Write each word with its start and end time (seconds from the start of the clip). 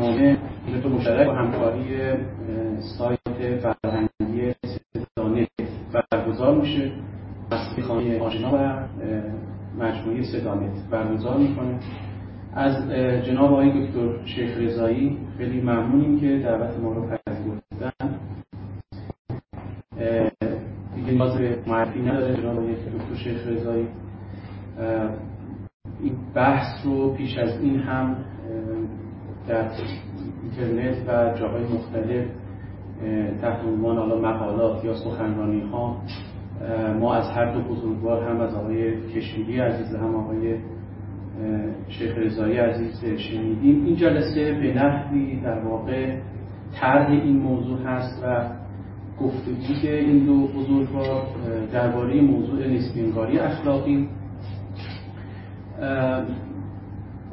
برنامه 0.00 0.38
به 0.72 0.80
تو 0.80 0.88
مشترک 0.88 1.26
با 1.26 1.34
همکاری 1.34 1.84
سایت 2.98 3.60
فرهنگی 3.60 4.54
سدانه 4.92 5.46
برگزار 6.12 6.60
میشه. 6.60 6.92
از 7.50 7.84
خانه 7.84 8.20
آشنا 8.20 8.54
و 8.54 8.58
مجموعه 9.82 10.22
سدانت 10.22 10.90
برگزار 10.90 11.36
می‌کنه. 11.36 11.78
از 12.54 12.90
جناب 13.24 13.52
آقای 13.52 13.86
دکتر 13.86 14.26
شیخ 14.26 14.58
رضایی 14.58 15.18
خیلی 15.38 15.60
ممنونیم 15.60 16.20
که 16.20 16.38
دعوت 16.38 16.80
ما 16.82 16.92
رو 16.92 17.02
پذیرفتن. 17.02 18.18
دیگه 20.96 21.12
نیاز 21.12 21.38
معرفی 21.66 22.02
نداره 22.02 22.36
جناب 22.36 22.58
آقای 22.58 22.74
دکتر 22.74 23.14
شیخ 23.24 23.46
رضایی. 23.46 23.88
این 26.00 26.16
بحث 26.34 26.84
رو 26.84 27.14
پیش 27.14 27.38
از 27.38 27.60
این 27.60 27.80
هم 27.80 28.16
در 29.48 29.64
اینترنت 30.42 30.96
و 31.08 31.38
جاهای 31.38 31.62
مختلف 31.62 32.26
تحت 33.40 33.64
عنوان 33.64 33.96
حالا 33.96 34.18
مقالات 34.18 34.84
یا 34.84 34.94
سخنرانی 34.94 35.60
ها 35.60 35.96
ما 37.00 37.14
از 37.14 37.30
هر 37.30 37.54
دو 37.54 37.60
بزرگوار 37.60 38.24
هم 38.24 38.40
از 38.40 38.54
آقای 38.54 39.00
کشمیری 39.00 39.60
عزیز 39.60 39.94
هم 39.94 40.14
آقای 40.14 40.56
شیخ 41.88 42.18
رضایی 42.18 42.58
عزیز 42.58 43.04
شنیدیم. 43.18 43.84
این 43.84 43.96
جلسه 43.96 44.52
به 44.52 44.74
نحوی 44.74 45.40
در 45.40 45.58
واقع 45.58 46.16
طرح 46.80 47.10
این 47.10 47.36
موضوع 47.36 47.78
هست 47.82 48.24
و 48.24 48.48
گفتگوی 49.20 49.88
این 49.88 50.18
دو 50.18 50.46
بزرگوار 50.46 51.22
درباره 51.72 52.20
موضوع 52.20 52.66
نسبی 52.66 53.12
اخلاقی 53.40 54.08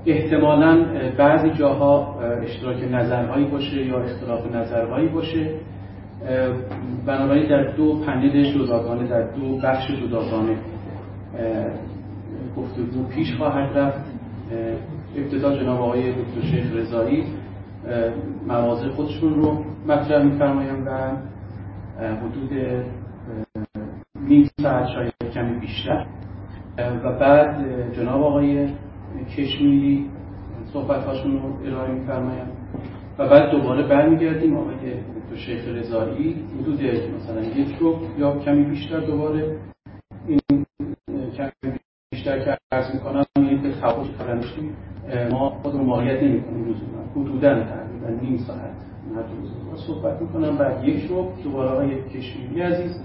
احتمالا 0.05 0.85
بعضی 1.17 1.49
جاها 1.49 2.19
اشتراک 2.19 2.83
نظرهایی 2.91 3.45
باشه 3.45 3.85
یا 3.85 3.99
اختلاف 3.99 4.55
نظرهایی 4.55 5.07
باشه. 5.07 5.49
بنابراین 7.05 7.49
در 7.49 7.63
دو 7.63 7.99
پنل 7.99 8.53
جداگانه 8.53 9.07
در 9.07 9.21
دو 9.21 9.57
بخش 9.57 9.91
جداگانه 9.91 10.57
گفتگو 12.57 13.03
پیش 13.15 13.35
خواهد 13.37 13.77
رفت. 13.77 14.05
ابتدا 15.17 15.57
جناب 15.57 15.81
آقای 15.81 16.11
دکتر 16.11 16.41
شیخ 16.41 16.75
رضایی 16.75 17.23
مواضع 18.47 18.89
خودشون 18.89 19.33
رو 19.33 19.63
مطرح 19.87 20.23
میفرمایند 20.23 20.87
و 20.87 20.91
حدود 22.01 22.49
نیم 24.27 24.49
ساعت 24.61 24.87
شاید 24.87 25.13
کمی 25.33 25.59
بیشتر. 25.59 26.05
و 27.03 27.19
بعد 27.19 27.65
جناب 27.95 28.23
آقای 28.23 28.67
کشمیری 29.37 30.09
صحبت 30.73 31.03
هاشون 31.03 31.31
رو 31.31 31.65
ارائه 31.65 31.91
میفرمایند. 31.91 32.51
و 33.19 33.29
بعد 33.29 33.51
دوباره 33.51 33.87
برمیگردیم 33.87 34.57
آقای 34.57 34.75
دکتر 34.75 35.35
شیخ 35.35 35.67
رضایی. 35.67 36.35
حدود 36.61 36.81
مثلا 36.81 37.43
یک 37.43 37.75
رو 37.79 37.99
یا 38.17 38.39
کمی 38.39 38.63
بیشتر 38.63 38.99
دوباره 38.99 39.57
این 40.27 40.65
کمی 41.37 41.71
بیشتر 42.11 42.45
که 42.45 42.57
عرض 42.71 42.95
می‌کنم 42.95 43.25
این 43.35 43.61
به 43.61 43.71
تفاوت 43.71 44.07
ما 45.31 45.49
خود 45.49 45.73
رو 45.73 45.83
ماهیت 45.83 46.23
نمی 46.23 46.41
کنیم 46.41 46.65
روزونه 46.65 46.91
حدودا 47.15 47.63
تقریبا 47.63 48.21
نیم 48.21 48.37
ساعت 48.37 48.71
صحبت 49.87 50.21
می‌کنم. 50.21 50.57
بعد 50.57 50.83
یک 50.83 51.05
رو 51.05 51.31
دوباره 51.43 51.69
آقای 51.69 52.09
کشمیری 52.09 52.61
عزیز. 52.61 53.01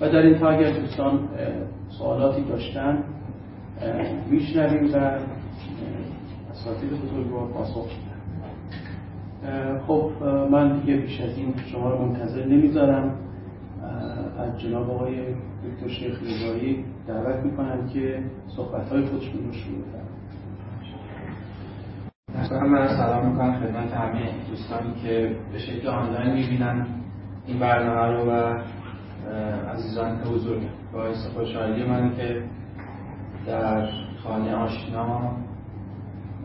و 0.00 0.08
در 0.08 0.18
این 0.18 0.38
تا 0.38 0.48
اگر 0.48 0.70
دوستان 0.72 1.28
سوالاتی 1.88 2.42
داشتن 2.42 3.04
میشنویم 4.30 4.90
و 4.94 5.18
اساتید 6.50 6.90
بزرگوار 6.90 7.48
پاسخ 7.48 7.86
خب 9.86 10.10
من 10.50 10.78
دیگه 10.78 10.96
بیش 10.96 11.20
از 11.20 11.38
این 11.38 11.54
شما 11.72 11.90
رو 11.90 12.06
منتظر 12.06 12.44
نمی‌ذارم. 12.44 13.14
از 14.38 14.60
جناب 14.60 14.90
آقای 14.90 15.34
دکتر 15.64 15.88
شیخ 15.88 16.22
رضایی 16.22 16.84
دعوت 17.06 17.44
می‌کنم 17.44 17.88
که 17.88 18.22
صحبت 18.56 18.88
های 18.88 19.06
خودشون 19.06 19.46
رو 19.46 19.52
شروع 19.52 19.82
کنم 19.82 20.04
من 22.70 22.88
سلام 22.88 23.26
می‌کنم 23.26 23.60
خدمت 23.60 23.92
همه 23.92 24.30
دوستانی 24.50 24.94
که 25.02 25.36
به 25.52 25.58
شکل 25.58 25.88
آنلاین 25.88 26.32
می‌بینن 26.32 26.86
این 27.46 27.58
برنامه 27.58 28.16
رو 28.16 28.30
و 28.30 28.58
عزیزان 29.72 30.18
که 30.18 30.28
حضور 30.28 30.56
باعث 30.92 31.26
خوشحالی 31.34 31.84
من 31.84 32.16
که 32.16 32.42
در 33.46 33.88
خانه 34.22 34.54
آشنا 34.54 35.32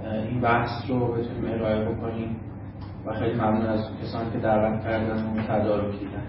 این 0.04 0.42
بحث 0.42 0.90
رو 0.90 1.08
بتونیم 1.08 1.54
ارائه 1.54 1.86
بکنیم 1.86 2.36
و 3.06 3.14
خیلی 3.14 3.34
ممنون 3.34 3.66
از 3.66 3.80
کسانی 4.04 4.32
که 4.32 4.38
دعوت 4.38 4.84
کردن 4.84 5.38
و 5.38 5.42
تدارک 5.42 5.96
دیدن. 6.00 6.24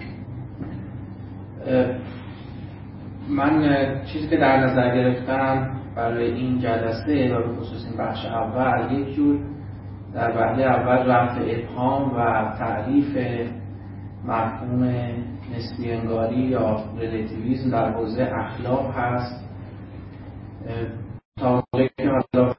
من 3.28 3.84
چیزی 4.04 4.28
که 4.28 4.36
در 4.36 4.56
نظر 4.56 4.94
گرفتم 4.94 5.70
برای 5.96 6.30
این 6.30 6.58
جلسه 6.58 7.36
و 7.36 7.42
به 7.42 7.60
خصوص 7.60 7.86
این 7.86 7.96
بخش 7.96 8.26
اول 8.26 8.92
یک 8.92 9.14
جور 9.14 9.38
در 10.14 10.36
وحله 10.36 10.64
اول 10.64 11.10
رفع 11.10 11.40
ابهام 11.46 12.16
و 12.16 12.52
تعریف 12.58 13.16
مفهوم 14.24 14.84
نسبی 15.56 15.92
انگاری 15.92 16.40
یا 16.40 16.84
ریلیتیویزم 16.98 17.70
در 17.70 17.90
حوزه 17.92 18.22
اخلاق 18.22 18.94
هست. 18.96 19.44
تا 21.38 21.64
که 21.72 22.49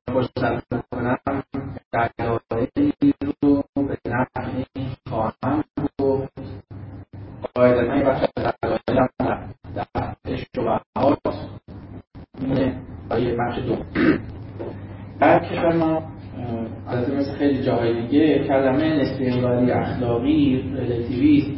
کلمه 18.61 19.03
انگاری 19.19 19.71
اخلاقی 19.71 20.63
ریلیتیویسم 20.77 21.51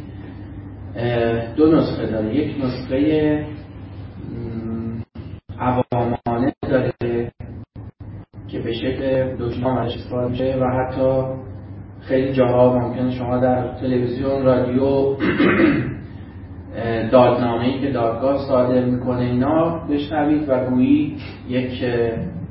دو 1.56 1.76
نسخه 1.76 2.06
داره. 2.06 2.36
یک 2.36 2.56
نسخه 2.64 3.46
عوامانه 5.60 6.54
داره 6.62 6.94
که 8.48 8.60
به 8.60 8.74
شکل 8.74 9.36
دکمه 9.40 9.68
استفاده 9.68 10.32
میشه 10.32 10.58
و 10.62 10.66
حتی 10.66 11.24
خیلی 12.02 12.34
جاها 12.34 12.80
ممکنه 12.80 13.12
شما 13.12 13.38
در 13.38 13.68
تلویزیون 13.68 14.44
رادیو 14.44 15.16
دادنامه 17.12 17.80
که 17.80 17.92
دادگاه 17.92 18.48
صادر 18.48 18.86
می‌کنه 18.86 19.22
اینا 19.22 19.88
بشنوید 19.90 20.50
و 20.50 20.66
گویی 20.70 21.18
یک 21.50 21.84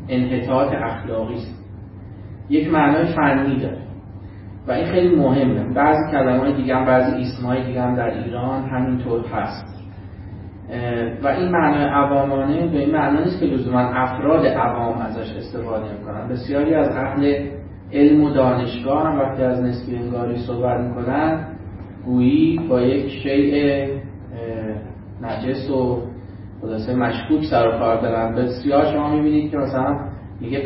انحطاط 0.09 0.73
اخلاقی 0.73 1.35
است. 1.35 1.65
یک 2.51 2.73
معنای 2.73 3.05
فنی 3.05 3.61
داره. 3.61 3.92
و 4.69 4.73
این 4.73 4.87
خیلی 4.87 5.17
مهمه. 5.17 5.75
بعضی 5.75 6.11
کلمه 6.11 6.39
های 6.39 6.53
دیگه 6.53 6.77
هم 6.77 6.85
بعضی 6.85 7.23
اسمای 7.23 7.65
دیگه 7.65 7.83
هم 7.83 7.95
در 7.95 8.19
ایران 8.19 8.63
همینطور 8.63 9.25
هست. 9.27 9.73
و 11.23 11.29
این 11.29 11.49
معنای 11.49 11.85
عوامانه 11.85 12.67
به 12.67 12.79
این 12.79 12.91
معنا 12.91 13.21
نیست 13.21 13.41
که 13.41 13.47
لزوما 13.47 13.81
افراد 13.81 14.47
عوام 14.47 14.99
ازش 14.99 15.37
استفاده 15.37 15.85
می‌کنن. 15.99 16.29
بسیاری 16.29 16.75
از 16.75 16.89
اهل 16.89 17.47
علم 17.93 18.25
و 18.25 18.31
دانشگاه 18.31 19.07
هم 19.07 19.19
وقتی 19.19 19.43
از 19.43 19.63
نسبی 19.63 19.97
انگاری 19.97 20.37
صحبت 20.37 20.81
می‌کنن 20.81 21.47
گویی 22.05 22.61
با 22.69 22.81
یک 22.81 23.11
شیء 23.11 23.87
نجس 25.23 25.71
و 25.71 25.99
خلاصه 26.61 26.95
مشکوک 26.95 27.45
سر 27.51 27.69
و 27.69 27.79
کار 27.79 28.01
دارن. 28.01 28.35
بسیار 28.35 28.93
شما 28.93 29.17
می‌بینید 29.17 29.51
که 29.51 29.57
مثلا 29.57 29.99
میگه 30.41 30.59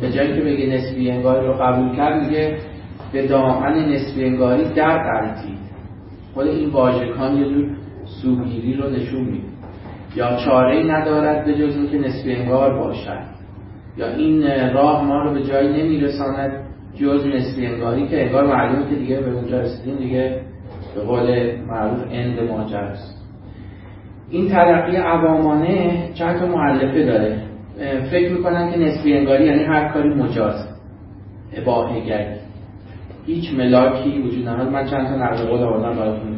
به 0.00 0.10
جایی 0.10 0.34
که 0.34 0.40
بگه 0.40 0.76
نسبی 0.76 1.10
انگاری 1.10 1.46
رو 1.46 1.52
قبول 1.52 1.96
کرد 1.96 2.22
میگه 2.24 2.58
به 3.16 3.26
دامن 3.26 3.74
نسبی 3.74 4.24
انگاری 4.24 4.64
در 4.64 4.98
قلتید 4.98 5.58
خود 6.34 6.46
این 6.46 6.68
واژگان 6.68 7.36
یه 7.36 7.48
جور 7.48 7.68
سوگیری 8.04 8.74
رو 8.74 8.90
نشون 8.90 9.20
میده. 9.20 9.46
یا 10.16 10.36
چاره 10.36 10.82
ندارد 10.82 11.44
به 11.44 11.54
جز 11.54 11.90
که 11.90 11.98
نسبی 11.98 12.32
انگار 12.32 12.78
باشد. 12.78 13.18
یا 13.96 14.06
این 14.06 14.42
راه 14.72 15.04
ما 15.04 15.22
رو 15.22 15.34
به 15.34 15.42
جایی 15.42 15.68
نمیرساند 15.68 16.52
جز 16.94 17.26
نسبی 17.26 17.66
انگاری 17.66 18.08
که 18.08 18.26
انگار 18.26 18.46
معلومه 18.46 18.90
که 18.90 18.94
دیگه 18.94 19.20
به 19.20 19.32
اونجا 19.32 19.60
رسیدیم 19.60 19.96
دیگه 19.96 20.40
به 20.94 21.00
قول 21.00 21.56
معروف 21.68 22.04
اند 22.10 22.40
ماجر 22.50 22.76
است. 22.76 23.22
این 24.30 24.48
تلقی 24.48 24.96
عوامانه 24.96 26.08
چند 26.14 26.38
تا 26.38 26.46
معلفه 26.46 27.04
داره. 27.04 27.42
فکر 28.10 28.32
می‌کنن 28.32 28.72
که 28.72 28.78
نسبی 28.78 29.16
انگاری 29.16 29.44
یعنی 29.44 29.64
هر 29.64 29.88
کاری 29.88 30.14
مجاز. 30.14 30.68
اباحه 31.56 32.00
گری. 32.00 32.45
هیچ 33.26 33.54
ملاکی 33.54 34.22
وجود 34.22 34.48
نداره 34.48 34.70
من 34.70 34.86
چند 34.86 35.08
تا 35.08 35.16
نقل 35.16 35.46
قول 35.46 35.62
آوردم 35.62 35.98
براتون. 35.98 36.36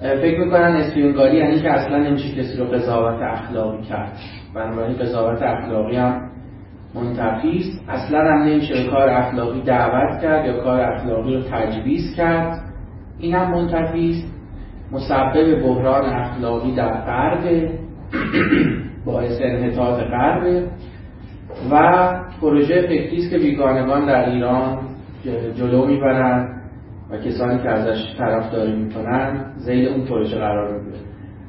فکر 0.00 0.40
می‌کنن 0.40 0.76
نسبی 0.76 1.02
انگاری 1.02 1.36
یعنی 1.36 1.60
که 1.60 1.70
اصلا 1.70 1.98
نمیشه 1.98 2.42
کسی 2.42 2.58
رو 2.58 2.64
قضاوت 2.64 3.22
اخلاقی 3.22 3.82
کرد. 3.82 4.12
بنابراین 4.54 4.96
قضاوت 4.96 5.42
اخلاقی 5.42 5.96
هم 5.96 6.30
منتفی 6.94 7.64
اصلا 7.88 8.20
هم 8.20 8.42
نمیشه 8.42 8.90
کار 8.90 9.08
اخلاقی 9.08 9.60
دعوت 9.60 10.22
کرد 10.22 10.46
یا 10.46 10.60
کار 10.60 10.80
اخلاقی 10.80 11.34
رو 11.34 11.42
تجویز 11.50 12.16
کرد. 12.16 12.60
این 13.18 13.34
هم 13.34 13.50
منتفی 13.50 14.24
مسبب 14.92 15.62
بحران 15.62 16.04
اخلاقی 16.04 16.74
در 16.74 16.92
غرب 16.92 17.44
باعث 19.06 19.40
انحطاط 19.42 20.00
غرب 20.00 20.64
و 21.70 22.08
پروژه 22.40 22.82
فکری 22.82 23.16
است 23.16 23.30
که 23.30 23.38
بیگانگان 23.38 24.06
در 24.06 24.30
ایران 24.30 24.78
جلو 25.56 25.86
می‌برند 25.86 26.62
و 27.10 27.16
کسانی 27.16 27.62
که 27.62 27.68
ازش 27.68 28.16
طرفداری 28.18 28.72
می‌کنن 28.72 29.52
زیل 29.56 29.88
اون 29.88 30.04
پروژه 30.04 30.38
قرار 30.38 30.78
می‌گیره 30.78 30.98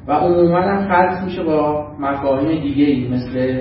و 0.08 0.12
عموما 0.12 0.60
هم 0.60 0.88
خلط 0.88 1.24
میشه 1.24 1.42
با 1.42 1.88
مفاهیم 2.00 2.62
دیگه 2.62 2.84
ای 2.84 3.08
مثل 3.08 3.60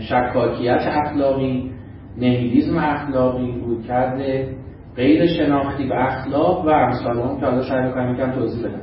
شکاکیت 0.00 0.82
اخلاقی 0.86 1.70
نهیلیزم 2.18 2.78
اخلاقی 2.78 3.52
بود 3.52 3.86
کرده 3.86 4.48
غیر 4.96 5.26
شناختی 5.26 5.88
و 5.88 5.92
اخلاق 5.92 6.66
و 6.66 6.68
امثال 6.68 7.18
هم 7.18 7.40
که 7.40 7.46
حالا 7.46 7.62
سعی 7.62 7.86
می‌کنم 7.86 8.14
یکم 8.14 8.32
توضیح 8.32 8.68
بدم. 8.68 8.80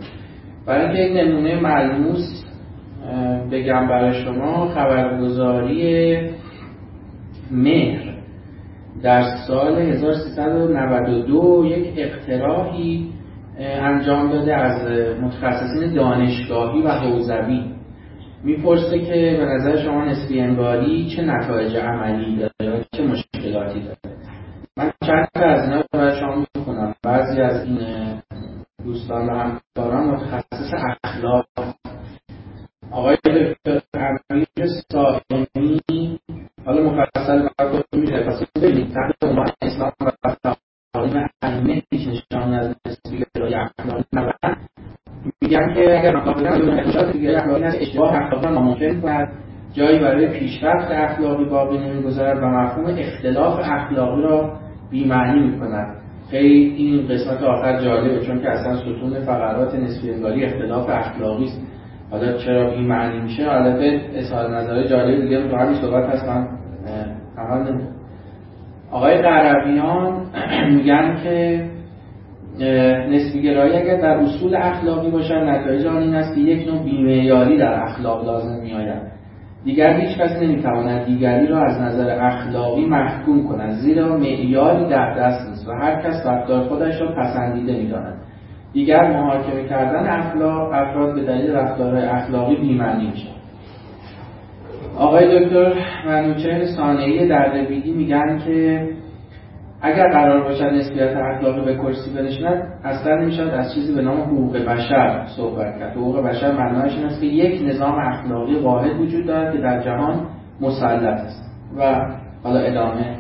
برای 0.66 0.86
اینکه 0.86 1.22
یک 1.22 1.28
نمونه 1.28 1.62
ملموس 1.62 2.46
بگم 3.52 3.88
برای 3.88 4.24
شما 4.24 4.68
خبرگزاری 4.68 6.20
مهر. 7.52 8.15
در 9.06 9.24
سال 9.48 9.80
1392 9.80 11.66
یک 11.66 11.94
اقتراحی 11.98 13.10
انجام 13.60 14.32
داده 14.32 14.56
از 14.56 14.88
متخصصین 15.22 15.94
دانشگاهی 15.94 16.82
و 16.82 16.90
حوزوی. 16.90 17.64
می‌پرسه 18.44 19.00
که 19.00 19.38
به 19.40 19.46
نظر 19.46 19.84
شما 19.84 20.06
نسبی 20.06 20.40
انگاری 20.40 21.10
چه 21.16 21.22
نتایج 21.22 21.78
عملی 21.78 22.36
داره 22.36 22.86
چه 22.92 23.04
مشکلاتی 23.04 23.80
داره 23.80 23.98
من 24.78 24.92
چند 25.06 25.28
تا 25.34 25.46
از 25.46 25.70
اینا 25.70 25.84
برای 25.94 26.20
شما 26.20 26.46
می‌خونم 26.56 26.96
بعضی 27.04 27.42
از 27.42 27.66
این 27.66 27.80
دوستان 28.84 29.30
و 29.30 29.34
همکاران 29.34 30.10
متخصص 30.10 30.74
اخلاق 31.04 31.46
آقای 32.92 33.18
دکتر 33.26 33.82
امیر 34.30 34.68
سائمی 34.92 36.20
حالا 36.66 36.82
مفصل 36.82 37.50
براتون 37.58 38.02
میده 38.02 38.24
پس 38.24 38.44
ببینید 38.56 38.94
تحت 38.94 39.24
عنوان 39.24 39.52
اسلام 39.62 39.92
و 40.02 40.12
تعالیم 40.94 41.30
ائمه 41.42 41.82
هیچ 41.92 42.08
نشانی 42.08 42.56
از 42.56 42.76
نسبی 42.88 43.26
گرایی 43.36 43.56
اخلاقی 43.56 44.04
ندارن 44.14 44.68
میگن 45.42 45.74
که 45.74 46.00
اگر 46.00 46.16
مقام 46.16 46.44
بدن 46.44 46.80
اشارات 46.80 47.14
دیگری 47.14 47.25
اخلاقی 47.36 47.64
هست 47.64 47.78
اشتباه 47.82 48.16
اخلاقی 48.16 48.48
ناممکن 48.48 49.02
کند 49.02 49.32
جایی 49.74 50.00
برای 50.00 50.28
پیشرفت 50.28 50.92
اخلاقی 50.92 51.46
باقی 51.46 51.78
نمی‌گذارد 51.78 52.44
و 52.44 52.46
مفهوم 52.46 52.96
اختلاف 53.00 53.60
اخلاقی 53.64 54.22
را 54.22 54.52
بیمعنی 54.92 55.40
می‌کند. 55.40 55.96
خیلی 56.32 56.76
این 56.78 57.08
قسمت 57.08 57.44
آخر 57.44 57.82
جالبه 57.82 58.26
چون 58.26 58.42
که 58.42 58.50
اصلا 58.50 58.76
ستون 58.76 59.20
فقرات 59.26 59.76
نسبی 59.76 60.12
انگاری 60.12 60.46
اختلاف 60.46 60.90
اخلاقی 60.90 61.46
است. 61.46 61.62
حالا 62.12 62.38
چرا 62.38 62.72
این 62.72 62.88
معنی 62.88 63.20
میشه؟ 63.20 63.52
البته 63.52 64.02
اظهار 64.16 64.58
نظر 64.58 64.88
جالب 64.88 65.22
دیگه 65.22 65.48
تو 65.48 65.58
همین 65.58 65.74
صحبت 65.74 66.10
هست. 66.10 66.28
من 66.28 66.48
آقای 68.92 69.22
غربیان 69.22 70.26
میگن 70.70 71.18
که 71.24 71.66
نسبی 73.10 73.42
گرایی 73.42 73.74
اگر 73.74 74.02
در 74.02 74.18
اصول 74.18 74.56
اخلاقی 74.56 75.12
باشن 75.12 75.50
نتایج 75.50 75.86
آن 75.86 75.98
این 75.98 76.16
است 76.16 76.36
که 76.36 76.42
یک 76.42 76.68
نوع 76.68 76.84
بیمیاری 76.84 77.58
در 77.58 77.84
اخلاق 77.84 78.26
لازم 78.26 78.62
میآید. 78.64 79.02
دیگر 79.66 80.00
هیچ 80.00 80.18
کس 80.18 80.42
نمی‌تواند 80.42 81.06
دیگری 81.06 81.48
را 81.48 81.64
از 81.64 81.82
نظر 81.82 82.26
اخلاقی 82.26 82.86
محکوم 82.86 83.48
کند 83.48 83.72
زیرا 83.72 84.18
معیاری 84.18 84.90
در 84.90 85.14
دست 85.14 85.50
نیست 85.50 85.68
و 85.68 85.72
هر 85.72 86.02
کس 86.02 86.26
رفتار 86.26 86.64
خودش 86.64 87.02
را 87.02 87.08
پسندیده 87.08 87.74
می‌داند. 87.74 88.18
دیگر 88.74 89.12
محاکمه 89.12 89.64
کردن 89.64 90.08
اخلاق 90.08 90.72
افراد 90.74 91.16
به 91.16 91.24
دلیل 91.24 91.52
رفتارهای 91.52 92.06
اخلاقی 92.06 92.56
بیمعنی 92.56 93.08
میشه 93.08 93.28
آقای 94.98 95.40
دکتر 95.40 95.74
منوچهر 96.08 96.66
ثانیه 96.66 97.28
دردبیدی 97.28 97.94
میگن 97.94 98.40
که 98.46 98.88
اگر 99.86 100.10
قرار 100.10 100.44
باشد 100.44 100.64
نسبیت 100.64 101.18
اخلاقی 101.18 101.62
به 101.62 101.76
کرسی 101.76 102.14
بنشیند 102.14 102.64
اصلا 102.84 103.16
نمی‌شود 103.16 103.54
از 103.54 103.74
چیزی 103.74 103.96
به 103.96 104.02
نام 104.02 104.22
حقوق 104.22 104.58
بشر 104.58 105.26
صحبت 105.38 105.80
کرد. 105.80 105.92
حقوق 105.92 106.28
بشر 106.28 106.52
معنایش 106.52 106.94
این 106.94 107.06
است 107.06 107.22
که 107.22 107.26
یک 107.26 107.68
نظام 107.68 107.96
اخلاقی 107.96 108.56
واحد 108.56 109.00
وجود 109.00 109.26
دارد 109.26 109.54
که 109.54 109.62
در 109.62 109.84
جهان 109.84 110.26
مسلط 110.62 111.20
است. 111.20 111.52
و 111.78 112.02
حالا 112.44 112.60
ادامه. 112.60 113.18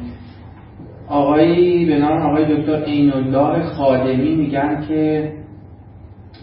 آقایی 1.08 1.86
به 1.86 1.98
نام 1.98 2.22
آقای 2.22 2.58
دکتر 2.58 2.84
عین 2.84 3.14
الله 3.14 3.64
خادمی 3.64 4.36
میگن 4.36 4.86
که 4.88 5.32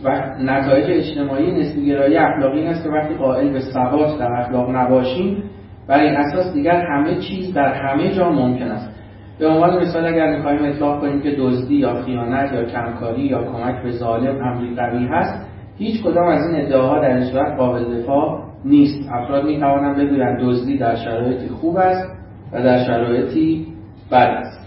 و 0.05 0.11
نتایج 0.41 0.87
اجتماعی 0.91 1.61
نسبی 1.61 1.87
گرایی 1.87 2.17
اخلاقی 2.17 2.59
این 2.59 2.69
است 2.69 2.85
که 2.85 2.91
وقتی 2.91 3.15
قائل 3.15 3.53
به 3.53 3.61
ثبات 3.61 4.19
در 4.19 4.33
اخلاق 4.33 4.71
نباشیم 4.71 5.43
بر 5.89 6.01
این 6.01 6.17
اساس 6.17 6.55
دیگر 6.55 6.87
همه 6.87 7.17
چیز 7.17 7.55
در 7.55 7.73
همه 7.75 8.15
جا 8.15 8.31
ممکن 8.31 8.69
است. 8.69 9.02
به 9.43 9.49
عنوان 9.49 9.79
مثال 9.79 10.07
اگر 10.07 10.37
می‌خوایم 10.37 10.65
اطلاق 10.65 11.01
کنیم 11.01 11.21
که 11.21 11.35
دزدی 11.39 11.75
یا 11.75 12.03
خیانت 12.03 12.53
یا 12.53 12.65
کمکاری 12.65 13.23
یا 13.23 13.45
کمک 13.45 13.83
به 13.83 13.91
ظالم 13.91 14.45
امری 14.45 14.75
قوی 14.75 15.07
هست 15.07 15.47
هیچ 15.79 16.03
کدام 16.03 16.29
از 16.29 16.47
این 16.47 16.67
ادعاها 16.67 17.01
در 17.01 17.17
این 17.17 17.25
صورت 17.25 17.57
قابل 17.59 17.85
دفاع 17.85 18.43
نیست. 18.65 19.09
افراد 19.13 19.45
می 19.45 19.61
توانند 19.61 19.97
بگویند 19.97 20.41
دزدی 20.41 20.79
در 20.79 20.97
شرایطی 20.97 21.49
خوب 21.49 21.77
است 21.77 22.11
و 22.53 22.63
در 22.63 22.85
شرایطی 22.85 23.67
بد 24.13 24.31
است. 24.31 24.61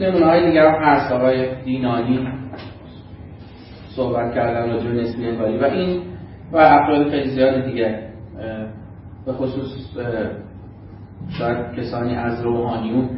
نمونه 0.00 0.26
های 0.26 0.46
دیگر 0.46 0.66
هم 0.66 0.82
هست. 0.82 1.12
آقای 1.12 1.62
دینانی 1.64 2.28
صحبت 3.96 4.34
کردن 4.34 4.72
راجع 4.72 4.90
نسبی 4.90 5.30
و 5.30 5.64
این 5.64 6.02
و 6.52 6.56
افراد 6.56 7.10
خیلی 7.10 7.30
زیاد 7.30 7.64
دیگه 7.64 7.98
به 9.26 9.32
خصوص 9.32 9.96
شاید 11.28 11.72
کسانی 11.76 12.14
از 12.14 12.42
روحانیون. 12.44 13.08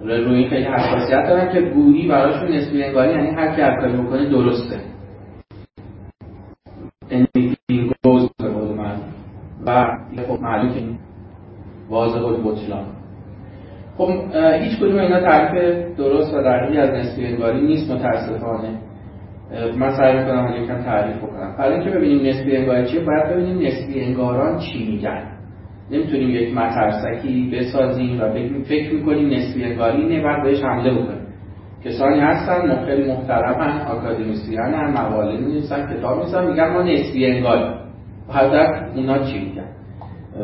روی 0.00 0.48
خیلی 0.48 0.64
حساسیت 0.64 1.28
دارن 1.28 1.52
که 1.52 1.60
گویی 1.60 2.08
براشون 2.08 2.48
نسبی 2.48 2.84
انگاری 2.84 3.10
یعنی 3.10 3.30
هر 3.30 3.56
کی 3.56 3.80
کاری 3.80 3.92
بکنه 3.92 4.28
درسته. 4.28 4.80
این 7.10 7.92
گوز 8.04 8.30
به 8.38 8.48
من 8.48 8.96
و 9.66 9.96
خب 10.28 10.42
معلوم 10.42 10.68
که 10.68 10.78
این 10.78 10.98
واضح 11.88 12.20
بود 12.20 12.44
بطلان 12.44 12.84
خب 13.98 14.10
هیچ 14.60 14.78
کدوم 14.78 14.98
اینا 14.98 15.20
تعریف 15.20 15.86
درست 15.96 16.34
و 16.34 16.42
دقیقی 16.42 16.78
از 16.78 16.90
نسبی 16.90 17.26
انگاری 17.26 17.66
نیست 17.66 17.90
متاسفانه. 17.90 18.78
من 19.78 19.96
سعی 19.96 20.18
می‌کنم 20.18 20.62
یکم 20.62 20.82
تعریف 20.82 21.16
بکنم. 21.16 21.54
برای 21.58 21.74
اینکه 21.74 21.90
ببینیم 21.90 22.26
نسبی 22.26 22.56
انگاری 22.56 22.88
چیه 22.88 23.00
باید 23.00 23.28
ببینیم 23.28 23.66
نسبی 23.66 24.00
انگاران 24.00 24.58
چی 24.58 24.90
میگن. 24.90 25.37
نمی‌تونیم 25.90 26.30
یک 26.30 26.54
مترسکی 26.54 27.50
بسازیم 27.52 28.20
و 28.20 28.32
بگیم 28.32 28.62
فکر 28.62 28.94
می‌کنیم 28.94 29.30
نسبی 29.30 29.64
انگاری 29.64 30.02
اینه 30.02 30.22
بعد 30.22 30.42
بهش 30.42 30.62
حمله 30.62 30.94
بکنیم. 30.94 31.26
کسانی 31.84 32.20
هستن 32.20 32.86
خیلی 32.86 33.12
محترمن 33.12 33.80
آکادمیسیان 33.80 34.74
هم 34.74 34.90
مقاله 34.92 35.40
می‌نویسن 35.40 35.96
کتاب 35.96 36.16
می‌نویسن 36.16 36.46
میگن 36.46 36.72
ما 36.72 36.82
نسبی 36.82 37.26
انگاری 37.26 37.64
حضرت 38.28 38.96
اونا 38.96 39.18
چی 39.18 39.38
میگن؟ 39.38 39.68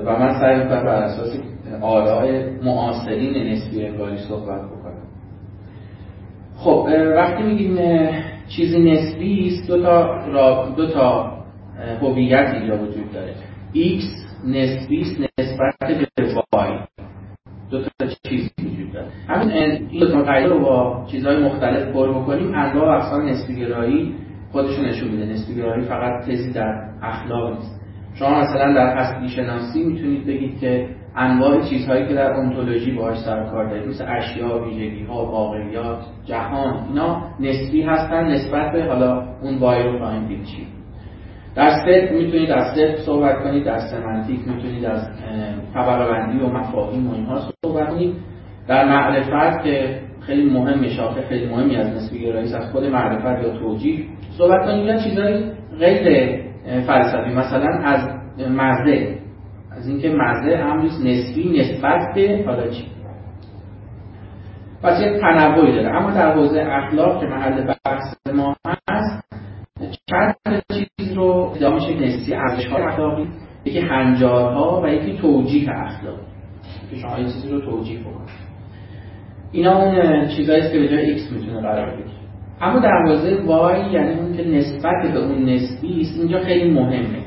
و 0.06 0.18
من 0.18 0.40
سعی 0.40 0.56
می‌کنم 0.56 0.84
بر 0.84 1.02
اساس 1.02 1.40
آراء 1.80 2.26
معاصرین 2.62 3.52
نسبی 3.52 3.86
انگاری 3.86 4.16
صحبت 4.18 4.60
بکنم. 4.60 4.94
خب 6.56 6.88
وقتی 7.16 7.42
میگیم 7.42 7.78
چیزی 8.48 8.78
نسبی 8.78 9.48
است 9.48 9.70
دو 9.70 9.82
تا 9.82 10.26
را 10.26 10.68
دو 10.76 10.86
تا 10.86 11.32
هویت 12.02 12.54
اینجا 12.54 12.74
وجود 12.76 13.12
داره. 13.12 13.34
X 13.74 14.02
نسبی 14.46 15.00
است 15.00 15.33
نسبت 15.54 15.74
به 15.78 16.24
y 16.52 16.86
دو 17.70 17.82
تا 17.82 18.06
چیز 18.28 18.50
وجود 18.58 18.92
داره. 18.92 19.06
همین 19.28 19.50
این 19.50 20.00
دو 20.00 20.10
تا 20.10 20.38
رو 20.38 20.58
با 20.58 21.06
چیزهای 21.10 21.44
مختلف 21.44 21.92
پر 21.92 22.12
بکنیم 22.12 22.54
انواع 22.54 22.86
و 22.86 22.90
اقسام 22.90 23.26
نسبی 23.28 23.56
گرایی 23.56 24.14
خودشون 24.52 24.84
نشون 24.84 25.08
میده. 25.08 25.24
نسبی 25.24 25.54
گرایی 25.54 25.84
فقط 25.84 26.24
تزی 26.24 26.52
در 26.52 26.90
اخلاق 27.02 27.56
نیست. 27.56 27.80
شما 28.14 28.40
مثلا 28.40 28.74
در 28.74 28.96
هستی 28.96 29.28
شناسی 29.28 29.84
می‌تونید 29.84 30.26
بگید 30.26 30.60
که 30.60 30.88
انواع 31.16 31.60
چیزهایی 31.60 32.08
که 32.08 32.14
در 32.14 32.32
انتولوژی 32.32 32.92
باهاش 32.92 33.18
سر 33.18 33.44
کار 33.44 33.70
دارید 33.70 33.88
مثل 33.88 34.04
اشیا، 34.08 34.64
ویژگی 34.64 35.04
ها، 35.04 35.26
واقعیات، 35.26 35.98
جهان 36.24 36.84
اینا 36.88 37.22
نسبی 37.40 37.82
هستن 37.82 38.24
نسبت 38.24 38.72
به 38.72 38.84
حالا 38.84 39.22
اون 39.42 39.58
وای 39.58 39.82
رو 39.82 39.98
چی 40.44 40.66
در 41.56 41.84
می‌تونید 42.12 42.50
از 42.50 42.74
صدق 42.74 42.96
صحبت 42.96 43.42
کنید 43.42 43.64
در 43.64 43.78
سمنتیک 43.78 44.48
می‌تونید 44.48 44.84
از 44.84 45.08
طبقه 45.74 46.04
و 46.38 46.48
مفاهیم 46.48 47.10
و 47.10 47.14
اینها 47.14 47.40
صحبت 47.64 47.88
کنید. 47.88 48.14
در 48.68 48.84
معرفت 48.84 49.64
که 49.64 50.00
خیلی 50.20 50.50
مهم 50.50 50.88
شاخه 50.88 51.22
خیلی 51.22 51.46
مهمی 51.46 51.76
از 51.76 51.86
نسبی 51.86 52.18
گرایی 52.18 52.54
از 52.54 52.72
خود 52.72 52.84
معرفت 52.84 53.44
یا 53.44 53.58
توجیه 53.58 54.04
صحبت 54.38 54.64
کنید. 54.64 54.86
یا 54.86 54.96
چیزایی 54.96 55.52
غیر 55.78 56.44
فلسفی. 56.86 57.30
مثلا 57.30 57.68
از 57.84 58.08
مزه. 58.38 59.18
از 59.76 59.88
اینکه 59.88 60.08
مزه 60.08 60.56
امری 60.56 60.88
نسبی 60.88 61.60
نسبت 61.60 62.14
به 62.14 62.44
حالا 62.46 62.68
چی؟ 62.68 62.84
پس 64.82 65.00
یک 65.00 65.20
تنوعی 65.20 65.72
داره. 65.72 65.96
اما 65.96 66.10
در 66.10 66.32
حوزه 66.32 66.60
اخلاق 66.60 67.20
که 67.20 67.26
محل 67.26 67.66
بحث 67.66 68.16
ما 68.34 68.56
هست 68.88 69.24
چند 70.10 70.34
چیز 70.72 70.86
نسبی 72.00 72.34
ارزش 72.34 72.66
های 72.66 72.82
اخلاقی 72.82 73.28
یکی 73.64 73.80
هنجارها 73.80 74.82
و 74.84 74.88
یکی 74.88 75.18
توجیه 75.18 75.70
اخلاقی 75.70 76.22
که 76.90 76.96
شما 76.96 77.16
این 77.16 77.26
چیزی 77.26 77.48
رو 77.48 77.60
توجیه 77.60 78.00
بکنید. 78.00 78.30
اینا 79.52 79.82
اون 79.82 80.28
چیزهایی 80.28 80.62
که 80.62 80.78
به 80.78 80.88
جای 80.88 81.18
x 81.18 81.32
می‌تونه 81.32 81.60
قرار 81.60 81.90
بگیره. 81.90 82.08
اما 82.60 82.78
در 82.78 83.02
حوزه 83.06 83.36
y 83.36 83.94
یعنی 83.94 84.20
اون 84.20 84.36
که 84.36 84.44
نسبت 84.44 85.12
به 85.12 85.18
اون 85.18 85.44
نسبی 85.44 86.00
است 86.00 86.20
اینجا 86.20 86.38
خیلی 86.38 86.70
مهمه. 86.70 87.24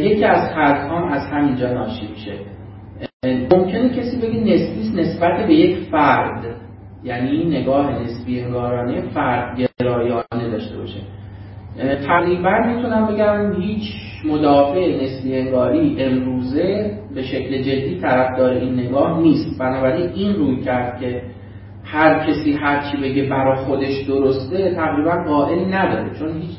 یکی 0.00 0.24
از 0.24 0.52
هم 0.52 1.04
از 1.04 1.26
همینجا 1.26 1.74
ناشی 1.74 2.08
میشه. 2.08 2.32
ممکنه 3.52 3.88
کسی 3.88 4.16
بگه 4.16 4.40
نسبی 4.40 5.00
نسبت 5.00 5.46
به 5.46 5.54
یک 5.54 5.76
فرد. 5.90 6.44
یعنی 7.04 7.44
نگاه 7.44 8.02
نسبی 8.02 8.40
انگارانه 8.40 9.00
فرد 9.00 9.58
گرایانه 9.80 10.50
داشته 10.50 10.76
باشه. 10.76 11.00
تقریبا 12.06 12.58
می‌تونم 12.66 13.06
بگم 13.06 13.60
هیچ 13.60 13.82
مدافع 14.24 15.04
نسبی 15.04 15.36
انگاری 15.36 16.04
امروزه 16.04 16.98
به 17.14 17.22
شکل 17.22 17.62
جدی 17.62 18.00
طرفدار 18.00 18.50
این 18.50 18.74
نگاه 18.74 19.20
نیست. 19.20 19.60
بنابراین 19.60 20.10
این 20.14 20.36
روی 20.36 20.60
کرد 20.60 21.00
که 21.00 21.22
هر 21.84 22.26
کسی 22.26 22.52
هر 22.52 22.90
چی 22.90 22.96
بگه 22.96 23.28
برا 23.28 23.56
خودش 23.56 24.02
درسته 24.08 24.74
تقریبا 24.74 25.24
قائل 25.28 25.74
نداره. 25.74 26.18
چون 26.18 26.32
هیچ 26.32 26.56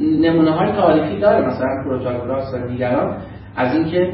نمونه 0.00 0.50
های 0.50 0.72
تاریخی 0.72 1.20
داره. 1.20 1.46
مثلا 1.46 1.84
پروتاگوراس 1.84 2.54
و 2.54 2.68
دیگران. 2.68 3.16
از 3.56 3.74
اینکه 3.76 4.12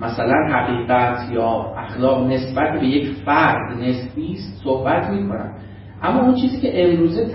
مثلا 0.00 0.34
حقیقت 0.52 1.32
یا 1.32 1.74
اخلاق 1.76 2.26
نسبت 2.26 2.80
به 2.80 2.86
یک 2.86 3.08
فرد 3.26 3.78
نسبی 3.80 4.36
صحبت 4.64 5.10
می‌کنن. 5.10 5.52
اما 6.02 6.20
اون 6.20 6.34
چیزی 6.34 6.60
که 6.60 6.84
امروزه 6.84 7.26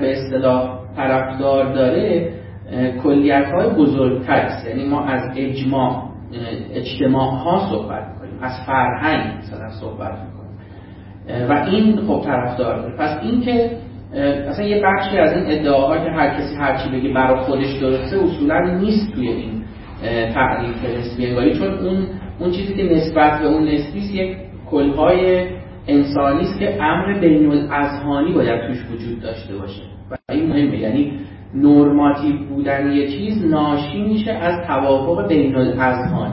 به 0.00 0.12
اصطلاح 0.12 0.79
طرفدار 0.96 1.72
داره 1.72 2.32
کلیت 3.02 3.46
های 3.46 3.68
بزرگتر 3.68 4.32
است. 4.32 4.66
یعنی 4.66 4.84
ما 4.84 5.04
از 5.04 5.22
اجماع 5.36 6.02
اجتماع 6.74 7.34
ها 7.34 7.68
صحبت 7.70 8.04
می‌کنیم 8.08 8.42
از 8.42 8.52
فرهنگ 8.66 9.38
مثلا 9.38 9.70
صحبت 9.80 10.12
می‌کنیم. 10.12 10.40
و 11.48 11.66
این 11.70 11.96
خب 11.96 12.22
طرفدار 12.24 12.78
داره. 12.78 12.96
پس 12.96 13.18
این 13.22 13.40
که 13.40 13.70
اصلا 14.48 14.64
یه 14.64 14.82
بخشی 14.84 15.18
از 15.18 15.32
این 15.32 15.44
ادعاها 15.46 15.98
که 15.98 16.10
هر 16.10 16.34
کسی 16.34 16.56
هر 16.56 16.76
چی 16.76 16.90
بگه 16.90 17.14
برای 17.14 17.40
خودش 17.40 17.72
درسته 17.80 18.18
اصولا 18.24 18.60
نیست 18.60 19.14
توی 19.14 19.28
این 19.28 19.62
تعریف 20.34 20.98
نسبی 20.98 21.26
انگاری. 21.26 21.54
چون 21.58 21.78
اون 21.78 22.06
اون 22.40 22.50
چیزی 22.50 22.74
که 22.74 22.82
نسبت 22.82 23.40
به 23.40 23.46
اون 23.46 23.68
نسبی 23.68 24.00
یک 24.00 24.36
کلهای 24.70 25.46
انسانی 25.88 26.40
است 26.40 26.58
که 26.58 26.82
امر 26.82 27.20
بین 27.20 27.50
الاذهانی 27.52 28.32
باید 28.32 28.60
توش 28.66 28.78
وجود 28.92 29.20
داشته 29.20 29.56
باشه. 29.56 29.82
این 30.30 30.48
مهمه. 30.48 30.78
یعنی 30.78 31.12
نرماتیو 31.54 32.36
بودن 32.48 32.92
یه 32.92 33.08
چیز 33.08 33.46
ناشی 33.46 34.02
میشه 34.02 34.32
از 34.32 34.66
توافق 34.66 35.28
بین 35.28 35.56
الاذهان 35.56 36.32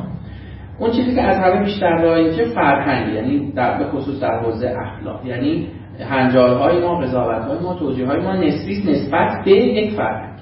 اون 0.80 0.92
چیزی 0.92 1.16
که 1.16 1.22
از 1.22 1.38
همه 1.38 1.64
بیشتر 1.64 2.02
رایجه 2.02 2.46
فرهنگ 2.46 3.14
یعنی 3.14 3.52
در 3.52 3.78
به 3.78 3.86
خصوص 3.86 4.22
در 4.22 4.40
حوزه 4.40 4.76
اخلاق. 4.80 5.26
یعنی 5.26 5.68
هنجارهای 6.00 6.82
ما 6.82 7.00
قضاوتهای 7.00 7.60
ما 7.60 7.74
توجیههای 7.74 8.20
ما 8.20 8.36
نسبی 8.36 8.92
نسبت 8.92 9.46
به 9.46 9.52
یک 9.52 9.94
فرهنگ. 9.94 10.40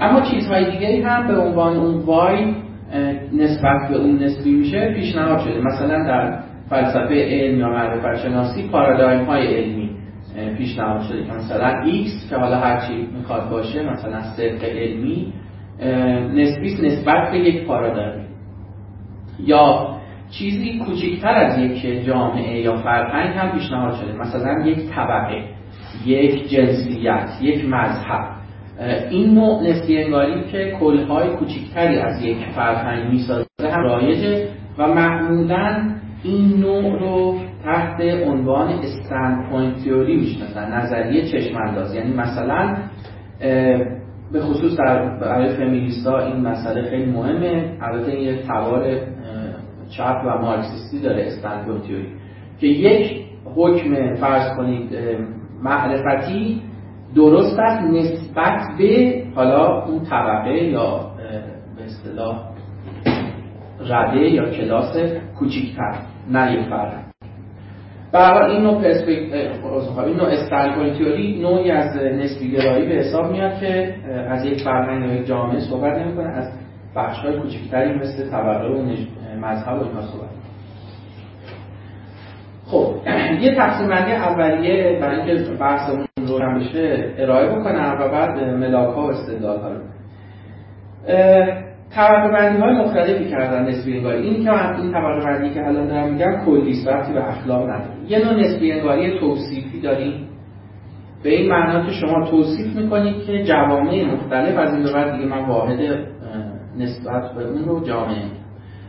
اما 0.00 0.20
چیزهای 0.20 0.70
دیگری 0.70 1.02
هم 1.02 1.28
به 1.28 1.38
عنوان 1.38 1.76
اون 1.76 1.98
وای 1.98 2.54
نسبت 3.32 3.88
به 3.90 3.96
اون 3.96 4.18
نسبی 4.22 4.50
میشه 4.50 4.94
پیشنهاد 4.94 5.38
شده. 5.38 5.60
مثلا 5.60 6.04
در 6.04 6.38
فلسفه 6.70 7.14
علم 7.14 7.58
یا 7.58 7.68
معرفت 7.68 8.22
شناسی 8.22 8.68
پارادایم 8.68 9.24
های 9.24 9.54
علمی. 9.54 9.77
پیشنهاد 10.58 11.02
شده 11.02 11.24
که 11.24 11.32
مثلا 11.32 11.82
X 11.84 12.30
که 12.30 12.36
حالا 12.36 12.58
هرچی 12.58 13.08
می‌خواد 13.18 13.50
باشه 13.50 13.82
مثلا 13.92 14.22
صدق 14.22 14.64
علمی 14.64 15.32
نسبی 16.34 16.86
نسبت 16.86 17.30
به 17.30 17.38
یک 17.38 17.66
پارادایم 17.66 18.24
یا 19.44 19.88
چیزی 20.30 20.78
کوچکتر 20.78 21.28
از 21.28 21.58
یک 21.58 22.04
جامعه 22.06 22.60
یا 22.60 22.76
فرهنگ 22.76 23.36
هم 23.36 23.58
پیشنهاد 23.58 23.94
شده. 23.94 24.12
مثلا 24.12 24.66
یک 24.66 24.90
طبقه 24.90 25.44
یک 26.06 26.48
جنسیت 26.48 27.28
یک 27.40 27.64
مذهب. 27.64 28.24
این 29.10 29.34
نوع 29.34 29.62
نسبی 29.62 29.98
انگاری 30.04 30.42
که 30.52 30.76
کلهای 30.80 31.28
کوچکتری 31.28 31.98
از 31.98 32.24
یک 32.24 32.38
فرهنگ 32.56 33.12
می‌سازه 33.12 33.46
هم 33.60 33.82
رایجه 33.82 34.48
و 34.78 34.86
معمولا 34.86 35.94
این 36.22 36.60
نوع 36.60 36.98
رو 37.00 37.34
تحت 37.64 38.00
عنوان 38.26 38.68
standpoint 38.68 39.76
theory 39.84 40.16
می‌شناسن 40.16 40.72
نظریه 40.72 41.24
چشم 41.32 41.56
انداز 41.56 41.94
یعنی 41.94 42.14
مثلا 42.14 42.76
به 44.32 44.40
خصوص 44.40 44.76
در 44.78 45.18
برای 45.18 45.48
فمینیستا 45.48 46.18
این 46.18 46.36
مسئله 46.36 46.90
خیلی 46.90 47.12
مهمه. 47.12 47.78
البته 47.80 48.20
یه 48.20 48.42
تبار 48.46 49.00
چپ 49.96 50.16
و 50.26 50.38
مارکسیستی 50.38 51.00
داره 51.02 51.26
standpoint 51.26 51.82
theory 51.82 52.08
که 52.60 52.66
یک 52.66 53.24
حکم 53.56 54.14
فرض 54.14 54.56
کنید 54.56 54.90
معرفتی 55.62 56.62
درست 57.14 57.58
است 57.58 57.82
نسبت 57.84 58.60
به 58.78 59.22
حالا 59.34 59.84
اون 59.84 60.00
طبقه 60.04 60.50
یا 60.50 61.10
به 61.76 61.84
اصطلاح 61.84 62.48
رده 63.80 64.18
یا 64.18 64.50
کلاس 64.50 64.96
کوچیکتر. 65.38 65.94
نه 66.30 66.52
یک 66.52 66.68
فرد 66.68 67.08
برای 68.12 68.52
این 68.52 68.62
نوع 68.62 68.82
پرسپکتیو 68.82 70.00
این 70.00 70.16
نوع 70.16 70.48
تئوری 70.48 71.40
نوعی 71.42 71.70
از 71.70 71.96
نسبی 71.96 72.50
گرایی 72.50 72.88
به 72.88 72.94
حساب 72.94 73.32
میاد 73.32 73.60
که 73.60 73.94
از 74.28 74.44
یک 74.44 74.62
فرهنگ 74.62 75.10
یا 75.10 75.22
جامعه 75.22 75.60
صحبت 75.60 75.98
نمی‌کنه 75.98 76.28
از 76.28 76.52
بخش 76.96 77.18
های 77.18 77.40
کوچکتری 77.40 77.94
مثل 77.94 78.30
طبقه 78.30 78.68
و 78.68 78.82
مذهب 79.40 79.78
و 79.78 79.84
اینها 79.84 80.02
صحبت 80.02 80.28
خب 82.66 82.94
یه 83.44 83.54
تقسیم 83.54 83.88
بندی 83.88 84.12
اولیه 84.12 84.98
برای 85.00 85.20
اینکه 85.20 85.50
بحثمون 85.50 86.06
روشن 86.16 86.58
بشه 86.58 87.14
ارائه 87.18 87.48
بکنم 87.48 87.96
و 88.00 88.08
بعد 88.08 88.44
ملاک 88.44 88.94
ها 88.94 89.06
و 89.06 89.10
استدلال 89.10 89.60
ها 89.60 89.68
رو 89.68 89.80
طبقه 91.90 92.28
بندی 92.28 92.62
های 92.62 92.74
مختلفی 92.74 93.30
کردن 93.30 93.68
نسبی 93.68 93.96
انگاری 93.96 94.22
این 94.22 94.44
که 94.44 94.50
من 94.50 94.76
این 94.76 94.92
طبقه 94.92 95.24
بندی 95.24 95.54
که 95.54 95.66
الان 95.66 95.86
دارم 95.86 96.12
میگم 96.12 96.44
کلی 96.44 96.84
وقتی 96.86 97.12
به 97.12 97.28
اخلاق 97.28 97.62
نداره 97.62 97.90
یه 98.08 98.18
نوع 98.18 98.40
نسبی 98.40 98.72
انگاری 98.72 99.20
توصیفی 99.20 99.80
داریم. 99.80 100.28
به 101.22 101.30
این 101.30 101.50
معنا 101.50 101.86
که 101.86 101.92
شما 101.92 102.30
توصیف 102.30 102.76
می‌کنید 102.76 103.26
که 103.26 103.44
جوامع 103.44 104.04
مختلف 104.04 104.58
از 104.58 104.74
این 104.74 104.92
بعد 104.94 105.12
دیگه 105.12 105.26
من 105.26 105.44
واحد 105.44 105.80
نسبت 106.78 107.34
به 107.34 107.44
اون 107.44 107.64
رو 107.64 107.84
جامعه 107.84 108.22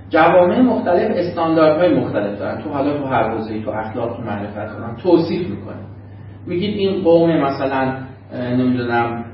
جوامع 0.09 0.61
مختلف 0.61 1.11
استانداردهای 1.15 1.99
مختلف 1.99 2.39
دارن. 2.39 2.61
تو 2.61 2.69
حالا 2.69 2.97
تو 2.97 3.05
هر 3.05 3.29
حوزه‌ای 3.29 3.63
تو 3.63 3.71
اخلاق 3.71 4.17
تو 4.17 4.23
معرفت 4.23 4.55
دارن. 4.55 4.95
توصیف 4.95 5.49
می‌کنه 5.49 5.81
میگید 6.47 6.77
این 6.77 7.03
قوم 7.03 7.41
مثلا 7.41 7.93
نمی‌دونم 8.33 9.25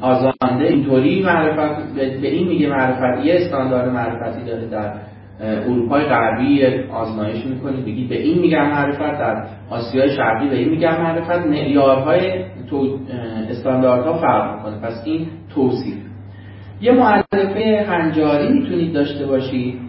آزانده 0.00 0.64
اینطوری 0.64 1.22
معرفت 1.22 1.94
به 1.94 2.28
این 2.28 2.48
میگه 2.48 2.68
معرفت 2.68 3.24
یه 3.24 3.34
استاندارد 3.34 3.88
معرفتی 3.88 4.44
داره 4.44 4.66
در 4.66 4.92
اروپای 5.40 6.04
غربی 6.04 6.66
آزمایش 6.92 7.46
می‌کنید 7.46 7.84
بگید 7.84 8.08
به 8.08 8.22
این 8.22 8.38
میگم 8.38 8.70
معرفت 8.70 9.18
در 9.18 9.44
آسیای 9.70 10.16
شرقی 10.16 10.48
به 10.48 10.56
این 10.56 10.68
میگم 10.68 11.02
معرفت 11.02 11.46
معیارهای 11.46 12.44
تو 12.70 12.98
استانداردها 13.50 14.18
فرق 14.18 14.56
می‌کنه. 14.56 14.80
پس 14.80 15.02
این 15.04 15.26
توصیف. 15.54 15.96
یه 16.80 16.92
معرفه 16.92 17.86
هنجاری 17.88 18.52
می‌تونید 18.52 18.94
داشته 18.94 19.26
باشید 19.26 19.80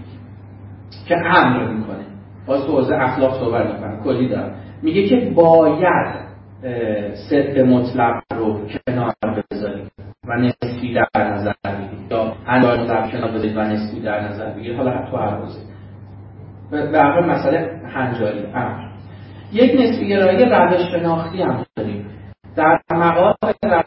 که 1.07 1.15
امر 1.15 1.67
می‌کنه. 1.67 2.05
باز 2.47 2.65
تو 2.65 2.93
اخلاق 2.93 3.39
صحبت 3.39 3.65
می‌کنه 3.73 4.03
کلی 4.03 4.29
دارم 4.29 4.55
میگه 4.83 5.07
که 5.07 5.31
باید 5.35 6.31
صدق 7.29 7.59
مطلق 7.59 8.20
رو 8.41 8.67
کنار 8.87 9.13
بذارید 9.51 9.91
و 10.27 10.37
نسبی 10.37 10.93
در 10.93 11.31
نظر 11.33 11.53
بگیرید. 11.65 12.11
یا 12.11 12.33
اندار 12.47 12.79
مطلق 12.79 13.11
کنار 13.11 13.31
بذارید 13.31 13.57
و 13.57 13.61
نسبی 13.61 14.01
در 14.01 14.21
نظر 14.21 14.53
بگیرید. 14.53 14.77
حالا 14.77 15.11
تو 15.11 15.17
هر 15.17 15.35
حوزه 15.35 15.59
به 16.71 16.99
هر 16.99 17.25
مسئله 17.25 17.81
هنجاری 17.93 18.45
امر. 18.45 18.91
یک 19.51 19.81
نسبی 19.81 20.07
گرایی 20.07 20.45
روش 20.45 20.81
شناختی 20.91 21.41
هم 21.41 21.65
داریم. 21.75 22.05
در 22.55 22.79
مقام 22.91 23.35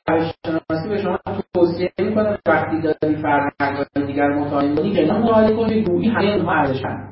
روش 0.08 0.32
شناسی 0.46 0.88
به 0.88 1.02
شما 1.02 1.18
توصیه 1.54 1.90
می‌کنه 1.98 2.38
وقتی 2.46 2.80
داری 2.80 3.16
فرهنگ 3.16 4.06
دیگر 4.06 4.28
مطالعه 4.28 5.06
که 5.06 5.12
مطالعه 5.12 5.56
کنی 5.56 5.82
گویی 5.82 6.08
همه 6.08 6.24
اونها 6.24 6.52
ارزشن 6.52 7.08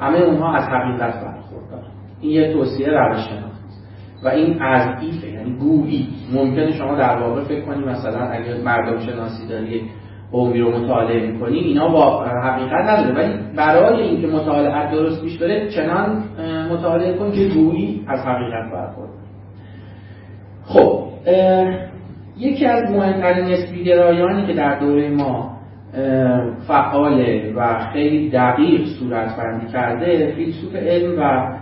همه 0.00 0.18
اونها 0.18 0.54
از 0.54 0.68
حقیقت 0.68 1.14
برخوردار. 1.14 1.84
این 2.20 2.30
یه 2.30 2.52
توصیه 2.52 2.88
روش 2.88 3.28
و 4.24 4.28
این 4.28 4.62
از 4.62 5.02
ایفه 5.02 5.28
یعنی 5.28 5.52
گویی. 5.58 6.08
ممکنه 6.34 6.72
شما 6.72 6.94
در 6.94 7.16
واقع 7.16 7.44
فکر 7.44 7.60
کنی 7.60 7.84
مثلا 7.84 8.20
اگر 8.20 8.56
مردم 8.64 8.98
شناسی 8.98 9.48
داری 9.48 9.82
قومی 10.32 10.60
رو 10.60 10.78
مطالعه 10.78 11.30
می‌کنی 11.30 11.58
اینا 11.58 11.88
با 11.88 12.24
حقیقت 12.24 12.84
نداره. 12.84 13.14
ولی 13.14 13.34
برای 13.56 14.02
اینکه 14.02 14.26
مطالعه 14.26 14.90
درست 14.92 15.22
پیش 15.22 15.38
بره 15.38 15.68
چنان 15.68 16.22
مطالعه 16.72 17.14
کن 17.14 17.32
که 17.32 17.48
گویی 17.48 18.04
از 18.08 18.20
حقیقت 18.20 18.72
برخورد 18.72 19.10
خب 20.64 21.04
یکی 22.38 22.66
از 22.66 22.90
مهمترین 22.90 23.44
نسبیگرایانی 23.44 24.46
که 24.46 24.52
در 24.52 24.78
دوره 24.78 25.08
ما 25.08 25.54
فعاله 26.68 27.52
و 27.56 27.78
خیلی 27.92 28.30
دقیق 28.30 28.86
صورت 28.98 29.36
بندی 29.36 29.66
کرده 29.66 30.32
فیلسوف 30.36 30.76
علم 30.76 31.18
و 31.18 31.52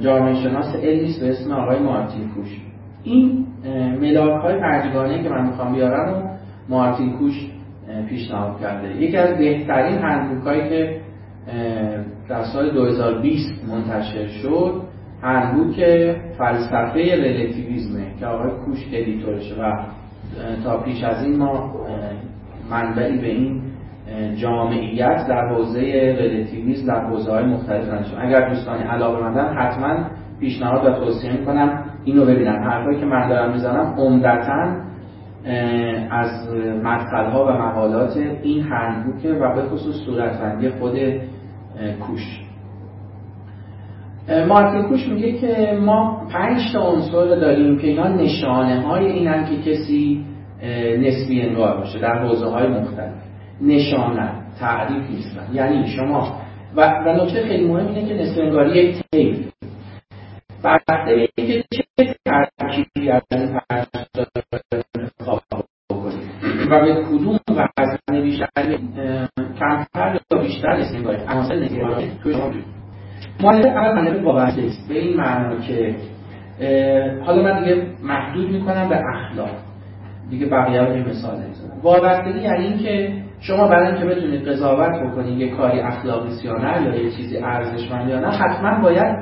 جامعه 0.00 0.34
شناس 0.34 0.74
علمی 0.74 1.14
به 1.20 1.30
اسم 1.30 1.52
آقای 1.52 1.78
مارتین 1.78 2.28
کوش. 2.28 2.60
این 3.04 3.46
ملاک 4.00 4.42
های 4.42 4.60
پنجگانه 4.60 5.22
که 5.22 5.28
من 5.28 5.46
می‌خوام 5.46 5.74
بیارم 5.74 6.12
و 6.12 6.22
مارتین 6.68 7.12
کوش 7.12 7.50
پیشنهاد 8.08 8.60
کرده. 8.60 9.02
یکی 9.02 9.16
از 9.16 9.38
بهترین 9.38 9.98
هندبوک 9.98 10.46
هایی 10.46 10.68
که 10.68 11.00
در 12.28 12.44
سال 12.44 12.70
2020 12.70 13.68
منتشر 13.68 14.26
شد 14.26 14.82
هندبوک 15.22 15.76
فلسفه 16.38 17.16
رلاتیویزمه 17.16 18.06
که 18.20 18.26
آقای 18.26 18.50
کوش 18.50 18.86
ادیتورشه 18.92 19.54
و 19.62 19.82
تا 20.64 20.76
پیش 20.76 21.04
از 21.04 21.24
این 21.24 21.36
ما 21.36 21.74
منبعی 22.70 23.18
به 23.18 23.26
این 23.26 23.62
جامعیت 24.36 25.26
در 25.28 25.48
حوزه 25.48 25.80
رلاتیویسم 26.18 26.86
در 26.86 27.06
حوزه 27.06 27.32
های 27.32 27.44
مختلف 27.44 27.92
نداشتم 27.92 28.16
اگر 28.20 28.48
دوستانی 28.48 28.82
علاقه 28.82 29.22
مندن 29.22 29.54
حتما 29.54 30.10
پیشنهاد 30.40 30.86
و 30.86 30.90
توصیه 30.90 31.32
می‌کنم 31.32 31.84
اینو 32.04 32.24
ببینن. 32.24 32.62
حرفایی 32.62 33.00
که 33.00 33.06
من 33.06 33.28
دارم 33.28 33.52
می‌زنم 33.52 33.94
عمدتا 33.98 34.76
از 36.10 36.54
مدخل 36.82 37.30
ها 37.30 37.46
و 37.46 37.50
مقالات 37.50 38.16
این 38.42 38.62
هندبوکه 38.62 39.32
و 39.32 39.54
به 39.54 39.62
خصوص 39.62 39.94
صورتبندی 40.06 40.68
خود 40.68 40.92
کوش. 42.00 42.42
مارتین 44.48 44.82
کوش 44.82 45.08
میگه 45.08 45.32
که 45.32 45.78
ما 45.84 46.26
پنج 46.32 46.58
تا 46.72 46.80
عنصر 46.80 47.36
داریم 47.36 47.78
که 47.78 47.86
اینا 47.86 48.08
نشانه 48.08 48.80
های 48.80 49.06
اینن 49.06 49.44
که 49.44 49.70
کسی 49.70 50.24
نسبی 50.98 51.42
انگار 51.42 51.76
باشه 51.76 51.98
در 51.98 52.18
حوزه 52.18 52.46
های 52.46 52.66
مختلف. 52.66 53.25
نشانه 53.60 54.30
تعریف 54.60 55.10
نیستن 55.10 55.48
یعنی 55.52 55.86
شما 55.86 56.40
و, 56.76 56.80
و 57.06 57.24
نکته 57.24 57.42
خیلی 57.42 57.68
مهم 57.68 57.86
اینه 57.86 58.08
که 58.08 58.14
نسبی 58.14 58.40
انگاری 58.40 58.78
یک 58.78 59.02
تیف 59.12 59.52
بحثه 60.64 61.28
که 61.36 61.64
چه 61.70 62.14
ترکیبی 62.24 63.10
از 63.10 63.22
این 63.30 63.60
و 66.70 66.80
به 66.80 66.94
کدوم 66.94 67.38
وزن 67.48 68.22
بیشتر 68.22 68.78
کمتر 69.58 70.20
یا 70.32 70.38
بیشتر 70.38 70.76
نسبی 70.76 70.96
انگاری 70.96 71.22
عناصر 71.22 71.54
انگاری 71.54 72.10
توی 72.22 72.34
شما 72.34 72.52
مؤلف 73.40 73.66
اول 73.66 74.00
مطلب 74.00 74.24
وابسته 74.24 74.62
است. 74.62 74.88
به 74.88 74.98
این 74.98 75.16
معنا 75.16 75.60
که 75.60 75.96
حالا 77.24 77.42
من 77.42 77.64
دیگه 77.64 77.86
محدود 78.02 78.50
می‌کنم 78.50 78.88
به 78.88 79.00
اخلاق. 79.14 79.50
دیگه 80.30 80.46
بقیه 80.46 80.80
رو 80.80 81.08
مثال 81.08 81.34
نمی‌زنم. 81.34 81.80
وابستگی 81.82 82.40
یعنی 82.40 82.64
اینکه 82.66 83.12
شما 83.40 83.68
برای 83.68 83.86
اینکه 83.86 84.04
بتونید 84.04 84.48
قضاوت 84.48 85.02
بکنید 85.02 85.38
یه 85.38 85.50
کاری 85.56 85.80
اخلاقی 85.80 86.28
یا 86.44 86.52
نه 86.52 86.82
یا 86.86 87.02
یه 87.02 87.10
چیزی 87.10 87.38
ارزشمند 87.38 88.08
یا 88.08 88.20
نه 88.20 88.28
حتما 88.28 88.82
باید 88.82 89.16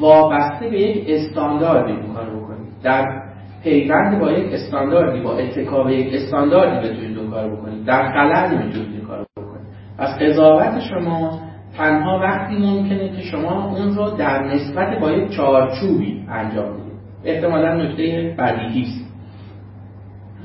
وابسته 0.00 0.68
به 0.68 0.80
یک 0.80 1.04
استانداردی 1.08 1.92
این 1.92 2.14
کار 2.14 2.30
بکنید. 2.36 2.68
در 2.82 3.22
پیوند 3.62 4.20
با 4.20 4.32
یک 4.32 4.52
استانداردی 4.52 5.20
با 5.20 5.38
اتکا 5.38 5.90
یک 5.90 6.14
استانداردی 6.14 6.88
بتونید 6.88 7.18
اون 7.18 7.30
کار 7.30 7.56
بکنید. 7.56 7.84
در 7.84 8.12
خلل 8.12 8.58
نمی‌تونید 8.58 8.88
این 8.88 9.06
کار 9.06 9.26
بکنید. 9.36 9.66
پس 9.98 10.18
قضاوت 10.18 10.80
شما 10.80 11.40
تنها 11.76 12.18
وقتی 12.18 12.56
ممکنه 12.56 13.08
که 13.08 13.22
شما 13.22 13.64
اون 13.64 13.94
رو 13.94 14.10
در 14.10 14.42
نسبت 14.42 14.98
با 15.00 15.12
یک 15.12 15.30
چارچوبی 15.30 16.26
انجام 16.28 16.72
بدید. 16.72 16.94
احتمالا 17.24 17.74
نکته 17.74 18.34
بدیهی 18.38 18.82
است. 18.82 19.03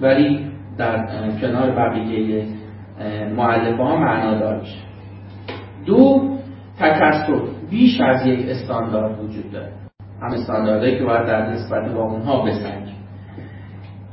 ولی 0.02 0.40
در 0.78 1.08
کنار 1.42 1.72
بقیه 1.72 2.46
معلفه 3.36 3.84
ها 3.84 3.98
معنادار 3.98 4.60
میشه 4.60 4.80
دو 5.86 6.30
تکسر 6.80 7.42
بیش 7.70 8.02
از 8.02 8.26
یک 8.28 8.50
استاندارد 8.50 9.20
وجود 9.24 9.52
داره. 9.52 9.72
هم 10.22 10.32
استانداردهایی 10.32 10.98
که 10.98 11.04
باید 11.04 11.26
در 11.26 11.50
نسبت 11.50 11.92
با 11.92 12.04
اونها 12.04 12.46
بسنجیم. 12.46 12.96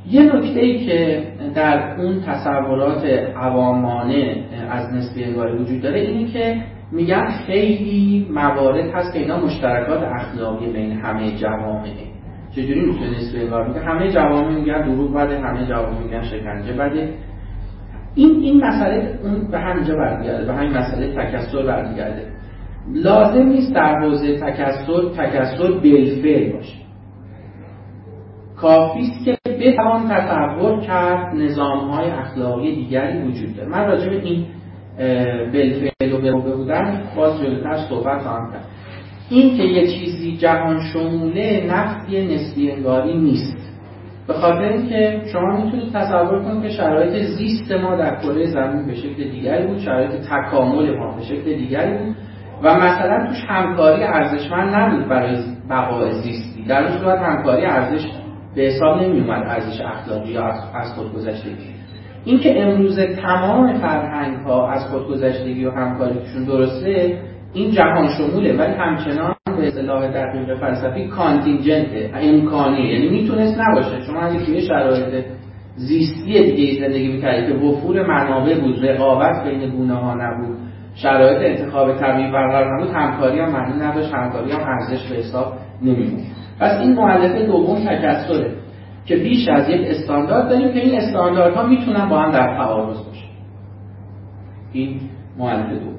یه 0.09 0.21
نکته 0.35 0.59
ای 0.59 0.85
که 0.85 1.27
در 1.55 1.95
اون 2.01 2.21
تصورات 2.21 3.05
عوامانه 3.35 4.43
از 4.69 4.93
نسبی 4.93 5.23
انگاری 5.23 5.57
وجود 5.57 5.81
داره 5.81 5.99
اینه 5.99 6.31
که 6.31 6.63
میگن 6.91 7.27
خیلی 7.47 8.27
موارد 8.33 8.89
هست 8.93 9.13
که 9.13 9.19
اینا 9.19 9.45
مشترکات 9.45 10.03
اخلاقی 10.03 10.65
بین 10.65 10.91
همه 10.91 11.31
جوامعه. 11.31 12.16
چجوری 12.57 12.85
می‌تونه 12.85 13.43
انگار 13.43 13.67
میگه 13.67 13.79
همه 13.79 14.11
جوامع 14.11 14.55
میگن 14.55 14.81
دروغ 14.81 15.13
بده 15.13 15.39
همه 15.39 15.65
جوامع 15.65 16.03
میگن 16.03 16.23
شکنجه 16.23 16.73
بده. 16.73 17.13
این 18.15 18.29
این 18.29 18.65
مسئله 18.65 19.19
اون 19.23 19.51
به 19.51 19.59
همینجا 19.59 19.95
برمیگرده 19.95 20.45
به 20.45 20.53
همین 20.53 20.77
مسئله 20.77 21.15
تکسر 21.15 21.65
برمیگرده. 21.65 22.27
لازم 22.93 23.43
نیست 23.43 23.75
در 23.75 23.99
حوزه 23.99 24.35
تکسر 24.35 25.09
تکسر 25.17 25.71
بالفعل 25.71 26.53
باشه. 26.53 26.77
کافی 28.55 28.99
است 28.99 29.25
که 29.25 29.37
بتوان 29.45 30.07
تصور 30.09 30.81
کرد 30.81 31.35
نظام 31.35 31.79
های 31.89 32.09
اخلاقی 32.09 32.75
دیگری 32.75 33.21
وجود 33.21 33.55
داره. 33.55 33.69
من 33.69 33.87
راجع 33.87 34.09
به 34.09 34.21
این 34.23 34.45
بالفعل 35.53 36.13
و 36.13 36.21
به 36.21 36.55
بودن 36.55 37.03
باز 37.15 37.41
جلوتر 37.41 37.77
صحبت 37.89 38.21
خواهم 38.21 38.51
کرد. 38.51 38.65
این 39.29 39.57
که 39.57 39.63
یه 39.63 39.87
چیزی 39.87 40.37
جهان 40.37 40.79
شموله 40.93 41.65
نفی 41.69 42.35
نسبی 42.35 42.71
انگاری 42.71 43.17
نیست. 43.17 43.57
به 44.27 44.33
خاطر 44.33 44.63
اینکه 44.63 45.21
شما 45.33 45.63
می‌تونید 45.63 45.93
تصور 45.93 46.43
کنید 46.43 46.63
که 46.63 46.69
شرایط 46.69 47.23
زیست 47.23 47.71
ما 47.71 47.95
در 47.95 48.15
کره 48.15 48.45
زمین 48.45 48.87
به 48.87 48.95
شکل 48.95 49.29
دیگری 49.31 49.67
بود 49.67 49.79
شرایط 49.79 50.11
تکامل 50.11 50.97
ما 50.97 51.15
به 51.15 51.23
شکل 51.23 51.43
دیگری 51.57 51.97
بود 51.97 52.15
و 52.63 52.75
مثلا 52.75 53.27
توش 53.27 53.43
همکاری 53.47 54.03
ارزشمند 54.03 54.75
نبود 54.75 55.09
برای 55.09 55.37
بقای 55.69 56.11
زیستی. 56.11 56.63
در 56.67 56.83
اون 56.83 56.97
صورت 56.99 57.19
همکاری 57.19 57.65
ارزش 57.65 58.07
به 58.55 58.61
حساب 58.61 59.01
نمی 59.01 59.19
اومد 59.19 59.43
ارزش 59.47 59.81
اخلاقی 59.81 60.31
یا 60.31 60.45
از 60.73 60.93
خودگذشتگی. 60.95 61.77
اینکه 62.25 62.63
امروز 62.63 62.99
تمام 62.99 63.73
فرهنگ 63.73 64.37
ها 64.37 64.71
از 64.71 64.85
خودگذشتگی 64.85 65.65
و 65.65 65.71
همکاریشون 65.71 66.43
درسته 66.43 67.21
این 67.57 67.71
جهان 67.71 68.07
شموله 68.17 68.57
ولی 68.57 68.73
همچنان 68.73 69.35
به 69.45 69.67
اصطلاح 69.67 70.07
دقیق 70.07 70.59
فلسفی 70.59 71.07
کانتینجنت 71.07 71.87
امکانی 72.13 72.81
یعنی 72.81 73.09
می‌تونست 73.09 73.57
نباشه. 73.59 74.01
شما 74.07 74.19
اگه 74.19 74.45
توی 74.45 74.61
شرایط 74.61 75.25
زیستی 75.75 76.51
دیگه 76.51 76.87
زندگی 76.87 77.07
می‌کردید 77.07 77.47
که 77.49 77.65
وفور 77.65 78.07
منابع 78.07 78.59
بود 78.59 78.85
رقابت 78.85 79.43
بین 79.43 79.69
گونه 79.69 79.93
ها 79.93 80.13
نبود 80.13 80.57
شرایط 80.95 81.59
انتخاب 81.59 81.93
طبیعی 81.93 82.31
برقرار 82.31 82.75
نبود 82.75 82.95
همکاری 82.95 83.39
هم 83.39 83.51
معنی 83.51 83.79
نداشت 83.79 84.13
همکاری 84.13 84.51
هم 84.51 84.61
ارزش 84.63 85.07
به 85.09 85.15
حساب 85.15 85.53
نمیمون 85.81 86.23
پس 86.59 86.79
این 86.81 86.93
معلفه 86.93 87.45
دوم 87.45 87.79
تکثره 87.85 88.51
که 89.05 89.15
بیش 89.15 89.47
از 89.47 89.69
یک 89.69 89.81
استاندارد 89.87 90.49
داریم 90.49 90.73
که 90.73 90.79
این 90.79 90.95
استانداردها 90.95 91.67
می‌تونن 91.67 92.09
با 92.09 92.19
هم 92.19 92.31
در 92.31 92.57
تعارض 92.57 92.97
باشه. 92.97 93.27
این 94.73 94.99
معلفه 95.37 95.75
دوم. 95.75 95.96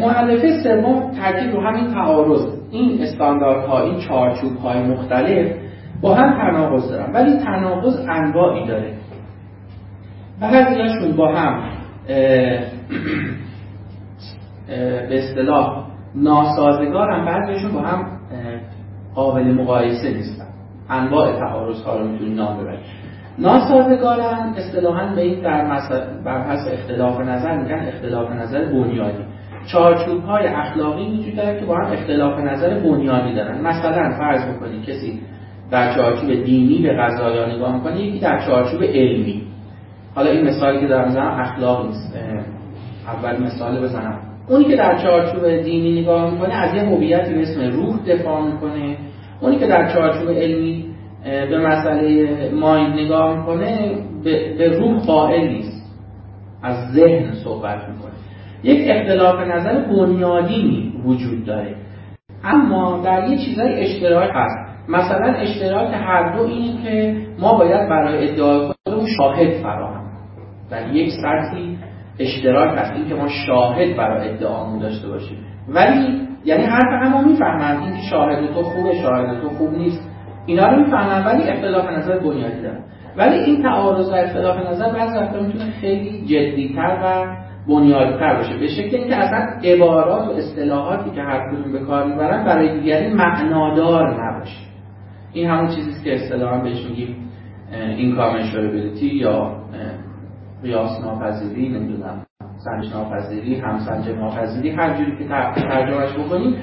معلفه 0.00 0.62
سوم 0.62 1.10
تاکید 1.10 1.52
رو 1.52 1.60
همین 1.60 1.94
تعارض. 1.94 2.46
این 2.70 3.02
استانداردها 3.02 3.82
این 3.82 3.98
چارچوب 3.98 4.56
های 4.56 4.82
مختلف 4.82 5.52
با 6.00 6.14
هم 6.14 6.32
تناقض 6.32 6.90
دارن 6.90 7.12
ولی 7.12 7.36
تناقض 7.36 7.96
انواعی 8.08 8.66
داره. 8.66 8.92
بعضیاشون 10.40 11.16
با 11.16 11.34
هم 11.34 11.62
به 15.08 15.18
اصطلاح 15.18 15.84
ناسازگارن 16.14 17.24
بعضیشون 17.24 17.72
با 17.72 17.80
هم 17.80 18.06
قابل 19.14 19.54
مقایسه 19.54 20.10
نیستن. 20.10 20.46
انواع 20.90 21.38
تعارض 21.38 21.82
ها 21.82 21.98
رو 21.98 22.08
می‌تونی 22.08 22.34
نام 22.34 22.60
ببرید 22.60 22.80
ناسازگارن 23.38 24.54
اصطلاحا 24.56 25.14
به 25.14 25.20
این 25.20 25.40
در 25.40 25.64
بحث 26.24 26.68
اختلاف 26.72 27.20
نظر 27.20 27.56
میگن 27.56 27.88
اختلاف 27.88 28.30
نظر 28.30 28.64
بنیادی. 28.64 29.24
چارچوب 29.66 30.24
های 30.24 30.46
اخلاقی 30.46 31.04
وجود 31.04 31.36
داره 31.36 31.60
که 31.60 31.66
با 31.66 31.76
هم 31.76 31.92
اختلاف 31.92 32.40
نظر 32.40 32.80
بنیادی 32.80 33.34
دارن. 33.34 33.60
مثلا 33.60 34.18
فرض 34.18 34.54
بکنید 34.54 34.84
کسی 34.84 35.20
در 35.70 35.94
چارچوب 35.94 36.44
دینی 36.44 36.82
به 36.82 36.92
قضایا 36.92 37.56
نگاه 37.56 37.74
می‌کنه 37.74 38.00
یکی 38.00 38.18
در 38.18 38.46
چارچوب 38.46 38.82
علمی. 38.82 39.42
حالا 40.14 40.30
این 40.30 40.46
مثالی 40.46 40.80
که 40.80 40.86
دارم 40.86 41.06
می‌زنم 41.06 41.40
اخلاق 41.40 41.86
نیست. 41.86 42.18
اول 43.06 43.42
مثال 43.42 43.80
بزنم. 43.80 44.18
اونی 44.48 44.64
که 44.64 44.76
در 44.76 45.02
چارچوب 45.02 45.48
دینی 45.48 46.00
نگاه 46.00 46.30
می‌کنه 46.30 46.54
از 46.54 46.74
یه 46.74 46.82
هویتی 46.82 47.34
به 47.34 47.42
اسم 47.42 47.60
روح 47.60 47.98
دفاع 48.06 48.44
می‌کنه. 48.44 48.96
اونی 49.40 49.58
که 49.58 49.66
در 49.66 49.92
چارچوب 49.92 50.30
علمی 50.30 50.84
به 51.24 51.58
مسئله 51.58 52.50
مایند 52.54 53.00
نگاه 53.00 53.36
می‌کنه 53.36 53.94
به 54.58 54.78
روح 54.78 54.98
قائل 55.06 55.48
نیست. 55.48 55.84
از 56.62 56.92
ذهن 56.92 57.32
صحبت 57.44 57.78
می‌کنه. 57.88 58.03
یک 58.64 58.86
اختلاف 58.90 59.40
نظر 59.40 59.80
بنیادی 59.80 60.92
وجود 61.04 61.44
داره. 61.44 61.76
اما 62.44 63.02
در 63.04 63.28
یه 63.28 63.38
چیزای 63.38 63.80
اشتراک 63.80 64.30
هست. 64.34 64.88
مثلا 64.88 65.34
اشتراک 65.34 65.88
هر 65.92 66.36
دو 66.36 66.42
این 66.42 66.82
که 66.82 67.16
ما 67.38 67.58
باید 67.58 67.88
برای 67.88 68.28
ادعای 68.28 68.72
خودمون 68.84 69.06
شاهد 69.18 69.62
فراهم. 69.62 70.04
در 70.70 70.94
یک 70.94 71.12
سطحی 71.22 71.78
اشتراک 72.18 72.78
هست. 72.78 72.92
این 72.92 73.08
که 73.08 73.14
ما 73.14 73.28
شاهد 73.46 73.96
برای 73.96 74.28
ادعامون 74.28 74.78
داشته 74.78 75.08
باشیم. 75.08 75.38
ولی 75.68 76.20
یعنی 76.44 76.64
حرف 76.64 77.02
همه 77.02 77.28
می‌فهمن. 77.28 77.82
این 77.82 77.92
که 77.92 78.02
شاهد 78.10 78.54
تو 78.54 78.62
خوبه 78.62 78.94
شاهد 79.02 79.40
تو 79.40 79.48
خوب 79.48 79.70
نیست. 79.70 80.10
اینا 80.46 80.68
رو 80.68 80.80
می‌فهمن 80.80 81.24
ولی 81.24 81.42
اختلاف 81.42 81.90
نظر 81.90 82.18
بنیادی 82.18 82.62
دارن. 82.62 82.84
ولی 83.16 83.34
این 83.34 83.62
تعارض 83.62 84.08
و 84.10 84.14
اختلاف 84.14 84.56
نظر 84.56 84.92
بعضی 84.92 85.18
وقتا 85.18 85.40
می‌تونه 85.40 85.70
خیلی 85.80 86.26
جدیتر 86.26 86.98
و 87.04 87.26
بنیادتر 87.68 88.36
باشه. 88.36 88.58
به 88.58 88.68
شکل 88.68 88.96
اینکه 88.96 89.16
اصلا 89.16 89.38
عبارات 89.64 90.28
و 90.28 90.30
اصطلاحاتی 90.30 91.10
که 91.10 91.22
هر 91.22 91.50
کدوم 91.50 91.72
به 91.72 91.78
کار 91.78 92.06
می‌برن 92.06 92.44
برای 92.44 92.80
دیگری 92.80 93.14
معنادار 93.14 94.24
نباشه. 94.24 94.64
این 95.32 95.50
همون 95.50 95.74
چیزی 95.74 96.04
که 96.04 96.14
اصطلاحا 96.14 96.58
بهش 96.58 96.86
میگیم 96.86 97.16
اینکامنشوربیلیتی 97.96 99.06
یا 99.06 99.56
قیاس 100.62 101.00
ناپذیری 101.04 101.68
نمی‌دونم 101.68 102.26
سنج 102.64 102.94
ناپذیری 102.94 103.54
همسنج 103.54 104.08
ناپذیری 104.08 104.70
هر 104.70 104.96
جوری 104.96 105.18
که 105.18 105.24
ترجمهش 105.62 106.12
بکنیم. 106.12 106.54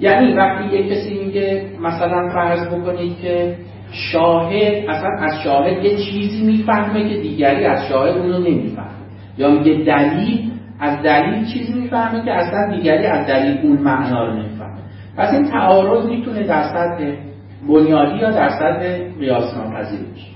یعنی 0.00 0.34
وقتی 0.34 0.76
یه 0.76 0.90
کسی 0.90 1.24
میگه 1.24 1.66
مثلا 1.80 2.28
فرض 2.28 2.74
بکنید 2.74 3.18
که 3.18 3.56
شاهد 3.92 4.88
اصلا 4.88 5.10
از 5.20 5.32
شاهد 5.44 5.84
یه 5.84 5.96
چیزی 5.96 6.46
می‌فهمه 6.46 7.08
که 7.08 7.20
دیگری 7.20 7.64
از 7.64 7.88
شاهد 7.88 8.16
اونو 8.16 8.38
نمی‌فهمه. 8.38 8.91
یا 9.38 9.50
میگه 9.50 9.84
دلیل 9.84 10.50
از 10.80 11.02
دلیل 11.02 11.44
چیزی 11.44 11.80
می‌فهمه 11.80 12.24
که 12.24 12.32
اصلا 12.32 12.76
دیگری 12.76 13.06
از 13.06 13.26
دلیل 13.26 13.58
اون 13.62 13.78
معنا 13.78 14.26
رو 14.26 14.32
نمی‌فهمه. 14.32 14.78
پس 15.16 15.32
این 15.32 15.50
تعارض 15.50 16.06
می‌تونه 16.06 16.42
در 16.42 16.62
سطح 16.62 17.12
بنیادی 17.68 18.18
یا 18.18 18.30
در 18.30 18.48
سطح 18.48 18.98
قیاس 19.18 19.56
ناپذیر 19.56 20.00
بشه 20.00 20.32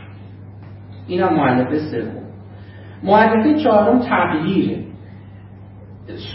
این 1.07 1.21
هم 1.21 1.35
معلفه 1.35 1.79
سوم. 1.79 2.23
معلفه 3.03 3.55
چهارم 3.55 3.99
تغییره. 3.99 4.79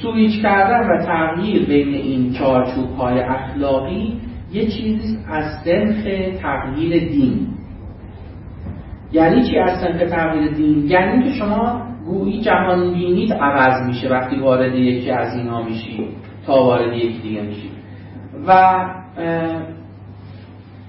سویچ 0.01 0.41
کردن 0.41 0.87
و 0.89 1.05
تغییر 1.05 1.65
بین 1.65 1.93
این 1.93 2.33
چارچوب 2.33 2.95
های 2.95 3.19
اخلاقی 3.19 4.21
یه 4.53 4.65
چیزی 4.65 5.17
از 5.29 5.43
سنخ 5.65 6.03
تغییر 6.41 7.09
دین. 7.09 7.47
یعنی 9.11 9.43
چی 9.43 9.57
از 9.57 9.79
سنخ 9.79 10.09
تغییر 10.09 10.51
دین؟ 10.51 10.87
یعنی 10.87 11.23
که 11.23 11.33
شما 11.33 11.90
گویی 12.11 12.41
جهان 12.41 12.93
بینیت 12.93 13.31
عوض 13.31 13.87
میشه 13.87 14.09
وقتی 14.09 14.35
وارد 14.35 14.75
یکی 14.75 15.11
از 15.11 15.37
اینا 15.37 15.63
میشی 15.63 16.07
تا 16.47 16.63
وارد 16.63 16.93
یکی 16.93 17.19
دیگه 17.23 17.41
میشی. 17.41 17.71
و 18.47 18.75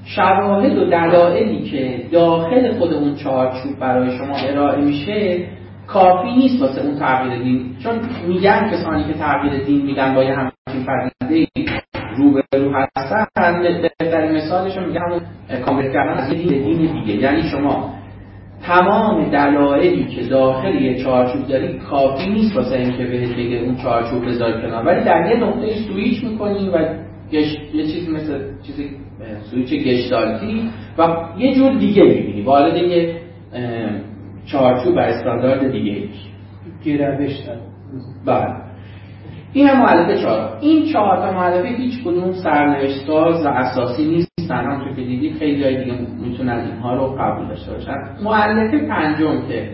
شواهد 0.04 0.78
و 0.78 0.84
دلایلی 0.84 1.70
که 1.70 2.08
داخل 2.12 2.78
خود 2.78 2.92
اون 2.92 3.14
چارچوب 3.14 3.78
برای 3.80 4.18
شما 4.18 4.36
ارائه 4.36 4.80
میشه 4.80 5.46
کافی 5.86 6.30
نیست 6.36 6.62
واسه 6.62 6.80
اون 6.80 6.98
تغییر 6.98 7.42
دین. 7.42 7.76
چون 7.82 8.00
میگن 8.28 8.70
کسانی 8.70 9.04
که 9.04 9.12
تغییر 9.12 9.64
دین 9.64 9.86
میدن 9.86 10.14
با 10.14 10.24
یه 10.24 10.34
همچین 10.34 10.86
پدیده 10.86 11.46
رو 12.16 12.32
به 12.32 12.58
رو 12.58 12.72
هستن. 12.96 13.26
بهترین 14.00 14.36
مثالشون 14.36 14.84
میگن 14.84 15.20
کامپیوتر 15.66 15.92
کردن 15.92 16.12
از 16.12 16.30
دین 16.30 16.92
دیگه. 16.92 17.14
یعنی 17.14 17.42
شما 17.42 18.01
تمام 18.62 19.30
دلایلی 19.30 20.04
که 20.04 20.22
داخل 20.22 20.74
یه 20.74 21.04
چارچوب 21.04 21.46
داری 21.46 21.78
کافی 21.78 22.30
نیست 22.30 22.56
واسه 22.56 22.76
اینکه 22.76 23.04
بهت 23.04 23.32
بگه 23.36 23.56
اون 23.56 23.76
چارچوب 23.76 24.26
بذار 24.26 24.60
کنار. 24.60 24.86
ولی 24.86 25.04
در 25.04 25.30
یه 25.30 25.36
نقطه 25.44 25.74
سویچ 25.88 26.24
می‌کنی 26.24 26.68
و 26.68 26.88
گش... 27.32 27.56
یه 27.74 27.86
چیزی 27.86 28.10
مثل 28.10 28.38
چیزی 28.66 28.90
سویچ 29.50 29.72
گشتالتی 29.72 30.70
و 30.98 31.16
یه 31.38 31.54
جور 31.54 31.72
دیگه 31.72 32.02
می‌بینی. 32.02 32.42
وارد 32.42 32.76
یه 32.76 33.14
چارچوب 34.46 34.96
و 34.96 34.98
استاندارد 34.98 35.72
دیگه 35.72 36.08
گرهش 36.84 37.40
بله. 38.26 38.71
این 39.52 39.68
هم 39.68 39.82
معلفه 39.82 40.22
چهار 40.22 40.58
این 40.60 40.92
چهار 40.92 41.16
تا 41.16 41.32
معلفه 41.32 41.68
هیچ 41.68 42.02
کدوم 42.04 42.32
سرنوشت 42.32 43.06
ساز 43.06 43.46
و 43.46 43.48
اساسی 43.48 44.04
نیستن 44.04 44.64
هم 44.64 44.84
که 44.84 45.02
دیدید 45.02 45.38
خیلی 45.38 45.62
جای 45.62 45.84
دیگه 45.84 45.96
می‌تونن 46.22 46.58
اینها 46.58 46.94
رو 46.94 47.16
قبول 47.18 47.48
داشته 47.48 47.72
باشن. 47.72 47.96
معلفه 48.24 48.88
پنجم 48.88 49.48
که 49.48 49.68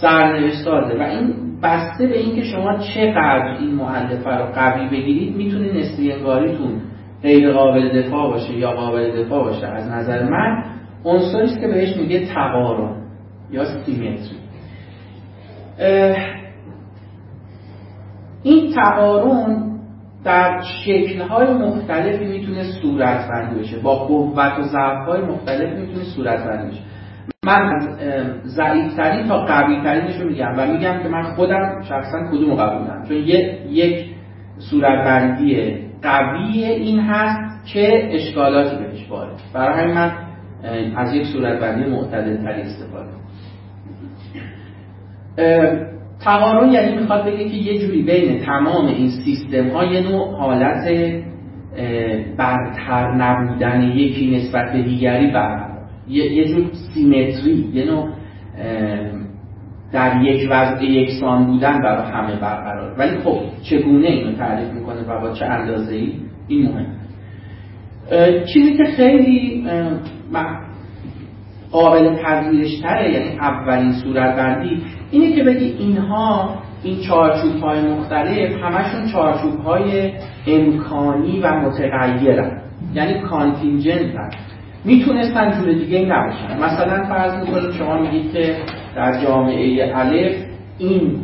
سرنوشت 0.00 0.64
سازه 0.64 0.98
و 0.98 1.02
این 1.02 1.34
بسته 1.62 2.06
به 2.06 2.18
اینکه 2.18 2.42
شما 2.42 2.78
چقدر 2.78 3.56
این 3.60 3.74
معلفه 3.74 4.30
رو 4.30 4.44
قوی 4.44 4.88
بگیرید 4.88 5.36
می‌تونه 5.36 5.78
نسبی 5.78 6.12
انگاریتون 6.12 6.80
غیر 7.22 7.52
قابل 7.52 8.02
دفاع 8.02 8.30
باشه 8.30 8.52
یا 8.52 8.72
قابل 8.72 9.22
دفاع 9.24 9.44
باشه. 9.44 9.66
از 9.66 9.90
نظر 9.90 10.22
من 10.22 10.64
عنصری 11.04 11.60
که 11.60 11.66
بهش 11.66 11.96
میگه 11.96 12.26
تقارن 12.26 12.96
یا 13.50 13.64
سیمتری. 13.64 14.42
این 18.42 18.74
تقارن 18.74 19.68
در 20.24 20.60
شکل‌های 20.84 21.54
مختلفی 21.54 22.24
می‌تونه 22.24 22.62
صورت 22.82 23.28
بندی 23.28 23.60
بشه. 23.60 23.78
با 23.78 23.94
قوت 23.94 24.58
و 24.58 24.62
ضعف‌های 24.62 25.20
مختلفی 25.22 25.80
می‌تونه 25.80 26.04
صورت 26.04 26.44
بندی 26.44 26.70
بشه. 26.70 26.80
من 27.44 27.80
ضعیفترین 28.44 29.28
تا 29.28 29.44
قویترینش 29.44 30.20
رو 30.20 30.28
میگم 30.28 30.54
و 30.58 30.66
میگم 30.66 31.02
که 31.02 31.08
من 31.08 31.22
خودم 31.22 31.80
شخصا 31.88 32.18
کدوم 32.32 32.50
رو 32.50 32.56
قبولم 32.56 33.04
چون 33.08 33.16
یک 33.16 34.06
صورتبندی 34.58 35.76
قوی 36.02 36.64
این 36.64 37.00
هست 37.00 37.72
که 37.72 38.08
اشکالاتی 38.14 38.76
بهش 38.76 39.10
وارد. 39.10 39.40
برای 39.54 39.80
همین 39.80 39.94
من 39.94 40.12
از 40.96 41.14
یک 41.14 41.26
صورتبندی 41.26 41.90
معتدل 41.90 42.36
تری 42.44 42.62
استفاده 42.62 43.10
تقارن 46.24 46.72
یعنی 46.72 46.96
می‌خواد 46.96 47.24
بگه 47.24 47.48
که 47.48 47.56
یه 47.56 47.78
جوری 47.78 48.02
بین 48.02 48.38
تمام 48.38 48.86
این 48.86 49.10
سیستم 49.24 49.68
ها 49.68 49.84
یه 49.84 50.00
نوع 50.00 50.36
حالت 50.36 50.84
برتر 52.36 53.14
نبودن 53.14 53.82
یکی 53.82 54.36
نسبت 54.36 54.72
به 54.72 54.82
دیگری 54.82 55.26
برقرار. 55.26 55.82
یه 56.08 56.48
جور 56.48 56.64
سیمتری 56.94 57.70
یه 57.74 57.84
نوع 57.84 58.08
در 59.92 60.22
یک 60.22 60.48
وضع 60.50 60.84
یکسان 60.84 61.46
بودن 61.46 61.78
برای 61.78 62.12
همه 62.12 62.36
برقرار. 62.36 62.94
ولی 62.98 63.18
خب 63.18 63.38
چگونه 63.62 64.08
اینو 64.08 64.32
تعریف 64.32 64.72
می‌کنه 64.72 65.02
و 65.08 65.20
با 65.20 65.32
چه 65.32 65.44
اندازه 65.44 65.94
ای 65.94 66.12
این 66.48 66.62
مهم. 66.62 66.86
چیزی 68.54 68.76
که 68.76 68.84
خیلی 68.84 69.64
قابل 71.72 72.16
پذیرش 72.16 72.80
تره 72.80 73.12
یعنی 73.12 73.38
اولین 73.38 73.92
صورت 73.92 74.36
بندی 74.36 74.82
اینه 75.10 75.36
که 75.36 75.44
بگی 75.44 75.64
اینها 75.64 76.48
این 76.82 77.00
چارچوب 77.00 77.60
های 77.62 77.80
مختلف 77.80 78.62
همشون 78.62 79.12
چارچوب 79.12 79.60
های 79.60 80.12
امکانی 80.46 81.40
و 81.40 81.54
متغیرن. 81.54 82.62
یعنی 82.94 83.20
کانتینجنت 83.20 84.14
هست 84.16 84.36
می‌تونستن 84.84 85.50
جور 85.50 85.72
دیگه 85.72 86.04
نباشن. 86.04 86.64
مثلا 86.64 87.04
فرض 87.04 87.34
می‌کنید 87.34 87.72
شما 87.72 87.98
میگید 87.98 88.32
که 88.32 88.56
در 88.96 89.24
جامعه 89.24 89.92
الف 89.96 90.34
این 90.78 91.18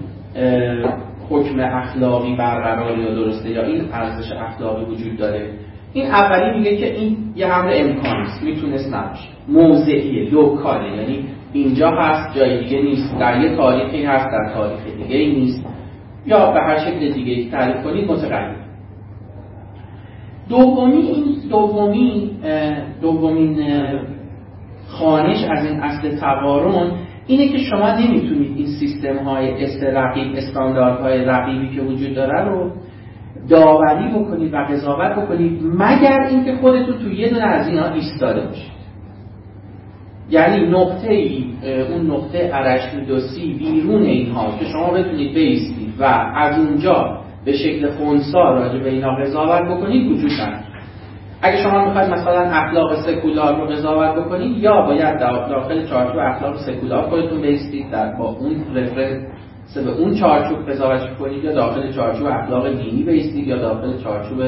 حکم 1.31 1.61
اخلاقی 1.61 2.37
برقرار 2.37 2.99
یا 2.99 3.15
درسته 3.15 3.51
یا 3.51 3.63
این 3.63 3.85
ارزش 3.93 4.33
اخلاقی 4.33 4.85
وجود 4.85 5.17
داره. 5.17 5.51
این 5.99 6.07
اولی 6.07 6.59
میگه 6.59 6.77
که 6.77 6.95
این 6.95 7.17
یه 7.37 7.47
امر 7.47 7.71
امکانی 7.75 8.23
است 8.23 8.43
می‌تونست 8.43 8.95
نباشه. 8.95 9.29
موضعیه 9.49 10.31
لوکاله 10.31 10.97
یعنی 10.97 11.25
اینجا 11.53 11.91
هست 11.91 12.39
جای 12.39 12.65
دیگه 12.65 12.83
نیست 12.83 13.19
در 13.19 13.41
یه 13.41 13.57
تاریخی 13.57 14.05
هست 14.05 14.27
در 14.27 14.53
تاریخ 14.55 14.81
دیگه 15.03 15.17
ای 15.17 15.35
نیست. 15.35 15.67
یا 16.27 16.53
به 16.53 16.61
هر 16.61 16.79
شکل 16.79 17.13
دیگه 17.13 17.33
ای 17.33 17.51
تعریف 17.51 17.85
کنید 17.85 18.11
متغیر. 18.11 18.57
دومی 20.49 20.97
این 20.97 21.25
دومی 21.51 22.31
دومین 23.03 23.59
خانش 24.89 25.45
از 25.51 25.67
این 25.67 25.81
اصل 25.81 26.17
تقارن 26.17 26.91
اینه 27.27 27.49
که 27.49 27.59
شما 27.59 27.93
نمی‌تونید 27.93 28.57
این 28.57 28.67
سیستم 28.67 29.17
های 29.17 29.65
استرقیب 29.65 30.33
استاندارد 30.37 31.01
های 31.01 31.25
رقیبی 31.25 31.77
که 31.77 31.83
وجود 31.83 32.15
داره 32.15 32.45
رو 32.45 32.71
داوری 33.49 34.09
بکنید 34.09 34.55
و 34.55 34.57
قضاوت 34.57 35.17
بکنید 35.17 35.61
مگر 35.63 36.21
اینکه 36.21 36.57
خودتون 36.57 36.99
تو 36.99 37.09
یه 37.09 37.29
دونه 37.29 37.45
از 37.45 37.69
اینا 37.69 37.93
ایستاده 37.93 38.41
باشید 38.41 38.79
یعنی 40.31 40.67
نقطه 40.67 41.13
ای 41.13 41.45
اون 41.93 42.11
نقطه 42.11 42.51
ارشمیدوسی 42.53 43.55
بیرون 43.55 44.03
اینها 44.03 44.59
که 44.59 44.65
شما 44.65 44.91
بتونید 44.91 45.35
بیستید 45.35 45.95
و 45.99 46.05
از 46.35 46.59
اونجا 46.59 47.19
به 47.45 47.53
شکل 47.53 47.91
خونسا 47.91 48.55
راجع 48.55 48.79
به 48.79 48.91
اینا 48.91 49.15
قضاوت 49.15 49.63
بکنید 49.63 50.13
وجود 50.13 50.31
نداره. 50.33 50.65
اگه 51.43 51.63
شما 51.63 51.85
می‌خواید 51.85 52.11
مثلا 52.11 52.41
اخلاق 52.41 52.95
سکولار 52.95 53.61
رو 53.61 53.67
قضاوت 53.67 54.25
بکنید 54.25 54.59
یا 54.59 54.83
باید 54.87 55.19
داخل 55.19 55.87
چارچوب 55.87 56.19
اخلاق 56.19 56.57
سکولار 56.57 57.03
خودتون 57.03 57.43
بیستید 57.43 57.91
در 57.91 58.17
با 58.17 58.25
اون 58.25 58.65
رفرنس 58.75 59.23
به 59.75 59.91
اون 59.91 60.15
چارچوب 60.15 60.71
قضاوت 60.71 61.17
کنید 61.19 61.45
یا 61.45 61.53
داخل 61.53 61.93
چارچوب 61.93 62.27
اخلاق 62.27 62.69
دینی 62.69 63.03
بیستید 63.03 63.47
یا 63.47 63.57
داخل 63.57 63.99
چارچوب 63.99 64.43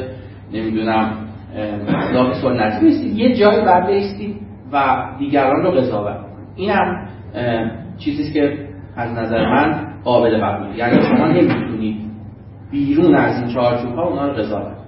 نمی‌دونم 0.52 1.12
اخلاق 1.88 2.34
سنتی 2.34 2.84
بیستید 2.84 3.18
یه 3.18 3.36
جایی 3.36 3.60
بعد 3.60 3.86
بیستید 3.86 4.36
و 4.72 5.06
دیگران 5.18 5.62
رو 5.62 5.70
قضاوت 5.70 6.16
این 6.56 6.70
هم 6.70 7.08
چیزی 7.98 8.32
که 8.32 8.58
از 8.96 9.18
نظر 9.18 9.50
من 9.50 9.88
قابل 10.04 10.40
قبول 10.44 10.76
یعنی 10.76 11.02
شما 11.02 11.26
نمی‌تونید 11.26 11.96
بیرون 12.70 13.14
از 13.14 13.42
این 13.42 13.54
چارچوب 13.54 13.94
ها 13.94 14.08
اونا 14.08 14.26
رو 14.26 14.32
قضاوت 14.32 14.79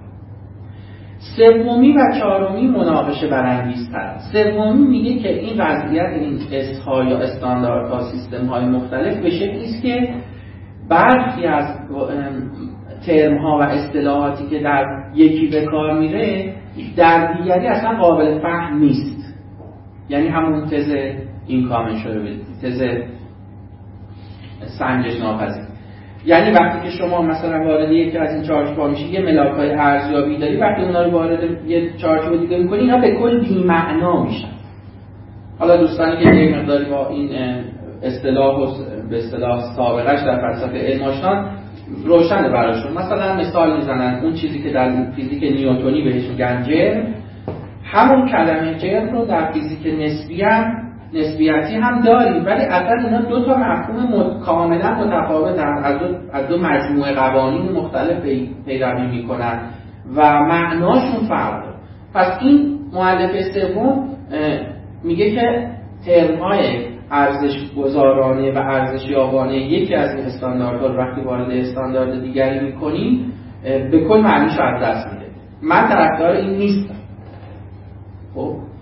سومی 1.23 1.93
و 1.93 2.11
چهارمی 2.19 2.67
مناقشه 2.67 3.27
برانگیزتر 3.27 4.17
سومی 4.33 4.87
میگه 4.87 5.19
که 5.19 5.39
این 5.39 5.61
وضعیت 5.61 6.09
این 6.09 6.39
اسها 6.51 7.03
یا 7.03 7.17
استانداردها 7.17 8.01
سیستم 8.11 8.45
های 8.45 8.65
مختلف 8.65 9.17
به 9.17 9.29
شکلی 9.29 9.65
است 9.65 9.81
که 9.81 10.13
برخی 10.89 11.45
از 11.45 11.65
ترم 13.05 13.37
ها 13.37 13.57
و 13.57 13.61
اصطلاحاتی 13.61 14.47
که 14.49 14.59
در 14.59 14.85
یکی 15.15 15.47
به 15.47 15.65
کار 15.65 15.99
میره 15.99 16.55
در 16.95 17.33
دیگری 17.33 17.67
اصلا 17.67 17.97
قابل 17.97 18.39
فهم 18.39 18.77
نیست. 18.77 19.33
یعنی 20.09 20.27
همون 20.27 20.65
تز 20.65 20.95
این 21.47 21.69
کامن 21.69 21.97
شده 21.97 22.37
تز 22.61 22.81
سنجش 24.79 25.19
ناپذیر. 25.19 25.72
یعنی 26.25 26.51
وقتی 26.51 26.89
که 26.89 26.95
شما 26.95 27.21
مثلا 27.21 27.65
وارد 27.65 27.91
یکی 27.91 28.17
از 28.17 28.33
این 28.33 28.43
چارچوب 28.43 28.87
میشی 28.87 29.07
یه 29.07 29.21
ملاک 29.21 29.55
های 29.55 29.71
ارزیابی 29.71 30.37
داری 30.37 30.57
وقتی 30.57 30.81
اونا 30.81 31.03
رو 31.03 31.11
وارد 31.11 31.39
یه 31.67 31.97
چارچوب 31.97 32.39
دیگه 32.39 32.57
می‌کنی 32.57 32.79
اینا 32.79 32.97
به 32.97 33.11
کل 33.11 33.39
بی‌معنا 33.39 34.23
میشن. 34.23 34.47
حالا 35.59 35.77
دوستانی 35.77 36.23
که 36.23 36.29
یه 36.29 36.57
مقداری 36.57 36.85
با 36.85 37.09
این 37.09 37.29
اصطلاح 38.03 38.59
و 38.59 38.67
به 39.09 39.17
اصطلاح 39.17 39.75
سابقش 39.75 40.19
در 40.19 40.41
فلسفه 40.41 40.77
علم 40.77 41.03
آشنان 41.03 41.49
روشنه 42.05 42.49
براشون. 42.49 42.91
مثلا 42.91 43.35
مثال 43.35 43.77
می‌زنن 43.77 44.19
اون 44.23 44.33
چیزی 44.33 44.63
که 44.63 44.69
در 44.69 45.11
فیزیک 45.15 45.43
نیوتونی 45.43 46.01
بهش 46.01 46.27
میگن 46.29 46.63
جرم 46.63 47.05
همون 47.83 48.29
کلمه 48.29 48.75
جرم 48.75 49.15
رو 49.15 49.25
در 49.25 49.51
فیزیک 49.51 49.93
نسبی 50.01 50.41
هم 50.41 50.82
نسبیتی 51.13 51.75
هم 51.75 52.01
داریم 52.01 52.45
ولی 52.45 52.61
اصلا 52.61 53.03
اینا 53.03 53.21
دو 53.21 53.45
تا 53.45 53.57
مفهوم 53.57 54.39
کاملا 54.39 54.91
متفاوت 54.91 55.59
از 55.83 55.99
دو, 55.99 56.05
از 56.33 56.47
دو 56.47 56.57
مجموعه 56.57 57.13
قوانین 57.13 57.71
مختلف 57.71 58.23
پیروی 58.65 59.07
می‌کنن 59.07 59.59
و 60.15 60.21
معناشون 60.43 61.27
فرق 61.27 61.63
پس 62.13 62.37
این 62.41 62.79
معلف 62.93 63.31
سوم 63.41 64.09
میگه 65.03 65.31
که 65.31 65.67
ترمهای 66.05 66.93
ارزش 67.11 67.73
گذارانه 67.77 68.51
و 68.51 68.57
ارزش 68.57 69.09
یابانه 69.09 69.57
یکی 69.57 69.95
از 69.95 70.15
این 70.15 70.25
استانداردها 70.25 70.87
رو 70.87 70.97
وقتی 70.97 71.21
وارد 71.21 71.51
استاندارد 71.51 72.21
دیگری 72.21 72.59
می‌کنیم 72.59 73.33
به 73.63 74.05
کل 74.09 74.21
معنیش 74.21 74.59
از 74.59 74.83
دست 74.83 75.13
میده. 75.13 75.25
من 75.61 75.87
طرفدار 75.87 76.31
این 76.31 76.57
نیستم. 76.57 76.95
خب؟ 78.35 78.72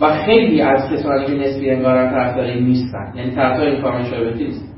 و 0.00 0.14
خیلی 0.14 0.62
از 0.62 0.90
کسانی 0.92 1.26
که 1.26 1.32
نسبی 1.32 1.70
انگارن 1.70 2.10
طرفدار 2.10 2.44
این 2.44 2.64
نیستن. 2.64 3.12
یعنی 3.16 3.30
طرفدار 3.30 3.66
این 3.66 3.82
کامل 3.82 4.04
شایبتی 4.04 4.44
نیست. 4.44 4.70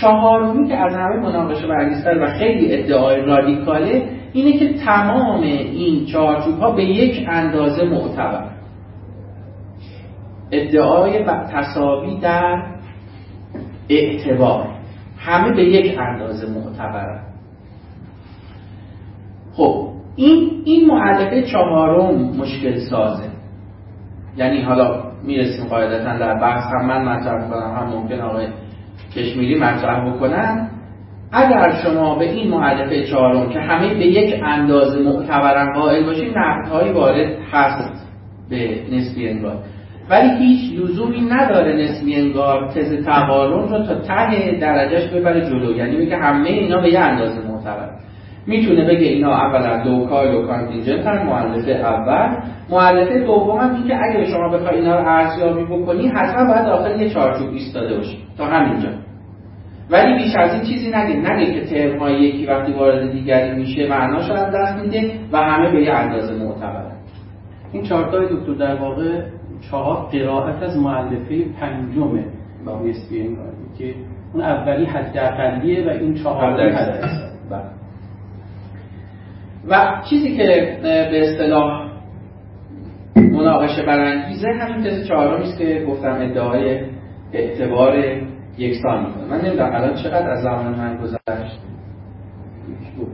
چهارمی 0.00 0.68
که 0.68 0.76
از 0.76 0.94
همه 0.94 1.16
مناقشه 1.16 1.66
برانگیزتر 1.66 2.22
و 2.22 2.26
خیلی 2.26 2.74
ادعای 2.74 3.20
رادیکاله 3.20 4.08
اینه 4.32 4.52
که 4.52 4.74
تمام 4.74 5.42
این 5.42 6.06
چارچوب 6.06 6.58
ها 6.58 6.70
به 6.70 6.84
یک 6.84 7.26
اندازه 7.28 7.84
معتبر. 7.84 8.44
ادعای 10.52 11.24
تصاوی 11.52 12.20
در 12.20 12.62
اعتبار. 13.88 14.66
همه 15.18 15.56
به 15.56 15.64
یک 15.64 15.98
اندازه 15.98 16.46
معتبرن. 16.50 17.20
خب 19.52 19.88
این 20.16 20.62
این 20.64 20.86
معلفه 20.86 21.42
چهارم 21.42 22.14
مشکل 22.14 22.78
سازه 22.90 23.29
یعنی 24.36 24.62
حالا 24.62 25.02
می‌رسیم 25.24 25.66
قاعدتا 25.66 26.18
در 26.18 26.34
بحث 26.34 26.64
هم 26.72 26.86
من 26.86 27.04
مطرح 27.04 27.50
کنم 27.50 27.74
هم 27.76 27.86
ممکن 27.86 28.20
آقای 28.20 28.46
کشمیری 29.16 29.58
مطرح 29.58 30.10
بکنم 30.10 30.70
اگر 31.32 31.74
شما 31.84 32.18
به 32.18 32.32
این 32.32 32.50
معلفه 32.50 33.06
چهارم 33.06 33.48
که 33.48 33.60
همه 33.60 33.94
به 33.94 34.06
یک 34.06 34.42
اندازه 34.44 35.02
معتبرن 35.02 35.72
قائل 35.72 36.04
باشید 36.04 36.38
نقدهایی 36.38 36.92
وارد 36.92 37.36
هست 37.52 38.06
به 38.50 38.80
نسبی 38.92 39.28
انگار. 39.28 39.56
ولی 40.10 40.28
هیچ 40.28 40.80
لزومی 40.80 41.20
نداره 41.20 41.76
نسبی 41.76 42.16
انگار 42.16 42.68
تز 42.68 43.04
تقارن 43.04 43.68
رو 43.68 43.86
تا 43.86 43.94
ته 43.94 44.58
درجهش 44.60 45.10
ببره 45.10 45.40
جلو. 45.40 45.76
یعنی 45.76 45.96
بگه 45.96 46.16
همه 46.16 46.48
اینا 46.48 46.80
به 46.80 46.92
یه 46.92 47.00
اندازه 47.00 47.48
معتبر 47.48 47.90
می‌تونه 48.46 48.84
بگه 48.84 49.06
اینا 49.06 49.32
اولا 49.32 49.82
local 49.82 50.34
و 50.34 50.46
contingent 50.46 51.06
هم 51.06 51.26
مؤلفه 51.26 51.70
اول. 51.70 52.36
مؤلفه 52.70 53.20
دوم 53.20 53.58
هم 53.58 53.74
این 53.74 53.88
که 53.88 53.94
اگر 53.94 54.24
شما 54.24 54.48
بخوای 54.48 54.76
اینا 54.76 55.00
رو 55.00 55.08
ارزیابی 55.08 55.64
بکنی 55.64 56.08
حتما 56.08 56.52
باید 56.52 56.66
داخل 56.66 57.00
یه 57.00 57.10
چارچوب 57.10 57.48
ایستاده 57.52 57.96
باشی. 57.96 58.18
تا 58.38 58.44
همینجا. 58.44 58.88
ولی 59.90 60.14
بیش 60.14 60.36
از 60.36 60.54
این 60.54 60.62
چیزی 60.62 60.88
نگه. 60.88 61.32
نگه 61.32 61.54
که 61.54 61.66
ترم 61.66 62.08
یکی 62.08 62.46
وقتی 62.46 62.72
وارد 62.72 63.12
دیگری 63.12 63.56
میشه 63.56 63.88
معناش 63.88 64.30
از 64.30 64.54
دست 64.54 64.82
میده 64.82 65.10
و 65.32 65.36
همه 65.36 65.72
به 65.72 65.82
یه 65.82 65.92
اندازه 65.92 66.34
معتبره. 66.34 66.92
این 67.72 67.82
چارتای 67.82 68.26
دیگر 68.26 68.52
در 68.52 68.74
واقع 68.74 69.22
چهار 69.70 70.08
قرائت 70.12 70.62
از 70.62 70.78
مؤلفه 70.78 71.44
پنجمه 71.60 72.24
با 72.66 72.82
نسبی 72.82 73.36
که 73.78 73.94
اون 74.34 74.42
اولی 74.42 74.84
حداقلیه 74.84 75.86
و 75.86 75.90
این 75.90 76.14
چهار 76.14 76.60
حد 76.60 77.79
و 79.68 80.02
چیزی 80.10 80.36
که 80.36 80.78
به 80.82 81.22
اصطلاح 81.22 81.90
مناقشه 83.16 83.82
برانگیزه 83.82 84.48
همین 84.48 84.84
تز 84.84 85.08
چهارمی 85.08 85.44
است 85.44 85.58
که 85.58 85.84
گفتم 85.88 86.18
ادعای 86.20 86.80
اعتبار 87.32 88.04
یکسان 88.58 89.06
می‌کنه. 89.06 89.24
من 89.24 89.40
نمی‌دونم 89.40 89.74
الان 89.74 89.94
چقدر 89.94 90.30
از 90.30 90.42
زمان 90.42 90.74
من 90.74 90.96
گذشت. 90.96 91.58
خب 92.96 93.08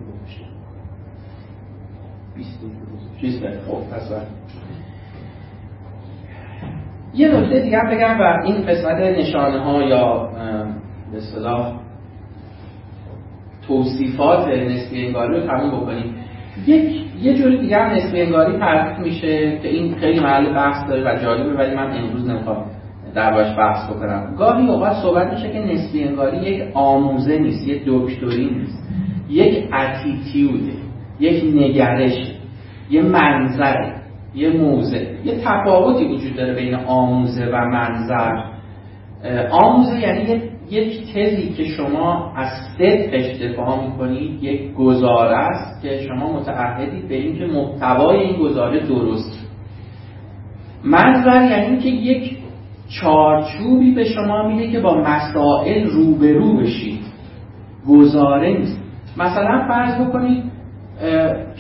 یه 7.15 7.29
نکته 7.29 7.61
دیگه 7.61 7.81
بگم 7.91 8.21
و 8.21 8.43
این 8.45 8.67
قسمت 8.67 8.97
نشانه 8.97 9.61
ها 9.61 9.83
یا 9.83 10.31
به 11.13 11.19
اصطلاح 11.19 11.81
توصیفات 13.67 14.49
نسبی 14.49 15.07
انگاری 15.07 15.41
رو 15.41 15.47
تموم 15.47 15.81
بکنیم. 15.81 16.15
یک 16.67 17.05
یه 17.23 17.35
جوری 17.35 17.59
دیگه 17.59 17.77
هم 17.77 17.91
نسبی 17.91 18.21
انگاری 18.21 18.59
تعریف 18.59 18.99
میشه 18.99 19.59
که 19.59 19.69
این 19.69 19.95
خیلی 19.95 20.21
محل 20.21 20.55
بحث 20.55 20.89
داره 20.89 21.03
و 21.03 21.23
جالبه 21.23 21.55
ولی 21.55 21.75
من 21.75 21.91
امروز 21.91 22.29
نمی‌خوام 22.29 22.65
دربارش 23.15 23.57
بحث 23.57 23.91
بکنم. 23.91 24.35
گاهی 24.39 24.69
اوقات 24.69 24.93
صحبت 24.93 25.33
میشه 25.33 25.51
که 25.51 25.59
نسبی 25.59 26.05
انگاری 26.05 26.37
یک 26.37 26.63
آموزه 26.75 27.39
نیست 27.39 27.69
یک 27.69 27.83
دکتری 27.87 28.51
نیست. 28.51 28.89
یک 29.31 29.65
اتیتیوده 29.75 30.73
یک 31.21 31.45
نگرش 31.55 32.33
یه 32.91 33.03
منظره 33.03 33.93
یه 34.35 34.51
موزه 34.51 35.17
یه 35.25 35.35
تفاوتی 35.45 36.05
وجود 36.05 36.37
داره 36.37 36.55
بین 36.55 36.75
آموزه 36.75 37.47
و 37.47 37.65
منظر. 37.65 38.33
آموزه 39.51 40.01
یعنی 40.01 40.43
یک 40.71 41.15
تزی 41.15 41.49
که 41.57 41.65
شما 41.65 42.33
از 42.37 42.49
صدقش 42.79 43.41
دفاع 43.43 43.87
می‌کنید 43.87 44.45
یک 44.45 44.75
گزاره 44.75 45.37
است 45.37 45.83
که 45.83 46.01
شما 46.09 46.41
متعهدید 46.41 47.09
به 47.09 47.15
اینکه 47.15 47.47
محتوای 47.47 48.21
این 48.21 48.37
گزاره 48.37 48.87
درست. 48.87 49.49
منظر 50.85 51.51
یعنی 51.51 51.79
که 51.79 51.89
یک 51.89 52.37
چارچوبی 53.01 53.95
به 53.95 54.05
شما 54.05 54.49
میده 54.49 54.73
که 54.73 54.81
با 54.81 55.01
مسائل 55.01 55.87
روبرو 55.87 56.57
بشید. 56.57 57.01
گزاره 57.89 58.59
نیست. 58.59 58.83
مثلا 59.17 59.65
فرض 59.69 60.07
بکنید 60.07 60.45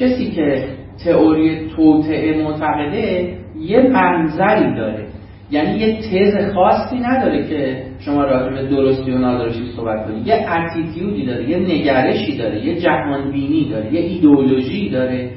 کسی 0.01 0.31
که 0.31 0.65
تئوری 1.05 1.69
توطعه 1.77 2.43
معتقده 2.43 3.35
یه 3.61 3.81
منظری 3.83 4.75
داره. 4.75 5.07
یعنی 5.51 5.79
یه 5.79 5.97
تز 5.97 6.55
خاصی 6.55 6.99
نداره 6.99 7.49
که 7.49 7.86
شما 8.01 8.25
راجع 8.25 8.55
به 8.55 8.69
درستی 8.69 9.11
و 9.11 9.19
نادرستی 9.19 9.73
صحبت 9.77 10.07
کنید. 10.07 10.27
یه 10.27 10.47
اتیتیودی 10.53 11.27
داره 11.27 11.51
یه 11.51 11.59
نگرشی 11.59 12.39
داره 12.39 12.67
یه 12.67 12.81
جهانبینی 12.81 13.69
داره 13.71 13.95
یه 13.95 14.01
ایدئولوژی 14.01 14.91
داره 14.91 15.31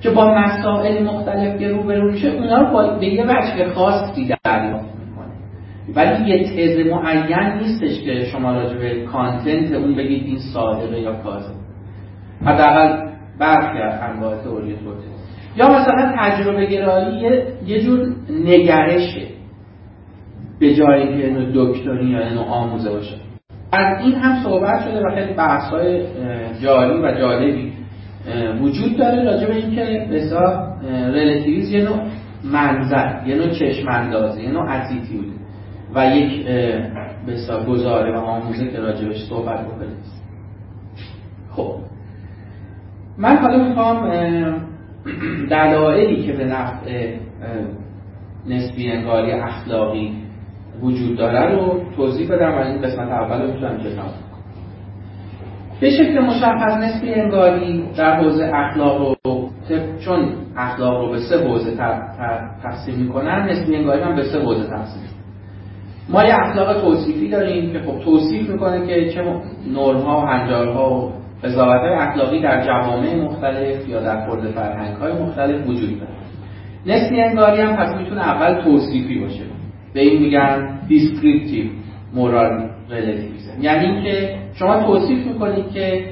که 0.00 0.10
با 0.10 0.34
مسائل 0.34 1.04
مختلف 1.04 1.58
که 1.58 1.68
روبرو 1.68 2.12
میشه. 2.12 2.28
اونا 2.28 2.58
رو 2.60 2.98
به 2.98 3.06
یه 3.06 3.24
وجه 3.24 3.72
خاصی 3.74 4.28
دریافت 4.44 4.84
می‌کنه. 4.84 5.34
ولی 5.94 6.30
یه 6.30 6.44
تز 6.44 6.86
معین 6.86 7.52
نیستش 7.62 8.00
که 8.00 8.24
شما 8.24 8.52
راجع 8.52 8.78
به 8.78 9.04
کانتنت 9.04 9.72
اون 9.72 9.94
بگید 9.94 10.26
این 10.26 10.38
صادقه 10.54 11.00
یا 11.00 11.12
کاذب. 11.12 11.54
حداقل 12.44 13.06
برخی 13.38 13.78
از 13.78 14.00
انواع 14.02 14.36
تئوری 14.36 14.76
یا 15.56 15.68
مثلا 15.68 16.14
تجربه 16.18 16.66
گرایی 16.66 17.42
یه 17.66 17.80
جور 17.80 18.06
نگرشه. 18.30 19.26
به 20.60 20.74
جای 20.74 21.02
اینکه 21.02 21.26
اینو 21.26 21.46
دکتری 21.54 22.06
یا 22.06 22.28
اینو 22.28 22.40
آموزه 22.40 22.90
باشه. 22.90 23.16
از 23.72 24.00
این 24.00 24.14
هم 24.14 24.42
صحبت 24.42 24.84
شده 24.84 25.00
و 25.00 25.14
خیلی 25.14 25.32
بحث 25.32 25.70
های 25.70 26.02
جاری 26.62 27.02
و 27.02 27.12
جالبی 27.20 27.72
وجود 28.60 28.96
داره 28.96 29.24
راجع 29.24 29.46
به 29.46 29.54
اینکه 29.54 30.06
بسیار 30.12 30.76
ریلیتیویز 31.12 31.70
یه 31.70 31.84
نوع 31.84 31.98
منظر 32.44 33.26
یه 33.26 33.34
نوع 33.34 33.48
چشم 33.48 33.88
اندازه 33.88 34.42
یه 34.42 34.50
نوع 34.50 34.70
اتیتیود 34.70 35.32
و 35.94 36.06
یک 36.06 36.46
بسیار 37.28 37.64
گزاره 37.64 38.18
و 38.18 38.20
آموزه 38.20 38.70
که 38.70 38.80
راجبش 38.80 39.24
صحبت 39.28 39.60
بکنید 39.60 39.96
خب. 41.50 41.74
من 43.18 43.36
حالا 43.36 43.68
می‌خوام 43.68 44.10
دلایلی 45.50 46.26
که 46.26 46.32
به 46.32 46.44
نفع 46.44 47.14
نسبی 48.46 48.90
انگاری 48.92 49.32
اخلاقی 49.32 50.25
وجود 50.82 51.18
داره 51.18 51.54
رو 51.54 51.80
توضیح 51.96 52.32
بدم 52.32 52.54
و 52.54 52.58
این 52.58 52.82
قسمت 52.82 53.08
اول 53.08 53.42
رو 53.42 53.52
می‌تونم 53.52 53.78
که 53.78 53.88
به 55.80 55.90
شکل 55.90 56.20
مشخص 56.20 56.76
نسبی 56.76 57.14
انگاری 57.14 57.84
در 57.96 58.20
حوزه 58.20 58.50
اخلاق 58.54 59.16
رو 59.24 59.48
چون 60.04 60.32
اخلاق 60.56 61.04
رو 61.04 61.10
به 61.10 61.18
سه 61.18 61.48
حوزه 61.48 61.76
تقسیم 62.62 62.94
می‌کنن 62.94 63.48
نسبی 63.50 63.76
انگاری 63.76 64.02
هم 64.02 64.16
به 64.16 64.22
سه 64.22 64.40
حوزه 64.40 64.66
تقسیم 64.70 65.02
ما 66.08 66.24
یه 66.24 66.34
اخلاق 66.34 66.80
توصیفی 66.80 67.28
داریم 67.28 67.72
که 67.72 67.78
خب 67.78 67.98
توصیف 68.04 68.50
می‌کنه 68.50 68.86
که 68.86 69.10
چه 69.10 69.22
نرم 69.74 70.00
ها 70.00 70.20
و 70.20 70.26
هنجارها 70.26 70.94
و 70.94 71.12
قضاوت 71.44 71.80
های 71.80 71.94
اخلاقی 71.94 72.42
در 72.42 72.66
جوامع 72.66 73.14
مختلف 73.14 73.88
یا 73.88 74.00
در 74.00 74.26
خورد 74.26 74.50
فرهنگ 74.50 74.96
های 74.96 75.12
مختلف 75.12 75.66
وجود 75.68 76.00
داره 76.00 76.12
نسبی 76.86 77.20
انگاری 77.20 77.60
هم 77.60 77.76
پس 77.76 77.96
می‌تونه 77.96 78.20
اول 78.20 78.62
توصیفی 78.62 79.20
باشه. 79.20 79.55
به 79.96 80.02
این 80.02 80.22
میگن 80.22 80.78
descriptive 80.88 81.66
moral 82.14 82.68
relativism 82.90 83.60
یعنی 83.60 84.02
که 84.02 84.38
شما 84.54 84.82
توصیف 84.82 85.26
می‌کنید 85.26 85.70
که 85.70 86.04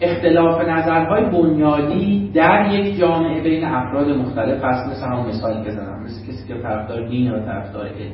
اختلاف 0.00 0.68
نظرهای 0.68 1.24
بنیادی 1.24 2.30
در 2.34 2.68
یک 2.72 2.98
جامعه 2.98 3.42
بین 3.42 3.64
افراد 3.64 4.08
مختلف 4.08 4.64
هست. 4.64 4.90
مثل 4.90 5.06
همون 5.06 5.26
مثالی 5.26 5.64
که 5.64 5.70
زدم. 5.70 6.02
مثل 6.04 6.32
کسی 6.32 6.48
که 6.48 6.62
طرفدار 6.62 7.08
دین 7.08 7.26
یا 7.26 7.40
طرفدار 7.40 7.86
علم. 7.86 8.12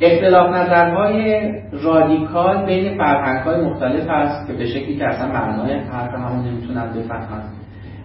اختلاف 0.00 0.54
نظرهای 0.54 1.50
رادیکال 1.72 2.66
بین 2.66 2.98
فرهنگهای 2.98 3.60
مختلف 3.60 4.08
هست 4.08 4.46
که 4.46 4.52
به 4.52 4.66
شکلی 4.66 4.96
که 4.96 5.04
اصلا 5.04 5.32
معنای 5.32 5.74
حرف 5.74 6.14
همون 6.14 6.46
نمی‌تونن 6.46 6.92
بفهمن 6.96 7.42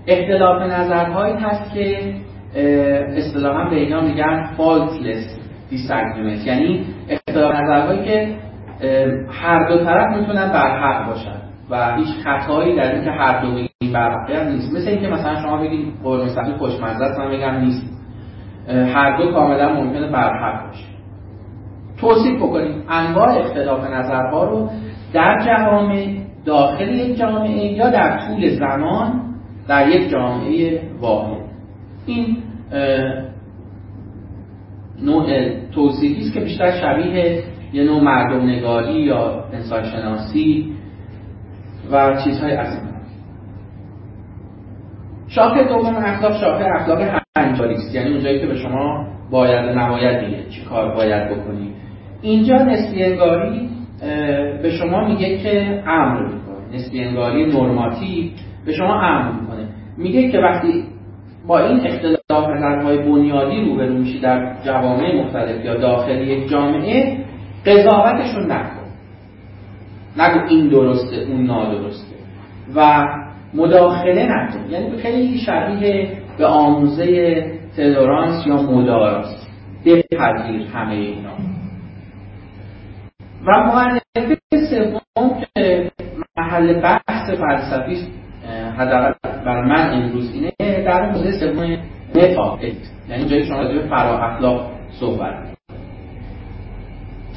اختلاف 0.08 0.62
نظرهایی 0.62 1.36
هست 1.36 1.74
که 1.74 2.14
اصطلاحا 2.56 3.70
به 3.70 3.76
اینا 3.76 4.02
میگن 4.02 4.50
faultless 4.58 5.44
disagreement. 5.72 6.48
یعنی 6.48 6.86
اختلاف 7.10 7.56
نظرهایی 7.56 8.04
که 8.04 8.36
هر 9.30 9.70
دو 9.70 9.78
طرف 9.86 10.18
می‌تونن 10.18 10.52
بر 10.52 10.80
حق 10.80 11.08
باشن 11.08 11.36
و 11.70 11.96
هیچ 11.96 12.08
خطایی 12.24 12.76
در 12.76 12.96
اینکه 12.96 13.12
هر 13.12 13.42
دو 13.42 13.52
بگیم 13.52 13.94
بر 13.94 14.44
نیست. 14.50 14.74
مثل 14.74 14.90
اینکه 14.90 15.08
مثلا 15.08 15.42
شما 15.42 15.58
بگید 15.58 15.94
قرمه 16.04 16.30
سبزی 16.30 16.52
خوشمزه 16.52 17.04
است 17.04 17.20
من 17.20 17.32
بگم 17.32 17.60
نیست. 17.60 17.90
هر 18.68 19.18
دو 19.18 19.32
کاملا 19.32 19.74
ممکنه 19.74 20.12
بر 20.12 20.34
حق 20.38 20.68
باشه. 20.68 20.86
توصیف 22.02 22.42
بکنیم. 22.42 22.84
انواع 22.90 23.38
اختلاف 23.38 23.84
نظرها 23.84 24.44
رو 24.44 24.70
در 25.14 25.40
جوامع 25.46 26.08
داخل 26.46 26.90
یک 26.90 27.18
جامعه 27.18 27.72
یا 27.72 27.90
در 27.90 28.20
طول 28.28 28.50
زمان 28.50 29.22
در 29.68 29.88
یک 29.88 30.10
جامعه 30.10 30.82
واحد. 31.02 31.43
این 32.06 32.38
نوع 35.04 35.50
توصیفی 35.72 36.22
است 36.22 36.34
که 36.34 36.40
بیشتر 36.40 36.72
شبیه 36.72 37.44
یه 37.74 37.84
نوع 37.84 38.04
مردم 38.04 38.50
نگاری 38.50 39.02
یا 39.02 39.44
انسان 39.54 39.84
شناسی 39.84 40.74
و 41.92 42.22
چیزهای 42.24 42.52
از 42.52 42.76
این 42.76 42.94
شاخه 45.28 45.64
دوم 45.64 45.96
اخلاق 45.96 46.34
شاخه 46.42 46.66
اخلاق 46.76 47.22
هنجاری 47.38 47.74
است. 47.74 47.96
یعنی 47.96 48.12
اونجایی 48.12 48.40
که 48.40 48.48
به 48.48 48.56
شما 48.56 49.08
باید 49.32 49.78
نباید 49.78 50.26
میگه 50.26 50.50
چی 50.50 50.62
کار 50.62 50.96
باید 50.96 51.30
بکنی. 51.30 51.74
اینجا 52.22 52.56
نسبی 52.56 53.04
انگاری 53.04 53.70
به 54.62 54.70
شما 54.80 55.08
میگه 55.08 55.38
که 55.38 55.84
امر 55.88 56.22
می‌کنه. 56.24 56.76
نسبی 56.76 57.04
انگاری 57.04 57.46
نرماتی 57.46 58.34
به 58.66 58.74
شما 58.74 59.02
امر 59.02 59.32
می‌کنه. 59.42 59.68
میگه 59.98 60.32
که 60.32 60.38
وقتی 60.38 60.84
با 61.48 61.60
این 61.60 61.88
اختلاف 61.88 62.50
نظرهای 62.50 62.98
بنیادی 62.98 63.62
روبرو 63.62 63.94
میشی 63.94 64.20
در 64.20 64.56
جوامع 64.66 65.16
مختلف 65.16 65.66
یا 65.66 65.78
داخل 65.78 66.22
یک 66.22 66.50
جامعه 66.50 67.18
قضاوتشون 67.66 68.52
نکن. 68.52 68.84
نگو 70.18 70.48
این 70.50 70.68
درسته 70.68 71.16
اون 71.16 71.44
نادرسته. 71.44 72.16
و 72.76 73.06
مداخله 73.54 74.24
نکن. 74.24 74.70
یعنی 74.70 74.98
خیلی 74.98 75.38
شبیه 75.38 76.18
به 76.38 76.46
آموزه 76.46 77.42
تلورانس 77.78 78.48
یا 78.48 78.56
مداراست 78.56 79.48
بپذیر 79.86 80.68
همه 80.74 80.94
اینا. 80.94 81.34
و 83.48 83.52
معرفه 83.52 84.38
سوم 84.70 85.42
که 85.56 85.92
محل 86.38 86.82
بحث 86.82 87.30
فلسفی 87.30 88.08
حداقل 88.78 89.14
بر 89.46 89.62
من 89.62 89.94
امروز 89.94 90.34
اینه 90.34 90.84
در 90.86 91.12
حوزه 91.12 91.32
سوم 91.32 91.78
متا 92.16 92.60
یعنی 93.10 93.26
جایی 93.26 93.46
شما 93.46 93.62
راجع 93.62 93.88
فرا 93.88 94.20
اخلاق 94.20 94.72
صحبت 95.00 95.54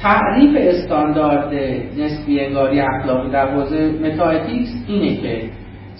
تعریف 0.01 0.57
استاندارد 0.59 1.53
نسبی 1.97 2.39
انگاری 2.39 2.79
اخلاقی 2.79 3.29
در 3.29 3.51
حوزه 3.51 3.91
متااتیکس 4.03 4.69
اینه 4.87 5.15
که 5.15 5.49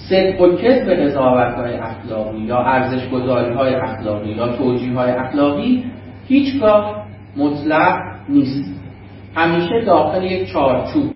صدق 0.10 0.42
و 0.42 0.56
کذب 0.56 0.94
قضاوت 0.94 1.56
های 1.56 1.74
اخلاقی 1.74 2.38
یا 2.38 2.60
ارزش 2.60 3.10
گذاری 3.10 3.54
های 3.54 3.76
اخلاقی 3.76 4.30
یا 4.30 4.48
توجیه 4.48 4.94
های 4.94 5.12
اخلاقی 5.12 5.84
هیچگاه 6.28 7.06
مطلق 7.38 8.00
نیست. 8.30 8.78
همیشه 9.36 9.82
داخل 9.86 10.24
یک 10.24 10.48
چارچوب 10.54 11.14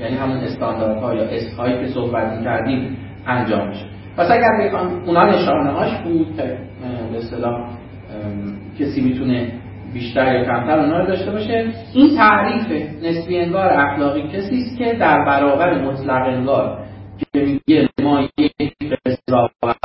یعنی 0.00 0.16
همون 0.16 0.36
استانداردها 0.36 1.14
یا 1.14 1.24
اسهایی 1.24 1.80
که 1.80 1.86
صحبت 1.86 2.44
کردیم 2.44 2.96
انجام 3.26 3.68
میشه. 3.68 3.84
پس 4.16 4.30
اگر 4.30 4.76
اونا 5.06 5.24
نشانه 5.24 5.70
هاش 5.70 5.98
بود 5.98 6.36
به 6.36 6.58
اصطلاح 7.18 7.68
کسی 8.80 9.00
می‌تونه 9.00 9.52
بیشتر 9.92 10.34
یا 10.34 10.44
کمتر 10.44 10.78
اونا 10.78 10.98
رو 10.98 11.06
داشته 11.06 11.30
باشه 11.30 11.66
این 11.94 12.16
تعریف 12.16 12.66
نسبی 13.02 13.38
انگار 13.38 13.66
اخلاقی 13.72 14.22
کسی 14.22 14.56
است 14.56 14.78
که 14.78 14.92
در 15.00 15.24
برابر 15.26 15.82
مطلق 15.84 16.26
انگار 16.26 16.78
که 17.18 17.40
میگه 17.40 17.88
ما 18.02 18.28
یک 18.38 18.52
قضاوت 19.06 19.76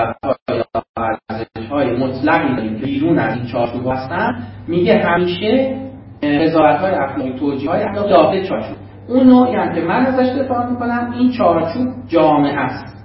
های 1.71 1.97
مطلقی 1.97 2.55
داریم 2.55 2.79
که 2.79 2.85
بیرون 2.85 3.19
از 3.19 3.37
این 3.37 3.45
چارچوب 3.45 3.87
هستن 3.87 4.43
میگه 4.67 4.97
همیشه 4.97 5.77
قضاوت 6.23 6.79
های 6.79 6.93
اخلاقی 6.93 7.33
توجیه 7.39 7.69
های 7.69 7.83
اخلاقی 7.83 8.09
داخل 8.09 8.43
چارچوب. 8.43 8.77
اون 9.09 9.27
نوعی 9.27 9.55
هم 9.55 9.75
که 9.75 9.81
من 9.81 10.05
ازش 10.05 10.41
دفاع 10.41 10.69
می‌کنم 10.69 11.13
این 11.19 11.31
چارچوب 11.31 11.87
جامعه 12.07 12.59
است. 12.59 12.96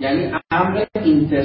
یعنی 0.00 0.32
امر 0.50 0.84
اینتر 1.04 1.42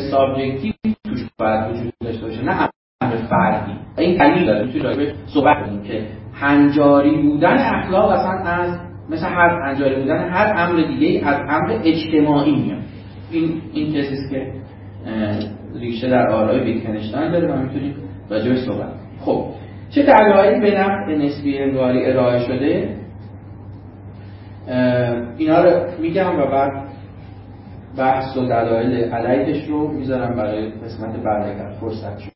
توش 1.04 1.26
باید 1.40 1.72
وجود 1.72 1.94
داشته 2.04 2.26
باشه 2.26 2.42
نه 2.42 2.70
امر 3.02 3.16
فردی. 3.16 3.72
این 3.98 4.18
دلیل 4.18 4.46
داره 4.46 4.66
می‌تونی 4.66 4.84
راجبه 4.84 5.14
صحبت 5.28 5.66
کنیم 5.66 5.84
که 5.84 6.04
هنجاری 6.34 7.22
بودن 7.22 7.58
اخلاق 7.58 8.10
اصلا 8.10 8.32
از 8.32 8.80
مثل 9.10 9.26
هر 9.26 9.62
هنجاری 9.66 9.96
بودن 9.96 10.30
هر 10.30 10.54
امر 10.58 10.82
دیگه 10.82 11.28
از 11.28 11.40
امر 11.50 11.80
اجتماعی 11.84 12.56
میاد. 12.56 12.82
این 13.32 13.62
این 13.74 13.94
کسی 13.94 14.16
که 14.32 14.54
ریشه 15.76 16.10
در 16.10 16.28
آرای 16.28 16.60
ویتکنشتاین 16.60 17.32
داره 17.32 17.54
و 17.54 17.58
می‌تونیم 17.58 17.96
راجبه 18.30 18.56
صحبت 18.56 18.90
خب 19.22 19.46
چه 19.90 20.04
دلایلی 20.04 20.62
به 20.62 20.80
نفع 20.80 21.16
نسبی 21.16 21.58
انگاری 21.58 22.06
ارائه 22.06 22.40
شده؟ 22.40 22.96
اینا 25.38 25.64
رو 25.64 26.02
میگم 26.02 26.40
و 26.40 26.46
بعد 26.46 26.89
بحث 27.98 28.38
و 28.38 28.46
دلایل 28.46 29.14
علیهش 29.14 29.66
رو 29.66 29.88
می‌ذارم 29.88 30.36
برای 30.36 30.70
قسمت 30.70 31.24
بعد 31.24 31.44
اگر 31.44 31.72
فرصت 31.80 32.20
شد. 32.20 32.32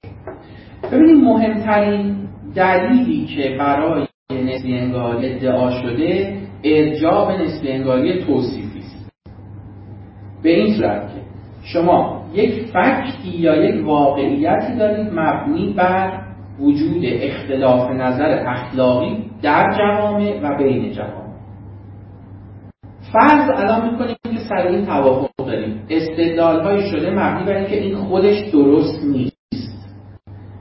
ببینید 0.92 1.24
مهمترین 1.24 2.16
دلیلی 2.56 3.26
که 3.26 3.58
برای 3.60 4.08
نسبی 4.32 4.78
انگاری 4.78 5.34
ادعا 5.34 5.72
شده 5.82 6.38
ارجاع 6.64 7.28
به 7.28 7.44
نسبی 7.44 7.72
انگاری 7.72 8.26
توصیفی. 8.26 8.80
است 8.80 9.12
به 10.44 10.50
این 10.50 10.74
صورت 10.78 11.02
که 11.02 11.22
شما 11.64 12.24
یک 12.34 12.66
فکتی 12.74 13.38
یا 13.38 13.56
یک 13.56 13.86
واقعیتی 13.86 14.76
دارید 14.80 15.08
مبنی 15.14 15.74
بر 15.74 16.20
وجود 16.60 17.04
اختلاف 17.04 17.92
نظر 17.92 18.44
اخلاقی 18.48 19.26
در 19.42 19.78
جوامع 19.78 20.40
و 20.44 20.58
بین 20.58 20.92
جوامع. 20.92 21.34
فرض 23.14 23.50
الان 23.50 23.92
می‌کنیم 23.92 24.13
که 24.13 24.13
سر 24.50 24.68
این 24.68 24.86
توافق 24.86 25.30
داریم. 25.38 25.82
استدلال 25.90 26.64
های 26.64 26.90
شده 26.90 27.10
مبنی 27.12 27.46
بر 27.46 27.56
اینکه 27.56 27.82
این 27.82 27.96
خودش 27.96 28.50
درست 28.54 29.04
نیست 29.04 29.34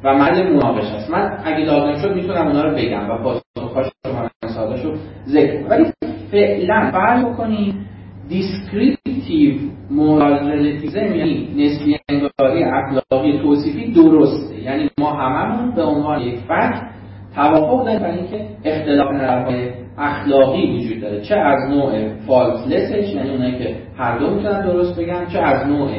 و 0.04 0.14
محل 0.14 0.52
مناقشه 0.52 0.84
است. 0.84 1.10
من 1.10 1.38
اگه 1.44 1.64
لازم 1.64 2.02
شد 2.02 2.14
می‌تونم 2.14 2.46
اونا 2.46 2.62
رو 2.62 2.76
بگم 2.76 3.10
و 3.10 3.18
پاسخهاش 3.18 3.86
رو 4.06 4.12
من 4.12 4.28
ساده 4.54 4.76
شد 4.76 4.94
ذکر 5.26 5.66
ولی 5.68 5.92
فعلا 6.30 6.90
فرض 6.92 7.24
بکنیم 7.24 7.86
descriptive 8.28 9.54
moral 9.90 10.50
relativism 10.50 11.14
یعنی 11.14 11.48
نسبی 11.56 11.98
انگاری 12.08 12.64
اخلاقی 12.64 13.38
توصیفی 13.38 13.92
درسته. 13.92 14.62
یعنی 14.62 14.90
ما 14.98 15.12
هممون 15.12 15.74
به 15.74 15.82
عنوان 15.82 16.20
یک 16.20 16.38
فرد 16.48 16.91
توافق 17.34 17.84
داریم 17.84 18.00
برای 18.00 18.18
اینکه 18.18 18.46
اختلاف 18.64 19.12
نظرهای 19.12 19.70
اخلاقی 19.98 20.76
وجود 20.76 21.00
داره. 21.00 21.20
چه 21.20 21.36
از 21.36 21.70
نوع 21.70 22.08
فالسلسش 22.26 23.14
یعنی 23.14 23.30
اونایی 23.30 23.58
که 23.58 23.76
هر 23.98 24.18
دو 24.18 24.30
می‌تونن 24.30 24.60
درست 24.66 25.00
بگن 25.00 25.26
چه 25.26 25.38
از 25.38 25.66
نوع 25.66 25.90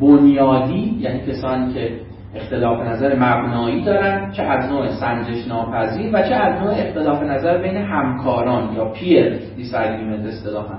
بنیادی 0.00 0.98
یعنی 1.00 1.20
کسانی 1.20 1.72
که 1.74 1.90
اختلاف 2.34 2.80
نظر 2.80 3.14
مبنایی 3.14 3.84
دارن 3.84 4.30
چه 4.30 4.42
از 4.42 4.70
نوع 4.70 4.88
سنجش 4.88 5.48
ناپذیر 5.48 6.10
و 6.12 6.22
چه 6.22 6.34
از 6.34 6.62
نوع 6.62 6.70
اختلاف 6.70 7.22
نظر 7.22 7.58
بین 7.58 7.76
همکاران 7.76 8.74
یا 8.76 8.84
پیر 8.84 9.38
دیساگریمنت 9.56 10.26
اصطلاحا 10.26 10.74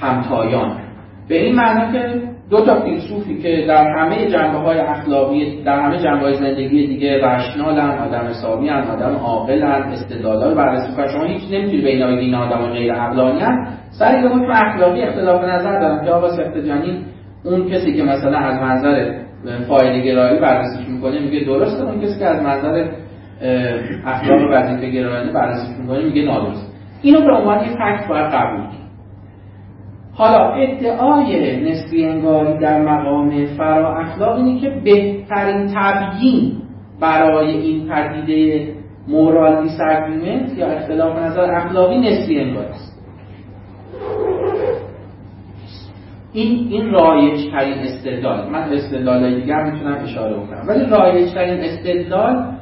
همتایان. 0.00 0.78
به 1.28 1.44
این 1.44 1.54
معنا 1.54 1.92
که 1.92 2.22
دو 2.52 2.64
تا 2.64 2.80
فیلسوفی 2.80 3.38
که 3.42 3.64
در 3.68 3.84
همه 3.98 4.30
جنبه 4.30 4.58
های 4.58 4.78
اخلاقی 4.78 5.62
در 5.64 5.80
همه 5.80 5.98
جنبه 5.98 6.20
های 6.20 6.34
زندگی 6.34 6.86
دیگه 6.86 7.26
رشنالن 7.26 7.98
آدم 7.98 8.26
حسابی 8.28 8.70
آدم 8.70 9.16
عاقلن 9.16 9.82
استدلالا 9.82 10.48
رو 10.48 10.54
بررسی 10.54 10.96
کنن. 10.96 11.08
شما 11.08 11.24
هیچ 11.24 11.42
نمی‌تونی 11.52 11.82
بگی 11.82 12.02
این 12.02 12.34
آدم 12.34 12.72
غیر 12.72 12.92
عقلانی 12.92 13.40
سر 13.90 14.22
یه 14.22 14.28
حکم 14.28 14.50
اخلاقی 14.50 15.02
اختلاف 15.02 15.44
نظر 15.44 15.80
دارن. 15.80 16.04
که 16.04 16.10
آقا 16.10 16.30
سفت 16.30 16.58
جنین 16.58 17.04
اون 17.44 17.70
کسی 17.70 17.96
که 17.96 18.02
مثلا 18.02 18.38
از 18.38 18.62
منظر 18.62 19.12
فایده 19.68 20.00
گرایی 20.00 20.40
بررسیش 20.40 20.88
می‌کنه 20.88 21.20
میگه 21.20 21.44
درسته. 21.44 21.84
اون 21.84 22.00
کسی 22.00 22.18
که 22.18 22.26
از 22.26 22.42
منظر 22.42 22.88
اخلاق 24.06 24.40
وظیفه 24.52 24.90
گرایانه 24.90 25.32
بررسیش 25.32 25.78
می‌کنه 25.80 26.04
میگه 26.04 26.22
نادرست 26.22 26.72
اینو 27.02 27.20
به 27.20 27.32
عنوان 27.32 27.64
یک 27.64 27.70
فکت 27.70 28.08
باید 28.08 28.26
قبول 28.32 28.81
حالا 30.14 30.52
ادعای 30.54 31.60
نسبی 31.70 32.04
انگاری 32.04 32.58
در 32.58 32.82
مقام 32.82 33.46
فرا 33.46 33.98
اخلاق 33.98 34.36
اینه 34.36 34.60
که 34.60 34.70
بهترین 34.84 35.70
تبیین 35.74 36.52
برای 37.00 37.50
این 37.50 37.88
پدیده 37.88 38.72
مورال 39.08 39.62
دیساگریمنت 39.62 40.58
یا 40.58 40.66
اختلاف 40.66 41.18
نظر 41.18 41.54
اخلاقی 41.54 41.98
نسبی 41.98 42.40
انگاری 42.40 42.68
است. 42.68 42.92
این 46.32 46.68
این 46.70 46.90
رایج 46.90 47.50
ترین 47.50 47.78
استدلال. 47.78 48.50
من 48.50 48.72
استدلال 48.72 49.34
دیگر 49.34 49.62
می‌تونم 49.64 49.98
اشاره 50.02 50.36
بکنم. 50.36 50.64
ولی 50.68 50.86
رایج 50.86 51.34
ترین 51.34 51.60
استدلال 51.60 52.52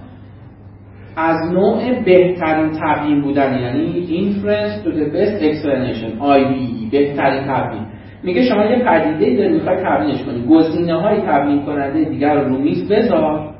از 1.16 1.52
نوع 1.52 2.02
بهترین 2.04 2.70
تبیین 2.82 3.22
بودن 3.22 3.60
یعنی 3.60 4.06
inference 4.06 4.84
to 4.84 4.90
the 4.90 5.06
best 5.14 5.42
explanation 5.42 6.20
IBE 6.20 6.79
بهترین 6.90 7.44
تبیین 7.48 7.86
میگه 8.22 8.42
شما 8.42 8.64
یه 8.64 8.84
پدیده 8.84 9.36
داری 9.36 9.54
می‌خوای 9.54 9.76
تبیینش 9.84 10.22
کنی. 10.22 10.46
گزینه 10.46 11.00
های 11.00 11.20
تبیین 11.20 11.66
کننده 11.66 12.04
دیگر 12.04 12.34
رو 12.34 12.58
میز 12.58 12.88
بذار. 12.88 13.54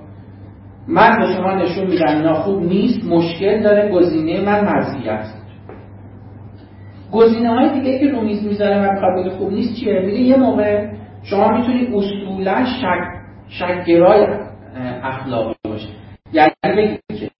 من 0.88 1.18
به 1.18 1.26
شما 1.36 1.54
نشون 1.54 1.86
میدم 1.86 2.16
اینا 2.16 2.34
خوب 2.34 2.62
نیست 2.62 3.04
مشکل 3.04 3.62
داره 3.62 3.92
گزینه 3.92 4.44
من 4.44 4.64
مزیت 4.64 5.26
گزینه 7.12 7.48
های 7.48 7.80
دیگه 7.80 7.98
که 7.98 8.10
رو 8.10 8.20
میز 8.20 8.46
می‌ذاره 8.46 8.88
و 8.88 8.92
می‌خواد 8.92 9.28
خوب 9.28 9.52
نیست 9.52 9.74
چیه؟ 9.80 10.00
میگه 10.00 10.18
یه 10.18 10.36
موقع 10.36 10.86
شما 11.22 11.48
می‌تونید 11.58 11.94
اصولا 11.94 12.64
شک 12.64 13.20
شکگرای 13.48 14.26
اخلاقی 15.02 15.54
باشه 15.64 15.88
یعنی 16.32 16.50
بگید 16.64 17.00
که 17.08 17.30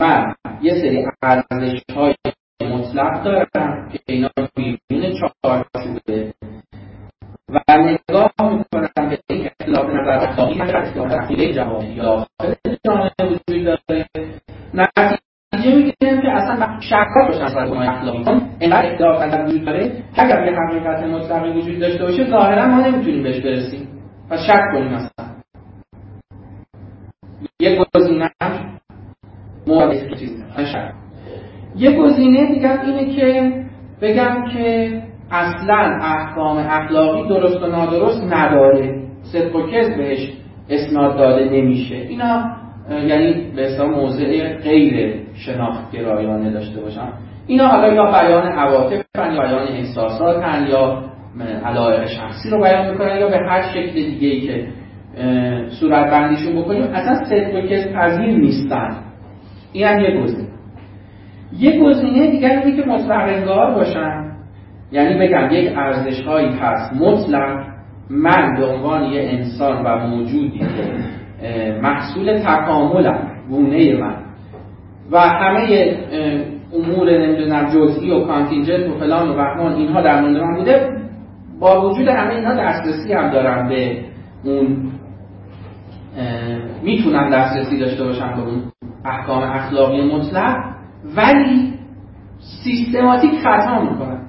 من 0.00 0.34
یه 0.62 0.74
سری 0.74 1.06
ارزش 1.22 1.82
های 1.96 2.14
مطلق 2.94 3.50
دارم 3.52 3.88
که 3.92 3.98
اینا 4.06 4.30
بیرون 4.56 5.14
چارچوبه 5.20 6.34
و 7.48 7.60
نگاه 7.68 8.30
می‌کنم 8.40 9.08
به 9.08 9.18
این 9.30 9.46
اختلاف 9.46 9.86
نظر 9.86 10.10
اخلاقی 10.10 10.60
اختلاف 10.60 11.12
عقیده 11.12 11.52
جهانی 11.52 11.96
داخل 11.96 12.54
جامعه 12.84 13.10
وجود 13.20 13.64
داره. 13.64 14.06
نتیجه 14.74 15.76
می‌گیریم 15.76 16.22
که 16.22 16.28
اصلا 16.30 16.80
شکاک 16.80 17.26
باشن 17.28 17.48
سر 17.48 17.68
کنهای 17.68 17.88
اخلاقی 17.88 18.24
چون 18.24 18.50
اینقدر 18.60 18.92
اختلاف 18.92 19.22
نظر 19.22 19.44
وجود 19.44 19.64
داره 19.64 20.02
اگر 20.16 20.46
یه 20.46 20.58
حقیقت 20.58 21.02
مطلقی 21.02 21.50
وجود 21.50 21.78
داشته 21.78 22.04
باشه 22.04 22.30
ظاهرا 22.30 22.66
ما 22.66 22.86
نمی‌تونیم 22.86 23.22
بهش 23.22 23.40
برسیم. 23.44 23.88
پس 24.30 24.38
شک 24.46 24.62
کنیم 24.72 24.92
اصلا. 24.94 25.26
یه 27.60 27.84
گزینه 27.94 28.30
یه 31.76 31.98
گزینه 31.98 32.54
دیگر 32.54 32.78
اینه 32.86 33.14
که 33.16 33.52
بگم 34.02 34.44
که 34.52 34.92
اصلا 35.30 35.98
احکام 36.02 36.56
اخلاقی 36.56 37.28
درست 37.28 37.62
و 37.62 37.66
نادرست 37.66 38.22
نداره. 38.32 39.04
صدق 39.22 39.56
و 39.56 39.62
بهش 39.96 40.32
اسناد 40.70 41.16
داده 41.16 41.44
نمیشه. 41.44 41.94
اینا 41.94 42.44
یعنی 42.90 43.52
به 43.56 43.62
حساب 43.62 43.90
موضع 43.90 44.56
غیر 44.56 45.14
شناخت 45.34 45.92
گرایانه 45.92 46.50
داشته 46.50 46.80
باشن. 46.80 47.08
اینا 47.46 47.66
حالا 47.66 47.94
یا 47.94 48.04
بیان 48.04 48.46
عواطف 48.46 49.04
یا 49.14 49.42
بیان 49.42 49.68
احساسات 49.68 50.44
یا 50.70 51.04
علایق 51.64 52.06
شخصی 52.06 52.50
رو 52.50 52.60
بیان 52.60 52.90
می‌کنن 52.90 53.18
یا 53.18 53.28
به 53.28 53.36
هر 53.36 53.62
شکل 53.62 53.92
دیگه 53.92 54.28
ای 54.28 54.40
که 54.40 54.66
صورت 55.80 56.10
بندیشون 56.10 56.62
بکنیم 56.62 56.82
اصلا 56.82 57.24
صدق 57.24 57.54
و 57.54 57.60
کذب 57.60 57.92
پذیر 57.92 58.38
نیستن. 58.38 58.96
این 59.72 59.86
هم 59.86 59.98
یه 60.00 60.20
گزینه. 60.20 60.53
یه 61.58 61.80
گزینه 61.80 62.30
دیگر 62.30 62.48
اینه 62.48 62.82
که 62.82 62.88
مطلق 62.88 63.28
انگار 63.28 63.74
باشن. 63.74 64.30
یعنی 64.92 65.26
بگم 65.26 65.48
یک 65.52 65.72
ارزش 65.76 66.22
هایی 66.22 66.48
هست. 66.48 66.92
مطلق 67.02 67.64
من 68.10 68.56
به 68.56 68.66
عنوان 68.66 69.02
یه 69.04 69.30
انسان 69.30 69.82
و 69.84 70.06
موجودی 70.06 70.58
که 70.58 70.66
محصول 71.82 72.38
تکاملم 72.38 73.30
گونه 73.48 74.00
من. 74.00 74.16
و 75.10 75.20
همه 75.20 75.96
امور 76.74 77.18
نمی‌دونم 77.18 77.64
جزئی 77.64 78.10
و 78.10 78.24
کانتینجنت 78.24 78.90
و 78.90 78.98
فلان 78.98 79.28
و 79.28 79.34
بهمان 79.34 79.72
اینها 79.72 80.02
در 80.02 80.20
مورد 80.20 80.36
من 80.36 80.56
بوده. 80.56 80.88
با 81.60 81.90
وجود 81.90 82.08
همه 82.08 82.34
اینها 82.34 82.54
دسترسی 82.54 83.12
هم 83.12 83.30
دارم 83.30 83.68
به 83.68 83.98
اون 84.44 84.90
می‌تونم 86.82 87.30
دسترسی 87.30 87.78
داشته 87.78 88.04
باشم 88.04 88.32
به 88.36 88.42
اون 88.42 88.62
احکام 89.04 89.42
اخلاقی 89.42 90.02
مطلق. 90.16 90.73
ولی 91.16 91.74
سیستماتیک 92.64 93.30
خطا 93.30 93.80
می‌کنن 93.80 94.26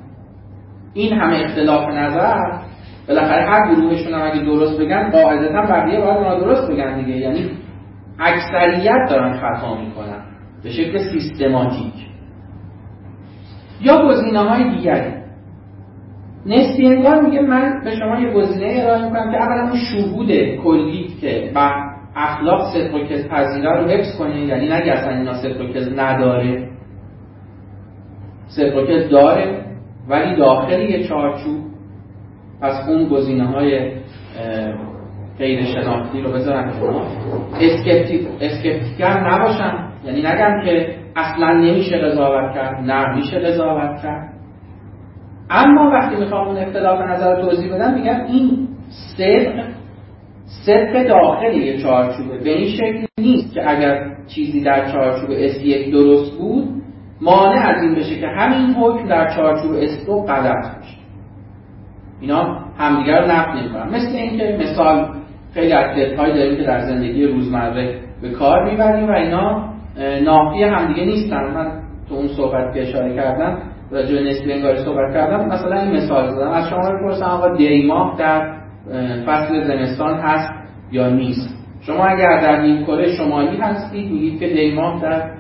این 0.94 1.14
همه 1.14 1.36
اختلاف 1.36 1.90
نظر 1.90 2.66
بالاخره 3.08 3.50
هر 3.50 3.76
گروهشون 3.76 4.14
هم 4.14 4.32
اگه 4.32 4.46
درست 4.46 4.80
بگن 4.80 5.10
قاعدتا 5.10 5.62
بقیه 5.62 6.00
باید 6.00 6.18
نادرست 6.18 6.72
بگن 6.72 7.00
دیگه. 7.00 7.18
یعنی 7.18 7.50
اکثریت 8.20 9.10
دارن 9.10 9.34
خطا 9.34 9.76
می‌کنن 9.82 10.24
به 10.64 10.70
شکل 10.70 10.98
سیستماتیک. 10.98 11.94
یا 13.82 14.08
گزینه 14.08 14.40
های 14.40 14.76
دیگری. 14.76 15.14
نسبی 16.46 16.88
انگار 16.88 17.22
میگه 17.22 17.42
من 17.42 17.82
به 17.84 17.96
شما 17.96 18.20
یه 18.20 18.34
گزینه 18.34 18.82
ارائه 18.82 19.06
می‌کنم 19.06 19.32
که 19.32 19.38
اولا 19.38 19.62
اون 19.62 19.80
شهود 19.80 20.32
کلی 20.64 21.08
که 21.22 21.52
اخلاق 22.16 22.74
صدق 22.74 22.96
و 22.96 23.00
کذب 23.00 23.28
پذیره 23.28 23.82
رو 23.82 23.88
حفظ 23.88 24.18
کنه 24.18 24.40
یعنی 24.40 24.66
نگه 24.66 24.92
اصلا 24.92 25.18
اینا 25.18 25.34
صدق 25.34 25.62
و 25.62 26.02
نداره. 26.02 26.75
کذب 28.48 29.10
داره 29.10 29.66
ولی 30.10 30.36
داخل 30.36 30.80
یه 30.80 31.08
چارچوب. 31.08 31.58
پس 32.62 32.88
اون 32.88 33.08
گزینه 33.08 33.48
های 33.48 33.92
غیر 35.40 35.64
شناختی 35.64 36.22
رو 36.22 36.32
بذارن 36.32 36.72
شما 36.80 37.08
skeptical 38.42 39.30
نباشن. 39.30 39.90
یعنی 40.06 40.20
نگم 40.20 40.62
که 40.66 40.96
اصلا 41.16 41.54
نمیشه 41.54 41.98
قضاوت 41.98 42.54
کرد 42.54 42.84
نه 42.84 43.16
میشه 43.16 43.40
قضاوت 43.40 44.02
کرد. 44.04 44.34
اما 45.50 45.92
وقتی 45.94 46.16
می‌خوام 46.16 46.48
اون 46.48 46.58
اختلاف 46.58 47.00
نظر 47.02 47.42
توضیح 47.42 47.76
بدم 47.76 47.94
میگم 47.94 48.26
این 48.28 48.68
صدق 49.18 49.64
صدق 50.66 51.08
داخل 51.08 51.54
یه 51.54 51.78
چارچوبه. 51.78 52.38
به 52.38 52.50
این 52.50 52.68
شکل 52.68 53.06
نیست 53.20 53.54
که 53.54 53.70
اگر 53.70 54.16
چیزی 54.28 54.62
در 54.62 54.92
چارچوب 54.92 55.30
S 55.32 55.62
یک 55.62 55.92
درست 55.92 56.38
بود 56.38 56.68
مانع 57.22 57.68
از 57.68 57.84
این 57.84 57.96
بشه 57.96 58.20
که 58.20 58.28
همین 58.28 58.76
حکم 58.76 59.08
در 59.08 59.36
چارچوب 59.36 59.72
اس 59.76 60.06
دو 60.06 60.22
غلط 60.22 60.78
بشه 60.78 60.98
اینا 62.22 62.60
همدیگر 62.78 63.22
رو 63.22 63.28
نفت 63.32 63.50
نمی‌کنن. 63.50 63.90
مثل 63.90 64.16
اینکه 64.16 64.58
مثال 64.64 65.08
خیلی 65.54 65.74
از 65.74 65.98
هایی 66.18 66.34
داریم 66.34 66.58
که 66.58 66.64
در 66.64 66.80
زندگی 66.80 67.28
روزمره 67.28 68.00
به 68.22 68.30
کار 68.30 68.72
می‌بریم 68.72 69.10
و 69.10 69.12
اینا 69.12 69.70
نافی 70.24 70.64
همدیگه 70.64 71.06
نیستن. 71.06 71.54
من 71.54 71.72
تو 72.10 72.16
اون 72.16 72.28
صحبت 72.28 72.74
که 72.74 72.82
اشاره 72.82 73.16
کردم 73.16 73.58
راجع 73.92 74.24
نسبی 74.24 74.54
انگاری 74.54 74.84
صحبت 74.84 75.14
کردم 75.14 75.46
مثلا 75.46 75.82
این 75.82 75.92
مثال 75.92 76.30
زدم. 76.30 76.52
از 76.52 76.70
شما 76.70 76.80
بپرسم 76.80 77.26
آقا 77.26 77.56
دیماه 77.56 78.16
در 78.20 78.56
فصل 79.26 79.68
زمستان 79.68 80.20
هست 80.20 80.54
یا 80.92 81.10
نیست؟ 81.10 81.66
شما 81.82 82.06
اگر 82.06 82.42
در 82.42 82.62
نیم 82.62 82.86
کره 82.86 83.18
شمالی 83.18 83.58
هستید 83.58 84.12
میگید 84.12 84.40
که 84.40 84.48
دیماه 84.48 85.02
در 85.02 85.32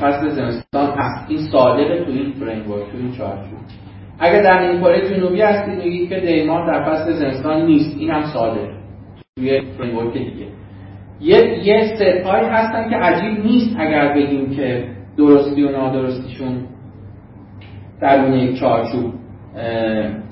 فصل 0.00 0.28
زمستان 0.28 0.90
هست. 0.96 1.30
این 1.30 1.38
صادقه 1.52 2.04
تو 2.04 2.10
این 2.10 2.32
فریم 2.32 2.62
تو 2.64 2.98
این 2.98 3.12
چارچوب. 3.12 3.58
اگر 4.18 4.42
در 4.42 4.68
نیم 4.68 4.80
کره 4.80 5.08
جنوبی 5.08 5.40
هستید 5.40 5.84
میگید 5.84 6.08
که 6.08 6.20
دیماه 6.20 6.66
در 6.66 6.84
فصل 6.84 7.12
زمستان 7.12 7.66
نیست. 7.66 7.96
این 7.98 8.10
هم 8.10 8.22
صادقه 8.22 8.72
توی 9.36 9.60
فریم 9.60 10.10
دیگه. 10.10 10.46
یه 11.20 11.66
یه 11.66 11.94
ستایی 11.94 12.46
هستن 12.46 12.90
که 12.90 12.96
عجیب 12.96 13.44
نیست 13.44 13.76
اگر 13.78 14.14
بگیم 14.14 14.50
که 14.50 14.88
درستی 15.16 15.62
و 15.62 15.70
نادرستیشون 15.70 16.66
درون 18.00 18.32
یک 18.32 18.60
چارچوب 18.60 19.14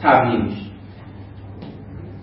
تبیین 0.02 0.42
میشه. 0.42 0.66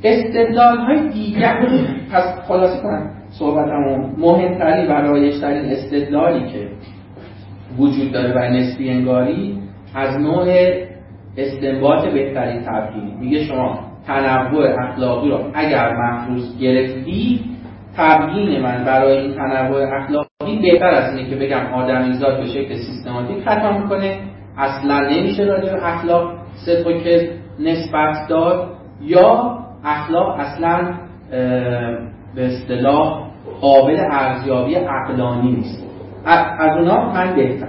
استدلال 0.04 0.78
های 0.78 1.10
دیگر 1.10 1.68
پس 2.12 2.48
خلاصه 2.48 2.82
کنم 2.82 3.12
صحبتمون 3.40 4.16
مهمترین 4.18 4.88
و 4.88 4.92
رایشترین 4.92 5.66
استدلالی 5.66 6.52
که 6.52 6.68
وجود 7.78 8.12
داره 8.12 8.34
بر 8.34 8.50
نسبی 8.50 8.90
انگاری 8.90 9.58
از 9.96 10.20
نوع 10.20 10.48
استنباط 11.38 12.06
بهترین 12.06 12.62
تبیینی 12.62 13.16
میگه 13.20 13.44
شما 13.44 13.80
تنوع 14.08 14.66
اخلاقی 14.84 15.30
رو 15.30 15.40
اگر 15.54 15.94
محفوظ 15.94 16.60
گرفتی 16.60 17.40
تبیین 17.98 18.62
من 18.62 18.84
برای 18.86 19.18
این 19.18 19.34
تنوع 19.34 19.96
اخلاقی 19.96 20.60
بهتر 20.62 20.86
از 20.86 21.16
اینه 21.16 21.30
که 21.30 21.36
بگم 21.36 21.74
آدمیزاد 21.74 22.40
به 22.40 22.48
شکل 22.48 22.76
سیستماتیک 22.76 23.44
خطا 23.46 23.78
می‌کنه. 23.78 24.20
اصلا 24.58 25.00
نمیشه 25.00 25.44
راجع 25.44 25.74
به 25.74 25.88
اخلاق 25.88 26.34
صدق 26.66 26.88
و 26.88 26.94
کذب 26.94 27.30
نسبت 27.60 28.28
داد 28.30 28.68
یا 29.02 29.60
اخلاق 29.86 30.40
اصلا 30.40 30.94
به 32.36 32.46
اصطلاح 32.46 33.30
قابل 33.62 34.00
ارزیابی 34.12 34.76
عقلانی 34.76 35.52
نیست. 35.52 35.93
از 36.26 36.78
اونا 36.78 37.14
من 37.14 37.36
بهتر. 37.36 37.68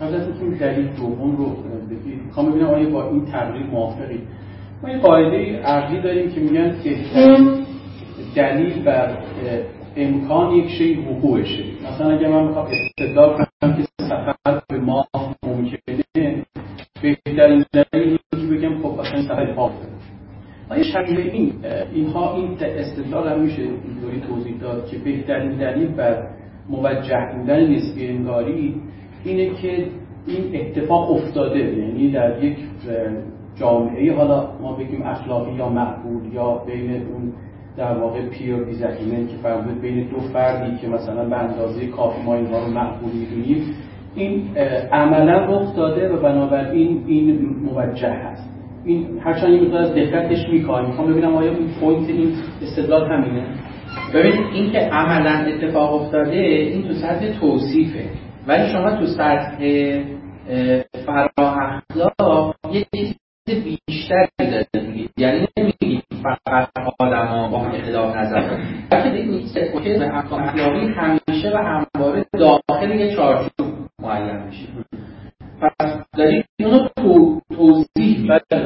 از 0.00 0.14
اینکه 0.40 0.56
دلیل 0.64 0.86
دوم 0.86 1.36
رو 1.36 1.46
بگید 1.90 2.22
می‌خوام 2.26 2.50
ببینم 2.50 2.66
آیا 2.66 2.90
با 2.90 3.08
این 3.08 3.24
تقریب 3.26 3.66
موافقی؟ 3.66 4.20
ما 4.82 4.90
یه 4.90 4.98
قاعده 4.98 5.62
عقلی 5.62 6.00
داریم 6.00 6.30
که 6.30 6.40
میگن 6.40 6.74
که 6.82 6.96
دلیل 8.36 8.82
بر 8.82 9.16
امکان 9.96 10.54
یک 10.54 10.70
شی 10.70 10.94
وقوعشه. 10.94 11.64
مثلا 11.84 12.10
اگه 12.10 12.28
من 12.28 12.48
بخوام 12.48 12.66
استدلال 12.66 13.36
کنم 13.36 13.76
که 13.76 13.82
سفر 14.00 14.62
به 14.68 14.78
ما 14.78 15.06
ممکنه 15.46 16.44
بهترین 17.02 17.64
دلیل 17.92 18.18
که 18.30 18.36
بگم 18.36 18.82
خب 18.82 19.00
اصلا 19.00 19.22
سفر 19.22 19.54
پاک 19.54 19.72
آیا 20.72 21.00
این 21.32 21.52
اینها 21.94 22.36
این 22.36 22.56
استدلال 22.60 23.28
هم 23.28 23.40
میشه 23.40 23.62
اینطوری 23.62 24.20
توضیح 24.28 24.54
داد 24.60 24.86
که 24.86 24.98
بهترین 24.98 25.52
دلیل 25.52 25.88
بر 25.88 26.22
موجه 26.68 27.28
بودن 27.36 27.74
نسبی 27.74 28.06
انگاری 28.06 28.74
اینه 29.24 29.50
که 29.54 29.86
این 30.26 30.60
اتفاق 30.60 31.10
افتاده. 31.10 31.58
یعنی 31.58 32.10
در 32.10 32.44
یک 32.44 32.56
جامعه 33.56 34.16
حالا 34.16 34.48
ما 34.62 34.72
بگیم 34.72 35.02
اخلاقی 35.02 35.52
یا 35.52 35.68
معقول 35.68 36.34
یا 36.34 36.62
بین 36.66 36.90
اون 36.90 37.32
در 37.76 37.98
واقع 37.98 38.20
peer 38.28 38.56
disagreement 38.56 39.28
که 39.28 39.36
فرمود 39.42 39.80
بین 39.80 40.08
دو 40.08 40.20
فردی 40.20 40.76
که 40.76 40.88
مثلا 40.88 41.24
به 41.24 41.36
اندازه 41.36 41.86
کافی 41.86 42.22
ما 42.22 42.34
اینها 42.34 42.58
رو 42.58 42.70
معقول 42.72 43.10
می‌دونیم 43.12 43.74
این 44.14 44.56
عملا 44.92 45.44
رخ 45.44 45.76
داده 45.76 46.08
و 46.08 46.22
بنابراین 46.22 47.04
این 47.06 47.56
موجه 47.72 48.10
هست. 48.10 48.51
این 48.84 49.20
هرچند 49.24 49.50
این 49.50 49.76
از 49.76 49.94
دقتش 49.94 50.48
می‌کنم 50.48 50.86
می‌خوام 50.86 51.12
ببینم 51.12 51.34
آیا 51.34 51.52
این 51.52 51.68
پوینت 51.80 52.08
این 52.08 52.32
استدلال 52.62 53.12
همینه. 53.12 53.46
ببینید 54.14 54.46
این 54.52 54.72
که 54.72 54.78
عملا 54.78 55.46
اتفاق 55.46 55.94
افتاده 55.94 56.36
این 56.36 56.82
تو 56.82 56.94
سطح 56.94 57.40
توصیفه. 57.40 58.04
ولی 58.46 58.68
شما 58.72 58.90
تو 58.90 59.06
سطح 59.06 59.58
فرا 61.06 61.30
اخلاق 61.38 62.56
یه 62.72 62.86
چیز 62.94 63.14
بیشتری 63.46 64.28
یعنی 65.16 65.46
نمیگید 65.58 66.04
فقط 66.22 66.68
آدم 66.98 67.48
با 67.52 67.58
هم 67.58 67.74
اختلاف 67.74 68.16
نظر 68.16 68.58
بلکه 68.90 69.10
دیگه 69.10 69.98
به 69.98 70.14
احکام 70.14 70.42
اخلاقی 70.42 70.86
همیشه 70.86 71.52
و 71.54 71.56
همواره 71.56 72.26
داخل 72.32 72.90
یه 72.90 73.16
چارچوب 73.16 73.66
معین 74.02 74.36
میشه. 74.36 74.68
پس 75.62 75.96
دارید 76.16 76.44
اونو 76.60 76.88
تو 76.96 77.40
توضیح 77.56 78.28
بله 78.28 78.61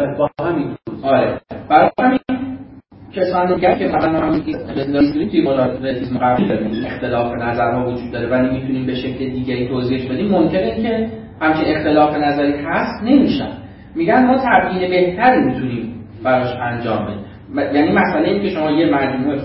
کسانی 3.37 3.55
میگن 3.55 3.79
که 3.79 3.87
مثلا 3.87 4.21
ما 4.21 4.31
میگیم 4.31 5.29
توی 5.29 5.43
مدارسیسم 5.43 6.19
قبلی 6.19 6.49
داریم 6.49 6.85
اختلاف 6.87 7.33
نظرها 7.35 7.91
وجود 7.91 8.13
داره 8.13 8.29
ولی 8.29 8.51
می‌تونیم 8.51 8.87
به 8.87 8.95
شکل 8.95 9.19
دیگری 9.19 9.69
توضیحش 9.69 10.07
بدیم. 10.07 10.31
ممکنه 10.31 10.83
که 10.83 11.09
همچین 11.41 11.77
اختلاف 11.77 12.17
نظری 12.17 12.55
هست 12.65 13.03
نمیشن. 13.05 13.53
میگن 13.95 14.27
ما 14.27 14.37
تبیین 14.45 14.91
بهتری 14.91 15.45
می‌تونیم 15.45 15.95
براش 16.25 16.57
انجام 16.61 17.07
بدیم. 17.07 17.75
یعنی 17.75 17.93
مسئله 17.93 18.29
این 18.29 18.43
که 18.43 18.49
شما 18.49 18.71
یه 18.71 18.95
مجموعه 18.95 19.39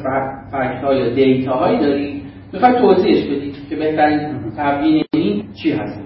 فکت 0.51 0.83
ها 0.83 0.93
یا 0.93 1.13
دیتا 1.13 1.53
هایی 1.53 1.79
دارید 1.79 2.23
می‌خواید 2.53 2.77
توضیحش 2.77 3.23
بدید 3.23 3.55
که 3.69 3.75
بهترین 3.75 4.19
تبیین 4.57 5.03
این 5.13 5.43
چی 5.63 5.71
هست. 5.71 6.01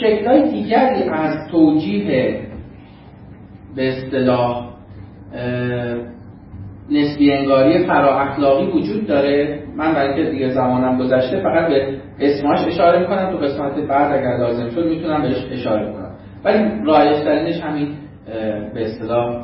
شکل 0.00 0.26
های 0.26 0.50
دیگری 0.50 1.02
از 1.12 1.50
توجیه 1.50 2.40
به 3.76 3.88
اصطلاح 3.88 4.72
نسبی 6.90 7.32
انگاری 7.32 7.86
فرا 7.86 8.20
اخلاقی 8.20 8.66
وجود 8.66 9.06
داره. 9.06 9.58
من 9.76 9.94
برای 9.94 10.24
که 10.24 10.30
دیگه 10.30 10.48
زمانم 10.48 10.98
گذشته 10.98 11.40
فقط 11.40 11.68
به 11.68 11.96
اسماش 12.20 12.66
اشاره 12.66 13.00
می‌کنم. 13.00 13.30
تو 13.30 13.38
قسمت 13.38 13.88
بعد 13.88 14.18
اگر 14.18 14.36
لازم 14.36 14.70
شد 14.70 14.86
می‌تونم 14.86 15.22
بهش 15.22 15.46
اشاره 15.52 15.92
کنم. 15.92 16.10
ولی 16.44 16.58
رایج 16.86 17.24
ترینش 17.24 17.60
همین 17.60 17.88
به 18.74 18.84
اصطلاح 18.84 19.42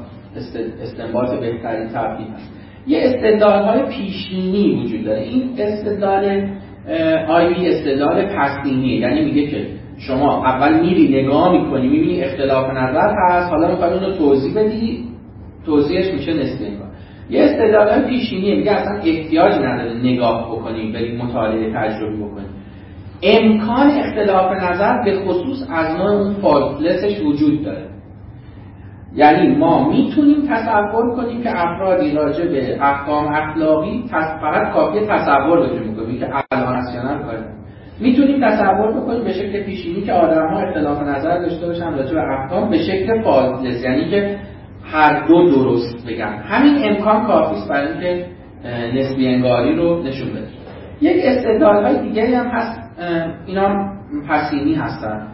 استنباط 0.82 1.30
بهترین 1.30 1.88
تبدیل 1.88 2.26
هست 2.26 2.52
یه 2.86 2.98
استدلال 3.02 3.62
های 3.62 3.82
پیشینی 3.82 4.82
وجود 4.84 5.04
داره. 5.04 5.20
این 5.20 5.50
استدلال 5.58 6.48
آیوی 7.28 7.68
استدلال 7.68 8.26
پسینیه 8.26 9.00
یعنی 9.00 9.24
میگه 9.24 9.46
که 9.46 9.66
شما 9.98 10.46
اول 10.46 10.80
میری 10.80 11.22
نگاه 11.22 11.52
می‌کنی 11.52 11.88
می‌بینی 11.88 12.22
اختلاف 12.22 12.70
نظر 12.70 13.14
هست. 13.28 13.50
حالا 13.50 13.68
می‌خوای 13.68 13.92
اون 13.92 14.02
رو 14.02 14.12
توضیح 14.12 14.54
بدی؟ 14.54 15.04
توضیحش 15.66 16.12
میشه 16.12 16.32
نسبی 16.32 16.66
انگار. 16.66 16.87
یه 17.30 17.44
استدلال 17.44 18.02
پیشینیه 18.02 18.56
میگه 18.56 18.72
اصلا 18.72 18.94
احتیاج 18.94 19.52
نداره 19.54 19.94
نگاه 20.02 20.52
بکنیم 20.52 20.92
بریم 20.92 21.16
مطالعه 21.16 21.72
تجربی 21.74 22.16
بکنیم. 22.16 22.48
امکان 23.22 23.90
اختلاف 23.90 24.52
نظر 24.52 25.02
به 25.04 25.20
خصوص 25.20 25.66
از 25.70 25.96
نوع 25.96 26.10
اون 26.10 26.34
فالتلسش 26.34 27.20
وجود 27.20 27.64
داره. 27.64 27.88
یعنی 29.14 29.56
ما 29.56 29.88
می‌تونیم 29.88 30.36
تصور 30.48 31.16
کنیم 31.16 31.42
که 31.42 31.50
افرادی 31.56 32.14
راجع 32.14 32.46
به 32.46 32.82
احکام 32.82 33.34
اخلاقی 33.34 34.04
فقط 34.40 34.72
کافی 34.72 35.00
تصور 35.08 35.66
بتونیم 35.66 35.96
کنیم 35.96 36.18
که 36.18 36.26
الان 36.26 36.74
راسیونال 36.74 37.18
کنیم 37.18 37.44
می‌تونیم 38.00 38.48
تصور 38.48 39.00
بکنیم 39.00 39.24
به 39.24 39.32
شکل 39.32 39.62
پیشینی 39.62 40.02
که 40.02 40.12
آدم 40.12 40.46
ها 40.46 40.60
اختلاف 40.60 41.02
نظر 41.02 41.38
داشته 41.38 41.66
باشن 41.66 41.94
راجع 41.94 42.14
به 42.14 42.20
احکام 42.20 42.70
به 42.70 42.78
شکل 42.78 43.22
فالتلس. 43.22 43.84
یعنی 43.84 44.10
که 44.10 44.36
هر 44.92 45.26
دو 45.26 45.50
درست 45.50 46.06
بگن 46.06 46.42
همین 46.48 46.74
امکان 46.84 47.26
کافی 47.26 47.54
است 47.54 47.68
برای 47.68 47.92
اینکه 47.92 48.26
نسبی 48.94 49.28
انگاری 49.28 49.76
رو 49.76 50.02
نشون 50.02 50.28
بده. 50.30 50.48
یک 51.00 51.16
استدلال 51.24 51.84
های 51.84 52.08
دیگری 52.08 52.34
هم 52.34 52.46
هست. 52.46 52.80
اینا 53.46 53.92
پسینی 54.28 54.74
هستن. 54.74 55.26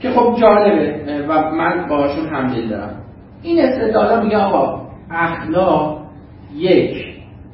که 0.00 0.10
خب 0.10 0.36
جالبه 0.40 1.26
و 1.28 1.50
من 1.50 1.86
باشون 1.88 2.28
همدل 2.28 2.68
دارم. 2.68 3.00
این 3.42 3.60
استدلال 3.60 4.24
میگه 4.24 4.36
آقا 4.36 4.86
اخلاق 5.10 6.00
یک 6.56 7.04